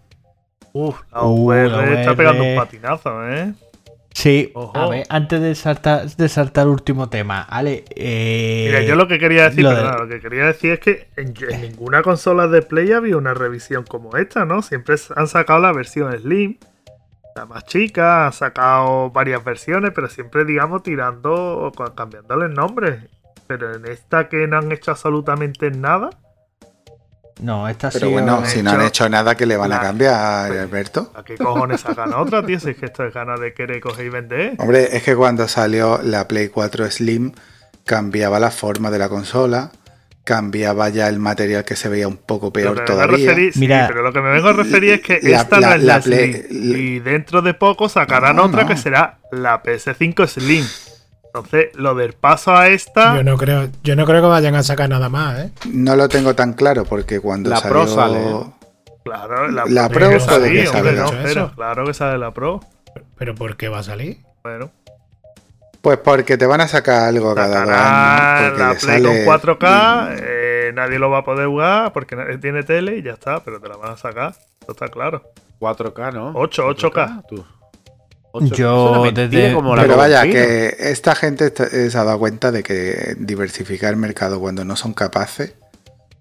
Uf, 0.75 1.01
la 1.13 1.23
Uh, 1.25 1.45
VR 1.47 1.67
está 2.01 2.13
VR. 2.13 2.17
pegando 2.17 2.45
un 2.45 2.57
patinazo, 2.57 3.29
¿eh? 3.31 3.53
Sí. 4.15 4.51
Ojo. 4.55 4.77
A 4.77 4.89
ver, 4.89 5.07
antes 5.09 5.41
de 5.41 5.55
saltar, 5.55 6.07
de 6.07 6.29
saltar 6.29 6.65
el 6.67 6.71
último 6.73 7.09
tema. 7.09 7.43
Ale. 7.43 7.85
Eh, 7.97 8.65
Mira, 8.69 8.83
yo 8.83 8.95
lo 8.95 9.09
que 9.09 9.19
quería 9.19 9.45
decir, 9.49 9.63
lo 9.65 9.71
de- 9.71 9.77
perdona, 9.77 9.97
lo 9.99 10.09
que 10.09 10.21
quería 10.21 10.47
decir 10.47 10.73
es 10.73 10.81
que 10.81 11.09
en, 11.17 11.33
en 11.49 11.61
ninguna 11.63 12.03
consola 12.03 12.47
de 12.49 12.61
Play 12.63 12.93
había 12.93 13.17
una 13.17 13.33
revisión 13.35 13.85
como 13.85 14.17
esta, 14.17 14.45
¿no? 14.45 14.61
Siempre 14.63 14.97
han 15.17 15.29
sacado 15.29 15.61
la 15.61 15.73
versión 15.73 16.13
Slim, 16.19 16.59
la 17.35 17.47
más 17.47 17.65
chica, 17.65 18.27
han 18.27 18.33
sacado 18.33 19.11
varias 19.11 19.43
versiones, 19.45 19.93
pero 19.95 20.09
siempre, 20.09 20.45
digamos, 20.45 20.83
tirando, 20.83 21.33
o 21.33 21.73
ca- 21.73 21.95
cambiándole 21.95 22.47
el 22.47 22.55
nombre. 22.55 23.09
Pero 23.47 23.75
en 23.75 23.87
esta 23.87 24.29
que 24.29 24.47
no 24.47 24.59
han 24.59 24.71
hecho 24.73 24.91
absolutamente 24.93 25.71
nada, 25.71 26.11
No, 27.41 27.67
esta 27.69 27.91
Pero 27.91 28.07
sí. 28.07 28.13
bueno, 28.13 28.37
han 28.37 28.47
si 28.47 28.63
no 28.63 28.71
han 28.71 28.83
hecho- 28.83 29.09
nada, 29.09 29.35
que 29.35 29.47
le 29.47 29.57
van 29.57 29.73
a 29.73 29.81
cambiar, 29.81 30.53
Alberto? 30.53 31.11
¿a 31.15 31.25
qué 31.25 31.37
cojones 31.37 31.81
sacan 31.81 32.13
otra, 32.15 32.45
tío? 32.45 32.61
Si 32.61 32.71
es 32.71 32.77
que 32.77 32.87
esto 32.87 33.05
es 33.05 33.13
ganas 33.13 33.41
de 33.41 33.53
querer 33.53 33.81
coger 33.81 34.07
y 34.07 34.09
vender. 34.11 34.55
Hombre, 34.59 34.95
es 34.97 35.03
que 35.03 35.17
cuando 35.17 35.49
salió 35.49 35.99
la 36.03 36.29
Play 36.29 36.51
4 36.51 36.89
Slim, 36.91 37.33
cambiaba 37.85 38.39
la 38.39 38.51
forma 38.53 38.91
de 38.93 38.99
la 39.01 39.09
consola, 39.09 39.73
cambiaba 40.25 40.89
ya 40.89 41.09
el 41.09 41.19
material 41.19 41.65
que 41.65 41.75
se 41.77 41.89
veía 41.89 42.07
un 42.07 42.17
poco 42.17 42.53
peor 42.53 42.85
todavía. 42.85 43.17
referir- 43.33 43.53
sí, 43.55 43.61
Mira, 43.61 43.87
pero 43.89 44.03
lo 44.03 44.13
que 44.13 44.21
me 44.21 44.31
vengo 44.31 44.49
a 44.49 44.53
referir 44.53 44.93
es 44.95 45.01
que 45.01 45.19
la- 45.23 45.41
esta 45.41 45.59
la- 45.61 45.69
no 45.71 45.75
es 45.75 45.83
la 45.83 45.95
la, 45.97 46.01
Play- 46.01 46.33
Slim. 46.49 46.77
Y 46.77 46.99
dentro 47.01 47.43
de 47.43 47.55
poco 47.55 47.89
sacarán 47.89 48.37
No, 48.37 48.45
otra 48.45 48.63
no. 48.63 48.69
que 48.69 48.77
será 48.77 49.19
la 49.33 49.63
PS5 49.63 50.27
Slim. 50.27 50.65
Entonces, 51.27 51.71
lo 51.75 51.95
del 51.95 52.13
paso 52.13 52.55
a 52.55 52.69
esta. 52.69 53.17
Yo 53.17 53.25
no 53.25 53.37
creo, 53.39 53.69
yo 53.83 53.97
no 53.97 54.05
creo 54.05 54.21
que 54.21 54.29
vayan 54.29 54.55
a 54.55 54.63
sacar 54.63 54.89
nada 54.91 55.09
más, 55.09 55.39
¿eh? 55.41 55.51
No 55.73 55.97
lo 55.97 56.09
tengo 56.09 56.35
tan 56.35 56.53
claro 56.53 56.85
porque 56.85 57.21
cuando 57.21 57.49
La 57.51 57.57
salió... 57.57 57.73
Pro 57.73 57.89
sale. 57.89 58.19
Claro, 59.05 59.49
la, 59.51 59.65
La 59.67 59.89
Pro, 59.89 59.99
puede 59.99 60.53
que 60.53 60.67
salga. 60.67 61.53
claro 61.57 61.85
que 61.87 61.95
sale 61.95 62.19
la 62.19 62.33
Pro. 62.33 62.61
Pero 63.19 63.35
¿por 63.35 63.57
qué 63.57 63.69
va 63.69 63.79
a 63.79 63.83
salir? 63.83 64.19
Bueno, 64.45 64.71
Pues 65.83 65.99
porque 65.99 66.39
te 66.39 66.47
van 66.47 66.61
a 66.61 66.69
sacar 66.69 67.09
algo 67.09 67.35
cada. 67.35 67.61
Porque 67.65 68.59
la 68.59 68.69
Play 68.81 69.03
sale... 69.03 69.25
con 69.27 69.41
4K, 69.41 70.17
eh, 70.21 70.73
nadie 70.75 70.99
lo 70.99 71.11
va 71.11 71.19
a 71.19 71.25
poder 71.25 71.49
jugar 71.49 71.93
porque 71.93 72.15
nadie 72.17 72.39
tiene 72.39 72.63
tele 72.63 72.97
y 72.99 73.03
ya 73.03 73.13
está, 73.13 73.41
pero 73.45 73.61
te 73.61 73.69
la 73.69 73.77
van 73.77 73.91
a 73.93 73.97
sacar. 73.97 74.31
Eso 74.63 74.73
está 74.73 74.87
claro. 74.89 75.23
4K, 75.61 76.13
¿no? 76.15 76.33
8, 76.35 76.69
8K. 76.69 77.25
tú. 77.29 77.45
Yo 78.41 78.87
Es 78.87 78.91
una 78.93 79.01
mentira 79.03 79.29
desde- 79.29 79.55
como 79.55 79.77
la 79.77 79.83
Pero 79.83 79.97
vaya, 79.97 80.23
que 80.23 80.75
esta 80.79 81.15
gente 81.15 81.47
está- 81.47 81.65
eh, 81.65 81.91
se 81.91 81.99
ha 81.99 82.05
dado 82.05 82.19
cuenta 82.19 82.51
de 82.51 82.63
que 82.63 83.15
diversificar 83.19 83.91
el 83.91 83.97
mercado 83.99 84.41
cuando 84.41 84.65
no 84.65 84.75
son 84.77 84.95
capaces, 84.95 85.55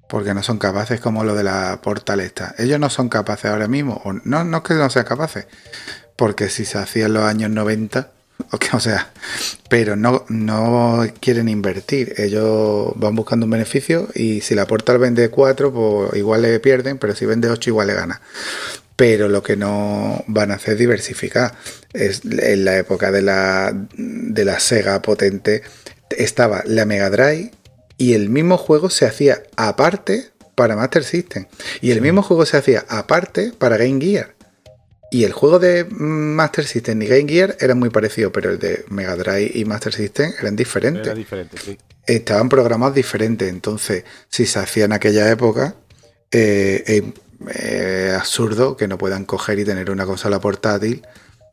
porque 0.09 0.34
no 0.34 0.43
son 0.43 0.57
capaces 0.57 0.99
como 0.99 1.24
lo 1.24 1.36
de 1.36 1.43
la 1.43 1.80
portal 1.82 2.20
esta. 2.20 2.53
Ellos 2.57 2.80
no 2.82 2.89
son 2.89 3.07
capaces 3.07 3.49
ahora 3.49 3.68
mismo, 3.70 4.01
o 4.03 4.12
no, 4.26 4.43
no 4.43 4.57
es 4.57 4.64
que 4.64 4.74
no 4.74 4.89
sean 4.89 5.05
capaces, 5.05 5.47
porque 6.18 6.49
si 6.49 6.66
se 6.66 6.80
hacía 6.80 7.05
en 7.05 7.14
los 7.14 7.24
años 7.24 7.49
90, 7.51 8.09
o, 8.74 8.80
sea, 8.80 9.12
pero 9.70 9.96
no, 9.96 10.26
no 10.30 11.06
quieren 11.20 11.50
invertir. 11.50 12.14
Ellos 12.18 12.94
van 12.96 13.16
buscando 13.16 13.46
un 13.46 13.52
beneficio 13.52 14.08
y 14.16 14.42
si 14.42 14.56
la 14.56 14.68
portal 14.68 14.98
vende 14.98 15.30
4, 15.30 15.74
pues 15.74 16.13
igual 16.16 16.42
le 16.42 16.59
pierden, 16.59 16.97
pero 16.97 17.16
si 17.16 17.26
vende 17.26 17.50
8 17.50 17.70
igual 17.70 17.88
le 17.88 17.93
gana 17.93 18.22
pero 19.01 19.30
lo 19.30 19.42
que 19.42 19.58
no 19.58 20.24
van 20.28 20.51
a 20.51 20.55
hacer 20.55 20.74
es 20.74 20.80
diversificar. 20.80 21.55
Es, 21.92 22.22
en 22.24 22.66
la 22.66 22.78
época 22.78 23.12
de 23.12 23.24
la, 23.24 23.74
de 23.97 24.46
la 24.46 24.59
Sega 24.59 25.01
potente 25.01 25.63
estaba 26.12 26.62
la 26.68 26.86
Mega 26.86 27.09
Drive 27.09 27.50
y 27.97 28.13
el 28.13 28.30
mismo 28.30 28.58
juego 28.58 28.92
se 28.92 29.08
hacía 29.08 29.42
aparte 29.55 30.30
para 30.54 30.76
Master 30.76 31.04
System 31.04 31.47
y 31.82 31.89
el 31.89 32.01
mismo 32.01 32.22
juego 32.22 32.46
se 32.46 32.58
hacía 32.58 32.86
aparte 32.89 33.54
para 33.58 33.78
Game 33.78 34.00
Gear. 34.00 34.36
Y 35.13 35.25
el 35.25 35.33
juego 35.33 35.59
de 35.59 35.86
Master 35.89 36.66
System 36.66 37.01
y 37.01 37.05
Game 37.05 37.28
Gear 37.28 37.58
eran 37.59 37.78
muy 37.78 37.89
parecidos, 37.89 38.32
pero 38.33 38.50
el 38.50 38.59
de 38.59 38.86
Mega 38.88 39.17
Drive 39.17 39.51
y 39.54 39.66
Master 39.66 39.93
System 39.93 40.32
eran 40.39 40.55
diferentes 40.55 41.05
Era 41.05 41.13
diferente, 41.13 41.58
sí. 41.58 41.78
estaban 42.08 42.47
programados 42.47 42.96
diferentes. 42.96 43.50
Entonces, 43.50 44.05
si 44.29 44.46
se 44.46 44.59
hacía 44.59 44.86
en 44.86 44.93
aquella 44.93 45.29
época, 45.29 45.75
eh, 46.32 46.83
es 46.88 47.04
eh, 47.55 48.16
absurdo 48.17 48.78
que 48.78 48.88
no 48.88 48.97
puedan 48.97 49.25
coger 49.25 49.59
y 49.59 49.66
tener 49.66 49.92
una 49.92 50.05
consola 50.05 50.39
portátil. 50.39 51.05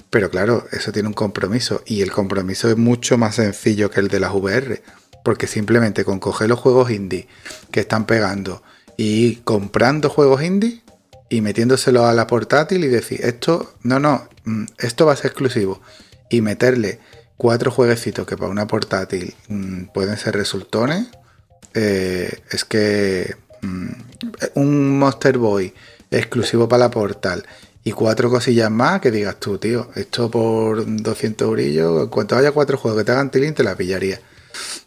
Pero 0.08 0.30
claro, 0.30 0.68
eso 0.70 0.92
tiene 0.92 1.08
un 1.08 1.14
compromiso. 1.14 1.82
Y 1.84 2.02
el 2.02 2.12
compromiso 2.12 2.70
es 2.70 2.76
mucho 2.76 3.18
más 3.18 3.34
sencillo 3.34 3.90
que 3.90 3.98
el 3.98 4.06
de 4.06 4.20
las 4.20 4.32
VR. 4.32 4.82
Porque 5.24 5.48
simplemente 5.48 6.04
con 6.04 6.20
coger 6.20 6.48
los 6.48 6.60
juegos 6.60 6.92
indie 6.92 7.26
que 7.72 7.80
están 7.80 8.06
pegando 8.06 8.62
y 8.96 9.36
comprando 9.36 10.10
juegos 10.10 10.44
indie 10.44 10.82
y 11.28 11.40
metiéndoselos 11.40 12.04
a 12.04 12.14
la 12.14 12.26
portátil 12.26 12.84
y 12.84 12.88
decir, 12.88 13.20
esto, 13.22 13.74
no, 13.82 13.98
no, 13.98 14.28
mm, 14.44 14.64
esto 14.78 15.06
va 15.06 15.12
a 15.12 15.16
ser 15.16 15.26
exclusivo. 15.26 15.80
Y 16.30 16.40
meterle 16.40 17.00
cuatro 17.36 17.70
jueguecitos 17.70 18.26
que 18.26 18.36
para 18.36 18.50
una 18.50 18.66
portátil 18.66 19.34
mm, 19.48 19.84
pueden 19.94 20.16
ser 20.16 20.34
resultones. 20.36 21.06
eh, 21.74 22.40
es 22.50 22.64
que 22.64 23.36
mm, 23.62 23.88
un 24.54 24.98
Monster 24.98 25.38
Boy 25.38 25.74
exclusivo 26.10 26.68
para 26.68 26.84
la 26.84 26.90
portal 26.90 27.44
y 27.84 27.92
cuatro 27.92 28.30
cosillas 28.30 28.70
más 28.70 29.00
que 29.00 29.10
digas 29.10 29.36
tú, 29.40 29.58
tío, 29.58 29.90
esto 29.94 30.30
por 30.30 30.84
200 30.86 31.48
eurillos, 31.48 32.02
en 32.02 32.08
cuanto 32.08 32.36
haya 32.36 32.52
cuatro 32.52 32.76
juegos 32.76 33.00
que 33.00 33.04
te 33.04 33.12
hagan 33.12 33.30
tilín, 33.30 33.54
te 33.54 33.62
la 33.64 33.76
pillaría. 33.76 34.20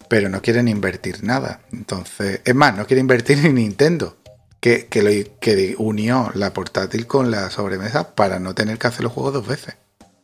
Pero 0.07 0.30
no 0.30 0.41
quieren 0.41 0.68
invertir 0.68 1.23
nada. 1.23 1.61
Entonces, 1.72 2.41
es 2.43 2.53
más, 2.55 2.76
no 2.76 2.85
quiere 2.85 3.01
invertir 3.01 3.38
ni 3.39 3.53
Nintendo, 3.53 4.18
que, 4.62 4.88
que, 4.88 5.02
lo, 5.04 5.10
que 5.42 5.76
unió 5.78 6.32
la 6.36 6.54
portátil 6.54 7.08
con 7.08 7.30
la 7.32 7.50
sobremesa 7.50 8.16
para 8.16 8.40
no 8.40 8.54
tener 8.56 8.78
que 8.78 8.88
hacer 8.88 9.04
los 9.04 9.12
juegos 9.12 9.34
dos 9.34 9.48
veces. 9.48 9.76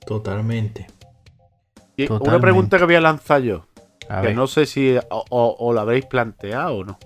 Totalmente. 0.06 0.88
Y 1.98 2.10
una 2.12 2.40
pregunta 2.40 2.78
que 2.78 2.86
voy 2.86 2.96
a 2.96 3.02
lanzar 3.02 3.42
yo. 3.42 3.66
A 4.08 4.22
que 4.22 4.28
ver. 4.28 4.36
no 4.38 4.48
sé 4.48 4.66
si 4.66 4.96
o, 5.10 5.26
o- 5.30 5.56
o 5.60 5.74
la 5.74 5.82
habréis 5.82 6.06
planteado 6.06 6.76
o 6.78 6.84
no. 6.86 6.98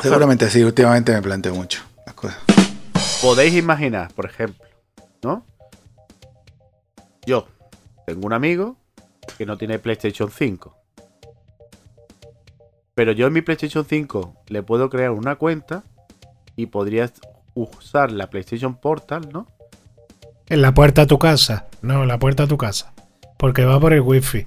Seguramente 0.00 0.48
sí, 0.48 0.62
últimamente 0.64 1.12
me 1.12 1.20
planteo 1.20 1.54
mucho 1.54 1.82
las 2.06 2.14
cosas. 2.14 2.38
podéis 3.20 3.52
imaginar, 3.54 4.10
por 4.14 4.24
ejemplo, 4.24 4.64
¿no? 5.22 5.44
Yo 7.26 7.46
tengo 8.06 8.26
un 8.26 8.32
amigo 8.32 8.76
que 9.36 9.44
no 9.44 9.58
tiene 9.58 9.78
PlayStation 9.78 10.30
5. 10.30 10.77
Pero 12.98 13.12
yo 13.12 13.28
en 13.28 13.32
mi 13.32 13.42
PlayStation 13.42 13.86
5 13.88 14.34
le 14.48 14.64
puedo 14.64 14.90
crear 14.90 15.12
una 15.12 15.36
cuenta 15.36 15.84
y 16.56 16.66
podrías 16.66 17.12
usar 17.54 18.10
la 18.10 18.28
PlayStation 18.28 18.74
Portal, 18.74 19.28
¿no? 19.32 19.46
En 20.48 20.62
la 20.62 20.74
puerta 20.74 21.02
a 21.02 21.06
tu 21.06 21.16
casa. 21.16 21.68
No, 21.80 22.02
en 22.02 22.08
la 22.08 22.18
puerta 22.18 22.42
a 22.42 22.46
tu 22.48 22.58
casa. 22.58 22.92
Porque 23.36 23.64
va 23.64 23.78
por 23.78 23.92
el 23.92 24.00
wifi. 24.00 24.46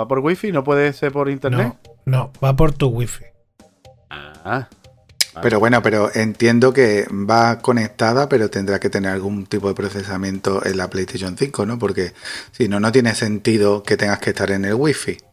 ¿Va 0.00 0.08
por 0.08 0.20
wifi? 0.20 0.52
¿No 0.52 0.64
puede 0.64 0.90
ser 0.94 1.12
por 1.12 1.28
internet? 1.28 1.76
No, 2.06 2.30
no, 2.30 2.32
va 2.42 2.56
por 2.56 2.72
tu 2.72 2.86
wifi. 2.86 3.26
Ah. 4.08 4.66
Pero 5.42 5.60
bueno, 5.60 5.82
pero 5.82 6.10
entiendo 6.14 6.72
que 6.72 7.06
va 7.12 7.58
conectada, 7.58 8.30
pero 8.30 8.48
tendrá 8.48 8.80
que 8.80 8.88
tener 8.88 9.10
algún 9.10 9.44
tipo 9.44 9.68
de 9.68 9.74
procesamiento 9.74 10.64
en 10.64 10.78
la 10.78 10.88
PlayStation 10.88 11.36
5, 11.36 11.66
¿no? 11.66 11.78
Porque 11.78 12.14
si 12.52 12.68
no, 12.68 12.80
no 12.80 12.90
tiene 12.90 13.14
sentido 13.14 13.82
que 13.82 13.98
tengas 13.98 14.18
que 14.18 14.30
estar 14.30 14.50
en 14.50 14.64
el 14.64 14.72
Wi-Fi. 14.72 15.29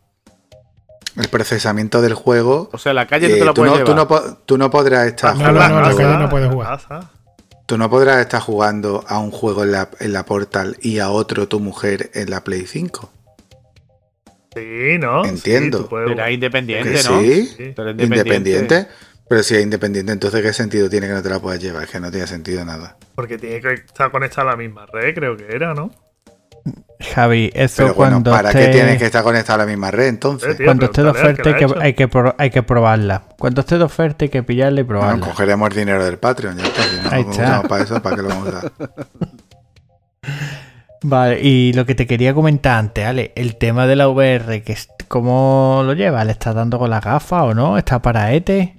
El 1.18 1.28
procesamiento 1.30 2.02
del 2.02 2.14
juego. 2.14 2.70
O 2.74 2.78
sea, 2.78 2.94
la 2.94 3.08
calle 3.08 3.28
no 3.30 3.36
te 3.36 3.42
eh, 3.42 3.46
la 3.46 3.54
tú, 3.54 3.62
puedes 3.62 3.80
no, 3.80 3.84
tú, 3.86 3.92
llevar. 3.92 3.96
no 3.98 4.08
po- 4.08 4.38
tú 4.46 4.58
no 4.58 4.70
podrás 4.70 5.08
estar 5.08 5.36
No, 5.36 5.44
no, 5.46 5.52
no, 5.52 5.54
jugando. 5.60 5.82
la 5.90 5.96
calle 5.96 6.18
no 6.20 6.30
puede 6.30 6.48
jugar. 6.48 6.80
Tú 7.66 7.78
no 7.78 7.90
podrás 7.90 8.18
estar 8.20 8.40
jugando 8.42 9.04
a 9.08 9.20
un 9.20 9.32
juego 9.32 9.64
en 9.64 9.72
la, 9.74 9.90
en 10.00 10.14
la 10.14 10.24
Portal 10.26 10.78
y 10.82 11.00
a 11.00 11.10
otro 11.10 11.48
tu 11.48 11.60
mujer 11.60 12.12
en 12.14 12.30
la 12.30 12.44
Play 12.44 12.66
5. 12.66 13.10
Sí, 14.56 14.98
¿no? 15.00 15.24
Sí, 15.24 15.30
Entiendo. 15.30 15.80
tú 15.80 15.90
puedes- 15.90 16.10
Será 16.10 16.32
independiente, 16.32 16.90
Que 16.94 17.04
¿no? 17.04 17.20
sí, 17.22 17.46
Sí. 17.58 17.74
Será 17.76 17.92
independiente. 17.92 18.88
Pero 19.30 19.44
si 19.44 19.56
es 19.56 19.62
independiente, 19.64 20.14
entonces 20.14 20.42
¿qué 20.42 20.54
sentido 20.54 20.90
tiene 20.90 21.08
que 21.08 21.14
no 21.14 21.22
te 21.22 21.30
la 21.30 21.40
puedas 21.40 21.62
llevar? 21.62 21.84
Es 21.84 21.90
que 21.90 22.00
no 22.00 22.10
tiene 22.10 22.28
sentido 22.28 22.64
nada. 22.64 22.96
Porque 23.14 23.38
tiene 23.38 23.60
que 23.60 23.74
estar 23.74 24.10
conectada 24.10 24.44
a 24.44 24.52
la 24.52 24.58
misma 24.58 24.86
red, 24.86 25.14
creo 25.14 25.36
que 25.36 25.48
era, 25.54 25.74
¿no? 25.74 25.92
Javi, 27.00 27.52
eso 27.54 27.84
Pero 27.84 27.94
bueno, 27.94 28.12
cuando 28.24 28.32
¿para 28.32 28.50
esté, 28.50 28.66
qué 28.66 28.72
tienes 28.72 28.98
que 28.98 29.06
estar 29.06 29.24
conectado 29.24 29.62
a 29.62 29.66
la 29.66 29.70
misma 29.70 29.92
red 29.92 30.06
Eh, 30.06 30.10
entonces? 30.10 30.58
tío, 30.58 30.66
cuando 30.66 30.86
esté 30.86 31.04
de 31.04 31.10
oferta 31.10 31.50
hay 31.50 31.56
que, 31.56 31.68
hay, 31.80 31.94
que 31.94 32.08
pro- 32.08 32.36
hay 32.40 32.50
que 32.50 32.64
probarla. 32.64 33.24
Cuando 33.38 33.62
esté 33.62 33.78
de 33.78 33.84
oferta 33.84 34.26
hay 34.26 34.30
que 34.30 34.42
pillarla 34.44 34.80
y 34.82 34.84
Bueno, 34.84 35.02
probarla. 35.02 35.26
cogeremos 35.26 35.70
el 35.70 35.76
dinero 35.76 36.04
del 36.04 36.18
Patreon, 36.18 36.58
ya 36.58 36.64
está. 36.66 36.84
Si 36.84 36.96
no 37.04 37.10
Ahí 37.12 37.22
está. 37.30 37.62
para 37.64 37.84
eso, 37.84 38.02
¿para 38.02 38.16
qué 38.16 38.22
lo 38.24 38.30
vamos 38.30 38.48
a 38.48 38.50
usar? 38.58 38.72
Vale, 41.04 41.40
y 41.42 41.74
lo 41.74 41.86
que 41.86 41.94
te 41.96 42.08
quería 42.08 42.34
comentar 42.34 42.78
antes, 42.80 43.06
Ale, 43.06 43.32
el 43.36 43.56
tema 43.58 43.86
de 43.86 43.96
la 43.96 44.08
VR, 44.10 44.64
que 44.64 44.74
es- 44.74 44.90
¿cómo 45.08 45.84
lo 45.86 45.94
lleva? 45.94 46.24
¿Le 46.26 46.32
estás 46.32 46.56
dando 46.56 46.80
con 46.80 46.90
la 46.90 47.00
gafa 47.00 47.44
o 47.44 47.54
no? 47.54 47.78
¿Está 47.78 48.02
para 48.02 48.34
ETE? 48.34 48.74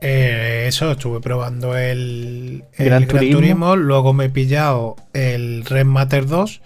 Eh, 0.00 0.64
eso, 0.68 0.92
estuve 0.92 1.20
probando 1.20 1.76
el, 1.76 2.64
el 2.72 2.86
Gran 2.86 3.02
Gran, 3.02 3.08
Turismo. 3.08 3.36
Turismo. 3.40 3.76
luego 3.76 4.12
me 4.14 4.26
he 4.26 4.30
pillado 4.30 4.96
el 5.12 5.64
Red 5.66 5.84
Matter 5.84 6.26
2 6.26 6.62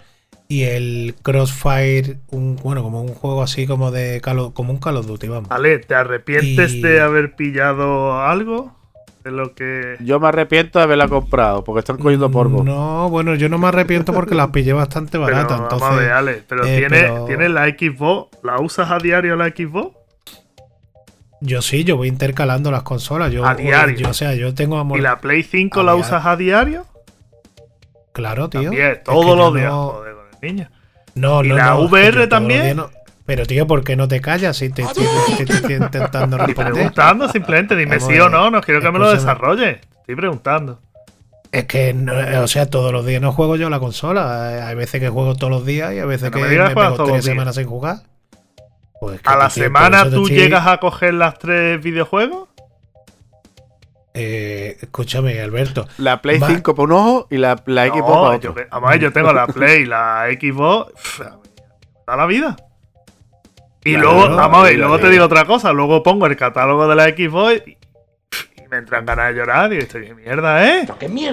y 0.47 0.63
el 0.63 1.15
Crossfire, 1.23 2.17
un, 2.31 2.57
bueno, 2.57 2.83
como 2.83 3.01
un 3.01 3.13
juego 3.13 3.41
así 3.43 3.65
como 3.65 3.91
de 3.91 4.21
Call 4.21 4.39
of- 4.39 4.53
como 4.53 4.71
un 4.71 4.79
Call 4.79 4.97
of 4.97 5.07
Duty, 5.07 5.27
vamos. 5.27 5.49
Ale, 5.51 5.79
¿te 5.79 5.95
arrepientes 5.95 6.73
Y- 6.73 6.81
de 6.81 7.01
haber 7.01 7.35
pillado 7.35 8.21
algo? 8.21 8.75
De 9.23 9.31
lo 9.31 9.55
que. 9.55 9.95
Yo 10.01 10.19
me 10.19 10.27
arrepiento 10.27 10.79
de 10.79 10.83
haberla 10.83 11.07
comprado 11.07 11.63
porque 11.63 11.79
están 11.79 11.97
cogiendo 11.97 12.29
polvo. 12.29 12.61
No, 12.61 13.09
bueno, 13.09 13.35
yo 13.35 13.47
no 13.47 13.57
me 13.57 13.67
arrepiento 13.69 14.11
porque 14.13 14.35
la 14.35 14.51
pillé 14.51 14.73
bastante 14.73 15.13
Pero, 15.13 15.23
barata, 15.23 15.55
vamos 15.55 15.71
entonces 15.73 15.97
ver, 15.97 16.11
Ale, 16.11 16.43
pero, 16.45 16.65
eh, 16.65 16.77
¿tienes, 16.79 17.01
pero- 17.03 17.25
¿tienes 17.25 17.49
la 17.51 17.65
Xbox? 17.69 18.37
¿La 18.43 18.59
usas 18.59 18.91
a 18.91 18.97
diario 18.97 19.37
la 19.37 19.47
Xbox? 19.47 19.95
yo 21.39 21.61
sí, 21.61 21.83
yo 21.85 21.95
voy 21.97 22.07
intercalando 22.09 22.69
las 22.69 22.83
consolas, 22.83 23.31
yo 23.31 23.45
A 23.45 23.55
diario. 23.55 23.95
yo, 23.97 24.09
o 24.09 24.13
sea, 24.13 24.33
yo 24.35 24.53
tengo 24.53 24.77
amor. 24.77 24.97
¿Y 24.99 25.01
la 25.01 25.19
Play 25.21 25.43
5 25.43 25.79
a 25.79 25.83
la 25.83 25.93
diario. 25.93 26.05
usas 26.07 26.25
a 26.25 26.35
diario? 26.35 26.85
Claro, 28.11 28.49
tío. 28.49 28.61
También, 28.63 28.87
Es 28.91 28.97
que 28.99 29.03
todos 29.05 29.37
los 29.37 29.53
días. 29.53 29.71
no- 29.71 30.03
No, 31.15 31.43
¿Y 31.43 31.49
no, 31.49 31.55
la 31.57 31.65
no, 31.71 31.81
VR 31.81 32.27
también? 32.27 32.77
no- 32.77 32.89
Pero 33.25 33.45
tío, 33.45 33.65
¿por 33.67 33.83
qué 33.83 33.95
no 33.95 34.07
te 34.07 34.19
callas 34.19 34.57
si 34.57 34.69
te 34.69 34.81
estoy, 34.81 35.05
te 35.37 35.43
estoy 35.53 35.75
intentando 35.75 36.35
Estoy 36.37 36.47
responder? 36.47 36.73
preguntando 36.73 37.29
simplemente, 37.29 37.75
dime 37.75 37.97
Vamos 37.97 38.11
sí 38.13 38.19
a 38.19 38.25
o 38.25 38.29
no, 38.29 38.51
no 38.51 38.61
quiero 38.61 38.81
que 38.81 38.91
me 38.91 38.99
lo 38.99 39.11
desarrolle. 39.11 39.79
Estoy 40.01 40.15
preguntando. 40.15 40.79
Es 41.51 41.65
que, 41.65 41.93
no- 41.93 42.13
o 42.43 42.47
sea, 42.47 42.65
todos 42.65 42.91
los 42.91 43.05
días 43.05 43.21
no 43.21 43.31
juego 43.31 43.55
yo 43.55 43.69
la 43.69 43.79
consola. 43.79 44.67
Hay 44.67 44.75
veces 44.75 44.99
que 44.99 45.09
juego 45.09 45.35
todos 45.35 45.51
los 45.51 45.65
días 45.65 45.93
y 45.93 45.99
hay 45.99 46.05
veces 46.07 46.31
que 46.31 46.39
me 46.39 46.47
me 46.49 46.69
pego 46.75 46.95
tres 46.95 47.07
días. 47.13 47.25
semanas 47.25 47.55
sin 47.55 47.67
jugar. 47.67 47.97
Pues 48.99 49.21
que, 49.21 49.29
¿A 49.29 49.35
la 49.37 49.49
tío, 49.49 49.63
semana 49.65 50.03
te 50.05 50.09
tú 50.11 50.23
estoy- 50.23 50.37
llegas 50.37 50.65
a 50.65 50.77
coger 50.79 51.13
las 51.13 51.37
tres 51.37 51.81
videojuegos? 51.83 52.49
Eh, 54.13 54.77
escúchame, 54.81 55.39
Alberto. 55.41 55.87
La 55.97 56.21
Play 56.21 56.37
Va- 56.39 56.47
5 56.47 56.75
por 56.75 56.91
un 56.91 56.97
ojo 56.97 57.27
y 57.31 57.37
la, 57.37 57.61
la 57.65 57.87
Xbox 57.87 57.97
No, 58.09 58.21
para 58.23 58.37
yo, 58.39 58.51
otro. 58.51 58.65
vamos 58.71 58.87
a 58.89 58.91
ver, 58.93 59.01
yo 59.01 59.11
tengo 59.13 59.33
la 59.33 59.47
Play 59.47 59.81
y 59.81 59.85
la 59.85 60.25
Xbox. 60.39 60.93
Da 62.05 62.15
la 62.15 62.25
vida. 62.25 62.55
Y 63.85 63.93
Claro, 63.95 64.13
luego, 64.13 64.35
vamos 64.35 64.59
a 64.59 64.63
ver, 64.63 64.77
luego 64.77 64.99
te 64.99 65.09
digo 65.09 65.25
otra 65.25 65.45
cosa. 65.45 65.73
Luego 65.73 66.03
pongo 66.03 66.25
el 66.27 66.35
catálogo 66.37 66.87
de 66.87 66.95
la 66.95 67.05
Xbox 67.05 67.63
y, 67.67 67.77
me 68.69 68.77
entran 68.79 69.05
ganas 69.05 69.27
de 69.27 69.33
llorar. 69.39 69.73
Y 69.73 69.77
estoy, 69.77 70.05
¿qué 70.07 70.13
mierda, 70.15 70.65
eh? 70.67 70.87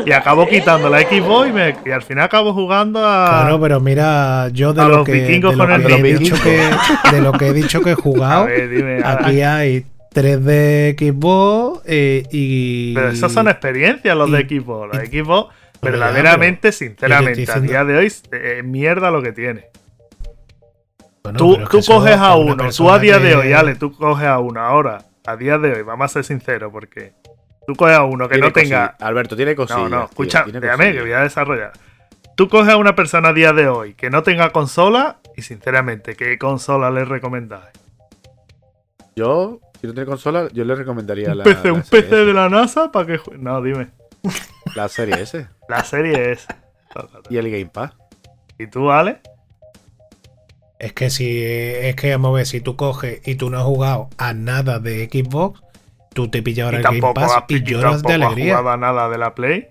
Y 0.07 0.13
acabo 0.13 0.47
quitando 0.49 0.89
la 0.91 1.01
Xbox 1.01 1.49
y, 1.49 1.53
me- 1.53 1.77
y 1.87 1.91
al 1.91 2.03
final 2.03 2.25
acabo 2.25 2.53
jugando 2.55 3.07
a. 3.07 3.41
Claro, 3.43 3.61
pero 3.61 3.79
mira, 3.81 4.49
yo 4.53 4.73
de 4.73 4.83
lo 4.83 4.89
los 4.89 5.07
que, 5.07 5.13
vikingos 5.13 5.53
de 5.53 5.57
lo 5.59 5.67
con 5.69 5.83
que 5.83 5.95
el 5.95 6.07
he 6.07 6.19
dicho 6.19 6.35
que 6.43 6.71
de 7.13 7.21
lo 7.21 7.33
que 7.33 7.47
he 7.49 7.53
dicho 7.53 7.81
que 7.83 7.91
he 7.91 7.93
a 7.95 7.97
jugado, 7.97 8.47
ver, 8.47 8.69
dime. 8.71 9.01
aquí 9.05 9.43
hay 9.43 9.87
3 10.13 10.45
de 10.45 10.97
Xbox 10.99 11.83
eh, 11.87 12.25
y. 12.31 12.95
Pero 12.95 13.09
esas 13.11 13.33
son 13.33 13.49
experiencias 13.49 14.17
los 14.17 14.31
de 14.31 14.41
Xbox. 14.49 14.95
La 14.97 15.05
y- 15.05 15.09
Xbox, 15.09 15.55
verdaderamente, 15.81 16.61
pero- 16.63 16.73
sinceramente, 16.73 17.51
a 17.51 17.61
día 17.61 17.85
de 17.85 17.97
hoy 17.97 18.07
es 18.07 18.23
eh, 18.33 18.63
mierda 18.65 19.11
lo 19.11 19.23
que 19.23 19.33
tiene. 19.33 19.67
Bueno, 21.23 21.39
Tú, 21.39 21.55
es 21.55 21.69
tú 21.69 21.79
que 21.81 21.87
coges 21.87 22.17
a 22.17 22.35
uno, 22.37 22.71
tú 22.77 22.91
a 22.91 22.99
día 22.99 23.19
de 23.19 23.37
hoy, 23.37 23.53
Ale, 23.53 23.75
tú 23.77 23.93
coges 23.93 24.27
a 24.27 24.39
uno 24.39 24.61
ahora, 24.61 25.05
a 25.27 25.37
día 25.37 25.59
de 25.59 25.73
hoy, 25.75 25.83
vamos 25.83 26.07
a 26.07 26.09
ser 26.09 26.25
sinceros, 26.25 26.73
porque 26.73 27.13
tú 27.67 27.75
coges 27.77 27.95
a 27.95 28.05
uno 28.05 28.27
que 28.27 28.35
Tiene 28.37 28.47
no 28.49 28.53
tenga. 28.53 28.87
Alberto, 29.01 29.37
tiene 29.37 29.55
cosillas. 29.55 29.83
No, 29.83 29.89
no, 29.91 30.05
escucha, 30.07 30.45
déjame 30.51 30.93
que 30.93 31.03
voy 31.03 31.13
a 31.13 31.21
desarrollar. 31.21 31.73
Tú 32.37 32.49
coges 32.49 32.73
a 32.73 32.79
una 32.79 32.97
persona 32.97 33.29
a 33.29 33.33
día 33.35 33.53
de 33.53 33.69
hoy 33.69 33.93
que 33.95 34.09
no 34.09 34.23
tenga 34.23 34.51
consola 34.51 35.19
y 35.37 35.43
sinceramente, 35.43 36.17
¿qué 36.17 36.39
consola 36.39 36.91
le 36.91 37.05
recomendáis? 37.05 37.79
Yo, 39.15 39.61
si 39.81 39.87
no 39.87 39.93
tiene 39.95 40.07
consola, 40.07 40.49
yo 40.53 40.65
le 40.65 40.75
recomendaría 40.75 41.31
Un 41.33 41.39
la, 41.39 41.45
PC, 41.45 41.69
la 41.69 41.73
un 41.75 41.85
serie 41.85 42.03
PC 42.03 42.17
S. 42.17 42.27
de 42.27 42.35
la 42.35 42.49
NASA 42.49 42.91
para 42.93 43.07
que 43.07 43.19
jue- 43.19 43.39
No, 43.39 43.63
dime. 43.63 43.89
La 44.77 44.89
serie 44.89 45.21
S. 45.23 45.49
La 45.69 45.83
serie 45.85 46.33
es. 46.33 46.47
Y 47.31 47.39
el 47.39 47.51
Game 47.51 47.67
Pass. 47.67 47.93
¿Y 48.59 48.67
tú, 48.67 48.91
Ale? 48.91 49.21
Es 50.79 50.93
que 50.93 51.11
si 51.11 51.43
es 51.45 51.95
que 51.97 52.11
vamos 52.13 52.31
a 52.31 52.35
ver, 52.37 52.47
si 52.47 52.61
tú 52.61 52.77
coges 52.77 53.21
y 53.27 53.35
tú 53.35 53.51
no 53.51 53.59
has 53.59 53.65
jugado 53.65 54.09
a 54.19 54.33
nada 54.33 54.79
de 54.79 55.09
Xbox, 55.13 55.61
tú 56.15 56.29
te 56.31 56.43
pillas 56.43 56.67
ahora 56.67 56.79
y 56.79 56.81
el 56.81 57.01
Game 57.01 57.15
Pass 57.15 57.33
has, 57.37 57.45
y 57.49 57.63
lloras 57.63 58.03
de 58.03 58.09
tampoco 58.09 58.11
has 58.13 58.15
alegría. 58.33 58.57
jugado 58.59 58.71
a 58.71 58.77
nada 58.77 59.09
de 59.09 59.19
la 59.19 59.35
Play. 59.35 59.69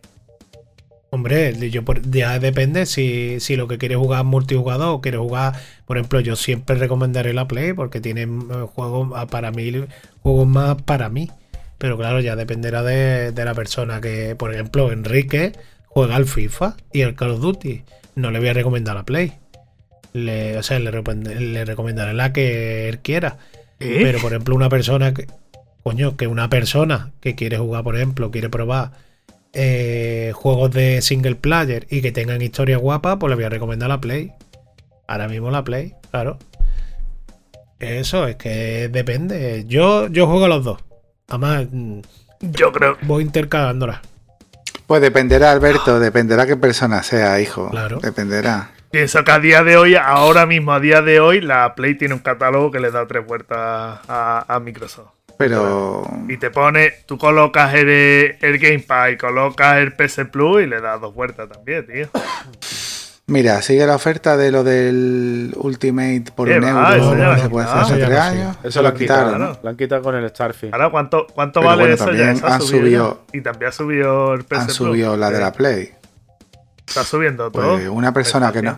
Hombre, 1.11 1.72
yo 1.72 1.84
por- 1.84 2.02
ya 2.11 2.38
depende 2.38 2.86
si, 2.86 3.40
si 3.40 3.56
lo 3.56 3.68
que 3.68 3.80
quieres 3.80 3.98
jugar 3.98 4.19
es 4.22 4.26
multijugador 4.27 4.90
o 4.90 5.02
quieres 5.02 5.19
jugar, 5.19 5.53
por 5.86 5.98
ejemplo, 5.98 6.19
yo 6.19 6.36
siempre 6.36 6.76
recomendaré 6.76 7.34
la 7.34 7.48
Play 7.48 7.73
porque 7.73 7.99
tiene 7.99 8.23
eh, 8.23 8.27
juegos 8.76 9.10
ah, 9.15 9.26
para 9.26 9.52
mí, 9.52 9.73
juegos 10.22 10.48
más 10.48 10.81
para 10.84 11.10
mí. 11.10 11.30
Pero 11.80 11.98
claro, 11.98 12.19
ya 12.19 12.36
dependerá 12.36 12.84
de, 12.84 13.31
de 13.31 13.45
la 13.45 13.53
persona 13.56 14.02
que, 14.02 14.36
por 14.36 14.53
ejemplo, 14.53 14.91
Enrique 14.91 15.53
juega 15.88 16.15
al 16.15 16.26
FIFA 16.26 16.76
y 16.94 17.02
al 17.02 17.15
Call 17.15 17.31
of 17.31 17.40
Duty. 17.41 17.84
No 18.15 18.30
le 18.31 18.40
voy 18.40 18.49
a 18.49 18.53
recomendar 18.53 18.95
la 18.95 19.03
Play. 19.03 19.34
Le, 20.14 20.57
o 20.57 20.64
sea, 20.64 20.80
le 20.80 20.91
recomendaré 21.65 22.14
la 22.14 22.34
que 22.34 22.90
él 22.90 22.99
quiera. 22.99 23.38
¿Eh? 23.80 23.99
Pero, 24.03 24.19
por 24.19 24.34
ejemplo, 24.34 24.56
una 24.56 24.69
persona 24.69 25.14
que. 25.14 25.27
Coño, 25.84 26.18
que 26.18 26.27
una 26.27 26.49
persona 26.49 27.11
que 27.22 27.36
quiere 27.36 27.57
jugar, 27.57 27.84
por 27.84 27.95
ejemplo, 27.95 28.30
quiere 28.30 28.49
probar 28.49 28.91
eh, 29.53 30.31
juegos 30.35 30.71
de 30.71 31.01
single 31.01 31.35
player 31.35 31.88
y 31.89 32.01
que 32.01 32.11
tengan 32.11 32.41
historia 32.41 32.77
guapa, 32.77 33.17
pues 33.19 33.30
le 33.30 33.35
voy 33.35 33.45
a 33.45 33.49
recomendar 33.49 33.89
la 33.89 33.99
Play. 34.01 34.31
Ahora 35.07 35.27
mismo 35.27 35.49
la 35.51 35.63
Play, 35.63 35.93
claro. 36.11 36.38
Eso, 37.80 38.27
es 38.27 38.35
que 38.35 38.89
depende. 38.89 39.63
Yo, 39.67 40.07
yo 40.07 40.27
juego 40.27 40.45
a 40.45 40.49
los 40.49 40.63
dos. 40.63 40.80
Además, 41.30 41.67
mm, 41.71 41.99
Yo 42.41 42.71
creo. 42.71 42.97
voy 43.03 43.23
intercalándolas. 43.23 43.99
Pues 44.85 45.01
dependerá, 45.01 45.51
Alberto, 45.51 45.99
dependerá 45.99 46.45
qué 46.45 46.57
persona 46.57 47.03
sea, 47.03 47.39
hijo. 47.39 47.69
Claro. 47.69 47.99
Dependerá. 47.99 48.71
Pienso 48.91 49.23
que 49.23 49.31
a 49.31 49.39
día 49.39 49.63
de 49.63 49.77
hoy, 49.77 49.95
ahora 49.95 50.47
mismo, 50.47 50.73
a 50.73 50.80
día 50.80 51.01
de 51.03 51.19
hoy, 51.19 51.41
la 51.41 51.76
Play 51.76 51.95
tiene 51.95 52.15
un 52.15 52.21
catálogo 52.21 52.71
que 52.71 52.80
le 52.80 52.89
da 52.89 53.05
tres 53.05 53.26
vueltas 53.26 53.57
a, 54.07 54.45
a 54.47 54.59
Microsoft. 54.59 55.11
Pero 55.40 56.03
Y 56.28 56.36
te 56.38 56.49
pone, 56.52 56.91
tú 57.06 57.18
colocas 57.18 57.74
el, 57.74 57.88
el 58.41 58.57
Game 58.60 58.80
Pass 58.80 59.14
y 59.14 59.18
colocas 59.18 59.78
el 59.78 59.94
PS 59.94 60.26
Plus 60.30 60.64
y 60.64 60.66
le 60.68 60.82
das 60.82 60.99
dos 60.99 61.16
vueltas 61.16 61.48
también, 61.48 61.88
tío. 61.88 62.10
mira, 63.28 63.61
sigue 63.61 63.86
la 63.88 63.95
oferta 63.95 64.36
de 64.36 64.52
lo 64.52 64.66
del 64.66 65.53
Ultimate 65.56 66.26
por 66.36 66.49
¿Qué 66.49 66.57
un 66.57 66.66
euro. 66.66 66.94
Eso 66.94 67.16
ya 67.18 67.38
se 67.38 67.49
puede 67.49 67.68
hacer 67.68 67.80
hace 67.80 68.06
tres 68.06 68.20
años. 68.20 68.57
Eso 68.64 68.82
lo 68.82 68.90
han 68.90 68.95
quitado, 68.95 69.30
claro. 69.30 69.38
¿no? 69.53 69.60
Lo 69.64 69.70
han 69.70 69.78
quitado 69.78 70.02
con 70.03 70.16
el 70.16 70.28
Starfield. 70.30 70.74
Ahora, 70.74 70.90
¿cuánto, 70.90 71.26
cuánto 71.34 71.61
Pero 71.61 71.70
vale 71.70 71.82
bueno, 71.84 71.95
eso 71.95 72.11
ya? 72.14 72.32
Eso 72.32 72.45
han 72.45 72.61
subido. 72.61 72.82
subido- 72.82 73.26
ya. 73.32 73.38
Y 73.40 73.41
también 73.41 73.70
ha 73.70 73.72
subido 73.72 74.34
el 74.34 74.44
PS 74.44 74.56
Han 74.60 74.66
Plus. 74.66 74.76
subido 74.76 75.16
la 75.18 75.32
de 75.32 75.40
la 75.40 75.53
Play. 75.53 75.91
Está 76.86 77.03
subiendo 77.06 77.49
todo. 77.49 77.76
Pues 77.76 77.88
una 77.88 78.11
persona 78.14 78.52
que 78.52 78.61
no, 78.61 78.76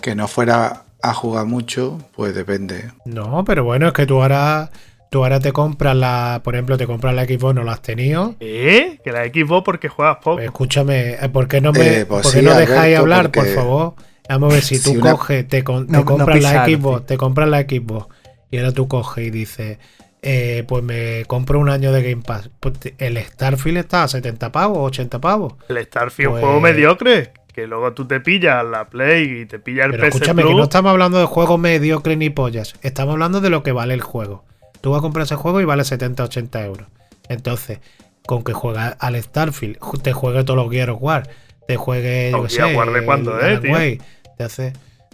que 0.00 0.16
no 0.16 0.26
fuera 0.26 0.82
a 1.02 1.14
jugar 1.14 1.46
mucho, 1.46 1.98
pues 2.16 2.34
depende. 2.34 2.90
No, 3.04 3.44
pero 3.44 3.62
bueno, 3.64 3.86
es 3.86 3.92
que 3.92 4.06
tú 4.06 4.20
ahora, 4.20 4.70
Tú 5.10 5.24
ahora 5.24 5.40
te 5.40 5.52
compras 5.52 5.96
la, 5.96 6.40
por 6.44 6.54
ejemplo, 6.54 6.78
te 6.78 6.86
compras 6.86 7.14
la 7.14 7.24
Xbox, 7.24 7.54
no 7.54 7.64
la 7.64 7.72
has 7.72 7.82
tenido. 7.82 8.36
¿Eh? 8.38 9.00
Que 9.04 9.10
la 9.10 9.24
Xbox 9.24 9.64
porque 9.64 9.88
juegas 9.88 10.16
poco. 10.18 10.36
Pues 10.36 10.46
escúchame, 10.46 11.14
eh, 11.14 11.28
¿por 11.32 11.48
qué 11.48 11.60
no 11.60 11.72
me, 11.72 11.80
Eh, 12.00 12.06
pues 12.06 12.22
por 12.22 12.32
qué 12.32 12.38
sí, 12.38 12.44
no 12.44 12.52
Alberto, 12.52 12.72
dejáis 12.72 12.96
hablar, 12.96 13.22
porque- 13.32 13.40
por 13.40 13.48
favor? 13.54 13.94
Vamos 14.28 14.52
a 14.52 14.54
ver, 14.54 14.62
si 14.62 14.76
tú 14.82 14.90
Si 14.90 14.96
una- 14.98 15.10
coges, 15.12 15.48
te, 15.48 15.64
con- 15.64 15.86
te 15.86 15.92
No- 15.92 15.98
no 15.98 16.04
compras 16.04 16.40
la. 16.42 16.64
Xbox, 16.64 17.06
te 17.06 17.16
compras 17.16 17.48
la 17.48 17.60
Xbox 17.62 18.06
y 18.52 18.58
ahora 18.58 18.70
tú 18.72 18.86
coges 18.86 19.26
y 19.26 19.30
dices, 19.30 19.78
eh, 20.22 20.62
pues 20.68 20.84
me 20.84 21.24
compro 21.26 21.58
un 21.58 21.70
año 21.70 21.90
de 21.92 22.02
Game 22.08 22.22
Pass. 22.24 22.48
Pues 22.60 22.78
te- 22.78 22.94
el 22.98 23.18
Starfield 23.18 23.78
está 23.78 24.04
a 24.04 24.08
70 24.08 24.52
pavos, 24.52 24.78
80 24.78 25.20
pavos. 25.20 25.54
El 25.68 25.82
Starfield 25.84 26.30
Pues- 26.30 26.42
un 26.44 26.48
juego 26.50 26.60
mediocre. 26.60 27.32
Que 27.52 27.66
luego 27.66 27.92
tú 27.94 28.06
te 28.06 28.20
pillas 28.20 28.64
la 28.64 28.88
Play 28.88 29.40
y 29.40 29.46
te 29.46 29.58
pillas 29.58 29.86
el 29.86 29.90
Pero 29.90 30.04
PS 30.04 30.08
escúchame, 30.18 30.42
Plus. 30.42 30.52
que 30.52 30.56
no 30.58 30.62
estamos 30.62 30.90
hablando 30.92 31.18
de 31.18 31.24
juegos 31.24 31.58
mediocres 31.58 32.16
ni 32.16 32.30
pollas. 32.30 32.74
Estamos 32.82 33.14
hablando 33.14 33.40
de 33.40 33.50
lo 33.50 33.64
que 33.64 33.72
vale 33.72 33.92
el 33.94 34.02
juego. 34.02 34.44
Tú 34.80 34.90
vas 34.90 34.98
a 34.98 35.02
comprar 35.02 35.24
ese 35.24 35.36
juego 35.36 35.60
y 35.60 35.64
vale 35.64 35.84
70, 35.84 36.24
80 36.24 36.64
euros. 36.64 36.88
Entonces, 37.28 37.80
con 38.26 38.44
que 38.44 38.52
juegas 38.52 38.96
al 38.98 39.20
Starfield, 39.20 39.78
te 40.02 40.12
juegue 40.12 40.44
todos 40.44 40.56
los 40.56 40.70
Gear 40.70 40.90
of 40.90 40.98
War, 41.02 41.28
te 41.66 41.76
juegue, 41.76 42.30
yo 42.30 42.38
Los 42.38 42.54
qué 42.56 42.62
sé, 42.62 42.76
War 42.76 42.92
de 42.92 43.04
cuándo 43.04 43.38
el 43.40 43.64
es. 43.64 43.70
Wake, 43.70 44.00
te 44.36 44.44
hace, 44.44 44.72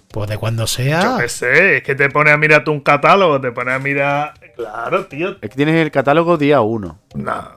pues 0.09 0.28
de 0.30 0.38
cuando 0.38 0.66
sea. 0.66 1.02
Yo 1.02 1.18
qué 1.18 1.28
sé, 1.28 1.76
es 1.78 1.82
que 1.82 1.94
te 1.94 2.09
pone 2.10 2.30
a 2.30 2.36
mirar 2.36 2.64
tú 2.64 2.72
un 2.72 2.80
catálogo, 2.80 3.40
te 3.40 3.52
pone 3.52 3.72
a 3.72 3.78
mirar. 3.78 4.34
Claro, 4.56 5.06
tío. 5.06 5.32
Es 5.43 5.51
que 5.51 5.56
tienes 5.56 5.76
el 5.76 5.90
catálogo 5.90 6.36
día 6.38 6.60
1. 6.62 6.98
No, 7.14 7.48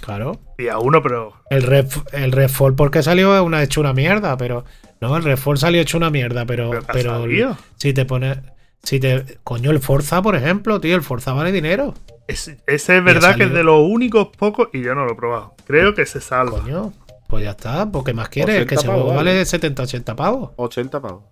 Claro. 0.00 0.38
día 0.58 0.78
uno, 0.78 1.02
pero. 1.02 1.32
El 1.50 1.62
Red, 1.62 1.86
el 2.12 2.30
Redfall 2.30 2.74
porque 2.74 3.02
salió 3.02 3.34
es 3.34 3.40
una 3.42 3.62
hecho 3.62 3.80
una 3.80 3.92
mierda, 3.92 4.36
pero 4.36 4.64
no, 5.00 5.16
el 5.16 5.24
Redfall 5.24 5.58
salió 5.58 5.80
hecho 5.80 5.96
una 5.96 6.10
mierda, 6.10 6.44
pero 6.46 6.70
Pero 6.70 6.84
pero 6.92 7.56
si 7.76 7.92
te 7.94 8.04
pones 8.04 8.38
si 8.84 9.00
te 9.00 9.38
coño 9.42 9.70
el 9.70 9.80
Forza, 9.80 10.22
por 10.22 10.36
ejemplo, 10.36 10.80
tío, 10.80 10.94
el 10.94 11.02
Forza 11.02 11.32
vale 11.32 11.50
dinero. 11.52 11.94
Es- 12.28 12.54
ese 12.66 12.98
es 12.98 13.04
verdad 13.04 13.36
que 13.36 13.44
es 13.44 13.52
de 13.52 13.64
los 13.64 13.80
únicos 13.86 14.28
pocos, 14.36 14.68
y 14.72 14.82
yo 14.82 14.94
no 14.94 15.04
lo 15.04 15.12
he 15.12 15.16
probado. 15.16 15.54
Creo 15.66 15.94
que 15.94 16.06
se 16.06 16.20
salva. 16.20 16.60
Coño, 16.60 16.92
pues 17.28 17.44
ya 17.44 17.50
está, 17.50 17.90
porque 17.90 18.14
más 18.14 18.28
quieres, 18.28 18.56
80 18.56 18.68
que 18.68 18.74
ese 18.76 18.86
juego 18.86 19.06
vale 19.08 19.32
vale. 19.34 19.44
70, 19.44 19.82
80 19.82 20.16
pavos. 20.16 20.50
80 20.56 21.00
pavos. 21.02 21.24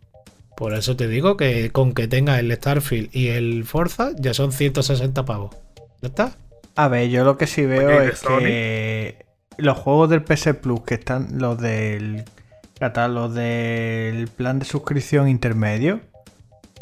Por 0.57 0.75
eso 0.75 0.97
te 0.97 1.09
digo 1.09 1.37
que 1.37 1.71
con 1.71 1.93
que 1.95 2.09
tengas 2.09 2.39
el 2.41 2.53
Starfield 2.53 3.09
y 3.15 3.29
el 3.29 3.65
Forza 3.65 4.11
ya 4.19 4.35
son 4.35 4.53
160 4.53 5.25
pavos. 5.25 5.57
¿Ya 6.03 6.09
está? 6.09 6.33
A 6.77 6.89
ver, 6.89 7.09
yo 7.09 7.25
lo 7.25 7.37
que 7.39 7.47
sí 7.47 7.65
veo 7.67 7.89
Oye, 7.89 7.97
¿y 7.97 7.99
de 8.07 8.09
es 8.09 8.21
que 8.21 9.27
los 9.59 9.77
juegos 9.79 10.11
del 10.11 10.23
PS 10.23 10.55
Plus 10.55 10.83
que 10.83 10.95
están, 10.95 11.29
los 11.39 11.59
del 11.59 12.25
catálogo 12.79 13.29
del 13.29 14.29
plan 14.29 14.59
de 14.59 14.65
suscripción 14.65 15.29
intermedio, 15.29 16.01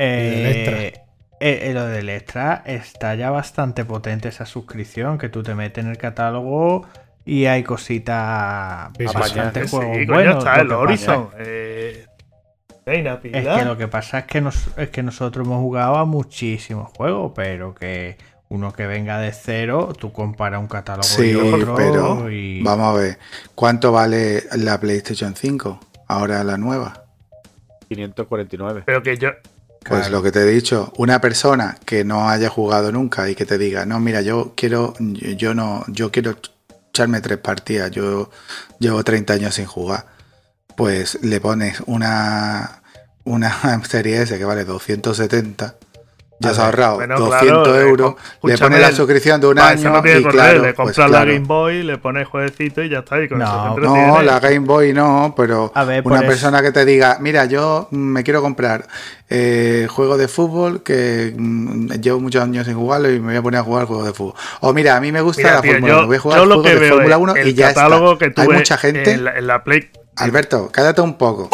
eh, 0.03 0.93
eh, 1.41 1.69
eh, 1.71 1.75
lo 1.75 1.87
del 1.87 2.09
extra 2.09 2.63
está 2.67 3.15
ya 3.15 3.31
bastante 3.31 3.85
potente 3.85 4.29
esa 4.29 4.47
suscripción 4.47 5.19
que 5.19 5.29
tú 5.29 5.43
te 5.43 5.55
metes 5.55 5.85
en 5.85 5.91
el 5.91 5.99
catálogo 5.99 6.87
y 7.25 7.47
hay 7.47 7.63
cositas 7.63 8.91
Sí, 8.99 9.05
bastante 9.05 9.67
sí, 9.67 9.77
juegos 9.77 10.07
buenos. 10.07 10.39
está 10.39 10.57
Lo 10.57 10.63
el 10.63 10.69
que 10.69 10.75
pasa 10.75 10.81
Horizon. 10.81 11.29
Eh, 11.39 12.07
Reina, 12.87 13.21
Es 13.23 13.47
que 13.47 13.65
lo 13.65 13.77
que 13.77 13.89
pasa 13.89 14.21
es 14.21 14.25
que, 14.25 14.41
nos- 14.41 14.71
es 14.77 14.89
que 14.91 15.03
nosotros 15.03 15.47
hemos 15.47 15.61
jugado 15.61 15.97
a 15.97 16.05
muchísimos 16.07 16.91
juegos, 16.97 17.33
pero 17.37 17.75
que 17.75 18.17
uno 18.49 18.73
que 18.73 18.87
venga 18.87 19.19
de 19.19 19.33
cero, 19.33 19.93
tú 19.97 20.13
comparas 20.13 20.61
un 20.61 20.67
catálogo 20.67 21.05
Sí, 21.05 21.31
y 21.31 21.35
otro 21.35 21.75
pero 21.77 22.31
y- 22.31 22.63
vamos 22.63 22.97
a 22.97 22.99
ver. 22.99 23.19
¿Cuánto 23.55 23.93
vale 23.93 24.43
la 24.57 24.81
PlayStation 24.81 25.37
5? 25.37 25.79
Ahora 26.09 26.43
la 26.43 26.57
nueva. 26.57 27.05
549. 27.89 28.83
Pero 28.87 29.03
que 29.03 29.17
yo. 29.19 29.31
Pues 29.83 30.03
Claro. 30.03 30.17
lo 30.19 30.23
que 30.23 30.31
te 30.31 30.41
he 30.43 30.47
dicho, 30.47 30.93
una 30.99 31.21
persona 31.21 31.79
que 31.85 32.05
no 32.05 32.29
haya 32.29 32.49
jugado 32.51 32.93
nunca 32.93 33.29
y 33.31 33.35
que 33.35 33.47
te 33.47 33.57
diga, 33.59 33.87
no, 33.87 33.99
mira, 33.99 34.21
yo 34.21 34.53
quiero, 34.55 34.95
yo 34.99 35.55
no, 35.55 35.85
yo 35.89 36.11
quiero 36.13 36.37
echarme 36.91 37.21
tres 37.21 37.39
partidas, 37.39 37.91
yo 37.91 38.31
llevo 38.79 39.03
30 39.03 39.33
años 39.33 39.55
sin 39.55 39.65
jugar, 39.65 40.07
pues 40.77 41.19
le 41.23 41.41
pones 41.41 41.81
una, 41.87 42.83
una 43.25 43.83
serie 43.89 44.21
S 44.23 44.37
que 44.37 44.45
vale 44.45 44.65
270, 44.65 45.77
ya 46.41 46.51
has 46.51 46.59
ahorrado 46.59 46.97
bueno, 46.97 47.19
200 47.19 47.39
claro, 47.49 47.77
eh, 47.77 47.89
euros, 47.89 48.15
le 48.15 48.55
escúchame, 48.55 48.59
pones 48.59 48.81
la 48.81 48.97
suscripción 48.97 49.41
de 49.43 49.47
un 49.47 49.59
eso 49.59 49.67
año 49.67 49.91
no 49.91 50.03
tiene 50.03 50.21
y 50.21 50.23
problema, 50.23 50.45
claro, 50.45 50.63
le 50.63 50.73
pues 50.73 50.97
compras 50.97 51.11
la. 51.11 51.25
Game 51.27 51.47
Boy, 51.47 51.83
le 51.83 51.99
pones 51.99 52.29
jueguecito 52.29 52.83
y 52.83 52.89
ya 52.89 53.01
está. 53.01 53.23
Y 53.23 53.29
con 53.29 53.41
No, 53.41 53.77
no, 53.77 54.23
la 54.23 54.41
Game 54.41 54.61
Boy 54.61 54.95
no, 54.95 55.35
pero 55.37 55.71
ver, 55.87 56.03
una 56.03 56.21
por 56.21 56.27
persona 56.27 56.63
que 56.63 56.73
te 56.73 56.87
diga, 56.87 57.19
mira, 57.21 57.45
yo 57.45 57.89
mm, 57.91 57.97
me 57.97 58.25
quiero 58.25 58.41
comprar 58.41 58.89
eh, 59.29 59.87
juego 59.91 60.17
de 60.17 60.29
fútbol 60.29 60.83
que 60.83 61.35
mm, 61.37 61.93
llevo 62.01 62.21
muchos 62.21 62.43
años 62.43 62.67
sin 62.67 62.75
jugarlo 62.75 63.11
y 63.11 63.21
me 63.21 63.27
voy 63.27 63.37
a 63.37 63.43
poner 63.43 63.61
a 63.61 63.63
jugar 63.63 63.85
juegos 63.85 64.07
de 64.07 64.15
fútbol. 64.15 64.35
O 64.61 64.73
mira, 64.73 64.97
a 64.97 65.01
mí 65.01 65.13
me 65.13 65.21
gusta 65.21 65.43
Mira, 65.43 65.55
la 65.57 65.61
tío, 65.61 65.73
Fórmula 65.73 65.93
yo, 65.93 65.99
1, 65.99 66.07
voy 66.07 66.17
a 66.17 66.21
jugar 66.21 66.39
yo 66.39 66.45
lo 66.47 66.55
juegos 66.55 66.67
que 66.67 66.75
de 66.75 66.81
veo 66.81 66.95
Fórmula 66.95 67.15
es 67.17 67.23
1 67.23 67.35
el 67.35 67.49
y 67.49 67.55
ya 67.55 67.69
está. 67.69 68.17
que 68.19 68.33
Hay 68.35 68.49
mucha 68.49 68.79
gente, 68.79 69.13
en 69.13 69.25
la, 69.25 69.37
en 69.37 69.47
la 69.47 69.63
Play. 69.63 69.91
Alberto, 70.17 70.71
cállate 70.73 71.03
un 71.03 71.19
poco. 71.19 71.51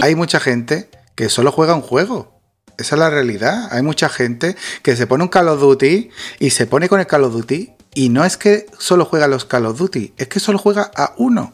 Hay 0.00 0.14
mucha 0.14 0.38
gente 0.38 0.88
que 1.16 1.28
solo 1.28 1.50
juega 1.50 1.74
un 1.74 1.82
juego. 1.82 2.37
Esa 2.78 2.94
es 2.94 2.98
la 2.98 3.10
realidad. 3.10 3.68
Hay 3.72 3.82
mucha 3.82 4.08
gente 4.08 4.56
que 4.82 4.96
se 4.96 5.06
pone 5.06 5.24
un 5.24 5.28
Call 5.28 5.48
of 5.48 5.60
Duty 5.60 6.10
y 6.38 6.50
se 6.50 6.66
pone 6.66 6.88
con 6.88 7.00
el 7.00 7.06
Call 7.06 7.24
of 7.24 7.32
Duty 7.32 7.72
y 7.94 8.08
no 8.08 8.24
es 8.24 8.36
que 8.36 8.66
solo 8.78 9.04
juega 9.04 9.26
los 9.26 9.44
Call 9.44 9.66
of 9.66 9.78
Duty, 9.78 10.14
es 10.16 10.28
que 10.28 10.38
solo 10.38 10.58
juega 10.58 10.90
a 10.94 11.14
uno. 11.16 11.52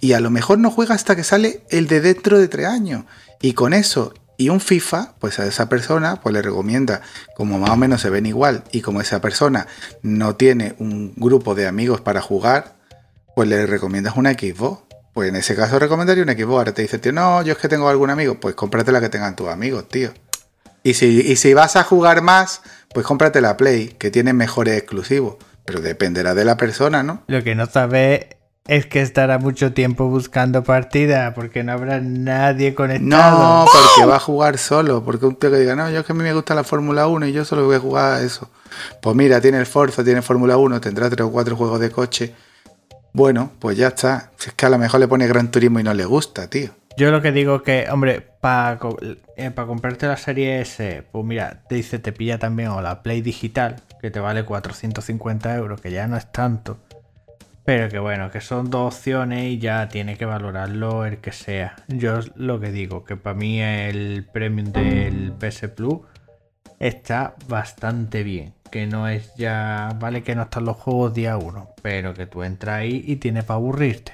Y 0.00 0.12
a 0.12 0.20
lo 0.20 0.30
mejor 0.30 0.58
no 0.58 0.70
juega 0.70 0.94
hasta 0.94 1.16
que 1.16 1.24
sale 1.24 1.62
el 1.70 1.86
de 1.88 2.00
dentro 2.02 2.38
de 2.38 2.48
tres 2.48 2.66
años. 2.66 3.04
Y 3.40 3.54
con 3.54 3.72
eso 3.72 4.12
y 4.36 4.50
un 4.50 4.60
FIFA, 4.60 5.14
pues 5.18 5.38
a 5.38 5.46
esa 5.46 5.68
persona 5.70 6.20
pues 6.20 6.34
le 6.34 6.42
recomienda, 6.42 7.00
como 7.34 7.58
más 7.58 7.70
o 7.70 7.76
menos 7.76 8.02
se 8.02 8.10
ven 8.10 8.26
igual 8.26 8.64
y 8.70 8.82
como 8.82 9.00
esa 9.00 9.22
persona 9.22 9.66
no 10.02 10.36
tiene 10.36 10.74
un 10.78 11.14
grupo 11.16 11.54
de 11.54 11.66
amigos 11.66 12.02
para 12.02 12.20
jugar, 12.20 12.76
pues 13.34 13.48
le 13.48 13.64
recomiendas 13.66 14.16
una 14.16 14.32
Xbox. 14.32 14.82
Pues 15.14 15.30
en 15.30 15.36
ese 15.36 15.56
caso 15.56 15.78
recomendaría 15.78 16.22
una 16.22 16.34
Xbox. 16.34 16.58
Ahora 16.58 16.74
te 16.74 16.82
dice, 16.82 16.98
tío, 16.98 17.12
no, 17.12 17.40
yo 17.40 17.52
es 17.52 17.58
que 17.58 17.68
tengo 17.68 17.88
algún 17.88 18.10
amigo. 18.10 18.38
Pues 18.38 18.54
cómprate 18.54 18.92
la 18.92 19.00
que 19.00 19.08
tengan 19.08 19.34
tus 19.34 19.48
amigos, 19.48 19.88
tío. 19.88 20.12
Y 20.86 20.94
si, 20.94 21.20
y 21.20 21.34
si 21.34 21.52
vas 21.52 21.74
a 21.74 21.82
jugar 21.82 22.22
más, 22.22 22.62
pues 22.94 23.04
cómprate 23.04 23.40
la 23.40 23.56
Play, 23.56 23.88
que 23.98 24.12
tiene 24.12 24.32
mejores 24.32 24.78
exclusivos. 24.78 25.34
Pero 25.64 25.80
dependerá 25.80 26.32
de 26.36 26.44
la 26.44 26.56
persona, 26.56 27.02
¿no? 27.02 27.24
Lo 27.26 27.42
que 27.42 27.56
no 27.56 27.66
sabes 27.66 28.26
es 28.68 28.86
que 28.86 29.02
estará 29.02 29.38
mucho 29.38 29.72
tiempo 29.72 30.06
buscando 30.06 30.62
partida 30.62 31.34
porque 31.34 31.64
no 31.64 31.72
habrá 31.72 32.00
nadie 32.00 32.76
conectado. 32.76 33.64
No, 33.64 33.64
porque 33.64 34.08
va 34.08 34.14
a 34.14 34.20
jugar 34.20 34.58
solo. 34.58 35.04
Porque 35.04 35.26
un 35.26 35.34
tío 35.34 35.50
que 35.50 35.56
diga, 35.56 35.74
no, 35.74 35.90
yo 35.90 35.98
es 35.98 36.06
que 36.06 36.12
a 36.12 36.14
mí 36.14 36.22
me 36.22 36.32
gusta 36.32 36.54
la 36.54 36.62
Fórmula 36.62 37.08
1 37.08 37.26
y 37.26 37.32
yo 37.32 37.44
solo 37.44 37.66
voy 37.66 37.74
a 37.74 37.80
jugar 37.80 38.12
a 38.12 38.22
eso. 38.22 38.48
Pues 39.02 39.16
mira, 39.16 39.40
tiene 39.40 39.58
el 39.58 39.66
Forza, 39.66 40.04
tiene 40.04 40.22
Fórmula 40.22 40.56
1, 40.56 40.80
tendrá 40.80 41.10
tres 41.10 41.26
o 41.26 41.32
cuatro 41.32 41.56
juegos 41.56 41.80
de 41.80 41.90
coche. 41.90 42.32
Bueno, 43.12 43.50
pues 43.58 43.76
ya 43.76 43.88
está. 43.88 44.30
Si 44.36 44.50
es 44.50 44.54
que 44.54 44.66
a 44.66 44.70
lo 44.70 44.78
mejor 44.78 45.00
le 45.00 45.08
pone 45.08 45.26
Gran 45.26 45.50
Turismo 45.50 45.80
y 45.80 45.82
no 45.82 45.94
le 45.94 46.04
gusta, 46.04 46.48
tío. 46.48 46.70
Yo 46.96 47.10
lo 47.10 47.20
que 47.20 47.30
digo 47.30 47.62
que, 47.62 47.88
hombre, 47.90 48.22
para 48.40 48.78
comprarte 48.78 50.06
la 50.06 50.16
serie 50.16 50.60
S, 50.62 51.04
pues 51.12 51.24
mira, 51.26 51.62
te 51.68 51.74
dice, 51.74 51.98
te 51.98 52.10
pilla 52.10 52.38
también 52.38 52.70
o 52.70 52.80
la 52.80 53.02
Play 53.02 53.20
Digital, 53.20 53.76
que 54.00 54.10
te 54.10 54.18
vale 54.18 54.44
450 54.44 55.54
euros, 55.56 55.80
que 55.80 55.90
ya 55.90 56.06
no 56.06 56.16
es 56.16 56.32
tanto. 56.32 56.78
Pero 57.66 57.90
que 57.90 57.98
bueno, 57.98 58.30
que 58.30 58.40
son 58.40 58.70
dos 58.70 58.94
opciones 58.94 59.44
y 59.44 59.58
ya 59.58 59.88
tiene 59.88 60.16
que 60.16 60.24
valorarlo 60.24 61.04
el 61.04 61.18
que 61.18 61.32
sea. 61.32 61.76
Yo 61.88 62.20
lo 62.34 62.60
que 62.60 62.72
digo, 62.72 63.04
que 63.04 63.16
para 63.16 63.36
mí 63.36 63.60
el 63.60 64.26
premium 64.32 64.72
del 64.72 65.32
PS 65.32 65.68
Plus 65.68 66.00
está 66.78 67.34
bastante 67.46 68.22
bien. 68.22 68.54
Que 68.70 68.86
no 68.86 69.06
es 69.08 69.34
ya, 69.36 69.90
vale 70.00 70.22
que 70.22 70.34
no 70.34 70.42
están 70.42 70.64
los 70.64 70.76
juegos 70.76 71.12
día 71.12 71.36
uno, 71.36 71.74
pero 71.82 72.14
que 72.14 72.26
tú 72.26 72.42
entras 72.42 72.76
ahí 72.76 73.04
y 73.06 73.16
tienes 73.16 73.44
para 73.44 73.56
aburrirte. 73.56 74.12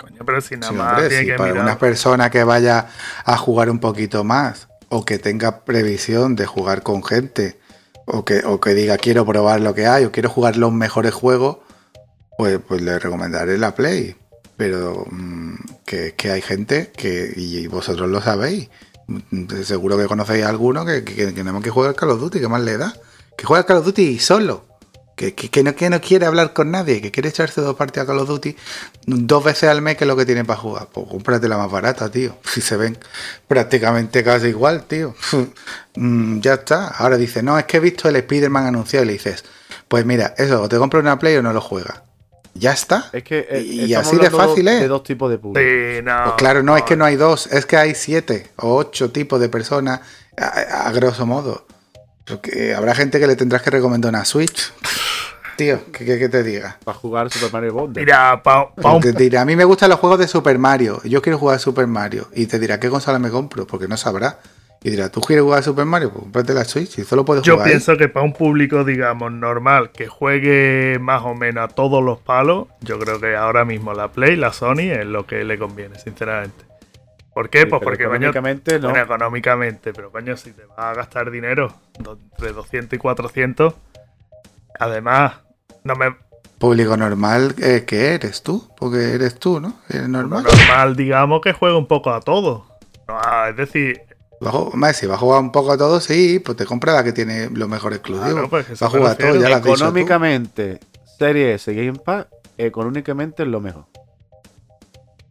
Coño, 0.00 0.24
pero 0.24 0.40
si 0.40 0.56
nada 0.56 0.72
Sí, 0.72 0.74
más 0.74 0.88
hombre, 0.88 1.08
tiene 1.08 1.24
sí, 1.24 1.26
que 1.26 1.36
para 1.36 1.50
mirar. 1.52 1.64
una 1.64 1.78
persona 1.78 2.30
que 2.30 2.44
vaya 2.44 2.88
a 3.24 3.36
jugar 3.36 3.70
un 3.70 3.80
poquito 3.80 4.24
más 4.24 4.68
o 4.88 5.04
que 5.04 5.18
tenga 5.18 5.64
previsión 5.64 6.36
de 6.36 6.46
jugar 6.46 6.82
con 6.82 7.04
gente 7.04 7.60
o 8.06 8.24
que, 8.24 8.42
o 8.44 8.60
que 8.60 8.74
diga 8.74 8.98
quiero 8.98 9.26
probar 9.26 9.60
lo 9.60 9.74
que 9.74 9.86
hay 9.86 10.04
o 10.04 10.12
quiero 10.12 10.30
jugar 10.30 10.56
los 10.56 10.72
mejores 10.72 11.12
juegos, 11.14 11.58
pues, 12.38 12.58
pues 12.66 12.82
le 12.82 12.98
recomendaré 12.98 13.58
la 13.58 13.74
Play. 13.74 14.16
Pero 14.56 15.06
mm, 15.10 15.54
que, 15.86 16.14
que 16.16 16.30
hay 16.30 16.42
gente 16.42 16.92
que, 16.96 17.32
y 17.36 17.66
vosotros 17.66 18.08
lo 18.10 18.20
sabéis, 18.22 18.68
mm, 19.06 19.62
seguro 19.64 19.98
que 19.98 20.06
conocéis 20.06 20.44
a 20.44 20.48
alguno 20.48 20.84
que, 20.86 21.04
que, 21.04 21.34
que 21.34 21.44
que 21.62 21.70
juega 21.70 21.90
al 21.90 21.96
Call 21.96 22.10
of 22.10 22.20
Duty, 22.20 22.40
que 22.40 22.48
más 22.48 22.62
le 22.62 22.78
da. 22.78 22.94
Que 23.36 23.44
juega 23.46 23.60
al 23.60 23.66
Call 23.66 23.78
of 23.78 23.86
Duty 23.86 24.18
solo. 24.18 24.66
Que, 25.16 25.34
que, 25.34 25.50
que 25.50 25.62
no, 25.62 25.74
que 25.74 25.90
no 25.90 26.00
quiere 26.00 26.24
hablar 26.24 26.54
con 26.54 26.70
nadie, 26.70 27.02
que 27.02 27.10
quiere 27.10 27.28
echarse 27.28 27.60
dos 27.60 27.76
partidas 27.76 28.04
a 28.04 28.06
Call 28.06 28.20
of 28.20 28.28
Duty 28.28 28.56
dos 29.06 29.44
veces 29.44 29.68
al 29.68 29.82
mes, 29.82 29.96
que 29.96 30.04
es 30.04 30.08
lo 30.08 30.16
que 30.16 30.24
tiene 30.24 30.44
para 30.44 30.58
jugar. 30.58 30.88
Pues 30.92 31.06
cómprate 31.08 31.46
la 31.48 31.58
más 31.58 31.70
barata, 31.70 32.10
tío. 32.10 32.36
Si 32.44 32.60
se 32.60 32.76
ven 32.76 32.96
prácticamente 33.48 34.24
casi 34.24 34.48
igual, 34.48 34.84
tío. 34.84 35.14
Mm, 35.96 36.38
ya 36.38 36.54
está. 36.54 36.86
Ahora 36.86 37.16
dice, 37.16 37.42
no, 37.42 37.58
es 37.58 37.64
que 37.64 37.78
he 37.78 37.80
visto 37.80 38.08
el 38.08 38.14
Spider-Man 38.14 38.64
anunciado 38.64 39.02
y 39.04 39.08
le 39.08 39.12
dices, 39.14 39.44
pues 39.88 40.06
mira, 40.06 40.34
eso, 40.38 40.62
o 40.62 40.68
te 40.68 40.78
compras 40.78 41.02
una 41.02 41.18
Play 41.18 41.34
o 41.36 41.42
no 41.42 41.52
lo 41.52 41.60
juegas. 41.60 42.02
Ya 42.54 42.72
está. 42.72 43.10
Es 43.12 43.24
que 43.24 43.46
eh, 43.50 43.60
Y 43.60 43.94
así 43.94 44.16
de 44.16 44.30
fácil 44.30 44.68
es. 44.68 44.80
De 44.80 44.88
dos 44.88 45.02
tipos 45.02 45.28
de 45.28 45.38
público. 45.38 45.60
Sí, 45.60 46.00
no. 46.04 46.24
Pues 46.24 46.34
claro, 46.36 46.62
no, 46.62 46.76
es 46.76 46.84
que 46.84 46.96
no 46.96 47.04
hay 47.04 47.16
dos, 47.16 47.48
es 47.48 47.66
que 47.66 47.76
hay 47.76 47.96
siete 47.96 48.50
o 48.56 48.76
ocho 48.76 49.10
tipos 49.10 49.40
de 49.40 49.48
personas 49.48 50.00
a, 50.38 50.86
a 50.86 50.92
grosso 50.92 51.26
modo. 51.26 51.66
Porque 52.30 52.74
habrá 52.74 52.94
gente 52.94 53.18
que 53.20 53.26
le 53.26 53.36
tendrás 53.36 53.62
que 53.62 53.70
recomendar 53.70 54.10
una 54.10 54.24
Switch. 54.24 54.72
Tío, 55.56 55.78
¿qué, 55.92 56.04
qué- 56.06 56.18
qué 56.18 56.28
te 56.30 56.42
diga? 56.42 56.78
Para 56.84 56.96
jugar 56.96 57.30
Super 57.30 57.52
Mario 57.52 57.74
Wonder. 57.74 58.02
Mira, 58.04 58.42
pa, 58.42 58.74
pa 58.74 58.92
un 58.94 59.02
te 59.02 59.12
dirá, 59.12 59.42
a 59.42 59.44
mí 59.44 59.56
me 59.56 59.64
gustan 59.64 59.90
los 59.90 59.98
juegos 59.98 60.18
de 60.18 60.26
Super 60.26 60.58
Mario. 60.58 61.00
Yo 61.04 61.20
quiero 61.20 61.38
jugar 61.38 61.56
a 61.56 61.58
Super 61.58 61.86
Mario. 61.86 62.28
Y 62.34 62.46
te 62.46 62.58
dirá, 62.58 62.80
¿qué 62.80 62.88
consola 62.88 63.18
me 63.18 63.28
compro? 63.30 63.66
Porque 63.66 63.86
no 63.86 63.96
sabrá. 63.98 64.38
Y 64.82 64.88
dirá, 64.88 65.10
¿tú 65.10 65.20
quieres 65.20 65.42
jugar 65.42 65.58
a 65.58 65.62
Super 65.62 65.84
Mario? 65.84 66.10
Pues 66.10 66.22
cómprate 66.22 66.54
la 66.54 66.64
Switch 66.64 66.98
y 67.00 67.04
solo 67.04 67.26
puedes 67.26 67.42
Yo 67.42 67.52
jugar. 67.52 67.66
ahí. 67.66 67.72
pienso 67.74 67.98
que 67.98 68.08
para 68.08 68.24
un 68.24 68.32
público, 68.32 68.82
digamos, 68.84 69.30
normal, 69.30 69.90
que 69.92 70.08
juegue 70.08 70.98
más 70.98 71.20
o 71.24 71.34
menos 71.34 71.64
a 71.70 71.74
todos 71.74 72.02
los 72.02 72.18
palos, 72.20 72.68
yo 72.80 72.98
creo 72.98 73.20
que 73.20 73.36
ahora 73.36 73.66
mismo 73.66 73.92
la 73.92 74.08
Play, 74.08 74.36
la 74.36 74.54
Sony, 74.54 74.90
es 74.98 75.04
lo 75.04 75.26
que 75.26 75.44
le 75.44 75.58
conviene, 75.58 75.98
sinceramente. 75.98 76.64
¿Por 77.34 77.48
qué? 77.48 77.60
Sí, 77.60 77.66
pues 77.66 77.82
porque, 77.82 78.04
coño, 78.04 78.28
económicamente 78.28 78.78
no. 78.78 78.90
bueno, 78.90 79.04
económicamente, 79.04 79.92
pero 79.92 80.10
coño, 80.10 80.36
si 80.36 80.52
te 80.52 80.64
vas 80.64 80.78
a 80.78 80.94
gastar 80.94 81.30
dinero 81.30 81.72
entre 81.98 82.52
200 82.52 82.96
y 82.96 82.98
400, 82.98 83.74
además, 84.78 85.34
no 85.84 85.94
me 85.94 86.16
Público 86.58 86.94
normal, 86.94 87.54
eh, 87.58 87.84
¿qué 87.86 88.14
eres 88.14 88.42
tú? 88.42 88.68
Porque 88.76 89.14
eres 89.14 89.36
tú, 89.36 89.60
¿no? 89.60 89.80
Eres 89.88 90.10
normal. 90.10 90.44
normal, 90.44 90.94
digamos, 90.94 91.40
que 91.40 91.54
juegue 91.54 91.74
un 91.74 91.86
poco 91.86 92.10
a 92.10 92.20
todo. 92.20 92.66
No, 93.08 93.18
es 93.46 93.56
decir, 93.56 94.02
hombre, 94.40 94.92
si 94.94 95.06
va 95.06 95.14
a 95.14 95.18
jugar 95.18 95.40
un 95.40 95.52
poco 95.52 95.72
a 95.72 95.78
todo, 95.78 96.00
sí, 96.00 96.38
pues 96.38 96.58
te 96.58 96.66
compra 96.66 96.92
la 96.92 97.04
que 97.04 97.12
tiene 97.12 97.48
los 97.50 97.68
mejores 97.68 97.98
exclusivos. 97.98 98.32
Claro, 98.32 98.48
pues, 98.50 98.66
va 98.82 98.86
a 98.86 98.90
jugar 98.90 99.12
a 99.12 99.16
todo, 99.16 99.40
ya 99.40 99.48
lo 99.48 99.60
tú. 99.62 99.68
Económicamente, 99.68 100.80
Serie 101.18 101.54
S 101.54 101.72
Game 101.72 101.98
Pass, 101.98 102.26
económicamente 102.58 103.42
es 103.42 103.48
lo 103.48 103.60
mejor. 103.60 103.86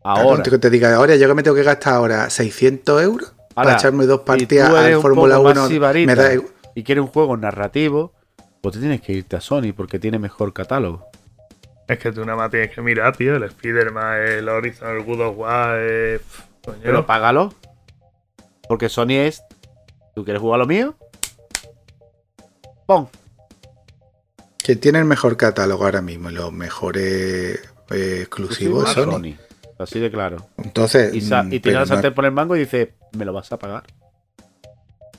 Claro, 0.01 0.21
Ahora, 0.21 0.43
que 0.43 0.57
te 0.57 0.69
diga, 0.69 0.95
ahora 0.95 1.15
yo 1.17 1.27
que 1.27 1.33
me 1.33 1.43
tengo 1.43 1.55
que 1.55 1.63
gastar 1.63 1.95
ahora 1.95 2.29
600 2.29 3.01
euros 3.01 3.33
Ahora, 3.33 3.53
para 3.53 3.73
echarme 3.73 4.05
dos 4.05 4.21
partidas 4.21 4.69
al 4.73 5.01
Fórmula 5.01 5.35
poco 5.35 5.49
más 5.49 5.57
1, 5.57 5.67
sibarita 5.67 6.07
me 6.07 6.15
da 6.15 6.33
igual. 6.33 6.51
y 6.73 6.83
quieres 6.83 7.03
un 7.03 7.09
juego 7.09 7.35
narrativo, 7.35 8.13
pues 8.61 8.75
te 8.75 8.79
tienes 8.79 9.01
que 9.01 9.11
irte 9.13 9.35
a 9.35 9.41
Sony 9.41 9.73
porque 9.75 9.99
tiene 9.99 10.17
mejor 10.17 10.53
catálogo. 10.53 11.05
es 11.87 11.99
que 11.99 12.11
tú 12.11 12.21
nada 12.21 12.37
más 12.37 12.51
tienes 12.51 12.73
que 12.73 12.81
mirar, 12.81 13.15
tío, 13.17 13.35
el 13.35 13.43
Spider-Man, 13.43 14.21
el 14.21 14.47
Horizon, 14.47 14.97
el 14.97 15.03
Good 15.03 15.21
of 15.21 15.37
War, 15.37 15.77
eh, 15.81 16.21
coño. 16.63 16.79
Pero 16.81 17.05
págalo. 17.05 17.53
Porque 18.67 18.87
Sony 18.87 19.13
es. 19.13 19.43
¿Tú 20.15 20.23
quieres 20.23 20.41
jugar 20.41 20.59
lo 20.59 20.67
mío? 20.67 20.95
¡Pum! 22.85 23.07
Que 24.57 24.75
tiene 24.75 24.99
el 24.99 25.05
mejor 25.05 25.35
catálogo 25.37 25.85
ahora 25.85 26.01
mismo, 26.01 26.29
y 26.29 26.33
los 26.33 26.53
mejores 26.53 27.59
eh, 27.89 28.19
exclusivos 28.21 28.91
Sony. 28.91 29.11
Sony. 29.11 29.48
Así 29.79 29.99
de 29.99 30.11
claro. 30.11 30.45
Entonces, 30.57 31.13
Y, 31.15 31.19
y 31.55 31.59
pero, 31.59 31.75
la 31.75 31.79
no- 31.81 31.85
sartén 31.87 32.13
por 32.13 32.25
el 32.25 32.31
mango 32.31 32.55
y 32.55 32.59
dice, 32.59 32.93
me 33.13 33.25
lo 33.25 33.33
vas 33.33 33.51
a 33.51 33.57
pagar. 33.57 33.83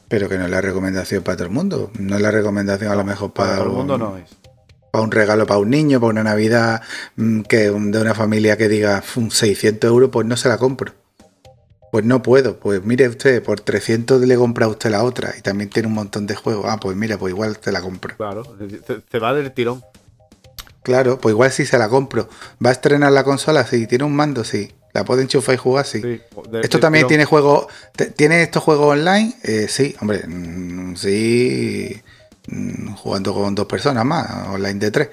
pero 0.08 0.28
que 0.28 0.36
no 0.38 0.44
es 0.44 0.50
la 0.50 0.60
recomendación 0.60 1.22
para 1.22 1.36
todo 1.38 1.46
el 1.48 1.52
mundo. 1.52 1.90
No 1.98 2.16
es 2.16 2.22
la 2.22 2.30
recomendación 2.30 2.90
a 2.92 2.94
lo 2.94 3.04
mejor 3.04 3.32
para, 3.32 3.50
Para 3.50 3.62
todo 3.62 3.70
el 3.70 3.76
mundo 3.76 3.94
un, 3.94 4.00
no 4.00 4.16
es. 4.18 4.30
para 4.90 5.02
un 5.04 5.10
regalo 5.12 5.46
para 5.46 5.60
un 5.60 5.70
niño, 5.70 5.98
para 6.00 6.10
una 6.10 6.24
Navidad 6.24 6.82
mm, 7.16 7.42
que 7.42 7.70
de 7.70 8.00
una 8.00 8.14
familia 8.14 8.56
que 8.56 8.68
diga 8.68 9.00
"Fum, 9.02 9.30
600 9.30 9.88
euros, 9.88 10.10
pues 10.10 10.26
no 10.26 10.36
se 10.36 10.48
la 10.48 10.58
compro. 10.58 10.92
Pues 11.92 12.04
no 12.04 12.22
puedo. 12.22 12.58
Pues 12.60 12.84
mire 12.84 13.08
usted, 13.08 13.42
por 13.42 13.60
300 13.60 14.20
le 14.22 14.36
compra 14.36 14.68
usted 14.68 14.90
la 14.90 15.02
otra 15.04 15.32
y 15.38 15.42
también 15.42 15.70
tiene 15.70 15.88
un 15.88 15.94
montón 15.94 16.26
de 16.26 16.34
juegos. 16.36 16.66
Ah, 16.68 16.78
pues 16.80 16.96
mira, 16.96 17.16
pues 17.18 17.32
igual 17.32 17.58
te 17.58 17.72
la 17.72 17.80
compro. 17.80 18.16
Claro. 18.16 18.42
Te, 18.86 18.98
te 19.00 19.18
va 19.18 19.32
del 19.34 19.50
tirón. 19.52 19.82
Claro, 20.82 21.18
pues 21.18 21.32
igual 21.34 21.50
sí 21.52 21.66
se 21.66 21.78
la 21.78 21.88
compro. 21.88 22.28
¿Va 22.64 22.70
a 22.70 22.72
estrenar 22.72 23.12
la 23.12 23.24
consola? 23.24 23.66
Sí. 23.66 23.86
¿Tiene 23.86 24.04
un 24.04 24.14
mando? 24.16 24.44
Sí. 24.44 24.72
¿La 24.92 25.04
puede 25.04 25.22
enchufar 25.22 25.54
y 25.54 25.58
jugar? 25.58 25.86
Sí. 25.86 26.00
Sí, 26.02 26.20
de- 26.50 26.60
¿Esto 26.62 26.80
también 26.80 27.06
tiene 27.06 27.24
juego? 27.24 27.68
¿Tiene 28.16 28.42
estos 28.42 28.62
juegos 28.62 28.86
online? 28.98 29.34
Eh, 29.42 29.66
sí, 29.68 29.94
hombre, 30.00 30.26
mm, 30.26 30.96
sí. 30.96 32.00
mm, 32.48 32.94
Jugando 32.94 33.32
con 33.34 33.54
dos 33.54 33.66
personas 33.66 34.04
más, 34.04 34.48
online 34.48 34.80
de 34.80 34.90
tres. 34.90 35.08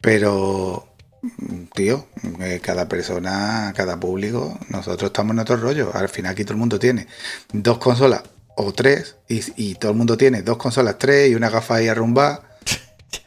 Pero, 0.00 0.86
mm, 1.22 1.64
tío, 1.74 2.06
eh, 2.40 2.60
cada 2.64 2.88
persona, 2.88 3.72
cada 3.76 3.98
público, 4.00 4.58
nosotros 4.68 5.08
estamos 5.10 5.32
en 5.34 5.40
otro 5.40 5.56
rollo. 5.56 5.90
Al 5.94 6.08
final 6.08 6.32
aquí 6.32 6.44
todo 6.44 6.54
el 6.54 6.60
mundo 6.60 6.78
tiene 6.78 7.06
dos 7.52 7.78
consolas 7.78 8.22
o 8.56 8.72
tres, 8.72 9.16
y, 9.28 9.42
y 9.56 9.74
todo 9.74 9.90
el 9.92 9.96
mundo 9.98 10.16
tiene 10.16 10.42
dos 10.42 10.56
consolas, 10.56 10.96
tres 10.98 11.30
y 11.30 11.34
una 11.34 11.50
gafa 11.50 11.76
ahí 11.76 11.88
arrumbada. 11.88 12.42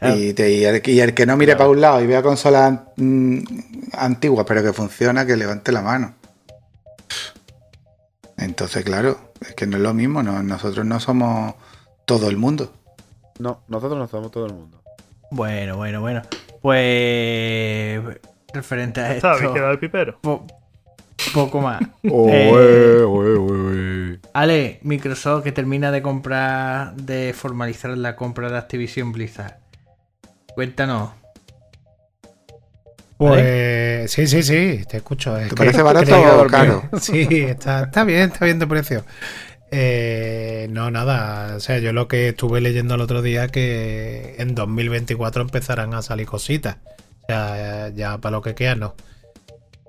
Y, 0.16 0.32
te- 0.34 0.50
y 0.52 0.64
el, 0.64 0.82
y 0.88 1.00
el 1.00 1.14
que 1.14 1.26
no 1.26 1.36
mire 1.36 1.56
para 1.56 1.68
un 1.70 1.80
lado 1.80 2.00
y 2.02 2.06
vea 2.06 2.22
consolas 2.22 2.78
mm, 2.96 3.38
antiguas 3.92 4.44
pero 4.48 4.62
que 4.62 4.72
funciona, 4.72 5.24
que 5.26 5.36
levante 5.36 5.72
la 5.72 5.82
mano. 5.82 6.14
Entonces, 8.36 8.84
claro, 8.84 9.18
es 9.40 9.54
que 9.54 9.66
no 9.66 9.76
es 9.76 9.82
lo 9.82 9.94
mismo, 9.94 10.22
no- 10.22 10.42
nosotros 10.42 10.84
no 10.84 11.00
somos 11.00 11.54
todo 12.04 12.28
el 12.28 12.36
mundo. 12.36 12.72
No, 13.38 13.62
nosotros 13.68 13.98
no 13.98 14.06
somos 14.08 14.30
todo 14.30 14.46
el 14.46 14.54
mundo. 14.54 14.82
Bueno, 15.30 15.76
bueno, 15.76 16.00
bueno. 16.00 16.22
Pues. 16.60 18.00
Referente 18.52 19.00
a 19.00 19.14
esto. 19.16 19.34
¿Sabes? 19.34 19.50
Queda 19.52 19.70
el 19.70 19.78
pipero. 19.78 20.18
po- 20.20 20.46
poco 21.32 21.60
más. 21.60 21.80
Eh, 22.04 22.50
Eh, 23.06 24.18
Ale, 24.32 24.78
Microsoft 24.82 25.42
que 25.44 25.52
termina 25.52 25.90
de 25.90 26.02
comprar, 26.02 26.94
de 26.94 27.32
formalizar 27.34 27.96
la 27.96 28.14
compra 28.16 28.48
de 28.50 28.58
Activision 28.58 29.12
Blizzard. 29.12 29.58
Cuéntanos. 30.54 31.10
Pues 33.16 34.10
sí, 34.10 34.26
sí, 34.26 34.42
sí, 34.42 34.84
te 34.88 34.98
escucho. 34.98 35.36
Es 35.36 35.44
¿Te 35.44 35.50
que 35.50 35.56
parece 35.56 35.82
barato 35.82 36.42
o 36.42 36.46
caro? 36.46 36.82
Sí, 37.00 37.26
está, 37.30 37.84
está 37.84 38.04
bien, 38.04 38.30
está 38.32 38.44
bien 38.44 38.58
de 38.58 38.66
precio. 38.66 39.04
Eh, 39.70 40.68
no, 40.70 40.90
nada. 40.90 41.56
O 41.56 41.60
sea, 41.60 41.78
yo 41.78 41.92
lo 41.92 42.06
que 42.06 42.28
estuve 42.28 42.60
leyendo 42.60 42.94
el 42.94 43.00
otro 43.00 43.22
día 43.22 43.48
que 43.48 44.36
en 44.38 44.54
2024 44.54 45.42
empezarán 45.42 45.94
a 45.94 46.02
salir 46.02 46.26
cositas. 46.26 46.76
O 47.22 47.26
sea, 47.26 47.88
ya 47.90 48.18
para 48.18 48.36
lo 48.36 48.42
que 48.42 48.54
queda, 48.54 48.74
no. 48.74 48.94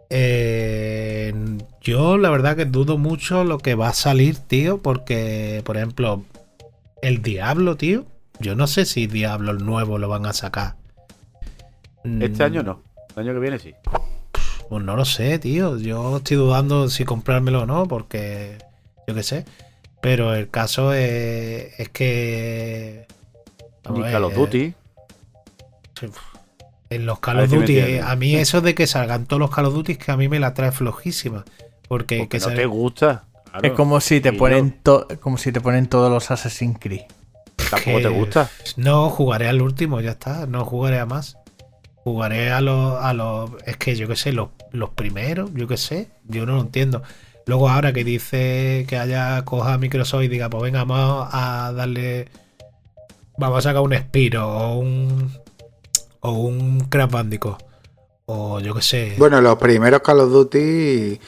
Eh, 0.10 1.34
yo 1.82 2.18
la 2.18 2.30
verdad 2.30 2.56
que 2.56 2.66
dudo 2.66 2.98
mucho 2.98 3.44
lo 3.44 3.58
que 3.58 3.76
va 3.76 3.90
a 3.90 3.94
salir, 3.94 4.38
tío, 4.38 4.78
porque, 4.80 5.62
por 5.66 5.78
ejemplo, 5.78 6.24
el 7.02 7.22
Diablo, 7.22 7.76
tío. 7.76 8.06
Yo 8.40 8.56
no 8.56 8.68
sé 8.68 8.86
si 8.86 9.08
Diablo 9.08 9.52
el 9.52 9.66
nuevo 9.66 9.98
lo 9.98 10.08
van 10.10 10.26
a 10.26 10.34
sacar. 10.34 10.76
Este 12.04 12.44
Mm, 12.44 12.46
año 12.46 12.64
no. 12.64 12.82
El 13.16 13.24
año 13.24 13.34
que 13.34 13.40
viene 13.40 13.60
sí. 13.60 13.74
pues 14.70 14.84
no 14.84 14.96
lo 14.96 15.06
sé, 15.06 15.40
tío. 15.40 15.78
Yo 15.78 16.18
estoy 16.18 16.38
dudando 16.38 16.90
si 16.90 17.06
comprármelo 17.06 17.62
o 17.64 17.66
no, 17.66 17.88
porque 17.88 18.58
yo 19.08 19.16
qué 19.16 19.24
sé. 19.24 19.46
Pero 20.02 20.34
el 20.36 20.50
caso 20.50 20.94
es, 20.94 21.80
es 21.80 21.90
que. 21.90 23.08
Ni 23.90 24.02
Call 24.02 24.24
of 24.26 24.36
Duty. 24.36 24.74
En 26.90 27.06
los 27.06 27.20
Call 27.20 27.40
of 27.40 27.50
me 27.52 27.58
Duty, 27.58 27.98
a 28.00 28.16
mí 28.16 28.36
eso 28.36 28.62
de 28.62 28.76
que 28.76 28.86
salgan 28.88 29.26
todos 29.26 29.40
los 29.40 29.50
Call 29.52 29.66
of 29.66 29.74
Duty 29.74 29.94
es 29.94 29.98
que 29.98 30.12
a 30.12 30.18
mí 30.18 30.28
me 30.28 30.40
la 30.40 30.54
trae 30.54 30.72
flojísima. 30.72 31.44
Porque, 31.88 32.18
Porque 32.20 32.30
que 32.30 32.38
no 32.40 32.44
sal- 32.46 32.56
te 32.56 32.66
gusta. 32.66 33.24
Claro. 33.46 33.68
Es 33.68 33.74
como 33.74 34.02
si 34.02 34.20
te 34.22 34.30
Y 34.30 34.32
ponen 34.38 34.80
to- 34.84 35.08
como 35.22 35.38
si 35.38 35.52
te 35.52 35.62
ponen 35.62 35.88
todos 35.88 36.12
los 36.12 36.30
Assassin's 36.32 36.78
Creed. 36.80 37.02
Tampoco 37.56 37.98
que- 37.98 38.04
te 38.04 38.10
gusta. 38.10 38.50
No, 38.78 39.10
jugaré 39.10 39.48
al 39.48 39.62
último, 39.62 40.02
ya 40.02 40.12
está. 40.12 40.46
No 40.46 40.66
jugaré 40.66 41.00
a 41.00 41.06
más. 41.06 41.38
Jugaré 42.04 42.52
a 42.52 42.62
los. 42.62 43.02
A 43.02 43.14
los 43.14 43.52
es 43.66 43.78
que 43.78 43.96
yo 43.96 44.08
qué 44.08 44.16
sé, 44.16 44.32
los, 44.34 44.50
los 44.72 44.92
primeros, 44.92 45.52
yo 45.54 45.68
qué 45.68 45.78
sé. 45.78 46.10
Yo 46.28 46.46
no 46.46 46.56
lo 46.56 46.62
entiendo. 46.62 47.02
Luego, 47.48 47.70
ahora 47.70 47.94
que 47.94 48.04
dice 48.04 48.86
que 48.88 48.98
haya 48.98 49.44
coja 49.46 49.74
a 49.74 49.78
Microsoft 49.78 50.24
y 50.24 50.28
diga, 50.28 50.50
pues 50.50 50.64
venga, 50.64 50.84
vamos 50.84 51.28
a 51.32 51.72
darle. 51.76 52.28
Vamos 53.38 53.60
a 53.60 53.62
sacar 53.70 53.82
un 53.82 53.94
Spiro 53.96 54.48
o 54.48 54.78
un. 54.80 55.32
O 56.22 56.32
un 56.32 56.80
Crash 56.90 57.10
Bandicoot. 57.12 57.64
O 58.28 58.60
yo 58.60 58.74
qué 58.74 58.82
sé. 58.82 59.16
Bueno, 59.20 59.40
los 59.42 59.58
primeros 59.58 60.02
Call 60.02 60.22
of 60.22 60.32
Duty, 60.32 61.20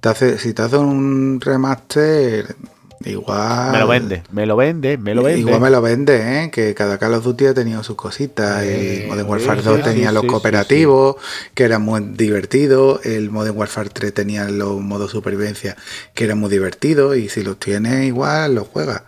te 0.00 0.08
hace, 0.08 0.38
si 0.38 0.54
te 0.54 0.62
hacen 0.62 0.80
un 0.80 1.38
remaster, 1.40 2.56
igual. 3.04 3.72
Me 3.72 3.78
lo 3.78 3.86
vende, 3.88 4.22
me 4.30 4.46
lo 4.46 4.56
vende, 4.56 4.98
me 4.98 5.14
lo 5.14 5.22
vende. 5.22 5.40
Igual 5.40 5.60
me 5.60 5.70
lo 5.70 5.82
vende, 5.82 6.44
¿eh? 6.44 6.50
que 6.50 6.74
cada 6.74 6.98
Call 6.98 7.14
of 7.14 7.24
Duty 7.24 7.46
ha 7.46 7.54
tenido 7.54 7.82
sus 7.82 7.96
cositas. 7.96 8.62
Eh, 8.62 9.02
el 9.02 9.08
Modern 9.08 9.28
Warfare 9.28 9.62
sí, 9.62 9.68
2 9.68 9.76
sí, 9.76 9.82
tenía 9.82 10.08
sí, 10.08 10.14
los 10.14 10.22
sí, 10.22 10.28
cooperativos, 10.28 11.16
que 11.54 11.64
eran 11.64 11.82
muy 11.82 12.00
divertidos. 12.00 13.04
El 13.04 13.30
Modern 13.30 13.56
Warfare 13.56 13.90
3 13.90 14.14
tenía 14.14 14.48
los 14.48 14.80
modos 14.80 15.10
supervivencia, 15.10 15.76
que 16.14 16.24
eran 16.24 16.38
muy 16.38 16.50
divertidos. 16.50 17.16
Y 17.16 17.28
si 17.28 17.42
los 17.42 17.58
tienes, 17.58 18.06
igual 18.06 18.54
los 18.54 18.68
juegas. 18.68 19.02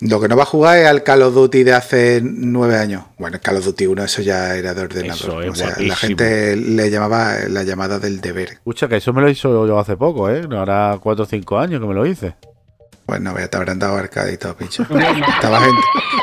Lo 0.00 0.20
que 0.20 0.28
no 0.28 0.36
va 0.36 0.44
a 0.44 0.46
jugar 0.46 0.78
es 0.78 0.86
al 0.86 1.02
Call 1.02 1.22
of 1.22 1.34
Duty 1.34 1.64
de 1.64 1.72
hace 1.72 2.20
nueve 2.22 2.76
años. 2.76 3.02
Bueno, 3.18 3.36
el 3.36 3.40
Call 3.42 3.56
of 3.56 3.64
Duty 3.64 3.86
1, 3.88 4.04
eso 4.04 4.22
ya 4.22 4.54
era 4.54 4.72
de 4.72 4.82
ordenador. 4.82 5.16
Eso 5.16 5.42
es 5.42 5.50
o 5.50 5.54
sea, 5.56 5.74
la 5.80 5.96
gente 5.96 6.54
le 6.54 6.88
llamaba 6.90 7.34
la 7.48 7.64
llamada 7.64 7.98
del 7.98 8.20
deber. 8.20 8.50
Escucha, 8.52 8.86
que 8.88 8.96
eso 8.98 9.12
me 9.12 9.20
lo 9.22 9.28
hizo 9.28 9.66
yo 9.66 9.78
hace 9.78 9.96
poco, 9.96 10.30
¿eh? 10.30 10.46
No 10.48 10.60
hará 10.60 10.96
4 11.02 11.24
o 11.24 11.26
5 11.26 11.58
años 11.58 11.80
que 11.80 11.86
me 11.88 11.94
lo 11.94 12.06
hice. 12.06 12.36
Pues 13.06 13.20
no, 13.20 13.36
ya 13.38 13.48
te 13.48 13.56
habrán 13.56 13.78
dado 13.80 13.96
arcade 13.96 14.34
y 14.34 14.36
todo, 14.36 14.54
pincho. 14.54 14.82
estabas, 15.36 15.62
en- 15.66 15.74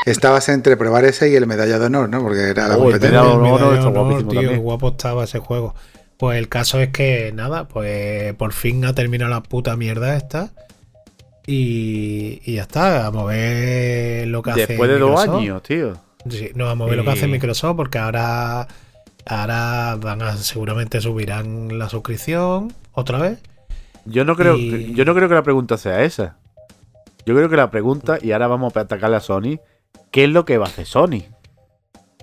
estabas 0.05 0.47
entre 0.49 0.77
probar 0.77 1.03
ese 1.03 1.29
y 1.29 1.35
el 1.35 1.45
medalla 1.47 1.77
de 1.77 1.85
honor, 1.87 2.07
¿no? 2.07 2.21
Porque 2.21 2.49
era 2.49 2.67
la 2.69 2.75
Oh, 2.77 2.89
el 2.89 2.91
competencia. 2.93 3.21
medalla- 3.23 3.33
El 3.35 3.41
medalla 3.41 3.71
de 3.71 3.79
honor, 3.79 3.93
guapísimo 3.93 4.29
tío, 4.31 4.39
también. 4.39 4.53
qué 4.53 4.63
guapo 4.63 4.89
estaba 4.89 5.23
ese 5.25 5.39
juego. 5.39 5.75
Pues 6.17 6.37
el 6.39 6.47
caso 6.47 6.79
es 6.79 6.89
que, 6.89 7.31
nada, 7.35 7.67
pues 7.67 8.33
por 8.35 8.53
fin 8.53 8.85
ha 8.85 8.93
terminado 8.95 9.29
la 9.31 9.43
puta 9.43 9.75
mierda 9.75 10.15
esta. 10.15 10.51
Y, 11.47 12.41
y 12.43 12.55
ya 12.55 12.63
está, 12.63 13.09
vamos 13.09 13.23
a 13.23 13.33
ver 13.35 14.27
lo 14.27 14.41
que 14.41 14.51
hace 14.51 14.65
Después 14.67 14.89
de 14.89 14.97
dos 14.99 15.11
Microsoft. 15.11 15.39
años, 15.41 15.63
tío. 15.63 15.93
Sí, 16.29 16.49
no, 16.55 16.65
vamos 16.65 16.87
a 16.87 16.89
ver 16.89 16.97
lo 16.97 17.03
que 17.03 17.11
hace 17.11 17.27
Microsoft 17.27 17.75
porque 17.75 17.99
ahora, 17.99 18.67
ahora 19.27 19.95
van 20.01 20.21
a, 20.23 20.35
seguramente 20.37 20.99
subirán 21.01 21.77
la 21.77 21.87
suscripción 21.89 22.73
otra 22.93 23.19
vez. 23.19 23.39
Yo 24.05 24.25
no 24.25 24.35
creo, 24.35 24.55
Y- 24.57 24.93
yo 24.95 25.05
no 25.05 25.13
creo 25.13 25.29
que 25.29 25.35
la 25.35 25.43
pregunta 25.43 25.77
sea 25.77 26.03
esa. 26.03 26.37
Yo 27.27 27.35
creo 27.35 27.49
que 27.49 27.55
la 27.57 27.69
pregunta, 27.71 28.17
y 28.21 28.31
ahora 28.31 28.47
vamos 28.47 28.75
a 28.75 28.79
atacarle 28.81 29.17
a 29.17 29.19
Sony, 29.19 29.59
¿qué 30.11 30.23
es 30.25 30.29
lo 30.29 30.45
que 30.45 30.57
va 30.57 30.65
a 30.65 30.69
hacer 30.69 30.85
Sony? 30.85 31.23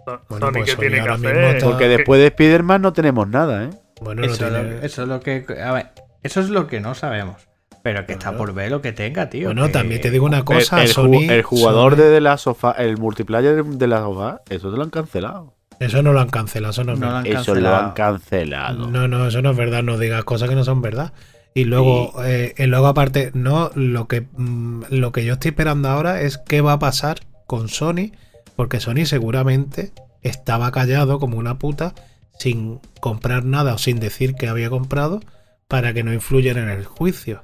Bueno, 0.05 0.21
Sony 0.29 0.53
pues 0.53 0.65
que 0.65 0.71
Sony 0.73 0.81
tiene 0.81 0.95
que 0.97 1.01
ahora 1.01 1.15
mismo 1.17 1.29
hacer. 1.31 1.57
está- 1.57 1.67
Porque 1.69 1.85
Que- 1.85 1.89
después 1.97 2.21
de 2.21 2.27
Spider-Man 2.29 2.83
no 2.83 2.93
tenemos 2.93 3.29
nada, 3.29 3.65
¿eh? 3.65 3.71
Bueno, 4.01 4.23
no 4.23 4.27
Eso, 4.27 4.37
tiene- 4.49 4.63
lo, 4.65 4.83
eso 4.83 5.03
es 5.03 5.09
lo 5.09 5.21
que. 5.21 5.45
A 5.65 5.73
ver, 5.73 5.87
eso 6.25 6.41
es 6.41 6.51
lo 6.51 6.67
que 6.67 6.81
no 6.81 6.95
sabemos. 6.97 7.49
Pero 7.83 8.07
que 8.07 8.13
está 8.13 8.37
por 8.37 8.53
ver 8.55 8.71
lo 8.71 8.81
que 8.81 8.93
tenga, 8.93 9.29
tío. 9.29 9.49
bueno, 9.49 9.67
que- 9.67 9.73
también 9.73 10.01
te 10.01 10.11
digo 10.11 10.25
una 10.27 10.45
cosa, 10.45 10.83
el, 10.83 10.89
Sony, 10.89 11.23
el 11.29 11.43
jugador 11.43 11.97
Sony- 11.97 12.03
de 12.03 12.21
la 12.21 12.37
sofá, 12.39 12.73
el 12.73 12.97
multiplayer 12.97 13.65
de 13.65 13.87
la 13.89 13.99
sofá, 14.01 14.41
eso 14.49 14.71
te 14.71 14.77
lo 14.77 14.83
han 14.85 14.91
cancelado. 14.91 15.55
Eso 15.81 16.01
no 16.03 16.13
lo 16.13 16.21
han 16.21 16.29
cancelado, 16.29 16.71
eso 16.71 16.85
no 16.85 16.93
es 16.93 17.01
No 17.01 17.07
lo 17.07 17.13
verdad. 17.15 17.33
han 17.33 17.41
Eso 17.41 17.55
lo 17.57 17.75
han 17.75 17.91
cancelado. 17.93 18.87
No, 18.89 19.09
no, 19.09 19.27
eso 19.27 19.43
no 19.43 19.51
es 19.51 19.57
verdad, 19.57 19.83
no 19.83 19.99
digas 19.99 20.23
cosas 20.23 20.49
que 20.49 20.55
no 20.55 20.63
son 20.65 20.81
verdad. 20.81 21.13
Y 21.55 21.65
luego, 21.65 22.15
eh, 22.25 22.55
y 22.57 22.67
luego 22.67 22.87
aparte, 22.87 23.31
no, 23.35 23.71
lo 23.75 24.07
que, 24.07 24.23
mm, 24.37 24.85
lo 24.91 25.11
que 25.13 25.25
yo 25.25 25.35
estoy 25.35 25.49
esperando 25.51 25.89
ahora 25.89 26.21
es 26.23 26.39
qué 26.39 26.61
va 26.61 26.75
a 26.75 26.79
pasar 26.79 27.19
con 27.49 27.69
Sony, 27.69 28.13
porque 28.55 28.79
Sony 28.81 29.07
seguramente 29.07 29.91
estaba 30.23 30.71
callado 30.71 31.19
como 31.19 31.37
una 31.37 31.59
puta 31.59 31.95
sin 32.39 32.79
comprar 33.01 33.45
nada 33.45 33.75
o 33.75 33.79
sin 33.79 33.99
decir 33.99 34.35
que 34.35 34.47
había 34.49 34.71
comprado 34.71 35.21
para 35.69 35.93
que 35.93 36.05
no 36.05 36.13
influyan 36.13 36.59
en 36.59 36.69
el 36.69 36.85
juicio. 36.85 37.43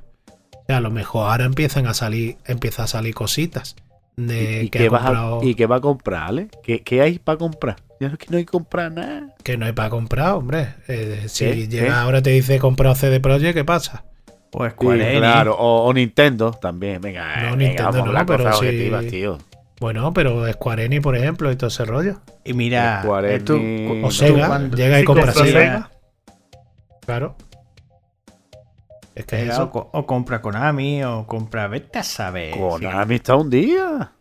A 0.68 0.80
lo 0.80 0.90
mejor 0.90 1.30
ahora 1.30 1.44
empiezan 1.46 1.86
a 1.86 1.94
salir, 1.94 2.36
empieza 2.46 2.82
a 2.82 2.86
salir 2.86 3.14
cositas 3.14 3.74
de 4.16 4.64
¿Y, 4.64 4.68
que, 4.70 4.80
qué 4.80 4.88
vas 4.90 5.02
a- 5.02 5.06
comprado, 5.06 5.40
¿Y 5.42 5.54
qué 5.54 5.66
va 5.66 5.76
a 5.76 5.80
comprar, 5.80 6.22
Ale? 6.28 6.48
¿Qué, 6.62 6.82
qué 6.82 7.00
hay 7.00 7.18
para 7.18 7.38
comprar? 7.38 7.76
Ya 8.00 8.08
es 8.08 8.18
que 8.18 8.26
no 8.30 8.36
hay 8.36 8.44
que 8.44 8.50
comprar 8.52 8.92
nada. 8.92 9.34
que 9.42 9.56
no 9.56 9.64
hay 9.66 9.72
para 9.72 9.88
comprar, 9.90 10.32
hombre. 10.34 10.74
Eh, 10.86 11.24
si 11.28 11.44
¿Qué? 11.46 11.68
llega 11.68 11.86
¿Qué? 11.86 11.92
ahora 11.92 12.22
te 12.22 12.30
dice 12.30 12.58
comprar 12.58 12.94
CD 12.96 13.18
Projekt, 13.18 13.54
¿qué 13.54 13.64
pasa? 13.64 14.04
Pues 14.50 14.72
Sí, 14.72 14.76
Square 14.76 15.02
Enix. 15.08 15.18
claro, 15.20 15.56
o, 15.58 15.84
o 15.86 15.92
Nintendo 15.94 16.52
también. 16.52 17.00
Venga, 17.00 17.36
No, 17.36 17.42
venga, 17.42 17.56
Nintendo 17.56 18.02
a 18.04 18.12
no, 18.22 18.26
pero 18.26 18.52
sí- 18.54 18.90
tío. 19.10 19.38
Bueno, 19.80 20.12
pero 20.12 20.50
Square 20.52 20.84
Enix, 20.84 21.02
por 21.02 21.16
ejemplo, 21.16 21.50
y 21.50 21.56
todo 21.56 21.68
ese 21.68 21.84
rollo. 21.84 22.20
Y 22.44 22.52
mira, 22.52 23.02
Square 23.02 23.34
eh, 23.36 23.40
tú- 23.40 23.56
Enix- 23.56 24.04
O 24.06 24.10
Sega, 24.10 24.58
llega 24.68 24.98
y 24.98 25.00
Sí, 25.00 25.04
compra. 25.06 25.32
Sega. 25.32 25.90
Claro. 27.06 27.36
Es 29.18 29.26
que 29.26 29.36
es 29.36 29.42
Sega 29.42 29.52
eso. 29.54 29.64
o, 29.64 29.70
co- 29.70 29.90
o 29.92 30.06
compra 30.06 30.40
Konami 30.40 31.02
o 31.04 31.26
compra. 31.26 31.66
Vete 31.68 31.98
a 31.98 32.02
saber. 32.04 32.56
Konami 32.56 33.16
está 33.16 33.34
un 33.36 33.50
día. 33.50 34.12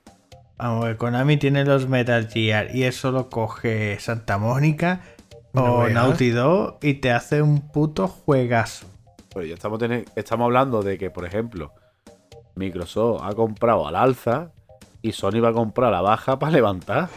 Vamos 0.58 0.84
a 0.84 0.88
ver, 0.88 0.98
Konami 0.98 1.38
tiene 1.38 1.64
los 1.66 1.88
Metal 1.88 2.28
Gear 2.28 2.76
y 2.76 2.84
eso 2.84 3.12
lo 3.12 3.30
coge 3.30 4.00
Santa 4.00 4.40
Mónica 4.40 5.02
No 5.54 5.76
o. 5.76 5.88
Naughty 5.90 6.32
Dog 6.32 6.80
y 6.82 6.96
te 6.96 7.12
hace 7.12 7.44
un 7.44 7.70
puto 7.72 8.08
juegazo. 8.08 8.88
Pero 9.34 9.46
ya 9.46 9.54
estamos, 9.54 9.80
estamos 10.16 10.46
hablando 10.46 10.82
de 10.82 10.98
que, 10.98 11.12
por 11.12 11.26
ejemplo, 11.26 11.74
Microsoft 12.56 13.22
ha 13.24 13.34
comprado 13.36 13.88
al 13.88 13.96
alza 13.96 14.50
y 15.04 15.12
Sony 15.12 15.40
va 15.44 15.50
a 15.50 15.54
comprar 15.54 15.90
a 15.90 15.98
la 15.98 16.02
baja 16.02 16.40
para 16.40 16.52
levantar. 16.54 17.08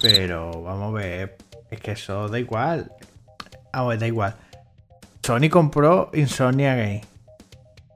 Pero 0.00 0.62
vamos 0.62 0.90
a 0.90 0.98
ver, 0.98 1.36
es 1.70 1.80
que 1.80 1.90
eso 1.92 2.28
da 2.28 2.38
igual. 2.38 2.92
Vamos 3.72 3.86
a 3.86 3.88
ver, 3.90 3.98
da 3.98 4.06
igual. 4.06 4.34
Sony 5.28 5.50
compró 5.50 6.10
Insomnia 6.14 6.74
Game. 6.74 7.02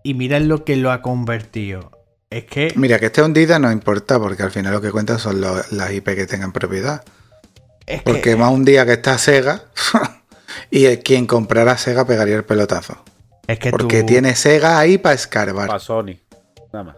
Y 0.03 0.13
mira 0.13 0.37
en 0.37 0.49
lo 0.49 0.67
que 0.67 0.77
lo 0.77 0.93
ha 0.93 1.01
convertido. 1.01 1.91
Es 2.29 2.45
que 2.45 2.75
Mira, 2.77 2.99
que 2.99 3.07
esté 3.07 3.23
hundida 3.23 3.59
no 3.59 3.73
importa, 3.73 4.19
porque 4.19 4.43
al 4.43 4.51
final 4.51 4.75
lo 4.75 4.83
que 4.83 4.91
cuenta 4.91 5.19
son 5.19 5.41
lo- 5.41 5.63
las 5.71 5.93
IP 5.93 6.15
que 6.15 6.27
tengan 6.27 6.53
propiedad. 6.53 7.03
es 7.87 8.03
que- 8.03 8.13
Porque 8.13 8.37
más 8.37 8.53
un 8.53 8.67
día 8.67 8.85
que 8.85 8.93
está 8.93 9.17
Sega, 9.17 9.63
y 10.71 10.85
el- 10.85 10.99
quien 11.03 11.27
comprara 11.27 11.79
Sega 11.79 12.07
pegaría 12.07 12.37
el 12.37 12.45
pelotazo. 12.45 13.03
es 13.47 13.59
que 13.59 13.71
Porque 13.71 14.01
tú- 14.01 14.07
tiene 14.09 14.35
Sega 14.37 14.79
ahí 14.79 14.99
para 14.99 15.15
escarbar. 15.15 15.69
Para 15.69 15.79
Sony. 15.79 16.17
Nada 16.71 16.85
más. 16.85 16.97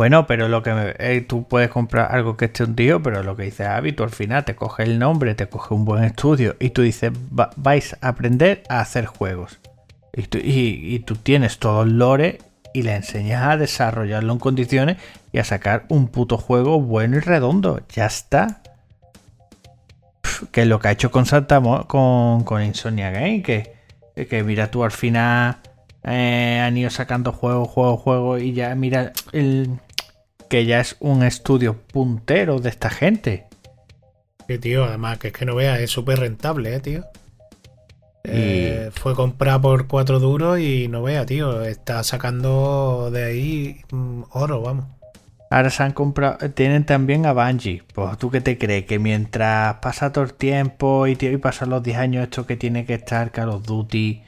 Bueno, 0.00 0.26
pero 0.26 0.48
lo 0.48 0.62
que 0.62 0.72
me- 0.72 0.94
eh, 0.98 1.20
tú 1.20 1.46
puedes 1.46 1.68
comprar 1.68 2.10
algo 2.10 2.34
que 2.38 2.46
esté 2.46 2.64
hundido, 2.64 3.02
pero 3.02 3.22
lo 3.22 3.36
que 3.36 3.42
dice 3.42 3.66
Avi, 3.66 3.92
tú 3.92 4.02
al 4.02 4.08
final 4.08 4.46
te 4.46 4.56
coge 4.56 4.82
el 4.84 4.98
nombre, 4.98 5.34
te 5.34 5.46
coge 5.46 5.74
un 5.74 5.84
buen 5.84 6.04
estudio 6.04 6.56
y 6.58 6.70
tú 6.70 6.80
dices, 6.80 7.12
"Va- 7.38 7.50
vais 7.56 7.94
a 8.00 8.08
aprender 8.08 8.62
a 8.70 8.80
hacer 8.80 9.04
juegos. 9.04 9.58
Y 10.14 11.00
tú, 11.00 11.16
tienes 11.16 11.58
todo 11.58 11.82
el 11.82 11.98
lore 11.98 12.38
y 12.72 12.80
le 12.80 12.94
enseñas 12.96 13.42
a 13.46 13.58
desarrollarlo 13.58 14.32
en 14.32 14.38
condiciones 14.38 14.96
y 15.32 15.38
a 15.38 15.44
sacar 15.44 15.84
un 15.90 16.08
puto 16.08 16.38
juego 16.38 16.80
bueno 16.80 17.18
y 17.18 17.20
redondo. 17.20 17.82
Ya 17.90 18.06
está. 18.06 18.62
Que 20.50 20.62
es 20.62 20.66
lo 20.66 20.78
que 20.80 20.88
ha 20.88 20.92
hecho 20.92 21.10
con 21.10 21.26
Santa 21.26 21.60
con, 21.86 22.44
con 22.44 22.62
Insomnia 22.62 23.10
Game, 23.10 23.42
que, 23.42 23.74
que 24.16 24.44
mira 24.44 24.70
tú 24.70 24.82
al 24.82 24.92
final 24.92 25.58
eh, 26.04 26.62
han 26.64 26.74
ido 26.78 26.88
sacando 26.88 27.32
juegos, 27.32 27.68
juegos, 27.68 28.00
juegos 28.00 28.40
y 28.40 28.54
ya 28.54 28.74
mira 28.74 29.12
el 29.32 29.78
que 30.50 30.66
ya 30.66 30.80
es 30.80 30.96
un 30.98 31.22
estudio 31.22 31.80
puntero 31.92 32.58
de 32.58 32.68
esta 32.68 32.90
gente. 32.90 33.46
Sí, 34.48 34.58
tío, 34.58 34.84
además 34.84 35.18
que 35.18 35.28
es 35.28 35.32
que 35.32 35.46
no 35.46 35.54
veas, 35.54 35.78
es 35.78 35.90
súper 35.90 36.18
rentable, 36.18 36.74
eh, 36.74 36.80
tío. 36.80 37.04
Eh, 38.24 38.90
fue 38.92 39.14
comprado 39.14 39.62
por 39.62 39.86
cuatro 39.86 40.18
duros 40.18 40.58
y 40.58 40.88
no 40.88 41.02
vea, 41.02 41.24
tío. 41.24 41.62
Está 41.62 42.02
sacando 42.02 43.10
de 43.12 43.24
ahí 43.24 43.80
mm, 43.92 44.22
oro, 44.32 44.60
vamos. 44.60 44.86
Ahora 45.50 45.70
se 45.70 45.84
han 45.84 45.92
comprado, 45.92 46.36
tienen 46.50 46.84
también 46.84 47.26
a 47.26 47.32
Bungie. 47.32 47.84
Pues 47.94 48.18
tú 48.18 48.30
qué 48.30 48.40
te 48.40 48.58
crees, 48.58 48.86
que 48.86 48.98
mientras 48.98 49.76
pasa 49.76 50.12
todo 50.12 50.24
el 50.24 50.34
tiempo 50.34 51.06
y, 51.06 51.14
tío, 51.14 51.30
y 51.30 51.36
pasan 51.38 51.70
los 51.70 51.82
10 51.82 51.96
años 51.96 52.24
esto 52.24 52.44
que 52.44 52.56
tiene 52.56 52.84
que 52.84 52.94
estar 52.94 53.30
Call 53.30 53.50
of 53.50 53.64
Duty 53.64 54.24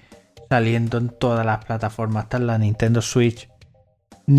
saliendo 0.48 0.98
en 0.98 1.08
todas 1.08 1.44
las 1.44 1.64
plataformas, 1.64 2.24
hasta 2.24 2.36
en 2.36 2.46
la 2.46 2.58
Nintendo 2.58 3.02
Switch, 3.02 3.48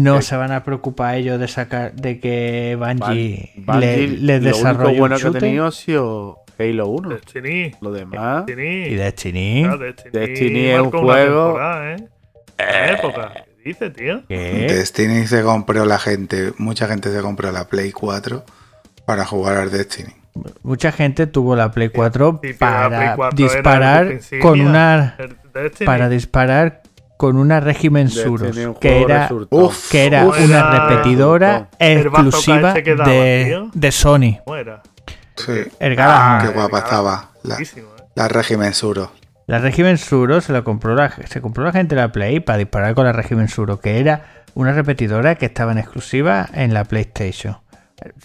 no 0.01 0.21
Sí. 0.21 0.27
se 0.29 0.35
van 0.37 0.51
a 0.51 0.63
preocupar 0.63 1.15
ellos 1.15 1.39
de 1.39 1.47
sacar 1.47 1.93
de 1.93 2.19
que 2.19 2.77
Bungie, 2.79 3.51
Bungie, 3.57 3.79
le, 3.79 4.07
le 4.07 4.39
lo 4.39 4.45
desarrolle 4.45 4.87
único 4.89 4.99
bueno 4.99 5.15
un 5.15 5.21
que 5.21 5.27
ha 5.27 5.39
tenido 5.39 5.65
ha 5.67 5.71
sido 5.71 6.39
Halo 6.59 6.87
1. 6.87 7.09
Destiny. 7.09 7.71
Lo 7.81 7.91
demás. 7.91 8.45
Destiny. 8.45 8.85
y 8.85 8.95
Destiny. 8.95 9.63
Ah, 9.65 9.77
Destiny, 9.77 10.11
Destiny 10.11 10.65
es 10.67 10.79
un 10.81 10.91
juego- 10.91 11.59
¿eh? 11.59 11.95
Una 12.59 12.91
época. 12.91 13.33
¿Qué 13.33 13.69
dice, 13.69 13.89
tío? 13.89 14.21
¿Qué? 14.27 14.67
Destiny 14.69 15.25
se 15.25 15.41
compró 15.41 15.85
la 15.85 15.97
gente, 15.97 16.53
mucha 16.57 16.87
gente 16.87 17.11
se 17.11 17.21
compró 17.21 17.51
la 17.51 17.67
Play 17.67 17.91
4 17.91 18.43
para 19.05 19.25
jugar 19.25 19.57
al 19.57 19.71
Destiny. 19.71 20.13
Mucha 20.63 20.91
gente 20.91 21.27
tuvo 21.27 21.55
la 21.55 21.71
Play 21.71 21.89
4 21.89 22.39
Sí, 22.43 22.53
pero 22.57 22.71
la 22.71 22.87
Play 22.89 22.99
para 22.99 23.15
4 23.15 23.37
era 23.37 23.53
disparar 23.53 24.19
con 24.41 24.61
una 24.61 25.17
para 25.85 26.09
disparar 26.09 26.82
con 27.17 27.37
una 27.37 27.59
régimen 27.59 28.09
un 28.27 28.75
que 28.75 29.01
era 29.01 29.23
resurtón. 29.23 29.63
Uf, 29.63 29.91
que 29.91 30.05
era 30.05 30.25
Uf. 30.25 30.37
una 30.43 30.59
Era- 30.59 30.87
repetidora 30.89 31.69
exclusiva 31.79 32.73
daba, 32.73 32.73
de, 33.73 33.91
Sony. 33.91 34.39
¿Cómo 34.43 34.57
era? 34.57 34.81
Sí, 35.35 35.51
El 35.51 35.89
qué 35.91 35.95
Galahad. 35.95 36.53
guapa 36.53 36.79
estaba. 36.79 37.29
La, 37.43 37.55
¿eh? 37.55 37.65
la 38.15 38.27
Regimen 38.27 38.73
Suro. 38.73 39.11
La 39.45 39.59
régimen 39.59 39.97
Suro 39.97 40.39
se 40.39 40.53
la 40.53 40.61
compró 40.61 40.95
la, 40.95 41.11
se 41.27 41.41
compró 41.41 41.65
la 41.65 41.71
gente 41.73 41.95
de 41.95 42.01
la 42.01 42.11
Play 42.11 42.39
para 42.39 42.57
disparar 42.59 42.95
con 42.95 43.03
la 43.05 43.11
régimen 43.11 43.49
Suro, 43.49 43.79
que 43.79 43.99
era 43.99 44.45
una 44.53 44.71
repetidora 44.71 45.35
que 45.35 45.47
estaba 45.47 45.73
en 45.73 45.79
exclusiva 45.79 46.47
en 46.53 46.73
la 46.73 46.85
PlayStation. 46.85 47.57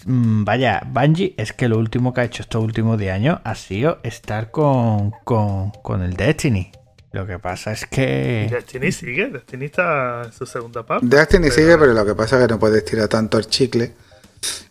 Mm, 0.05 0.45
Vaya, 0.45 0.81
Bungie 0.85 1.33
es 1.37 1.51
que 1.53 1.67
lo 1.67 1.77
último 1.77 2.13
que 2.13 2.21
ha 2.21 2.23
hecho 2.23 2.41
estos 2.43 2.63
últimos 2.63 2.97
10 2.97 3.13
años 3.13 3.39
ha 3.43 3.55
sido 3.55 3.99
estar 4.03 4.51
con, 4.51 5.11
con, 5.25 5.71
con 5.71 6.03
el 6.03 6.13
Destiny. 6.15 6.71
Lo 7.11 7.25
que 7.25 7.39
pasa 7.39 7.71
es 7.71 7.85
que... 7.87 8.47
Destiny 8.51 8.91
sigue. 8.91 9.29
Destiny 9.29 9.65
está 9.65 10.23
en 10.25 10.31
su 10.31 10.45
segunda 10.45 10.85
parte. 10.85 11.05
Destiny 11.07 11.43
Pero- 11.49 11.55
sigue, 11.55 11.77
pero 11.77 11.93
lo 11.93 12.05
que 12.05 12.13
pasa 12.15 12.37
es 12.39 12.45
que 12.47 12.53
no 12.53 12.59
puedes 12.59 12.85
tirar 12.85 13.07
tanto 13.07 13.37
el 13.39 13.47
chicle 13.47 13.93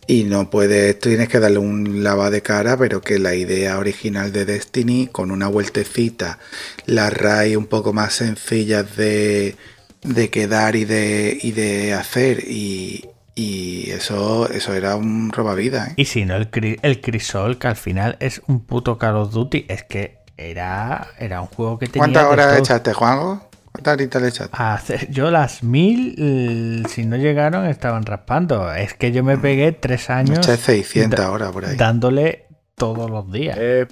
y 0.06 0.24
no 0.24 0.48
puedes, 0.48 0.98
tienes 0.98 1.28
que 1.28 1.40
darle 1.40 1.58
un 1.58 2.02
lavado 2.02 2.30
de 2.30 2.40
cara, 2.42 2.76
pero 2.78 3.00
que 3.02 3.18
la 3.18 3.34
idea 3.34 3.78
original 3.78 4.32
de 4.32 4.44
Destiny, 4.46 5.08
con 5.08 5.30
una 5.30 5.48
vueltecita, 5.48 6.38
las 6.86 7.12
RAI 7.12 7.56
un 7.56 7.66
poco 7.66 7.92
más 7.92 8.14
sencillas 8.14 8.96
de, 8.96 9.56
de 10.02 10.30
quedar 10.30 10.76
y 10.76 10.84
de, 10.86 11.36
y 11.42 11.52
de 11.52 11.92
hacer, 11.92 12.44
y, 12.48 13.04
y 13.34 13.90
eso, 13.90 14.48
eso 14.48 14.72
era 14.74 14.96
un 14.96 15.30
robavidas, 15.32 15.88
¿eh? 15.90 15.94
Y 15.96 16.04
si 16.06 16.24
no, 16.24 16.36
el, 16.36 16.50
cri- 16.50 16.78
el 16.82 17.00
Crisol, 17.02 17.58
que 17.58 17.66
al 17.66 17.76
final 17.76 18.16
es 18.20 18.40
un 18.46 18.64
puto 18.64 18.96
Call 18.96 19.16
of 19.16 19.32
Duty, 19.32 19.66
es 19.68 19.82
que 19.82 20.17
era, 20.38 21.08
era 21.18 21.40
un 21.42 21.48
juego 21.48 21.78
que 21.78 21.86
tenía... 21.88 21.98
¿Cuántas 22.04 22.24
horas 22.24 22.58
echaste, 22.58 22.92
Juanjo? 22.92 23.42
¿Cuántas 23.72 23.94
horitas 23.94 24.22
le 24.22 24.28
echaste? 24.28 24.56
A 24.56 24.74
hacer- 24.74 25.10
yo 25.10 25.30
las 25.30 25.62
mil, 25.62 26.14
eh, 26.16 26.88
si 26.88 27.04
no 27.04 27.16
llegaron, 27.16 27.66
estaban 27.66 28.06
raspando. 28.06 28.72
Es 28.72 28.94
que 28.94 29.12
yo 29.12 29.22
me 29.24 29.36
pegué 29.36 29.72
tres 29.72 30.08
años 30.10 30.38
Eché 30.38 30.56
600 30.56 31.18
da- 31.20 31.30
horas 31.30 31.52
por 31.52 31.64
ahí. 31.66 31.76
dándole 31.76 32.46
todos 32.76 33.10
los 33.10 33.30
días. 33.30 33.56
Eh, 33.60 33.86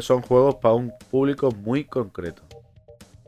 son 0.00 0.22
juegos 0.22 0.56
para 0.56 0.74
un 0.74 0.92
público 1.10 1.50
muy 1.52 1.84
concreto. 1.84 2.42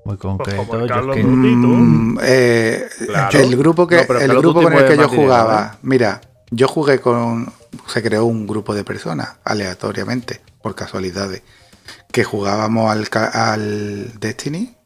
Muy 0.05 0.17
Pues 0.17 0.21
concreto. 0.21 0.83
el 0.83 0.89
yo 0.89 1.11
es 1.13 1.17
que-. 1.17 1.25
Mm, 1.25 2.19
eh, 2.23 2.85
Claro. 3.07 3.39
El 3.39 3.57
grupo 3.57 3.87
que, 3.87 4.05
No, 4.09 4.19
el 4.19 4.37
grupo 4.39 4.63
con 4.63 4.73
el 4.73 4.79
que 4.81 4.97
yo 4.97 5.03
dinero, 5.09 5.09
jugaba, 5.09 5.79
mira, 5.83 6.21
yo 6.51 6.67
jugué 6.67 6.99
con. 7.01 7.53
Se 7.87 8.03
creó 8.03 8.25
un 8.25 8.47
grupo 8.47 8.75
de 8.75 8.83
personas, 8.85 9.37
aleatoriamente, 9.45 10.41
por 10.63 10.75
casualidades, 10.75 11.43
que 12.13 12.25
jugábamos 12.25 12.91
al, 12.91 13.09
al 13.33 14.19
Destiny 14.19 14.78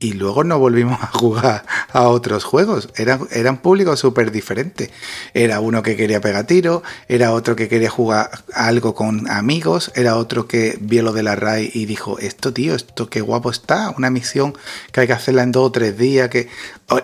y 0.00 0.12
luego 0.12 0.44
no 0.44 0.58
volvimos 0.58 1.00
a 1.02 1.06
jugar 1.06 1.64
a 1.92 2.08
otros 2.08 2.44
juegos. 2.44 2.88
Eran, 2.96 3.26
eran 3.30 3.58
públicos 3.58 4.00
súper 4.00 4.30
diferentes. 4.30 4.90
Era 5.32 5.60
uno 5.60 5.82
que 5.82 5.96
quería 5.96 6.20
pegar 6.20 6.46
tiro, 6.46 6.82
era 7.08 7.32
otro 7.32 7.56
que 7.56 7.68
quería 7.68 7.90
jugar 7.90 8.30
algo 8.52 8.94
con 8.94 9.30
amigos, 9.30 9.92
era 9.94 10.16
otro 10.16 10.46
que 10.46 10.78
vio 10.80 11.02
lo 11.02 11.12
de 11.12 11.22
la 11.22 11.36
RAI 11.36 11.70
y 11.72 11.86
dijo, 11.86 12.18
esto 12.18 12.52
tío, 12.52 12.74
esto 12.74 13.08
qué 13.08 13.20
guapo 13.20 13.50
está, 13.50 13.94
una 13.96 14.10
misión 14.10 14.54
que 14.92 15.00
hay 15.00 15.06
que 15.06 15.12
hacerla 15.12 15.42
en 15.42 15.52
dos 15.52 15.68
o 15.68 15.72
tres 15.72 15.96
días, 15.96 16.28
que 16.28 16.48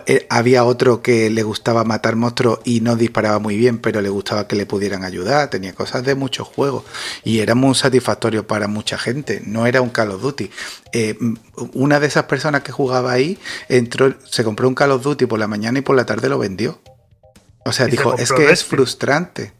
eh, 0.05 0.27
había 0.29 0.63
otro 0.63 1.01
que 1.01 1.29
le 1.31 1.41
gustaba 1.41 1.83
matar 1.83 2.15
monstruos 2.15 2.59
y 2.63 2.81
no 2.81 2.95
disparaba 2.95 3.39
muy 3.39 3.57
bien, 3.57 3.79
pero 3.79 4.01
le 4.01 4.09
gustaba 4.09 4.47
que 4.47 4.55
le 4.55 4.65
pudieran 4.65 5.03
ayudar, 5.03 5.49
tenía 5.49 5.73
cosas 5.73 6.03
de 6.03 6.13
muchos 6.13 6.47
juegos 6.47 6.83
y 7.23 7.39
era 7.39 7.55
muy 7.55 7.73
satisfactorio 7.73 8.45
para 8.45 8.67
mucha 8.67 8.97
gente, 8.97 9.41
no 9.45 9.65
era 9.65 9.81
un 9.81 9.89
Call 9.89 10.11
of 10.11 10.21
Duty. 10.21 10.51
Eh, 10.93 11.17
una 11.73 11.99
de 11.99 12.07
esas 12.07 12.25
personas 12.25 12.63
que 12.63 12.71
jugaba 12.81 13.11
ahí 13.11 13.37
entró, 13.69 14.13
se 14.29 14.43
compró 14.43 14.67
un 14.67 14.75
Call 14.75 14.91
of 14.91 15.03
Duty 15.03 15.25
por 15.25 15.39
la 15.39 15.47
mañana 15.47 15.79
y 15.79 15.81
por 15.81 15.95
la 15.95 16.05
tarde 16.05 16.29
lo 16.29 16.37
vendió. 16.37 16.79
O 17.65 17.71
sea, 17.71 17.85
se 17.85 17.91
dijo, 17.91 18.15
es 18.17 18.31
que 18.31 18.43
es 18.43 18.49
Destiny". 18.49 18.69
frustrante. 18.69 19.53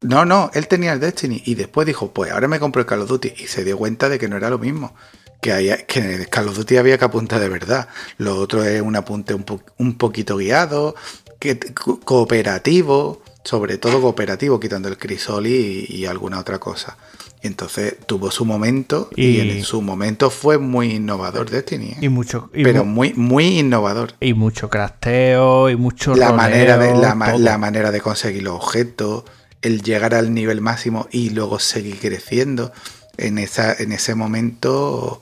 No, 0.00 0.24
no, 0.24 0.50
él 0.54 0.66
tenía 0.66 0.92
el 0.92 1.00
Destiny 1.00 1.42
y 1.46 1.54
después 1.54 1.86
dijo, 1.86 2.12
pues 2.12 2.32
ahora 2.32 2.48
me 2.48 2.58
compro 2.58 2.80
el 2.80 2.86
Call 2.86 3.02
of 3.02 3.08
Duty 3.08 3.34
y 3.38 3.46
se 3.46 3.62
dio 3.64 3.78
cuenta 3.78 4.08
de 4.08 4.18
que 4.18 4.28
no 4.28 4.36
era 4.36 4.50
lo 4.50 4.58
mismo. 4.58 4.94
Que, 5.40 5.84
que 5.88 5.98
en 6.00 6.10
el 6.20 6.28
Call 6.28 6.48
of 6.48 6.56
Duty 6.56 6.76
había 6.76 6.98
que 6.98 7.04
apuntar 7.04 7.40
de 7.40 7.48
verdad. 7.48 7.88
Lo 8.18 8.36
otro 8.36 8.64
es 8.64 8.80
un 8.82 8.94
apunte 8.96 9.34
un, 9.34 9.42
po- 9.44 9.62
un 9.78 9.98
poquito 9.98 10.36
guiado, 10.36 10.94
que, 11.40 11.58
co- 11.58 11.98
cooperativo, 12.00 13.22
sobre 13.44 13.78
todo 13.78 14.00
cooperativo, 14.00 14.60
quitando 14.60 14.88
el 14.88 14.96
crisol 14.98 15.46
y, 15.46 15.86
y 15.88 16.06
alguna 16.06 16.38
otra 16.38 16.58
cosa. 16.58 16.96
Y 17.42 17.48
entonces 17.48 17.96
tuvo 18.06 18.30
su 18.30 18.44
momento 18.44 19.10
y, 19.16 19.26
Y- 19.26 19.50
en 19.58 19.64
su 19.64 19.82
momento 19.82 20.30
fue 20.30 20.58
muy 20.58 20.92
innovador 20.92 21.50
Destiny. 21.50 21.86
¿eh? 21.90 21.96
Y 22.02 22.08
mucho. 22.08 22.50
Y, 22.54 22.62
Pero 22.62 22.84
mu- 22.84 22.92
muy, 22.94 23.14
muy 23.14 23.58
innovador. 23.58 24.14
y 24.20 24.32
mucho 24.34 24.70
crafteo 24.70 25.68
y 25.68 25.74
mucho. 25.76 26.14
La 26.14 26.26
roleo, 26.28 26.36
manera, 26.36 26.78
de, 26.78 26.94
la, 26.94 27.14
ma- 27.16 27.32
todo. 27.32 27.38
la 27.40 27.58
manera 27.58 27.90
de 27.90 28.00
conseguir 28.00 28.44
los 28.44 28.54
objetos, 28.54 29.24
el 29.60 29.82
llegar 29.82 30.14
al 30.14 30.32
nivel 30.34 30.60
máximo 30.60 31.08
y 31.10 31.30
luego 31.30 31.58
seguir 31.58 31.98
creciendo. 31.98 32.70
En, 33.16 33.38
esa, 33.38 33.74
en 33.74 33.90
ese 33.92 34.14
momento, 34.14 35.20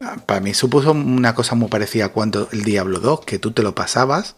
ah, 0.00 0.16
para 0.26 0.40
mí 0.40 0.54
supuso 0.54 0.92
una 0.92 1.34
cosa 1.34 1.54
muy 1.56 1.68
parecida 1.68 2.06
a 2.06 2.08
cuando 2.10 2.48
el 2.52 2.62
Diablo 2.62 3.00
2, 3.00 3.20
que 3.24 3.38
tú 3.40 3.50
te 3.50 3.62
lo 3.62 3.74
pasabas 3.74 4.36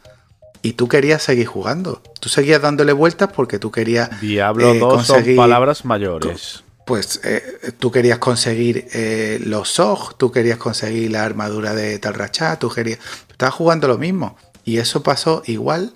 y 0.62 0.72
tú 0.74 0.88
querías 0.88 1.22
seguir 1.22 1.46
jugando. 1.46 2.02
Tú 2.20 2.28
seguías 2.28 2.60
dándole 2.62 2.92
vueltas 2.92 3.30
porque 3.34 3.58
tú 3.58 3.70
querías 3.70 4.20
Diablo 4.20 4.72
eh, 4.74 4.78
2 4.78 5.06
son 5.06 5.16
conseguir- 5.16 5.36
palabras 5.36 5.84
mayores. 5.84 6.64
pues 6.86 7.20
eh, 7.24 7.42
tú 7.78 7.90
querías 7.90 8.18
conseguir 8.18 8.86
eh, 8.92 9.40
los 9.44 9.68
SOG, 9.70 10.16
tú 10.18 10.30
querías 10.32 10.58
conseguir 10.58 11.10
la 11.12 11.24
armadura 11.24 11.74
de 11.74 11.98
Talrachá, 11.98 12.58
tú 12.58 12.68
querías. 12.70 12.98
Estabas 13.30 13.54
jugando 13.54 13.88
lo 13.88 13.96
mismo. 13.98 14.36
Y 14.64 14.78
eso 14.78 15.02
pasó 15.02 15.42
igual. 15.46 15.94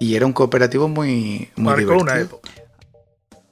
Y 0.00 0.16
era 0.16 0.26
un 0.26 0.32
cooperativo 0.32 0.88
muy, 0.88 1.48
muy 1.56 1.64
Marcó 1.64 1.80
divertido. 1.80 2.02
una 2.02 2.20
época. 2.20 2.50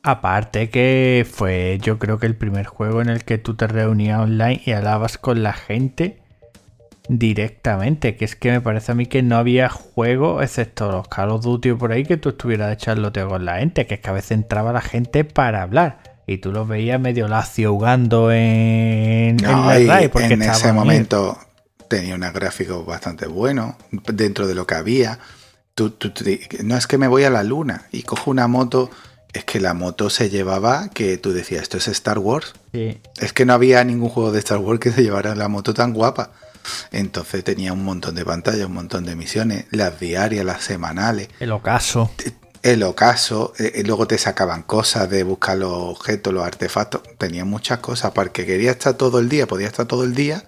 Aparte 0.03 0.71
que 0.71 1.27
fue 1.31 1.79
yo 1.83 1.99
creo 1.99 2.19
que 2.19 2.27
el 2.27 2.35
primer 2.37 2.67
juego 2.67 3.03
en 3.03 3.11
el 3.11 3.25
que 3.25 3.37
tú 3.39 3.55
te 3.55 3.67
reunías 3.67 4.21
online 4.21 4.63
y 4.65 4.73
hablabas 4.73 5.19
con 5.19 5.43
la 5.43 5.53
gente 5.53 6.20
directamente, 7.19 8.17
que 8.17 8.25
es 8.25 8.37
que 8.37 8.51
me 8.53 8.61
parece 8.61 8.93
a 8.93 8.95
mí 8.95 9.07
que 9.07 9.23
no 9.23 9.37
había 9.37 9.69
juego, 9.69 10.43
excepto 10.43 10.91
los 10.91 11.09
Call 11.09 11.31
of 11.31 11.43
Duty 11.43 11.73
por 11.75 11.91
ahí, 11.93 12.05
que 12.05 12.17
tú 12.17 12.31
estuvieras 12.31 12.71
de 12.71 12.77
charloteo 12.77 13.29
con 13.29 13.45
la 13.45 13.59
gente, 13.59 13.87
que 13.87 13.95
es 13.95 14.01
que 14.01 14.11
a 14.11 14.13
veces 14.13 14.33
entraba 14.33 14.73
la 14.73 14.81
gente 14.81 15.25
para 15.25 15.63
hablar 15.63 15.99
y 16.27 16.39
tú 16.39 16.53
los 16.53 16.69
veías 16.69 17.01
medio 17.01 17.27
lacio 17.27 17.73
jugando 17.73 18.31
en, 18.31 18.39
en 18.41 19.37
No, 19.39 19.73
la 19.75 20.09
porque 20.11 20.35
en 20.35 20.43
ese 20.43 20.73
momento 20.73 21.37
tenía 21.89 22.15
unos 22.15 22.33
gráficos 22.33 22.87
bastante 22.87 23.27
buenos 23.27 23.75
dentro 23.91 24.47
de 24.47 24.55
lo 24.55 24.67
que 24.67 24.75
había. 24.77 25.19
Tú- 25.75 25.91
tú- 25.91 26.11
tú- 26.11 26.25
no 26.63 26.77
es 26.77 26.87
que 26.87 26.99
me 26.99 27.09
voy 27.09 27.25
a 27.25 27.31
la 27.31 27.43
luna 27.43 27.87
y 27.91 28.03
cojo 28.03 28.31
una 28.31 28.47
moto. 28.47 28.91
Es 29.33 29.45
que 29.45 29.61
la 29.61 29.75
moto 29.75 30.11
se 30.11 30.29
llevaba 30.29 30.91
que 30.91 31.17
tú 31.17 31.33
decías, 31.33 31.63
esto 31.63 31.77
es 31.77 31.87
Star 31.87 32.19
Wars. 32.19 32.53
Sí. 32.73 32.99
Es 33.21 33.33
que 33.33 33.45
no 33.47 33.53
había 33.53 33.83
ningún 33.85 34.09
juego 34.09 34.33
de 34.33 34.41
Star 34.41 34.59
Wars 34.59 34.81
que 34.81 34.91
se 34.91 35.03
llevara 35.05 35.37
la 35.37 35.47
moto 35.49 35.73
tan 35.73 35.93
guapa. 35.93 36.33
Entonces 36.93 37.45
tenía 37.45 37.73
un 37.73 37.85
montón 37.85 38.15
de 38.15 38.25
pantallas, 38.25 38.67
un 38.67 38.75
montón 38.75 39.05
de 39.05 39.17
misiones, 39.17 39.65
las 39.71 39.99
diarias, 40.01 40.45
las 40.45 40.63
semanales, 40.63 41.29
El 41.41 41.53
ocaso. 41.53 42.11
el 42.63 42.83
ocaso, 42.83 43.53
eh, 43.59 43.73
eh, 43.77 43.83
luego 43.87 44.07
te 44.07 44.19
sacaban 44.19 44.63
cosas 44.63 45.09
de 45.09 45.23
buscar 45.25 45.57
los 45.59 45.73
objetos, 45.73 46.33
los 46.33 46.45
artefactos, 46.45 47.03
tenía 47.19 47.45
muchas 47.45 47.79
cosas, 47.79 48.13
para 48.13 48.27
el 48.27 48.33
que 48.33 48.45
quería 48.47 48.73
estar 48.73 48.95
todo 48.95 49.19
el 49.19 49.29
día, 49.29 49.47
podía 49.47 49.67
estar 49.67 49.87
todo 49.87 50.05
el 50.05 50.15
día, 50.15 50.45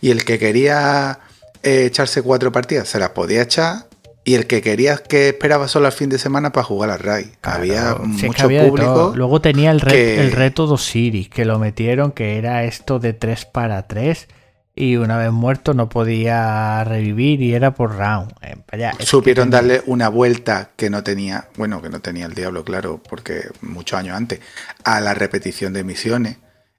y 0.00 0.10
el 0.10 0.24
que 0.24 0.38
quería 0.38 1.18
eh, 1.62 1.84
echarse 1.84 2.22
cuatro 2.22 2.50
partidas, 2.52 2.88
se 2.88 2.98
las 2.98 3.10
podía 3.10 3.42
echar, 3.42 3.86
y 4.24 4.34
el 4.34 4.46
que 4.46 4.60
quería 4.62 4.96
que 4.98 5.30
esperaba 5.30 5.66
solo 5.66 5.86
al 5.86 5.92
fin 5.92 6.08
de 6.10 6.18
semana 6.18 6.52
para 6.52 6.64
jugar 6.64 6.90
al 6.90 6.98
RAI. 6.98 7.32
había 7.42 7.90
es 7.92 8.20
que 8.20 8.26
mucho 8.26 8.44
había 8.44 8.66
público. 8.66 9.12
Luego 9.16 9.40
tenía 9.40 9.70
el, 9.70 9.80
re- 9.80 9.90
que- 9.92 10.20
el 10.20 10.32
reto 10.32 10.66
de 10.66 10.74
Osiris, 10.74 11.28
que 11.30 11.44
lo 11.46 11.58
metieron, 11.58 12.12
que 12.12 12.36
era 12.36 12.64
esto 12.64 12.98
de 12.98 13.12
3 13.14 13.46
para 13.46 13.86
3. 13.86 14.28
Y 14.80 14.96
una 14.96 15.18
vez 15.18 15.30
muerto 15.30 15.74
no 15.74 15.88
podía 15.90 16.82
revivir 16.84 17.42
y 17.42 17.52
era 17.54 17.74
por 17.74 17.96
round. 17.96 18.32
Eh, 18.40 18.56
vaya, 18.72 18.92
supieron 19.00 19.50
tenía- 19.50 19.56
darle 19.60 19.82
una 19.86 20.08
vuelta 20.08 20.70
que 20.76 20.88
no 20.88 21.02
tenía, 21.02 21.48
bueno, 21.56 21.82
que 21.82 21.90
no 21.90 22.00
tenía 22.00 22.24
el 22.26 22.34
diablo, 22.34 22.64
claro, 22.64 23.02
porque 23.08 23.48
muchos 23.60 23.98
años 23.98 24.16
antes, 24.16 24.40
a 24.84 25.00
la 25.00 25.12
repetición 25.12 25.72
de 25.74 25.84
misiones. 25.84 26.36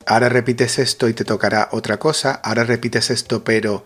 Ahora 0.07 0.29
repites 0.29 0.79
esto 0.79 1.07
y 1.09 1.13
te 1.13 1.23
tocará 1.25 1.69
otra 1.73 1.97
cosa. 1.97 2.31
Ahora 2.43 2.63
repites 2.63 3.11
esto, 3.11 3.43
pero 3.43 3.85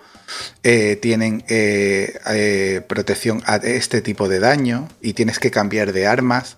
eh, 0.64 0.98
tienen 1.02 1.44
eh, 1.50 2.82
protección 2.88 3.44
a 3.46 3.58
este 3.58 4.02
tipo 4.02 4.30
de 4.30 4.40
daño 4.40 4.88
y 5.02 5.12
tienes 5.12 5.40
que 5.40 5.52
cambiar 5.52 5.92
de 5.92 6.08
armas. 6.08 6.56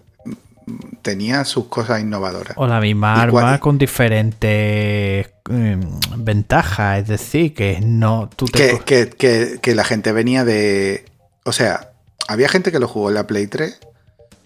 Tenía 1.01 1.45
sus 1.45 1.67
cosas 1.67 2.01
innovadoras. 2.01 2.53
O 2.57 2.67
la 2.67 2.81
misma 2.81 3.15
¿Y 3.17 3.19
arma 3.21 3.31
cuál- 3.31 3.59
con 3.59 3.77
diferentes 3.77 5.27
mm, 5.49 5.79
ventajas. 6.23 6.99
Es 7.03 7.07
decir, 7.07 7.53
que 7.53 7.79
no. 7.81 8.29
Tú 8.35 8.45
te 8.47 8.79
que, 8.79 8.79
que- 8.79 9.09
que- 9.09 9.59
que 9.61 9.75
la 9.75 9.83
gente 9.83 10.11
venía 10.11 10.43
de. 10.43 11.05
O 11.45 11.53
sea, 11.53 11.91
había 12.27 12.49
gente 12.49 12.71
que 12.71 12.79
lo 12.79 12.87
jugó 12.87 13.09
en 13.09 13.15
la 13.15 13.27
Play 13.27 13.47
3. 13.47 13.79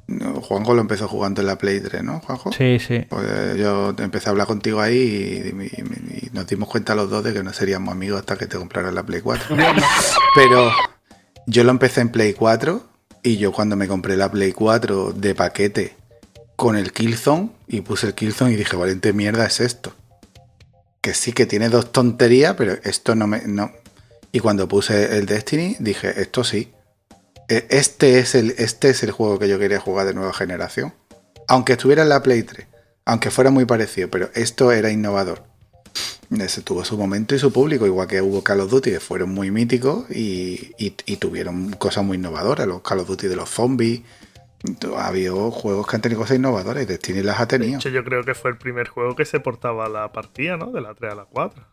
No, 0.07 0.41
Juanjo 0.41 0.73
lo 0.73 0.81
empezó 0.81 1.07
jugando 1.07 1.39
en 1.41 1.47
la 1.47 1.57
Play 1.57 1.79
3, 1.79 2.03
¿no, 2.03 2.19
Juanjo? 2.19 2.51
Sí, 2.51 2.79
sí. 2.79 3.05
Pues 3.09 3.55
yo 3.57 3.95
empecé 3.97 4.27
a 4.27 4.31
hablar 4.31 4.45
contigo 4.45 4.81
ahí 4.81 4.97
y, 4.97 5.63
y- 5.63 6.25
y 6.27 6.29
nos 6.33 6.45
dimos 6.47 6.67
cuenta 6.69 6.95
los 6.95 7.09
dos 7.09 7.23
de 7.23 7.33
que 7.33 7.43
no 7.43 7.53
seríamos 7.53 7.93
amigos 7.93 8.19
hasta 8.19 8.35
que 8.37 8.45
te 8.45 8.57
compraras 8.57 8.93
la 8.93 9.03
Play 9.03 9.21
4. 9.21 9.55
Pero 10.35 10.69
yo 11.47 11.63
lo 11.63 11.71
empecé 11.71 12.01
en 12.01 12.09
Play 12.09 12.33
4 12.33 12.83
y 13.23 13.37
yo 13.37 13.51
cuando 13.51 13.75
me 13.75 13.87
compré 13.87 14.17
la 14.17 14.29
Play 14.29 14.51
4 14.51 15.13
de 15.13 15.33
paquete 15.33 15.95
con 16.61 16.77
el 16.77 16.93
Killzone 16.93 17.49
y 17.67 17.81
puse 17.81 18.05
el 18.05 18.13
Killzone 18.13 18.51
y 18.53 18.55
dije, 18.55 18.75
valiente 18.75 19.13
mierda 19.13 19.47
es 19.47 19.59
esto. 19.61 19.93
Que 21.01 21.15
sí 21.15 21.33
que 21.33 21.47
tiene 21.47 21.69
dos 21.69 21.91
tonterías, 21.91 22.53
pero 22.55 22.73
esto 22.83 23.15
no 23.15 23.25
me... 23.25 23.41
No. 23.47 23.71
Y 24.31 24.41
cuando 24.41 24.67
puse 24.67 25.17
el 25.17 25.25
Destiny 25.25 25.75
dije, 25.79 26.21
esto 26.21 26.43
sí. 26.43 26.71
E- 27.47 27.65
Este 27.71 28.19
es, 28.19 28.35
el, 28.35 28.51
este 28.59 28.91
es 28.91 29.01
el 29.01 29.09
juego 29.09 29.39
que 29.39 29.49
yo 29.49 29.57
quería 29.57 29.79
jugar 29.79 30.05
de 30.05 30.13
nueva 30.13 30.33
generación. 30.33 30.93
Aunque 31.47 31.73
estuviera 31.73 32.03
en 32.03 32.09
la 32.09 32.21
Play 32.21 32.43
3. 32.43 32.67
Aunque 33.05 33.31
fuera 33.31 33.49
muy 33.49 33.65
parecido, 33.65 34.09
pero 34.11 34.29
esto 34.35 34.71
era 34.71 34.91
innovador. 34.91 35.43
Ese 36.29 36.61
tuvo 36.61 36.85
su 36.85 36.95
momento 36.95 37.33
y 37.33 37.39
su 37.39 37.51
público, 37.51 37.87
igual 37.87 38.07
que 38.07 38.21
hubo 38.21 38.43
Call 38.43 38.59
of 38.59 38.69
Duty, 38.69 38.91
que 38.91 38.99
fueron 38.99 39.31
muy 39.31 39.49
míticos 39.49 40.05
y, 40.11 40.73
y- 40.77 40.95
y 41.07 41.15
tuvieron 41.17 41.71
cosas 41.71 42.03
muy 42.05 42.17
innovadoras. 42.17 42.67
Los 42.67 42.83
Call 42.83 42.99
of 42.99 43.07
Duty 43.07 43.27
de 43.27 43.35
los 43.35 43.49
zombies. 43.49 44.01
Ha 44.95 45.07
habido 45.07 45.49
juegos 45.51 45.87
que 45.87 45.95
han 45.95 46.01
tenido 46.01 46.21
cosas 46.21 46.37
innovadoras 46.37 46.83
y 46.83 46.85
Destiny 46.85 47.23
las 47.23 47.39
ha 47.39 47.45
De 47.45 47.57
tenido. 47.59 47.79
hecho, 47.79 47.89
yo 47.89 48.03
creo 48.03 48.23
que 48.23 48.35
fue 48.35 48.51
el 48.51 48.57
primer 48.57 48.87
juego 48.89 49.15
que 49.15 49.25
se 49.25 49.39
portaba 49.39 49.89
la 49.89 50.11
partida, 50.11 50.57
¿no? 50.57 50.71
De 50.71 50.81
la 50.81 50.93
3 50.93 51.13
a 51.13 51.15
la 51.15 51.25
4. 51.25 51.63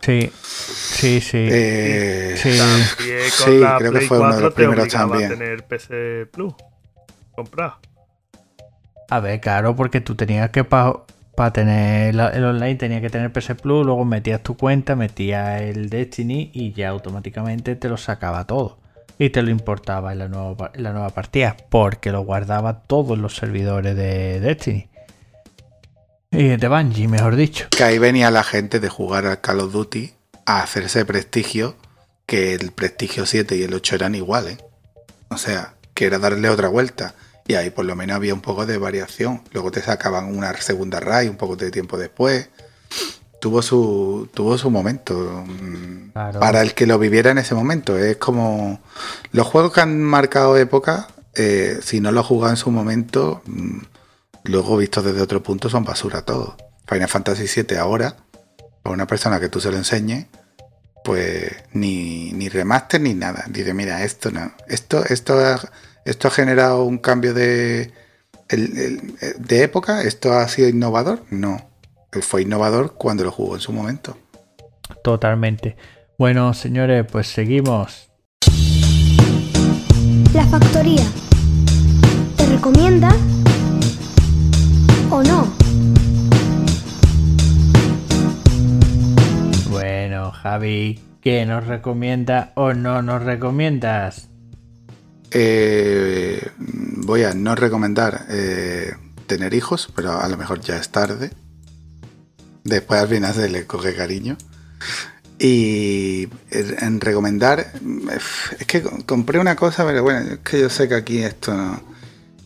Sí, 0.00 0.30
sí, 0.34 1.20
sí. 1.20 1.48
Eh, 1.50 2.34
Sí. 2.36 2.58
También 2.58 3.18
con 3.38 3.46
Sí, 3.52 3.58
la 3.58 3.76
creo 3.78 3.90
que 3.92 3.98
Play 3.98 4.08
fue 4.08 4.18
uno 4.18 4.26
de 4.28 4.32
4 4.32 4.46
los 4.46 4.54
te 4.54 4.56
primeros 4.56 4.82
obligaba 4.84 5.10
también. 5.10 5.32
a 5.32 5.34
tener 5.34 5.64
PC 5.66 6.26
Plus 6.32 6.54
comprado. 7.34 7.76
A 9.10 9.20
ver, 9.20 9.40
claro, 9.40 9.76
porque 9.76 10.00
tú 10.00 10.14
tenías 10.14 10.50
que 10.50 10.64
para 10.64 11.04
tener 11.52 12.14
la- 12.14 12.28
el 12.30 12.44
online 12.44 12.76
tenías 12.76 13.00
que 13.02 13.10
tener 13.10 13.32
PS 13.32 13.54
Plus, 13.56 13.84
luego 13.84 14.04
metías 14.04 14.42
tu 14.42 14.56
cuenta, 14.56 14.96
metías 14.96 15.60
el 15.62 15.90
Destiny 15.90 16.50
y 16.54 16.72
ya 16.72 16.88
automáticamente 16.90 17.76
te 17.76 17.88
lo 17.88 17.96
sacaba 17.96 18.46
todo. 18.46 18.78
Y 19.18 19.30
te 19.30 19.42
lo 19.42 19.50
importaba 19.50 20.12
en 20.12 20.18
la 20.18 20.28
nueva, 20.28 20.72
en 20.74 20.82
la 20.82 20.92
nueva 20.92 21.10
partida, 21.10 21.56
porque 21.68 22.10
lo 22.10 22.22
guardaba 22.22 22.80
todos 22.80 23.16
los 23.18 23.36
servidores 23.36 23.96
de 23.96 24.40
Destiny. 24.40 24.88
Y 26.30 26.56
de 26.56 26.68
Bungie, 26.68 27.06
mejor 27.06 27.36
dicho. 27.36 27.68
Que 27.70 27.84
ahí 27.84 27.98
venía 27.98 28.30
la 28.32 28.42
gente 28.42 28.80
de 28.80 28.88
jugar 28.88 29.24
al 29.26 29.40
Call 29.40 29.60
of 29.60 29.72
Duty 29.72 30.12
a 30.46 30.62
hacerse 30.62 31.04
prestigio, 31.04 31.76
que 32.26 32.54
el 32.54 32.72
prestigio 32.72 33.24
7 33.24 33.56
y 33.56 33.62
el 33.62 33.72
8 33.72 33.94
eran 33.94 34.16
iguales. 34.16 34.58
O 35.28 35.38
sea, 35.38 35.74
que 35.94 36.06
era 36.06 36.18
darle 36.18 36.48
otra 36.48 36.68
vuelta. 36.68 37.14
Y 37.46 37.54
ahí 37.54 37.70
por 37.70 37.84
lo 37.84 37.94
menos 37.94 38.16
había 38.16 38.34
un 38.34 38.40
poco 38.40 38.66
de 38.66 38.78
variación. 38.78 39.42
Luego 39.52 39.70
te 39.70 39.80
sacaban 39.80 40.36
una 40.36 40.52
segunda 40.54 40.98
raid 40.98 41.30
un 41.30 41.36
poco 41.36 41.54
de 41.54 41.70
tiempo 41.70 41.98
después. 41.98 42.48
Tuvo 43.44 43.60
su, 43.60 44.26
tuvo 44.32 44.56
su 44.56 44.70
momento. 44.70 45.44
Claro. 46.14 46.40
Para 46.40 46.62
el 46.62 46.72
que 46.72 46.86
lo 46.86 46.98
viviera 46.98 47.30
en 47.30 47.36
ese 47.36 47.54
momento. 47.54 47.98
Es 47.98 48.16
como 48.16 48.80
los 49.32 49.46
juegos 49.46 49.70
que 49.74 49.82
han 49.82 50.02
marcado 50.02 50.56
época, 50.56 51.08
eh, 51.34 51.78
si 51.82 52.00
no 52.00 52.10
lo 52.10 52.20
has 52.20 52.26
jugado 52.26 52.52
en 52.52 52.56
su 52.56 52.70
momento, 52.70 53.42
mm, 53.44 53.80
luego 54.44 54.78
vistos 54.78 55.04
desde 55.04 55.20
otro 55.20 55.42
punto 55.42 55.68
son 55.68 55.84
basura 55.84 56.22
todos. 56.22 56.54
Final 56.88 57.06
Fantasy 57.10 57.44
VII 57.62 57.76
ahora, 57.76 58.16
a 58.82 58.88
una 58.88 59.06
persona 59.06 59.38
que 59.38 59.50
tú 59.50 59.60
se 59.60 59.70
lo 59.70 59.76
enseñes, 59.76 60.24
pues 61.04 61.52
ni, 61.74 62.32
ni 62.32 62.48
remaster 62.48 63.02
ni 63.02 63.12
nada. 63.12 63.44
Dice, 63.50 63.74
mira, 63.74 64.04
esto 64.04 64.30
no. 64.30 64.52
Esto, 64.68 65.04
esto, 65.04 65.38
ha, 65.38 65.60
esto 66.06 66.28
ha 66.28 66.30
generado 66.30 66.84
un 66.84 66.96
cambio 66.96 67.34
de, 67.34 67.92
el- 68.48 68.78
el- 68.78 69.14
de 69.38 69.62
época. 69.64 70.00
¿Esto 70.00 70.32
ha 70.32 70.48
sido 70.48 70.66
innovador? 70.70 71.22
No. 71.28 71.73
Fue 72.22 72.42
innovador 72.42 72.94
cuando 72.94 73.24
lo 73.24 73.30
jugó 73.30 73.54
en 73.54 73.60
su 73.60 73.72
momento. 73.72 74.16
Totalmente. 75.02 75.76
Bueno, 76.18 76.54
señores, 76.54 77.04
pues 77.10 77.26
seguimos. 77.26 78.10
La 80.32 80.44
factoría. 80.46 81.04
¿Te 82.36 82.46
recomienda 82.46 83.14
o 85.10 85.22
no? 85.22 85.52
Bueno, 89.70 90.30
Javi, 90.32 91.00
¿qué 91.20 91.46
nos 91.46 91.66
recomienda 91.66 92.52
o 92.54 92.74
no 92.74 93.02
nos 93.02 93.22
recomiendas? 93.22 94.28
Eh, 95.30 96.48
voy 96.58 97.24
a 97.24 97.34
no 97.34 97.54
recomendar 97.56 98.26
eh, 98.28 98.92
tener 99.26 99.54
hijos, 99.54 99.92
pero 99.96 100.20
a 100.20 100.28
lo 100.28 100.36
mejor 100.36 100.60
ya 100.60 100.76
es 100.76 100.90
tarde. 100.90 101.30
Después 102.64 103.00
al 103.00 103.08
final 103.08 103.34
se 103.34 103.48
le 103.48 103.66
coge 103.66 103.94
cariño. 103.94 104.36
Y 105.38 106.28
en 106.50 106.84
en 106.84 107.00
recomendar, 107.00 107.72
es 108.58 108.66
que 108.66 108.82
compré 108.82 109.38
una 109.38 109.56
cosa, 109.56 109.84
pero 109.84 110.02
bueno, 110.02 110.20
es 110.20 110.38
que 110.38 110.60
yo 110.60 110.70
sé 110.70 110.88
que 110.88 110.94
aquí 110.94 111.18
esto 111.18 111.54
no. 111.54 111.82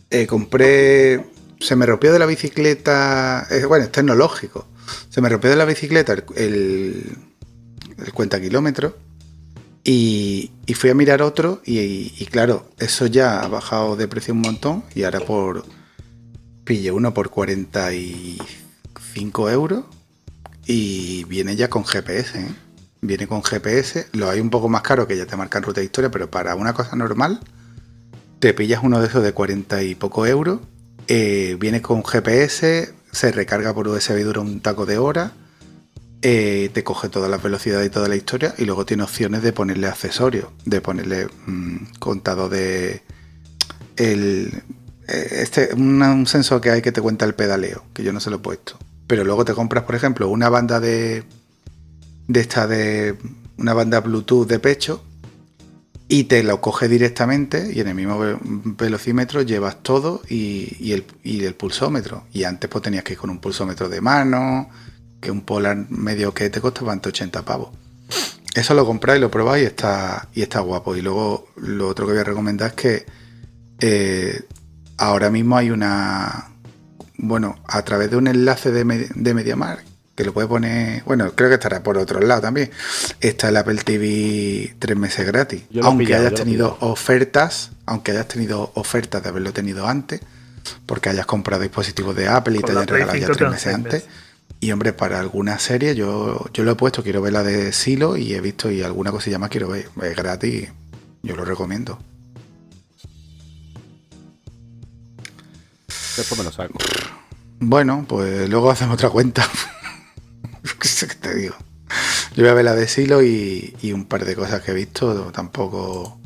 Eh, 0.09 0.27
compré, 0.27 1.25
se 1.59 1.75
me 1.75 1.85
rompió 1.85 2.11
de 2.11 2.19
la 2.19 2.25
bicicleta, 2.25 3.47
eh, 3.51 3.65
bueno, 3.65 3.85
es 3.85 3.91
tecnológico. 3.91 4.67
Se 5.09 5.21
me 5.21 5.29
rompió 5.29 5.51
de 5.51 5.55
la 5.55 5.65
bicicleta 5.65 6.13
el, 6.13 6.23
el, 6.35 7.17
el 8.03 8.13
cuenta 8.13 8.41
kilómetros 8.41 8.93
y, 9.83 10.51
fui 10.75 10.89
a 10.89 10.95
mirar 10.95 11.21
otro 11.21 11.61
y 11.65 12.25
claro, 12.27 12.69
eso 12.79 13.05
ya 13.05 13.41
ha 13.41 13.47
bajado 13.47 13.95
de 13.95 14.07
precio 14.07 14.33
un 14.33 14.41
montón 14.41 14.83
y 14.95 15.03
ahora 15.03 15.19
por 15.19 15.65
pille 16.63 16.91
uno 16.91 17.13
por 17.13 17.29
45 17.29 19.49
euros 19.49 19.85
y 20.71 21.23
viene 21.23 21.55
ya 21.55 21.67
con 21.67 21.83
GPS. 21.83 22.39
¿eh? 22.39 22.47
Viene 23.01 23.27
con 23.27 23.43
GPS, 23.43 24.07
lo 24.11 24.29
hay 24.29 24.39
un 24.39 24.51
poco 24.51 24.69
más 24.69 24.83
caro 24.83 25.07
que 25.07 25.17
ya 25.17 25.25
te 25.25 25.35
marcan 25.35 25.63
ruta 25.63 25.81
de 25.81 25.85
historia, 25.85 26.11
pero 26.11 26.29
para 26.29 26.53
una 26.53 26.73
cosa 26.73 26.95
normal 26.95 27.39
te 28.37 28.53
pillas 28.53 28.81
uno 28.83 29.01
de 29.01 29.07
esos 29.07 29.23
de 29.23 29.33
40 29.33 29.81
y 29.81 29.95
poco 29.95 30.27
euros. 30.27 30.59
eh, 31.07 31.57
viene 31.59 31.81
con 31.81 32.03
GPS, 32.03 32.93
se 33.11 33.31
recarga 33.31 33.73
por 33.73 33.87
USB 33.87 34.23
dura 34.23 34.41
un 34.41 34.59
taco 34.59 34.85
de 34.85 34.99
hora 34.99 35.33
eh, 36.21 36.69
te 36.73 36.83
coge 36.83 37.09
todas 37.09 37.31
las 37.31 37.41
velocidades 37.41 37.87
y 37.87 37.89
toda 37.89 38.07
la 38.07 38.15
historia 38.15 38.53
y 38.57 38.65
luego 38.65 38.85
tiene 38.85 39.03
opciones 39.03 39.41
de 39.41 39.53
ponerle 39.53 39.87
accesorios, 39.87 40.49
de 40.65 40.81
ponerle 40.81 41.29
mm, 41.47 41.97
contado 41.97 42.47
de 42.49 43.01
el 43.95 44.61
eh, 45.07 45.27
este 45.31 45.73
un, 45.73 46.01
un 46.03 46.27
sensor 46.27 46.61
que 46.61 46.69
hay 46.69 46.81
que 46.81 46.91
te 46.91 47.01
cuenta 47.01 47.25
el 47.25 47.33
pedaleo, 47.33 47.85
que 47.93 48.03
yo 48.03 48.13
no 48.13 48.19
se 48.19 48.29
lo 48.29 48.35
he 48.35 48.39
puesto. 48.39 48.77
Pero 49.09 49.23
luego 49.23 49.43
te 49.43 49.55
compras, 49.55 49.85
por 49.85 49.95
ejemplo, 49.95 50.29
una 50.29 50.49
banda 50.49 50.79
de 50.79 51.23
de 52.27 52.39
esta 52.41 52.67
de 52.67 53.15
una 53.57 53.73
banda 53.73 54.01
Bluetooth 54.01 54.47
de 54.47 54.59
pecho 54.59 55.03
y 56.07 56.25
te 56.25 56.43
lo 56.43 56.61
coge 56.61 56.87
directamente 56.87 57.71
y 57.73 57.79
en 57.79 57.87
el 57.87 57.95
mismo 57.95 58.19
ve- 58.19 58.37
velocímetro 58.41 59.41
llevas 59.41 59.81
todo 59.81 60.21
y, 60.29 60.75
y 60.79 60.93
el, 60.93 61.05
y 61.23 61.43
el 61.43 61.55
pulsómetro. 61.55 62.25
Y 62.31 62.43
antes 62.43 62.69
pues 62.69 62.83
tenías 62.83 63.03
que 63.03 63.13
ir 63.13 63.19
con 63.19 63.31
un 63.31 63.39
pulsómetro 63.39 63.89
de 63.89 63.99
mano, 63.99 64.69
que 65.19 65.31
un 65.31 65.41
polar 65.41 65.87
medio 65.89 66.31
que 66.33 66.51
te 66.51 66.61
costaba 66.61 66.93
80 67.03 67.43
pavos. 67.43 67.69
Eso 68.53 68.75
lo 68.75 68.85
compráis, 68.85 69.19
lo 69.21 69.31
probáis 69.31 69.63
y 69.63 69.67
está, 69.67 70.29
y 70.35 70.41
está 70.43 70.59
guapo. 70.59 70.95
Y 70.95 71.01
luego 71.01 71.47
lo 71.57 71.87
otro 71.87 72.05
que 72.05 72.13
voy 72.13 72.21
a 72.21 72.25
recomendar 72.25 72.69
es 72.69 72.75
que 72.75 73.05
eh, 73.79 74.41
ahora 74.97 75.31
mismo 75.31 75.57
hay 75.57 75.71
una... 75.71 76.48
Bueno, 77.21 77.59
a 77.67 77.81
través 77.83 78.09
de 78.09 78.15
un 78.17 78.27
enlace 78.27 78.71
de, 78.71 78.85
Me- 78.85 79.07
de 79.13 79.33
MediaMarkt, 79.33 79.85
que 80.15 80.23
lo 80.23 80.33
puede 80.33 80.47
poner... 80.47 81.03
Bueno, 81.03 81.31
creo 81.35 81.49
que 81.49 81.55
estará 81.55 81.83
por 81.83 81.97
otro 81.97 82.19
lado 82.21 82.41
también. 82.41 82.71
Está 83.19 83.49
el 83.49 83.57
Apple 83.57 83.75
TV 83.83 84.73
tres 84.79 84.95
meses 84.97 85.25
gratis. 85.27 85.63
Yo 85.69 85.83
Aunque 85.83 86.05
pillado, 86.05 86.27
hayas 86.27 86.39
tenido 86.39 86.75
pillado. 86.75 86.91
ofertas, 86.93 87.71
aunque 87.85 88.11
hayas 88.11 88.27
tenido 88.29 88.71
ofertas 88.75 89.21
de 89.21 89.29
haberlo 89.29 89.51
tenido 89.51 89.85
antes, 89.87 90.21
porque 90.85 91.09
hayas 91.09 91.25
comprado 91.25 91.61
dispositivos 91.63 92.15
de 92.15 92.29
Apple 92.29 92.57
y 92.57 92.61
Con 92.61 92.67
te 92.67 92.71
hayan 92.77 92.87
regalado 92.87 93.17
ya 93.17 93.25
5 93.27 93.33
te 93.33 93.37
tres 93.37 93.51
meses 93.51 93.73
antes. 93.73 94.03
Y 94.61 94.71
hombre, 94.71 94.93
para 94.93 95.19
alguna 95.19 95.59
serie 95.59 95.95
yo, 95.95 96.45
yo 96.53 96.63
lo 96.63 96.71
he 96.71 96.75
puesto, 96.75 97.03
quiero 97.03 97.21
ver 97.21 97.33
la 97.33 97.43
de 97.43 97.71
Silo 97.73 98.15
y 98.17 98.33
he 98.33 98.41
visto 98.41 98.71
y 98.71 98.81
alguna 98.81 99.11
cosilla 99.11 99.39
más 99.39 99.49
quiero 99.49 99.67
ver. 99.69 99.89
Es 100.03 100.15
gratis, 100.15 100.69
yo 101.23 101.35
lo 101.35 101.43
recomiendo. 101.45 101.99
Después 106.17 106.37
me 106.37 106.43
lo 106.43 106.51
saco. 106.51 106.77
Bueno, 107.59 108.05
pues 108.07 108.49
luego 108.49 108.71
hacemos 108.71 108.95
otra 108.95 109.09
cuenta. 109.09 109.45
¿Qué 110.79 110.87
sé 110.87 111.07
qué 111.07 111.15
te 111.15 111.35
digo? 111.35 111.55
Yo 112.35 112.43
voy 112.43 112.49
a 112.49 112.53
ver 112.53 112.65
la 112.65 112.75
de 112.75 112.87
Silo 112.87 113.21
y, 113.23 113.75
y 113.81 113.91
un 113.91 114.05
par 114.05 114.23
de 114.25 114.35
cosas 114.35 114.61
que 114.61 114.71
he 114.71 114.75
visto, 114.75 115.31
tampoco 115.31 116.19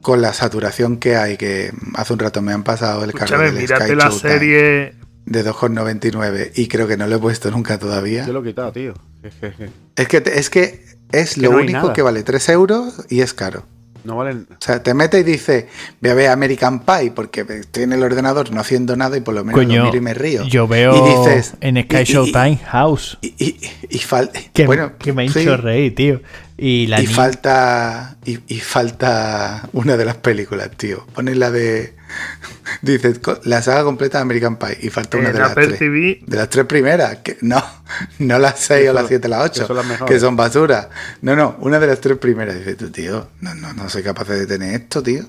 con 0.00 0.22
la 0.22 0.32
saturación 0.32 0.96
que 0.98 1.16
hay, 1.16 1.36
que 1.36 1.72
hace 1.94 2.12
un 2.12 2.18
rato 2.18 2.40
me 2.42 2.52
han 2.52 2.62
pasado 2.64 3.02
el 3.04 3.10
Escúchame, 3.10 3.44
del 3.46 3.54
mírate 3.56 3.86
Sky 3.86 3.94
la 3.96 4.04
Showtime 4.08 4.30
serie. 4.30 4.94
de 5.26 5.44
2,99 5.44 6.52
y 6.54 6.68
creo 6.68 6.86
que 6.86 6.96
no 6.96 7.06
lo 7.06 7.16
he 7.16 7.18
puesto 7.18 7.50
nunca 7.50 7.78
todavía. 7.78 8.24
Yo 8.26 8.32
lo 8.32 8.40
he 8.40 8.44
quitado, 8.44 8.72
tío. 8.72 8.94
Es 9.96 10.08
que, 10.08 10.20
te- 10.20 10.38
es 10.38 10.50
que 10.50 10.84
es 11.12 11.34
Que 11.34 11.40
lo 11.42 11.52
no 11.52 11.58
único 11.58 11.92
que 11.92 12.02
vale 12.02 12.22
3 12.22 12.48
euros 12.50 13.04
y 13.08 13.20
es 13.20 13.34
caro. 13.34 13.64
No 14.06 14.16
valen. 14.16 14.46
O 14.50 14.54
sea, 14.60 14.82
te 14.82 14.94
metes 14.94 15.20
y 15.20 15.24
dices, 15.24 15.64
voy 16.00 16.10
a 16.10 16.14
ver 16.14 16.28
American 16.30 16.80
Pie 16.80 17.12
porque 17.14 17.44
estoy 17.48 17.82
en 17.82 17.92
el 17.92 18.02
ordenador 18.02 18.50
no 18.52 18.60
haciendo 18.60 18.96
nada 18.96 19.16
y 19.16 19.20
por 19.20 19.34
lo 19.34 19.44
menos 19.44 19.60
lo 19.60 19.66
Coño, 19.66 19.84
miro 19.84 19.96
y 19.96 20.00
me 20.00 20.14
río. 20.14 20.44
yo 20.46 20.66
veo 20.68 20.94
y 20.96 21.18
dices, 21.28 21.54
en 21.60 21.82
Sky 21.82 22.04
Showtime 22.04 22.58
House. 22.66 23.18
Y, 23.20 23.34
y, 23.38 23.60
y 23.90 23.98
fal- 23.98 24.30
Que, 24.52 24.64
bueno, 24.66 24.92
que 24.98 25.12
me 25.12 25.24
ha 25.26 25.28
sí, 25.32 25.40
hecho 25.40 25.56
reír, 25.56 25.94
tío. 25.94 26.20
Y 26.58 26.86
la 26.86 27.00
y 27.02 27.06
ni- 27.06 27.12
falta 27.12 28.16
y, 28.24 28.38
y 28.48 28.60
falta 28.60 29.68
una 29.74 29.96
de 29.98 30.04
las 30.06 30.16
películas, 30.16 30.70
tío. 30.76 31.06
Pones 31.14 31.36
la 31.36 31.50
de 31.50 31.94
dices 32.82 33.20
la 33.44 33.60
saga 33.60 33.84
completa 33.84 34.18
de 34.18 34.22
American 34.22 34.56
Pie 34.58 34.78
y 34.80 34.88
falta 34.88 35.18
una 35.18 35.28
En 35.28 35.34
de 35.34 35.38
las 35.40 35.50
Apple 35.50 35.66
tres. 35.66 35.78
TV. 35.78 36.20
De 36.26 36.36
las 36.36 36.48
tres 36.48 36.64
primeras, 36.64 37.16
que 37.18 37.36
no, 37.42 37.62
no 38.20 38.38
las 38.38 38.58
seis 38.58 38.84
Que 38.84 38.90
o 38.90 38.92
las 38.94 39.08
siete, 39.08 39.28
las 39.28 39.50
que 39.50 39.60
ocho, 39.60 39.66
son 39.66 39.76
las 39.76 40.02
que, 40.02 40.18
son 40.18 40.34
basura. 40.36 40.88
No, 41.20 41.36
no, 41.36 41.56
una 41.60 41.78
de 41.78 41.88
las 41.88 42.00
tres 42.00 42.16
primeras. 42.18 42.56
Dices 42.58 42.76
tú, 42.78 42.90
tío, 42.90 43.28
no, 43.40 43.54
no, 43.54 43.74
no 43.74 43.88
soy 43.90 44.02
capaz 44.02 44.28
de 44.28 44.46
tener 44.46 44.74
esto, 44.80 45.02
tío. 45.02 45.24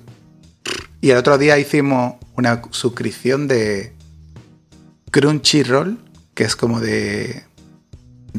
Y 1.02 1.10
el 1.12 1.18
otro 1.18 1.38
día 1.38 1.58
hicimos 1.60 2.16
una 2.36 2.62
suscripción 2.72 3.48
de 3.48 3.94
Crunchyroll, 5.12 5.98
que 6.34 6.44
es 6.44 6.56
como 6.56 6.80
de, 6.80 7.44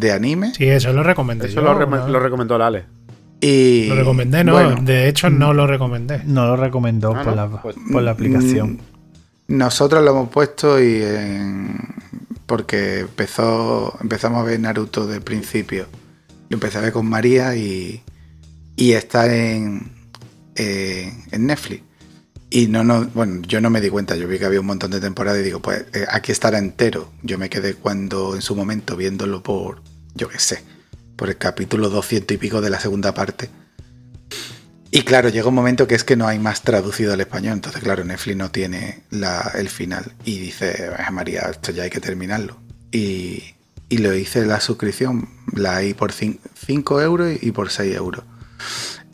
de 0.00 0.12
anime. 0.12 0.52
Sí, 0.54 0.66
eso 0.66 0.92
lo 0.92 1.02
recomendé. 1.02 1.46
Eso 1.46 1.56
yo, 1.56 1.62
lo, 1.74 1.86
¿no? 1.86 2.08
lo 2.08 2.20
recomendó 2.20 2.56
el 2.56 2.62
Ale. 2.62 2.84
Y, 3.40 3.86
Lo 3.86 3.94
recomendé, 3.94 4.42
no. 4.42 4.52
bueno, 4.52 4.76
de 4.82 5.08
hecho, 5.08 5.30
no 5.30 5.52
lo 5.54 5.66
recomendé. 5.68 6.22
No 6.24 6.46
lo 6.46 6.56
recomendó 6.56 7.14
Ah, 7.14 7.22
por, 7.22 7.36
¿no? 7.36 7.36
la, 7.36 7.62
Pues- 7.62 7.76
por 7.92 8.02
la 8.02 8.10
aplicación. 8.10 8.72
Mm, 8.72 9.56
Nosotros 9.58 10.02
lo 10.04 10.10
hemos 10.10 10.28
puesto 10.30 10.82
y 10.82 11.02
en- 11.02 11.78
porque 12.46 13.00
empezó, 13.00 13.96
empezamos 14.00 14.40
a 14.40 14.44
ver 14.44 14.58
Naruto 14.58 15.06
de 15.06 15.20
principio. 15.20 15.86
Lo 16.48 16.56
empecé 16.56 16.78
a 16.78 16.80
ver 16.80 16.92
con 16.92 17.06
María 17.08 17.54
y, 17.54 18.02
y 18.74 18.92
está 18.92 19.32
en, 19.32 19.92
eh, 20.56 21.12
en 21.30 21.46
Netflix. 21.46 21.82
Y 22.50 22.66
no, 22.66 22.82
no, 22.82 23.06
bueno, 23.14 23.42
yo 23.46 23.60
no 23.60 23.68
me 23.70 23.80
di 23.82 23.90
cuenta, 23.90 24.16
yo 24.16 24.26
vi 24.26 24.38
que 24.38 24.46
había 24.46 24.60
un 24.60 24.66
montón 24.66 24.90
de 24.90 25.00
temporadas 25.00 25.40
y 25.40 25.44
digo, 25.44 25.60
pues 25.60 25.84
eh, 25.92 26.06
aquí 26.10 26.32
estará 26.32 26.58
entero. 26.58 27.10
Yo 27.22 27.38
me 27.38 27.50
quedé 27.50 27.74
cuando 27.74 28.34
en 28.34 28.40
su 28.42 28.56
momento 28.56 28.96
viéndolo 28.96 29.42
por, 29.42 29.82
yo 30.14 30.28
qué 30.28 30.38
sé, 30.38 30.62
por 31.16 31.28
el 31.28 31.36
capítulo 31.36 31.88
200 31.90 32.34
y 32.34 32.38
pico 32.38 32.60
de 32.60 32.70
la 32.70 32.80
segunda 32.80 33.14
parte. 33.14 33.50
Y 34.90 35.02
claro, 35.02 35.28
llega 35.28 35.48
un 35.48 35.54
momento 35.54 35.86
que 35.86 35.94
es 35.94 36.02
que 36.04 36.16
no 36.16 36.26
hay 36.26 36.38
más 36.38 36.62
traducido 36.62 37.12
al 37.12 37.20
español, 37.20 37.54
entonces 37.54 37.82
claro, 37.82 38.04
Netflix 38.04 38.36
no 38.36 38.50
tiene 38.50 39.02
la- 39.10 39.52
el 39.56 39.68
final 39.68 40.12
y 40.24 40.38
dice, 40.38 40.90
"Ah, 40.98 41.10
María, 41.10 41.42
esto 41.50 41.72
ya 41.72 41.82
hay 41.82 41.90
que 41.90 42.00
terminarlo. 42.00 42.56
Y, 42.90 43.42
y 43.90 43.98
lo 43.98 44.14
hice 44.14 44.46
la 44.46 44.60
suscripción, 44.60 45.28
la 45.54 45.76
hay 45.76 45.92
por 45.94 46.12
5 46.12 47.02
euros 47.02 47.36
y 47.42 47.52
por 47.52 47.70
6 47.70 47.94
euros. 47.94 48.24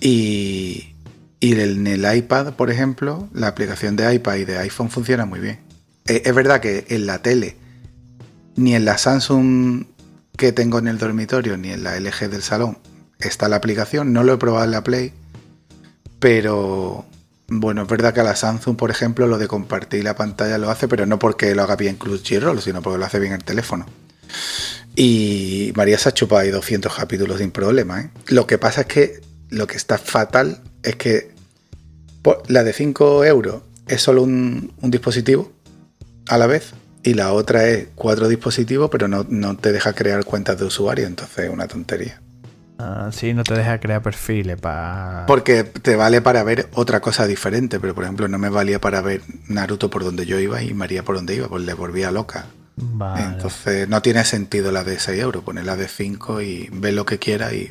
Y, 0.00 0.94
y 1.40 1.52
en 1.60 1.86
el 1.86 2.16
iPad, 2.16 2.54
por 2.54 2.70
ejemplo, 2.70 3.28
la 3.32 3.48
aplicación 3.48 3.96
de 3.96 4.14
iPad 4.14 4.36
y 4.36 4.44
de 4.44 4.58
iPhone 4.58 4.90
funciona 4.90 5.26
muy 5.26 5.40
bien. 5.40 5.58
Eh, 6.06 6.22
Es 6.24 6.34
verdad 6.34 6.60
que 6.60 6.84
en 6.88 7.06
la 7.06 7.20
tele, 7.20 7.56
ni 8.56 8.74
en 8.76 8.84
la 8.84 8.96
Samsung 8.98 9.86
que 10.36 10.52
tengo 10.52 10.78
en 10.78 10.88
el 10.88 10.98
dormitorio, 10.98 11.56
ni 11.56 11.70
en 11.70 11.84
la 11.84 11.98
LG 11.98 12.28
del 12.28 12.42
salón, 12.42 12.78
está 13.18 13.48
la 13.48 13.56
aplicación. 13.56 14.12
No 14.12 14.24
lo 14.24 14.34
he 14.34 14.38
probado 14.38 14.64
en 14.64 14.70
la 14.72 14.82
Play, 14.82 15.12
pero 16.18 17.04
bueno, 17.48 17.82
es 17.82 17.88
verdad 17.88 18.12
que 18.14 18.20
a 18.20 18.24
la 18.24 18.36
Samsung, 18.36 18.76
por 18.76 18.90
ejemplo, 18.90 19.26
lo 19.26 19.38
de 19.38 19.48
compartir 19.48 20.04
la 20.04 20.16
pantalla 20.16 20.58
lo 20.58 20.70
hace, 20.70 20.88
pero 20.88 21.06
no 21.06 21.18
porque 21.18 21.54
lo 21.54 21.62
haga 21.62 21.76
bien 21.76 21.96
Crunchyroll, 21.96 22.60
sino 22.60 22.82
porque 22.82 22.98
lo 22.98 23.04
hace 23.04 23.20
bien 23.20 23.32
el 23.32 23.44
teléfono. 23.44 23.86
Y 24.96 25.72
María 25.76 25.98
se 25.98 26.08
ha 26.08 26.12
chupado 26.12 26.40
ahí 26.40 26.50
200 26.50 26.94
capítulos 26.94 27.38
sin 27.38 27.50
problema. 27.50 28.00
¿eh? 28.00 28.10
Lo 28.26 28.46
que 28.46 28.58
pasa 28.58 28.82
es 28.82 28.86
que 28.86 29.20
lo 29.50 29.66
que 29.66 29.76
está 29.76 29.98
fatal 29.98 30.62
es 30.82 30.96
que 30.96 31.32
la 32.48 32.64
de 32.64 32.72
5 32.72 33.24
euros 33.24 33.62
es 33.86 34.00
solo 34.00 34.22
un 34.22 34.72
dispositivo 34.80 35.52
a 36.28 36.38
la 36.38 36.46
vez 36.46 36.72
y 37.04 37.14
la 37.14 37.32
otra 37.32 37.66
es 37.66 37.88
cuatro 37.94 38.28
dispositivos, 38.28 38.90
pero 38.90 39.08
no, 39.08 39.26
no 39.28 39.56
te 39.56 39.72
deja 39.72 39.92
crear 39.92 40.24
cuentas 40.24 40.58
de 40.58 40.64
usuario, 40.64 41.06
entonces 41.06 41.46
es 41.46 41.50
una 41.50 41.68
tontería. 41.68 42.20
Ah, 42.78 43.10
sí, 43.12 43.34
no 43.34 43.44
te 43.44 43.54
deja 43.54 43.78
crear 43.78 44.02
perfiles 44.02 44.60
para. 44.60 45.26
Porque 45.26 45.62
te 45.64 45.94
vale 45.94 46.20
para 46.22 46.42
ver 46.42 46.68
otra 46.74 47.00
cosa 47.00 47.26
diferente, 47.26 47.78
pero 47.78 47.94
por 47.94 48.04
ejemplo 48.04 48.26
no 48.26 48.38
me 48.38 48.48
valía 48.48 48.80
para 48.80 49.00
ver 49.00 49.20
Naruto 49.48 49.90
por 49.90 50.02
donde 50.02 50.26
yo 50.26 50.40
iba 50.40 50.62
y 50.62 50.74
María 50.74 51.04
por 51.04 51.14
donde 51.14 51.36
iba, 51.36 51.48
pues 51.48 51.64
le 51.64 51.74
volvía 51.74 52.10
loca. 52.10 52.46
Vale. 52.76 53.22
Entonces 53.22 53.88
no 53.88 54.02
tiene 54.02 54.24
sentido 54.24 54.72
la 54.72 54.82
de 54.82 54.98
6 54.98 55.20
euros, 55.20 55.44
poner 55.44 55.64
la 55.64 55.76
de 55.76 55.86
5 55.86 56.40
y 56.40 56.68
ver 56.72 56.94
lo 56.94 57.04
que 57.04 57.20
quiera 57.20 57.52
y 57.54 57.70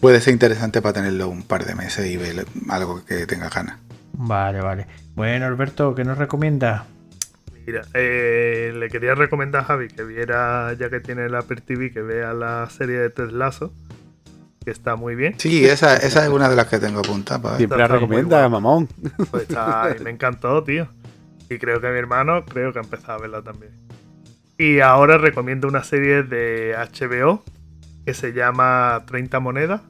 puede 0.00 0.20
ser 0.20 0.34
interesante 0.34 0.80
para 0.80 0.92
tenerlo 0.92 1.28
un 1.28 1.42
par 1.42 1.64
de 1.64 1.74
meses 1.74 2.06
y 2.06 2.16
ver 2.16 2.46
algo 2.68 3.04
que 3.04 3.26
tenga 3.26 3.48
ganas. 3.48 3.78
Vale, 4.12 4.60
vale. 4.60 4.86
Bueno, 5.16 5.46
Alberto, 5.46 5.94
¿qué 5.94 6.04
nos 6.04 6.18
recomienda? 6.18 6.86
Mira, 7.66 7.82
eh, 7.94 8.72
le 8.76 8.88
quería 8.88 9.14
recomendar 9.14 9.62
a 9.62 9.64
Javi 9.64 9.88
que 9.88 10.02
viera, 10.04 10.72
ya 10.74 10.90
que 10.90 11.00
tiene 11.00 11.26
el 11.26 11.34
Apple 11.34 11.60
TV, 11.64 11.92
que 11.92 12.02
vea 12.02 12.32
la 12.34 12.68
serie 12.70 12.98
de 12.98 13.10
Ted 13.10 13.30
Lasso, 13.30 13.72
que 14.64 14.70
está 14.70 14.96
muy 14.96 15.14
bien. 15.14 15.34
Sí, 15.38 15.64
esa, 15.64 15.96
esa 15.96 16.24
es 16.24 16.28
una 16.30 16.48
de 16.48 16.56
las 16.56 16.66
que 16.66 16.78
tengo 16.78 17.00
apuntada. 17.00 17.56
Siempre 17.56 17.78
la 17.78 17.88
recomienda, 17.88 18.48
mamón. 18.48 18.88
Pues 19.30 19.44
está, 19.44 19.94
y 19.98 20.02
me 20.02 20.10
encantó, 20.10 20.62
tío. 20.64 20.88
Y 21.48 21.58
creo 21.58 21.80
que 21.80 21.88
mi 21.90 21.98
hermano, 21.98 22.44
creo 22.44 22.72
que 22.72 22.78
ha 22.78 22.82
empezado 22.82 23.18
a 23.18 23.20
verla 23.20 23.42
también. 23.42 23.72
Y 24.58 24.80
ahora 24.80 25.18
recomiendo 25.18 25.68
una 25.68 25.84
serie 25.84 26.22
de 26.22 26.74
HBO 26.76 27.42
que 28.06 28.14
se 28.14 28.32
llama 28.32 29.02
30 29.06 29.38
monedas, 29.40 29.82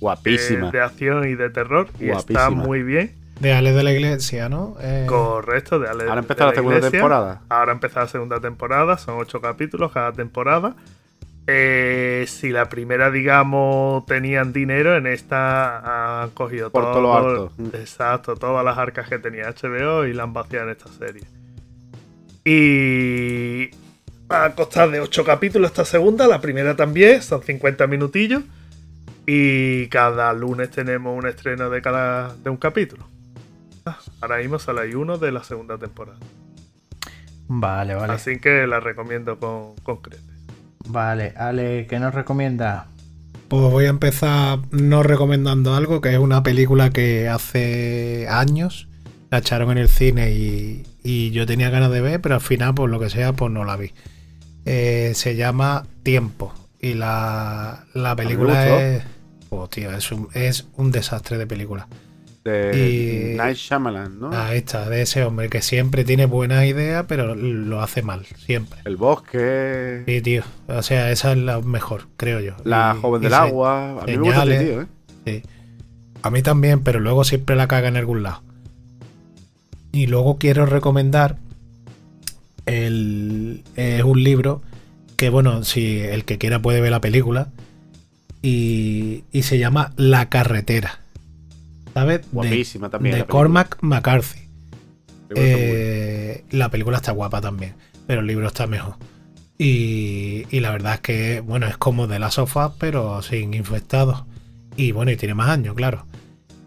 Guapísima. 0.00 0.68
eh, 0.68 0.70
de 0.72 0.80
acción 0.80 1.28
y 1.28 1.34
de 1.34 1.50
terror. 1.50 1.88
Y 2.00 2.10
está 2.10 2.50
muy 2.50 2.82
bien. 2.82 3.14
De 3.42 3.52
Ale 3.52 3.72
de 3.72 3.82
la 3.82 3.92
Iglesia, 3.92 4.48
¿no? 4.48 4.76
Eh, 4.80 5.04
Correcto, 5.08 5.80
de 5.80 5.88
Ale- 5.88 6.04
Ahora 6.04 6.14
de 6.14 6.20
empezó 6.20 6.46
la 6.46 6.54
segunda 6.54 6.76
Iglesia. 6.76 6.90
temporada. 7.00 7.42
Ahora 7.48 7.72
empezó 7.72 7.98
la 7.98 8.06
segunda 8.06 8.40
temporada, 8.40 8.98
son 8.98 9.16
ocho 9.18 9.40
capítulos 9.40 9.90
cada 9.90 10.12
temporada. 10.12 10.76
Eh, 11.48 12.24
si 12.28 12.50
la 12.50 12.68
primera, 12.68 13.10
digamos, 13.10 14.06
tenían 14.06 14.52
dinero, 14.52 14.96
en 14.96 15.08
esta 15.08 16.22
han 16.22 16.30
cogido 16.30 16.70
Por 16.70 16.84
todo 16.84 17.00
lo 17.02 17.16
alto. 17.16 17.52
Exacto, 17.76 18.36
todas 18.36 18.64
las 18.64 18.78
arcas 18.78 19.08
que 19.08 19.18
tenía 19.18 19.48
HBO 19.48 20.04
y 20.06 20.12
la 20.12 20.22
han 20.22 20.32
vaciado 20.32 20.66
en 20.66 20.76
esta 20.76 20.88
serie. 20.92 21.24
Y 22.44 23.70
va 24.30 24.44
a 24.44 24.54
costar 24.54 24.88
de 24.90 25.00
ocho 25.00 25.24
capítulos 25.24 25.70
esta 25.72 25.84
segunda, 25.84 26.28
la 26.28 26.40
primera 26.40 26.76
también, 26.76 27.22
son 27.22 27.42
50 27.42 27.88
minutillos. 27.88 28.42
Y 29.26 29.88
cada 29.88 30.32
lunes 30.32 30.70
tenemos 30.70 31.16
un 31.16 31.26
estreno 31.28 31.70
de 31.70 31.82
cada 31.82 32.34
de 32.36 32.50
un 32.50 32.56
capítulo. 32.56 33.08
Ah, 33.84 33.98
Ahora 34.20 34.38
mismo 34.38 34.58
sale 34.58 34.82
ahí 34.82 34.94
uno 34.94 35.18
de 35.18 35.32
la 35.32 35.42
segunda 35.44 35.78
temporada. 35.78 36.18
Vale, 37.48 37.94
vale. 37.94 38.12
Así 38.12 38.38
que 38.38 38.66
la 38.66 38.80
recomiendo 38.80 39.38
con, 39.38 39.74
con 39.82 39.96
creces. 39.98 40.24
Vale, 40.86 41.34
Ale, 41.36 41.86
¿qué 41.88 41.98
nos 41.98 42.14
recomienda? 42.14 42.86
Pues 43.48 43.62
voy 43.70 43.84
a 43.84 43.90
empezar 43.90 44.60
no 44.70 45.02
recomendando 45.02 45.74
algo, 45.74 46.00
que 46.00 46.12
es 46.12 46.18
una 46.18 46.42
película 46.42 46.90
que 46.90 47.28
hace 47.28 48.26
años 48.28 48.88
la 49.30 49.38
echaron 49.38 49.70
en 49.72 49.78
el 49.78 49.88
cine 49.88 50.32
y, 50.32 50.86
y 51.02 51.30
yo 51.32 51.46
tenía 51.46 51.70
ganas 51.70 51.90
de 51.90 52.00
ver, 52.00 52.20
pero 52.20 52.36
al 52.36 52.40
final, 52.40 52.74
por 52.74 52.88
lo 52.88 52.98
que 52.98 53.10
sea, 53.10 53.32
pues 53.32 53.50
no 53.52 53.64
la 53.64 53.76
vi. 53.76 53.92
Eh, 54.64 55.12
se 55.14 55.36
llama 55.36 55.84
Tiempo 56.02 56.54
y 56.80 56.94
la, 56.94 57.84
la 57.94 58.16
película 58.16 58.80
es... 58.80 59.04
Oh, 59.50 59.68
tío, 59.68 59.92
es 59.92 60.10
un, 60.12 60.28
es 60.32 60.66
un 60.76 60.90
desastre 60.90 61.36
de 61.36 61.46
película. 61.46 61.86
De 62.44 63.32
Y- 63.34 63.36
Night 63.36 63.56
Shyamalan, 63.56 64.18
¿no? 64.18 64.30
Ahí 64.32 64.58
está, 64.58 64.88
de 64.90 65.02
ese 65.02 65.22
hombre 65.24 65.48
que 65.48 65.62
siempre 65.62 66.04
tiene 66.04 66.26
buenas 66.26 66.64
ideas, 66.64 67.04
pero 67.06 67.36
lo 67.36 67.80
hace 67.80 68.02
mal, 68.02 68.26
siempre. 68.44 68.80
El 68.84 68.96
bosque. 68.96 70.02
Sí, 70.06 70.20
tío. 70.22 70.42
O 70.66 70.82
sea, 70.82 71.12
esa 71.12 71.32
es 71.32 71.38
la 71.38 71.60
mejor, 71.60 72.08
creo 72.16 72.40
yo. 72.40 72.54
La 72.64 72.94
Y- 72.96 73.00
joven 73.00 73.22
del 73.22 73.34
agua. 73.34 74.02
A 74.02 74.06
mí 74.06 74.16
me 74.16 74.24
gusta 74.24 74.42
este 74.42 74.64
tío, 74.64 74.82
¿eh? 74.82 74.86
Sí. 75.24 75.42
A 76.22 76.30
mí 76.30 76.42
también, 76.42 76.80
pero 76.82 76.98
luego 76.98 77.22
siempre 77.24 77.54
la 77.54 77.68
caga 77.68 77.86
en 77.88 77.96
algún 77.96 78.24
lado. 78.24 78.42
Y 79.92 80.08
luego 80.08 80.36
quiero 80.38 80.66
recomendar 80.66 81.36
el, 82.66 83.62
es 83.76 84.02
un 84.02 84.22
libro 84.22 84.62
que, 85.16 85.28
bueno, 85.30 85.62
si 85.64 86.00
el 86.00 86.24
que 86.24 86.38
quiera 86.38 86.60
puede 86.60 86.80
ver 86.80 86.90
la 86.90 87.00
película. 87.00 87.48
Y, 88.44 89.22
y 89.30 89.42
se 89.42 89.58
llama 89.58 89.92
La 89.96 90.28
carretera. 90.28 90.98
¿Sabes? 91.94 92.22
De- 92.22 92.26
Guapísima 92.32 92.88
también. 92.90 93.14
De, 93.14 93.18
la 93.20 93.24
película. 93.26 93.40
Cormac 93.40 93.78
McCarthy. 93.82 94.40
La 95.28 95.34
película 95.34 95.44
está 95.44 95.56
muy 95.58 95.66
buena. 95.66 95.80
Eh, 95.84 96.44
la 96.50 96.68
película 96.70 96.96
está 96.98 97.12
guapa 97.12 97.40
también, 97.40 97.74
pero 98.06 98.20
el 98.20 98.26
libro 98.26 98.46
está 98.46 98.66
mejor. 98.66 98.96
Y, 99.58 100.44
y 100.50 100.60
la 100.60 100.70
verdad 100.70 100.94
es 100.94 101.00
que, 101.00 101.40
bueno, 101.40 101.66
es 101.66 101.76
como 101.76 102.06
de 102.06 102.18
la 102.18 102.30
sofá, 102.30 102.72
pero 102.78 103.22
sin 103.22 103.54
infectados. 103.54 104.24
Y 104.76 104.92
bueno, 104.92 105.10
y 105.10 105.16
tiene 105.16 105.34
más 105.34 105.48
años, 105.50 105.74
claro. 105.74 106.06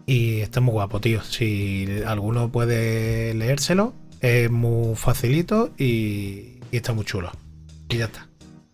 Y 0.06 0.40
está 0.40 0.60
muy 0.60 0.72
guapo, 0.72 1.00
tío. 1.00 1.22
Si 1.22 1.86
alguno 2.06 2.50
puede 2.50 3.34
leérselo, 3.34 3.92
es 4.20 4.50
muy 4.50 4.94
facilito 4.94 5.70
y, 5.76 6.60
y 6.70 6.76
está 6.76 6.92
muy 6.92 7.04
chulo. 7.04 7.32
Y 7.88 7.98
ya 7.98 8.04
está. 8.06 8.28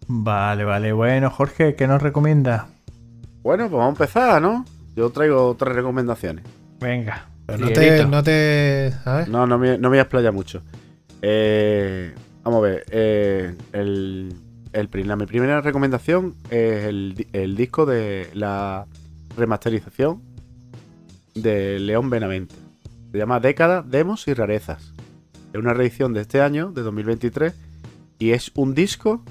Vale, 0.06 0.64
vale. 0.64 0.92
Bueno, 0.92 1.30
Jorge, 1.30 1.74
¿qué 1.74 1.86
nos 1.86 2.02
recomienda? 2.02 2.68
Bueno, 3.42 3.64
pues 3.64 3.78
vamos 3.78 3.86
a 3.98 4.02
empezar, 4.04 4.42
¿no? 4.42 4.64
Yo 4.94 5.10
traigo 5.10 5.54
tres 5.58 5.74
recomendaciones. 5.74 6.44
Venga. 6.80 7.28
Pero 7.46 7.58
no 7.58 7.72
te, 7.72 8.06
no 8.06 8.22
te. 8.22 8.92
¿Sabes? 9.04 9.28
No, 9.28 9.46
no 9.46 9.58
me, 9.58 9.72
no 9.78 9.82
me 9.82 9.88
voy 9.88 9.98
a 9.98 10.02
explayar 10.02 10.32
mucho. 10.32 10.62
Eh, 11.22 12.14
vamos 12.42 12.58
a 12.58 12.62
ver. 12.62 12.84
eh, 12.90 13.54
el, 13.72 14.34
el 14.72 14.88
la, 15.06 15.16
mi 15.16 15.26
primera 15.26 15.60
recomendación 15.60 16.34
es 16.50 16.84
el, 16.84 17.26
el 17.32 17.56
disco 17.56 17.84
de 17.86 18.28
la 18.34 18.86
remasterización 19.36 20.22
de 21.34 21.78
León 21.78 22.10
Benavente. 22.10 22.54
Se 23.10 23.18
llama 23.18 23.40
Década, 23.40 23.82
Demos 23.82 24.26
y 24.28 24.34
Rarezas. 24.34 24.92
Es 25.52 25.58
una 25.60 25.74
reedición 25.74 26.14
de 26.14 26.22
este 26.22 26.40
año, 26.40 26.70
de 26.72 26.82
2023. 26.82 27.54
Y 28.18 28.30
es 28.30 28.52
un 28.54 28.74
disco 28.74 29.22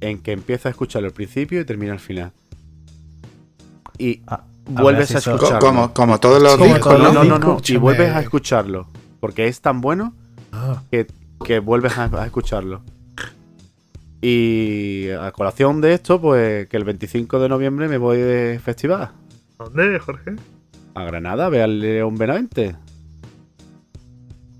en 0.00 0.20
que 0.22 0.32
empieza 0.32 0.68
a 0.68 0.70
escucharlo 0.70 1.08
al 1.08 1.14
principio 1.14 1.60
y 1.60 1.64
termina 1.64 1.92
al 1.92 1.98
final. 2.00 2.32
Y 3.98 4.22
Ah, 4.26 4.44
vuelves 4.66 5.14
a 5.14 5.18
escucharlo. 5.18 5.58
Como, 5.60 5.92
como 5.94 6.18
todos 6.20 6.42
los 6.42 6.54
Sí, 6.56 6.62
discos, 6.64 6.92
con 6.94 7.02
no, 7.02 7.12
no, 7.12 7.24
no, 7.24 7.38
no. 7.38 7.58
Y 7.66 7.76
vuelves 7.76 8.10
a 8.10 8.20
escucharlo. 8.20 8.86
Porque 9.20 9.46
es 9.48 9.60
tan 9.60 9.80
bueno 9.80 10.14
Ah, 10.52 10.82
que, 10.90 11.06
que 11.44 11.58
vuelves 11.60 11.96
a, 11.98 12.04
a 12.04 12.24
escucharlo. 12.26 12.82
Y 14.22 15.08
a 15.10 15.32
colación 15.32 15.80
de 15.80 15.94
esto, 15.94 16.20
pues 16.20 16.68
que 16.68 16.76
el 16.76 16.84
25 16.84 17.38
de 17.40 17.48
noviembre 17.48 17.88
me 17.88 17.96
voy 17.98 18.18
de 18.18 18.60
festival. 18.62 19.10
¿Dónde, 19.58 19.98
Jorge? 19.98 20.36
A 20.94 21.04
Granada, 21.04 21.48
ve 21.48 21.62
al 21.62 21.80
León 21.80 22.16
Benavente. 22.16 22.76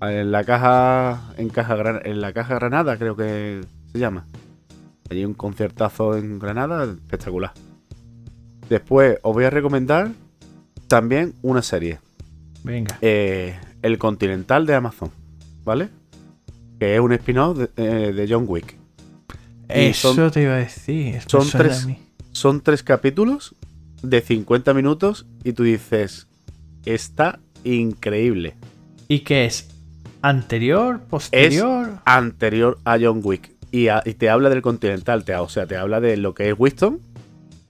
En 0.01 0.31
la 0.31 0.43
caja. 0.43 1.33
En 1.37 1.49
caja 1.49 1.75
Gran- 1.75 2.01
en 2.05 2.21
la 2.21 2.33
caja 2.33 2.55
Granada, 2.55 2.97
creo 2.97 3.15
que 3.15 3.61
se 3.91 3.99
llama. 3.99 4.25
Allí 5.09 5.25
un 5.25 5.33
conciertazo 5.35 6.15
en 6.17 6.39
Granada, 6.39 6.85
espectacular. 6.85 7.51
Después 8.71 9.17
os 9.21 9.33
voy 9.33 9.43
a 9.43 9.49
recomendar 9.49 10.11
también 10.87 11.33
una 11.41 11.61
serie. 11.61 11.99
Venga. 12.63 12.97
eh, 13.01 13.59
El 13.81 13.97
Continental 13.97 14.65
de 14.65 14.75
Amazon, 14.75 15.09
¿vale? 15.65 15.89
Que 16.79 16.95
es 16.95 17.01
un 17.01 17.11
spin-off 17.11 17.57
de, 17.57 17.69
eh, 17.75 18.13
de 18.13 18.27
John 18.33 18.45
Wick. 18.47 18.77
Eso 19.67 20.13
son- 20.13 20.31
te 20.31 20.43
iba 20.43 20.53
a 20.53 20.57
decir. 20.59 21.19
son 21.27 21.49
tres-. 21.49 21.85
Son 22.31 22.61
tres 22.61 22.81
capítulos 22.81 23.55
de 24.03 24.21
50 24.21 24.73
minutos 24.73 25.25
y 25.43 25.51
tú 25.51 25.63
dices, 25.63 26.27
está 26.85 27.39
increíble. 27.65 28.55
¿Y 29.09 29.19
qué 29.19 29.43
es? 29.47 29.67
¿Anterior? 30.21 31.01
¿Posterior? 31.09 31.99
Anterior 32.05 32.79
a 32.85 32.97
John 33.01 33.19
Wick. 33.21 33.51
y, 33.73 33.87
a- 33.89 34.01
y 34.05 34.13
te 34.13 34.29
habla 34.29 34.49
del 34.49 34.61
Continental, 34.61 35.25
te, 35.25 35.35
o 35.35 35.49
sea, 35.49 35.65
te 35.65 35.75
habla 35.77 35.99
de 35.99 36.15
lo 36.17 36.33
que 36.33 36.49
es 36.49 36.55
Winston, 36.57 36.99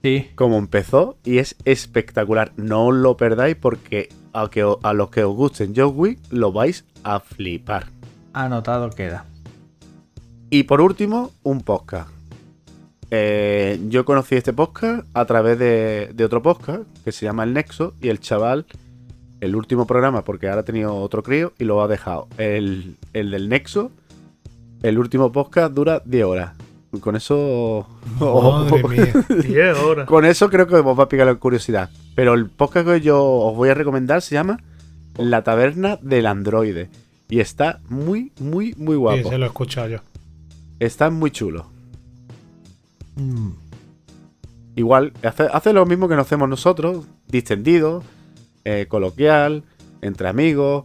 Sí. 0.02 0.30
cómo 0.34 0.58
empezó, 0.58 1.16
y 1.24 1.38
es 1.38 1.56
espectacular. 1.64 2.52
No 2.56 2.86
os 2.86 2.94
lo 2.94 3.16
perdáis 3.16 3.56
porque 3.56 4.08
a, 4.32 4.48
que, 4.50 4.66
a 4.82 4.92
los 4.92 5.10
que 5.10 5.24
os 5.24 5.34
gusten 5.36 5.72
John 5.76 5.92
Wick 5.94 6.18
lo 6.30 6.52
vais 6.52 6.84
a 7.04 7.20
flipar. 7.20 7.86
Anotado 8.32 8.90
queda. 8.90 9.26
Y 10.50 10.64
por 10.64 10.80
último, 10.80 11.30
un 11.42 11.60
podcast. 11.60 12.10
Eh, 13.10 13.78
yo 13.88 14.04
conocí 14.04 14.34
este 14.36 14.52
podcast 14.52 15.06
a 15.14 15.24
través 15.26 15.58
de, 15.58 16.10
de 16.14 16.24
otro 16.24 16.42
podcast 16.42 16.82
que 17.04 17.12
se 17.12 17.26
llama 17.26 17.44
El 17.44 17.52
Nexo 17.52 17.94
y 18.00 18.08
el 18.08 18.20
chaval, 18.20 18.66
el 19.40 19.54
último 19.54 19.86
programa, 19.86 20.24
porque 20.24 20.48
ahora 20.48 20.62
ha 20.62 20.64
tenido 20.64 20.94
otro 20.96 21.22
crío 21.22 21.52
y 21.58 21.64
lo 21.64 21.82
ha 21.82 21.88
dejado. 21.88 22.28
El, 22.38 22.96
el 23.12 23.30
del 23.30 23.48
Nexo, 23.48 23.90
el 24.82 24.98
último 24.98 25.30
podcast 25.30 25.74
dura 25.74 26.02
10 26.04 26.24
horas. 26.24 26.52
Con 27.00 27.16
eso... 27.16 27.86
Madre 28.20 28.82
mía. 28.88 29.12
10 29.28 29.78
horas. 29.78 30.06
Con 30.06 30.24
eso 30.26 30.50
creo 30.50 30.66
que 30.66 30.74
os 30.76 30.98
va 30.98 31.04
a 31.04 31.08
picar 31.08 31.26
la 31.26 31.34
curiosidad. 31.36 31.90
Pero 32.14 32.34
el 32.34 32.50
podcast 32.50 32.86
que 32.86 33.00
yo 33.00 33.22
os 33.24 33.56
voy 33.56 33.70
a 33.70 33.74
recomendar 33.74 34.20
se 34.22 34.34
llama 34.34 34.58
La 35.16 35.42
Taberna 35.42 35.98
del 36.02 36.26
Androide. 36.26 36.90
Y 37.30 37.40
está 37.40 37.80
muy, 37.88 38.32
muy, 38.38 38.74
muy 38.76 38.94
Sí, 38.94 38.98
guapo. 39.00 39.28
se 39.30 39.38
lo 39.38 39.44
he 39.46 39.48
escuchado 39.48 39.88
yo. 39.88 39.98
Está 40.80 41.08
muy 41.10 41.30
chulo. 41.30 41.66
Mm, 43.16 43.50
Igual, 44.74 45.12
hace, 45.22 45.44
hace 45.52 45.72
lo 45.74 45.84
mismo 45.84 46.08
que 46.08 46.16
nos 46.16 46.26
hacemos 46.26 46.48
nosotros, 46.48 47.04
distendido, 47.28 48.02
eh, 48.64 48.86
coloquial, 48.88 49.64
entre 50.00 50.28
amigos, 50.28 50.84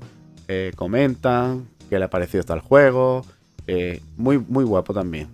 eh, 0.49 0.73
comentan 0.75 1.65
qué 1.89 1.97
le 1.97 2.03
ha 2.05 2.09
parecido 2.09 2.41
hasta 2.41 2.53
el 2.53 2.59
juego. 2.61 3.25
eh, 3.65 4.01
muy, 4.17 4.39
muy 4.39 4.63
guapo 4.65 4.93
también. 4.93 5.27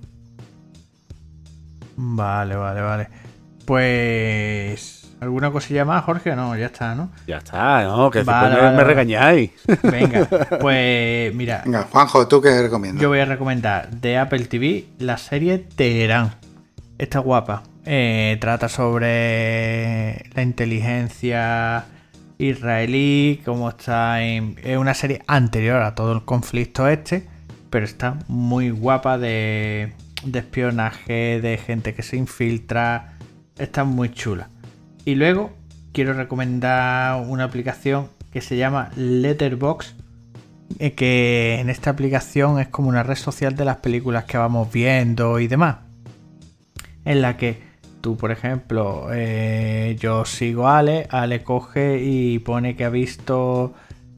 Vale, 2.05 2.55
vale, 2.55 2.81
vale. 2.81 3.07
Pues. 3.65 4.99
¿Alguna 5.21 5.51
cosilla 5.51 5.85
más, 5.85 6.03
Jorge? 6.03 6.35
No, 6.35 6.53
ya 6.57 6.65
está, 6.65 6.95
¿no? 6.95 7.09
Ya 7.27 7.37
está, 7.37 7.83
¿no? 7.83 8.11
Que 8.11 8.23
Vale, 8.23 8.49
después 8.49 8.51
me- 8.51 8.59
vale, 8.59 8.71
me 8.71 8.75
vale. 8.75 8.83
regañáis. 8.83 9.51
Venga, 9.83 10.25
pues 10.59 11.33
mira, 11.33 11.61
Venga, 11.63 11.87
Juanjo, 11.89 12.27
¿tú 12.27 12.41
qué 12.41 12.61
recomiendas? 12.61 13.01
yo 13.01 13.07
voy 13.07 13.19
a 13.19 13.25
recomendar 13.25 13.89
de 13.89 14.17
Apple 14.17 14.45
TV 14.47 14.85
la 14.99 15.17
serie 15.17 15.59
Teherán. 15.59 16.33
Está 16.97 17.19
guapa. 17.19 17.63
Eh, 17.85 18.37
trata 18.41 18.67
sobre 18.67 20.29
la 20.35 20.41
inteligencia 20.41 21.85
israelí, 22.37 23.41
cómo 23.45 23.69
está 23.69 24.21
en... 24.23 24.55
Es 24.61 24.77
una 24.77 24.93
serie 24.93 25.21
anterior 25.27 25.81
a 25.83 25.95
todo 25.95 26.11
el 26.11 26.25
conflicto 26.25 26.87
este, 26.89 27.27
pero 27.69 27.85
está 27.85 28.17
muy 28.27 28.71
guapa 28.71 29.17
de, 29.17 29.93
de 30.25 30.39
espionaje, 30.39 31.41
de 31.41 31.57
gente 31.57 31.93
que 31.93 32.03
se 32.03 32.17
infiltra. 32.17 33.17
Está 33.57 33.83
muy 33.83 34.11
chula. 34.11 34.49
Y 35.05 35.15
luego 35.15 35.51
quiero 35.91 36.13
recomendar 36.13 37.25
una 37.27 37.43
aplicación 37.43 38.07
que 38.31 38.41
se 38.41 38.57
llama 38.57 38.89
Letterboxd 38.95 40.03
eh, 40.79 40.93
que 40.93 41.59
en 41.59 41.69
esta 41.69 41.91
aplicación 41.91 42.59
es 42.59 42.67
como 42.67 42.89
una 42.89 43.03
red 43.03 43.15
social 43.15 43.55
de 43.55 43.65
las 43.65 43.77
películas 43.77 44.25
que 44.25 44.37
vamos 44.37 44.71
viendo 44.71 45.39
y 45.39 45.47
demás. 45.47 45.77
En 47.05 47.21
la 47.21 47.37
que 47.37 47.61
tú, 48.01 48.17
por 48.17 48.31
ejemplo, 48.31 49.07
eh, 49.11 49.95
yo 49.99 50.25
sigo 50.25 50.67
a 50.67 50.79
Ale, 50.79 51.07
Ale 51.09 51.43
coge 51.43 51.99
y 52.01 52.39
pone 52.39 52.75
que 52.75 52.85
ha 52.85 52.89
visto 52.89 53.73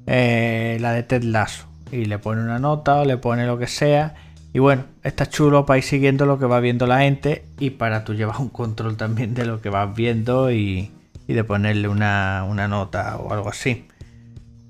eh, 0.05 0.77
la 0.79 0.93
de 0.93 1.03
Ted 1.03 1.23
Lasso 1.23 1.67
y 1.91 2.05
le 2.05 2.19
pone 2.19 2.41
una 2.41 2.59
nota 2.59 3.01
o 3.01 3.05
le 3.05 3.17
pone 3.17 3.45
lo 3.45 3.57
que 3.57 3.67
sea. 3.67 4.15
Y 4.55 4.59
bueno, 4.59 4.85
está 5.03 5.27
chulo 5.27 5.65
para 5.65 5.79
ir 5.79 5.83
siguiendo 5.83 6.25
lo 6.25 6.39
que 6.39 6.45
va 6.45 6.61
viendo 6.61 6.87
la 6.87 6.99
gente 6.99 7.43
y 7.59 7.71
para 7.71 8.05
tú 8.05 8.13
llevar 8.13 8.39
un 8.39 8.47
control 8.47 8.95
también 8.95 9.33
de 9.33 9.43
lo 9.43 9.59
que 9.59 9.67
vas 9.67 9.93
viendo 9.93 10.49
y, 10.49 10.93
de 11.27 11.43
ponerle 11.43 11.89
una, 11.89 12.45
una 12.47 12.65
nota 12.65 13.17
o 13.17 13.33
algo 13.33 13.49
así. 13.49 13.85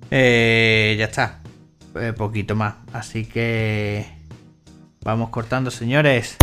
Eh, 0.09 0.95
ya 0.97 1.05
está. 1.05 1.41
Eh, 1.99 2.13
poquito 2.13 2.55
más. 2.55 2.77
Así 2.93 3.27
que 3.27 4.07
vamos 5.03 5.29
cortando, 5.29 5.69
señores. 5.69 6.35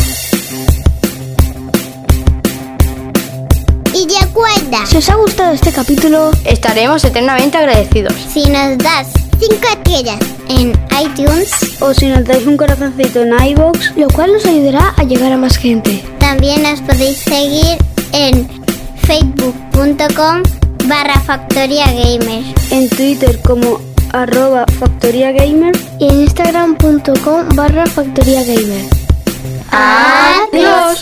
Si 4.87 4.97
os 4.97 5.09
ha 5.11 5.17
gustado 5.17 5.53
este 5.53 5.71
capítulo, 5.73 6.31
Estaremos 6.45 7.05
eternamente 7.05 7.59
agradecidos. 7.59 8.15
si 8.33 8.45
nos 8.49 8.79
das 8.79 9.09
5 9.39 9.55
estrellas 9.77 10.19
en 10.49 10.73
iTunes, 11.05 11.51
o 11.81 11.93
si 11.93 12.07
nos 12.07 12.25
dais 12.25 12.47
un 12.47 12.57
corazoncito 12.57 13.23
en 13.23 13.33
iVoox, 13.51 13.97
lo 13.97 14.09
cual 14.09 14.33
nos 14.33 14.47
ayudará 14.47 14.95
a 14.97 15.03
llegar 15.05 15.33
a 15.33 15.37
más 15.37 15.57
gente. 15.57 16.03
también 16.19 16.63
nos 16.63 16.81
podéis 16.81 17.19
seguir 17.19 17.77
en 18.13 18.49
facebook.com 19.07 20.43
barra 20.87 21.21
factoría 21.21 21.87
gamer 21.93 22.43
En 22.71 22.89
Twitter 22.89 23.39
como 23.43 23.81
arroba 24.13 24.65
factoría 24.79 25.33
gamer 25.33 25.73
y 26.01 26.09
en 26.09 26.21
instagram.com 26.23 27.49
barra 27.55 27.87
factoría 27.87 28.43
gamer. 28.43 28.85
Adiós. 29.71 31.01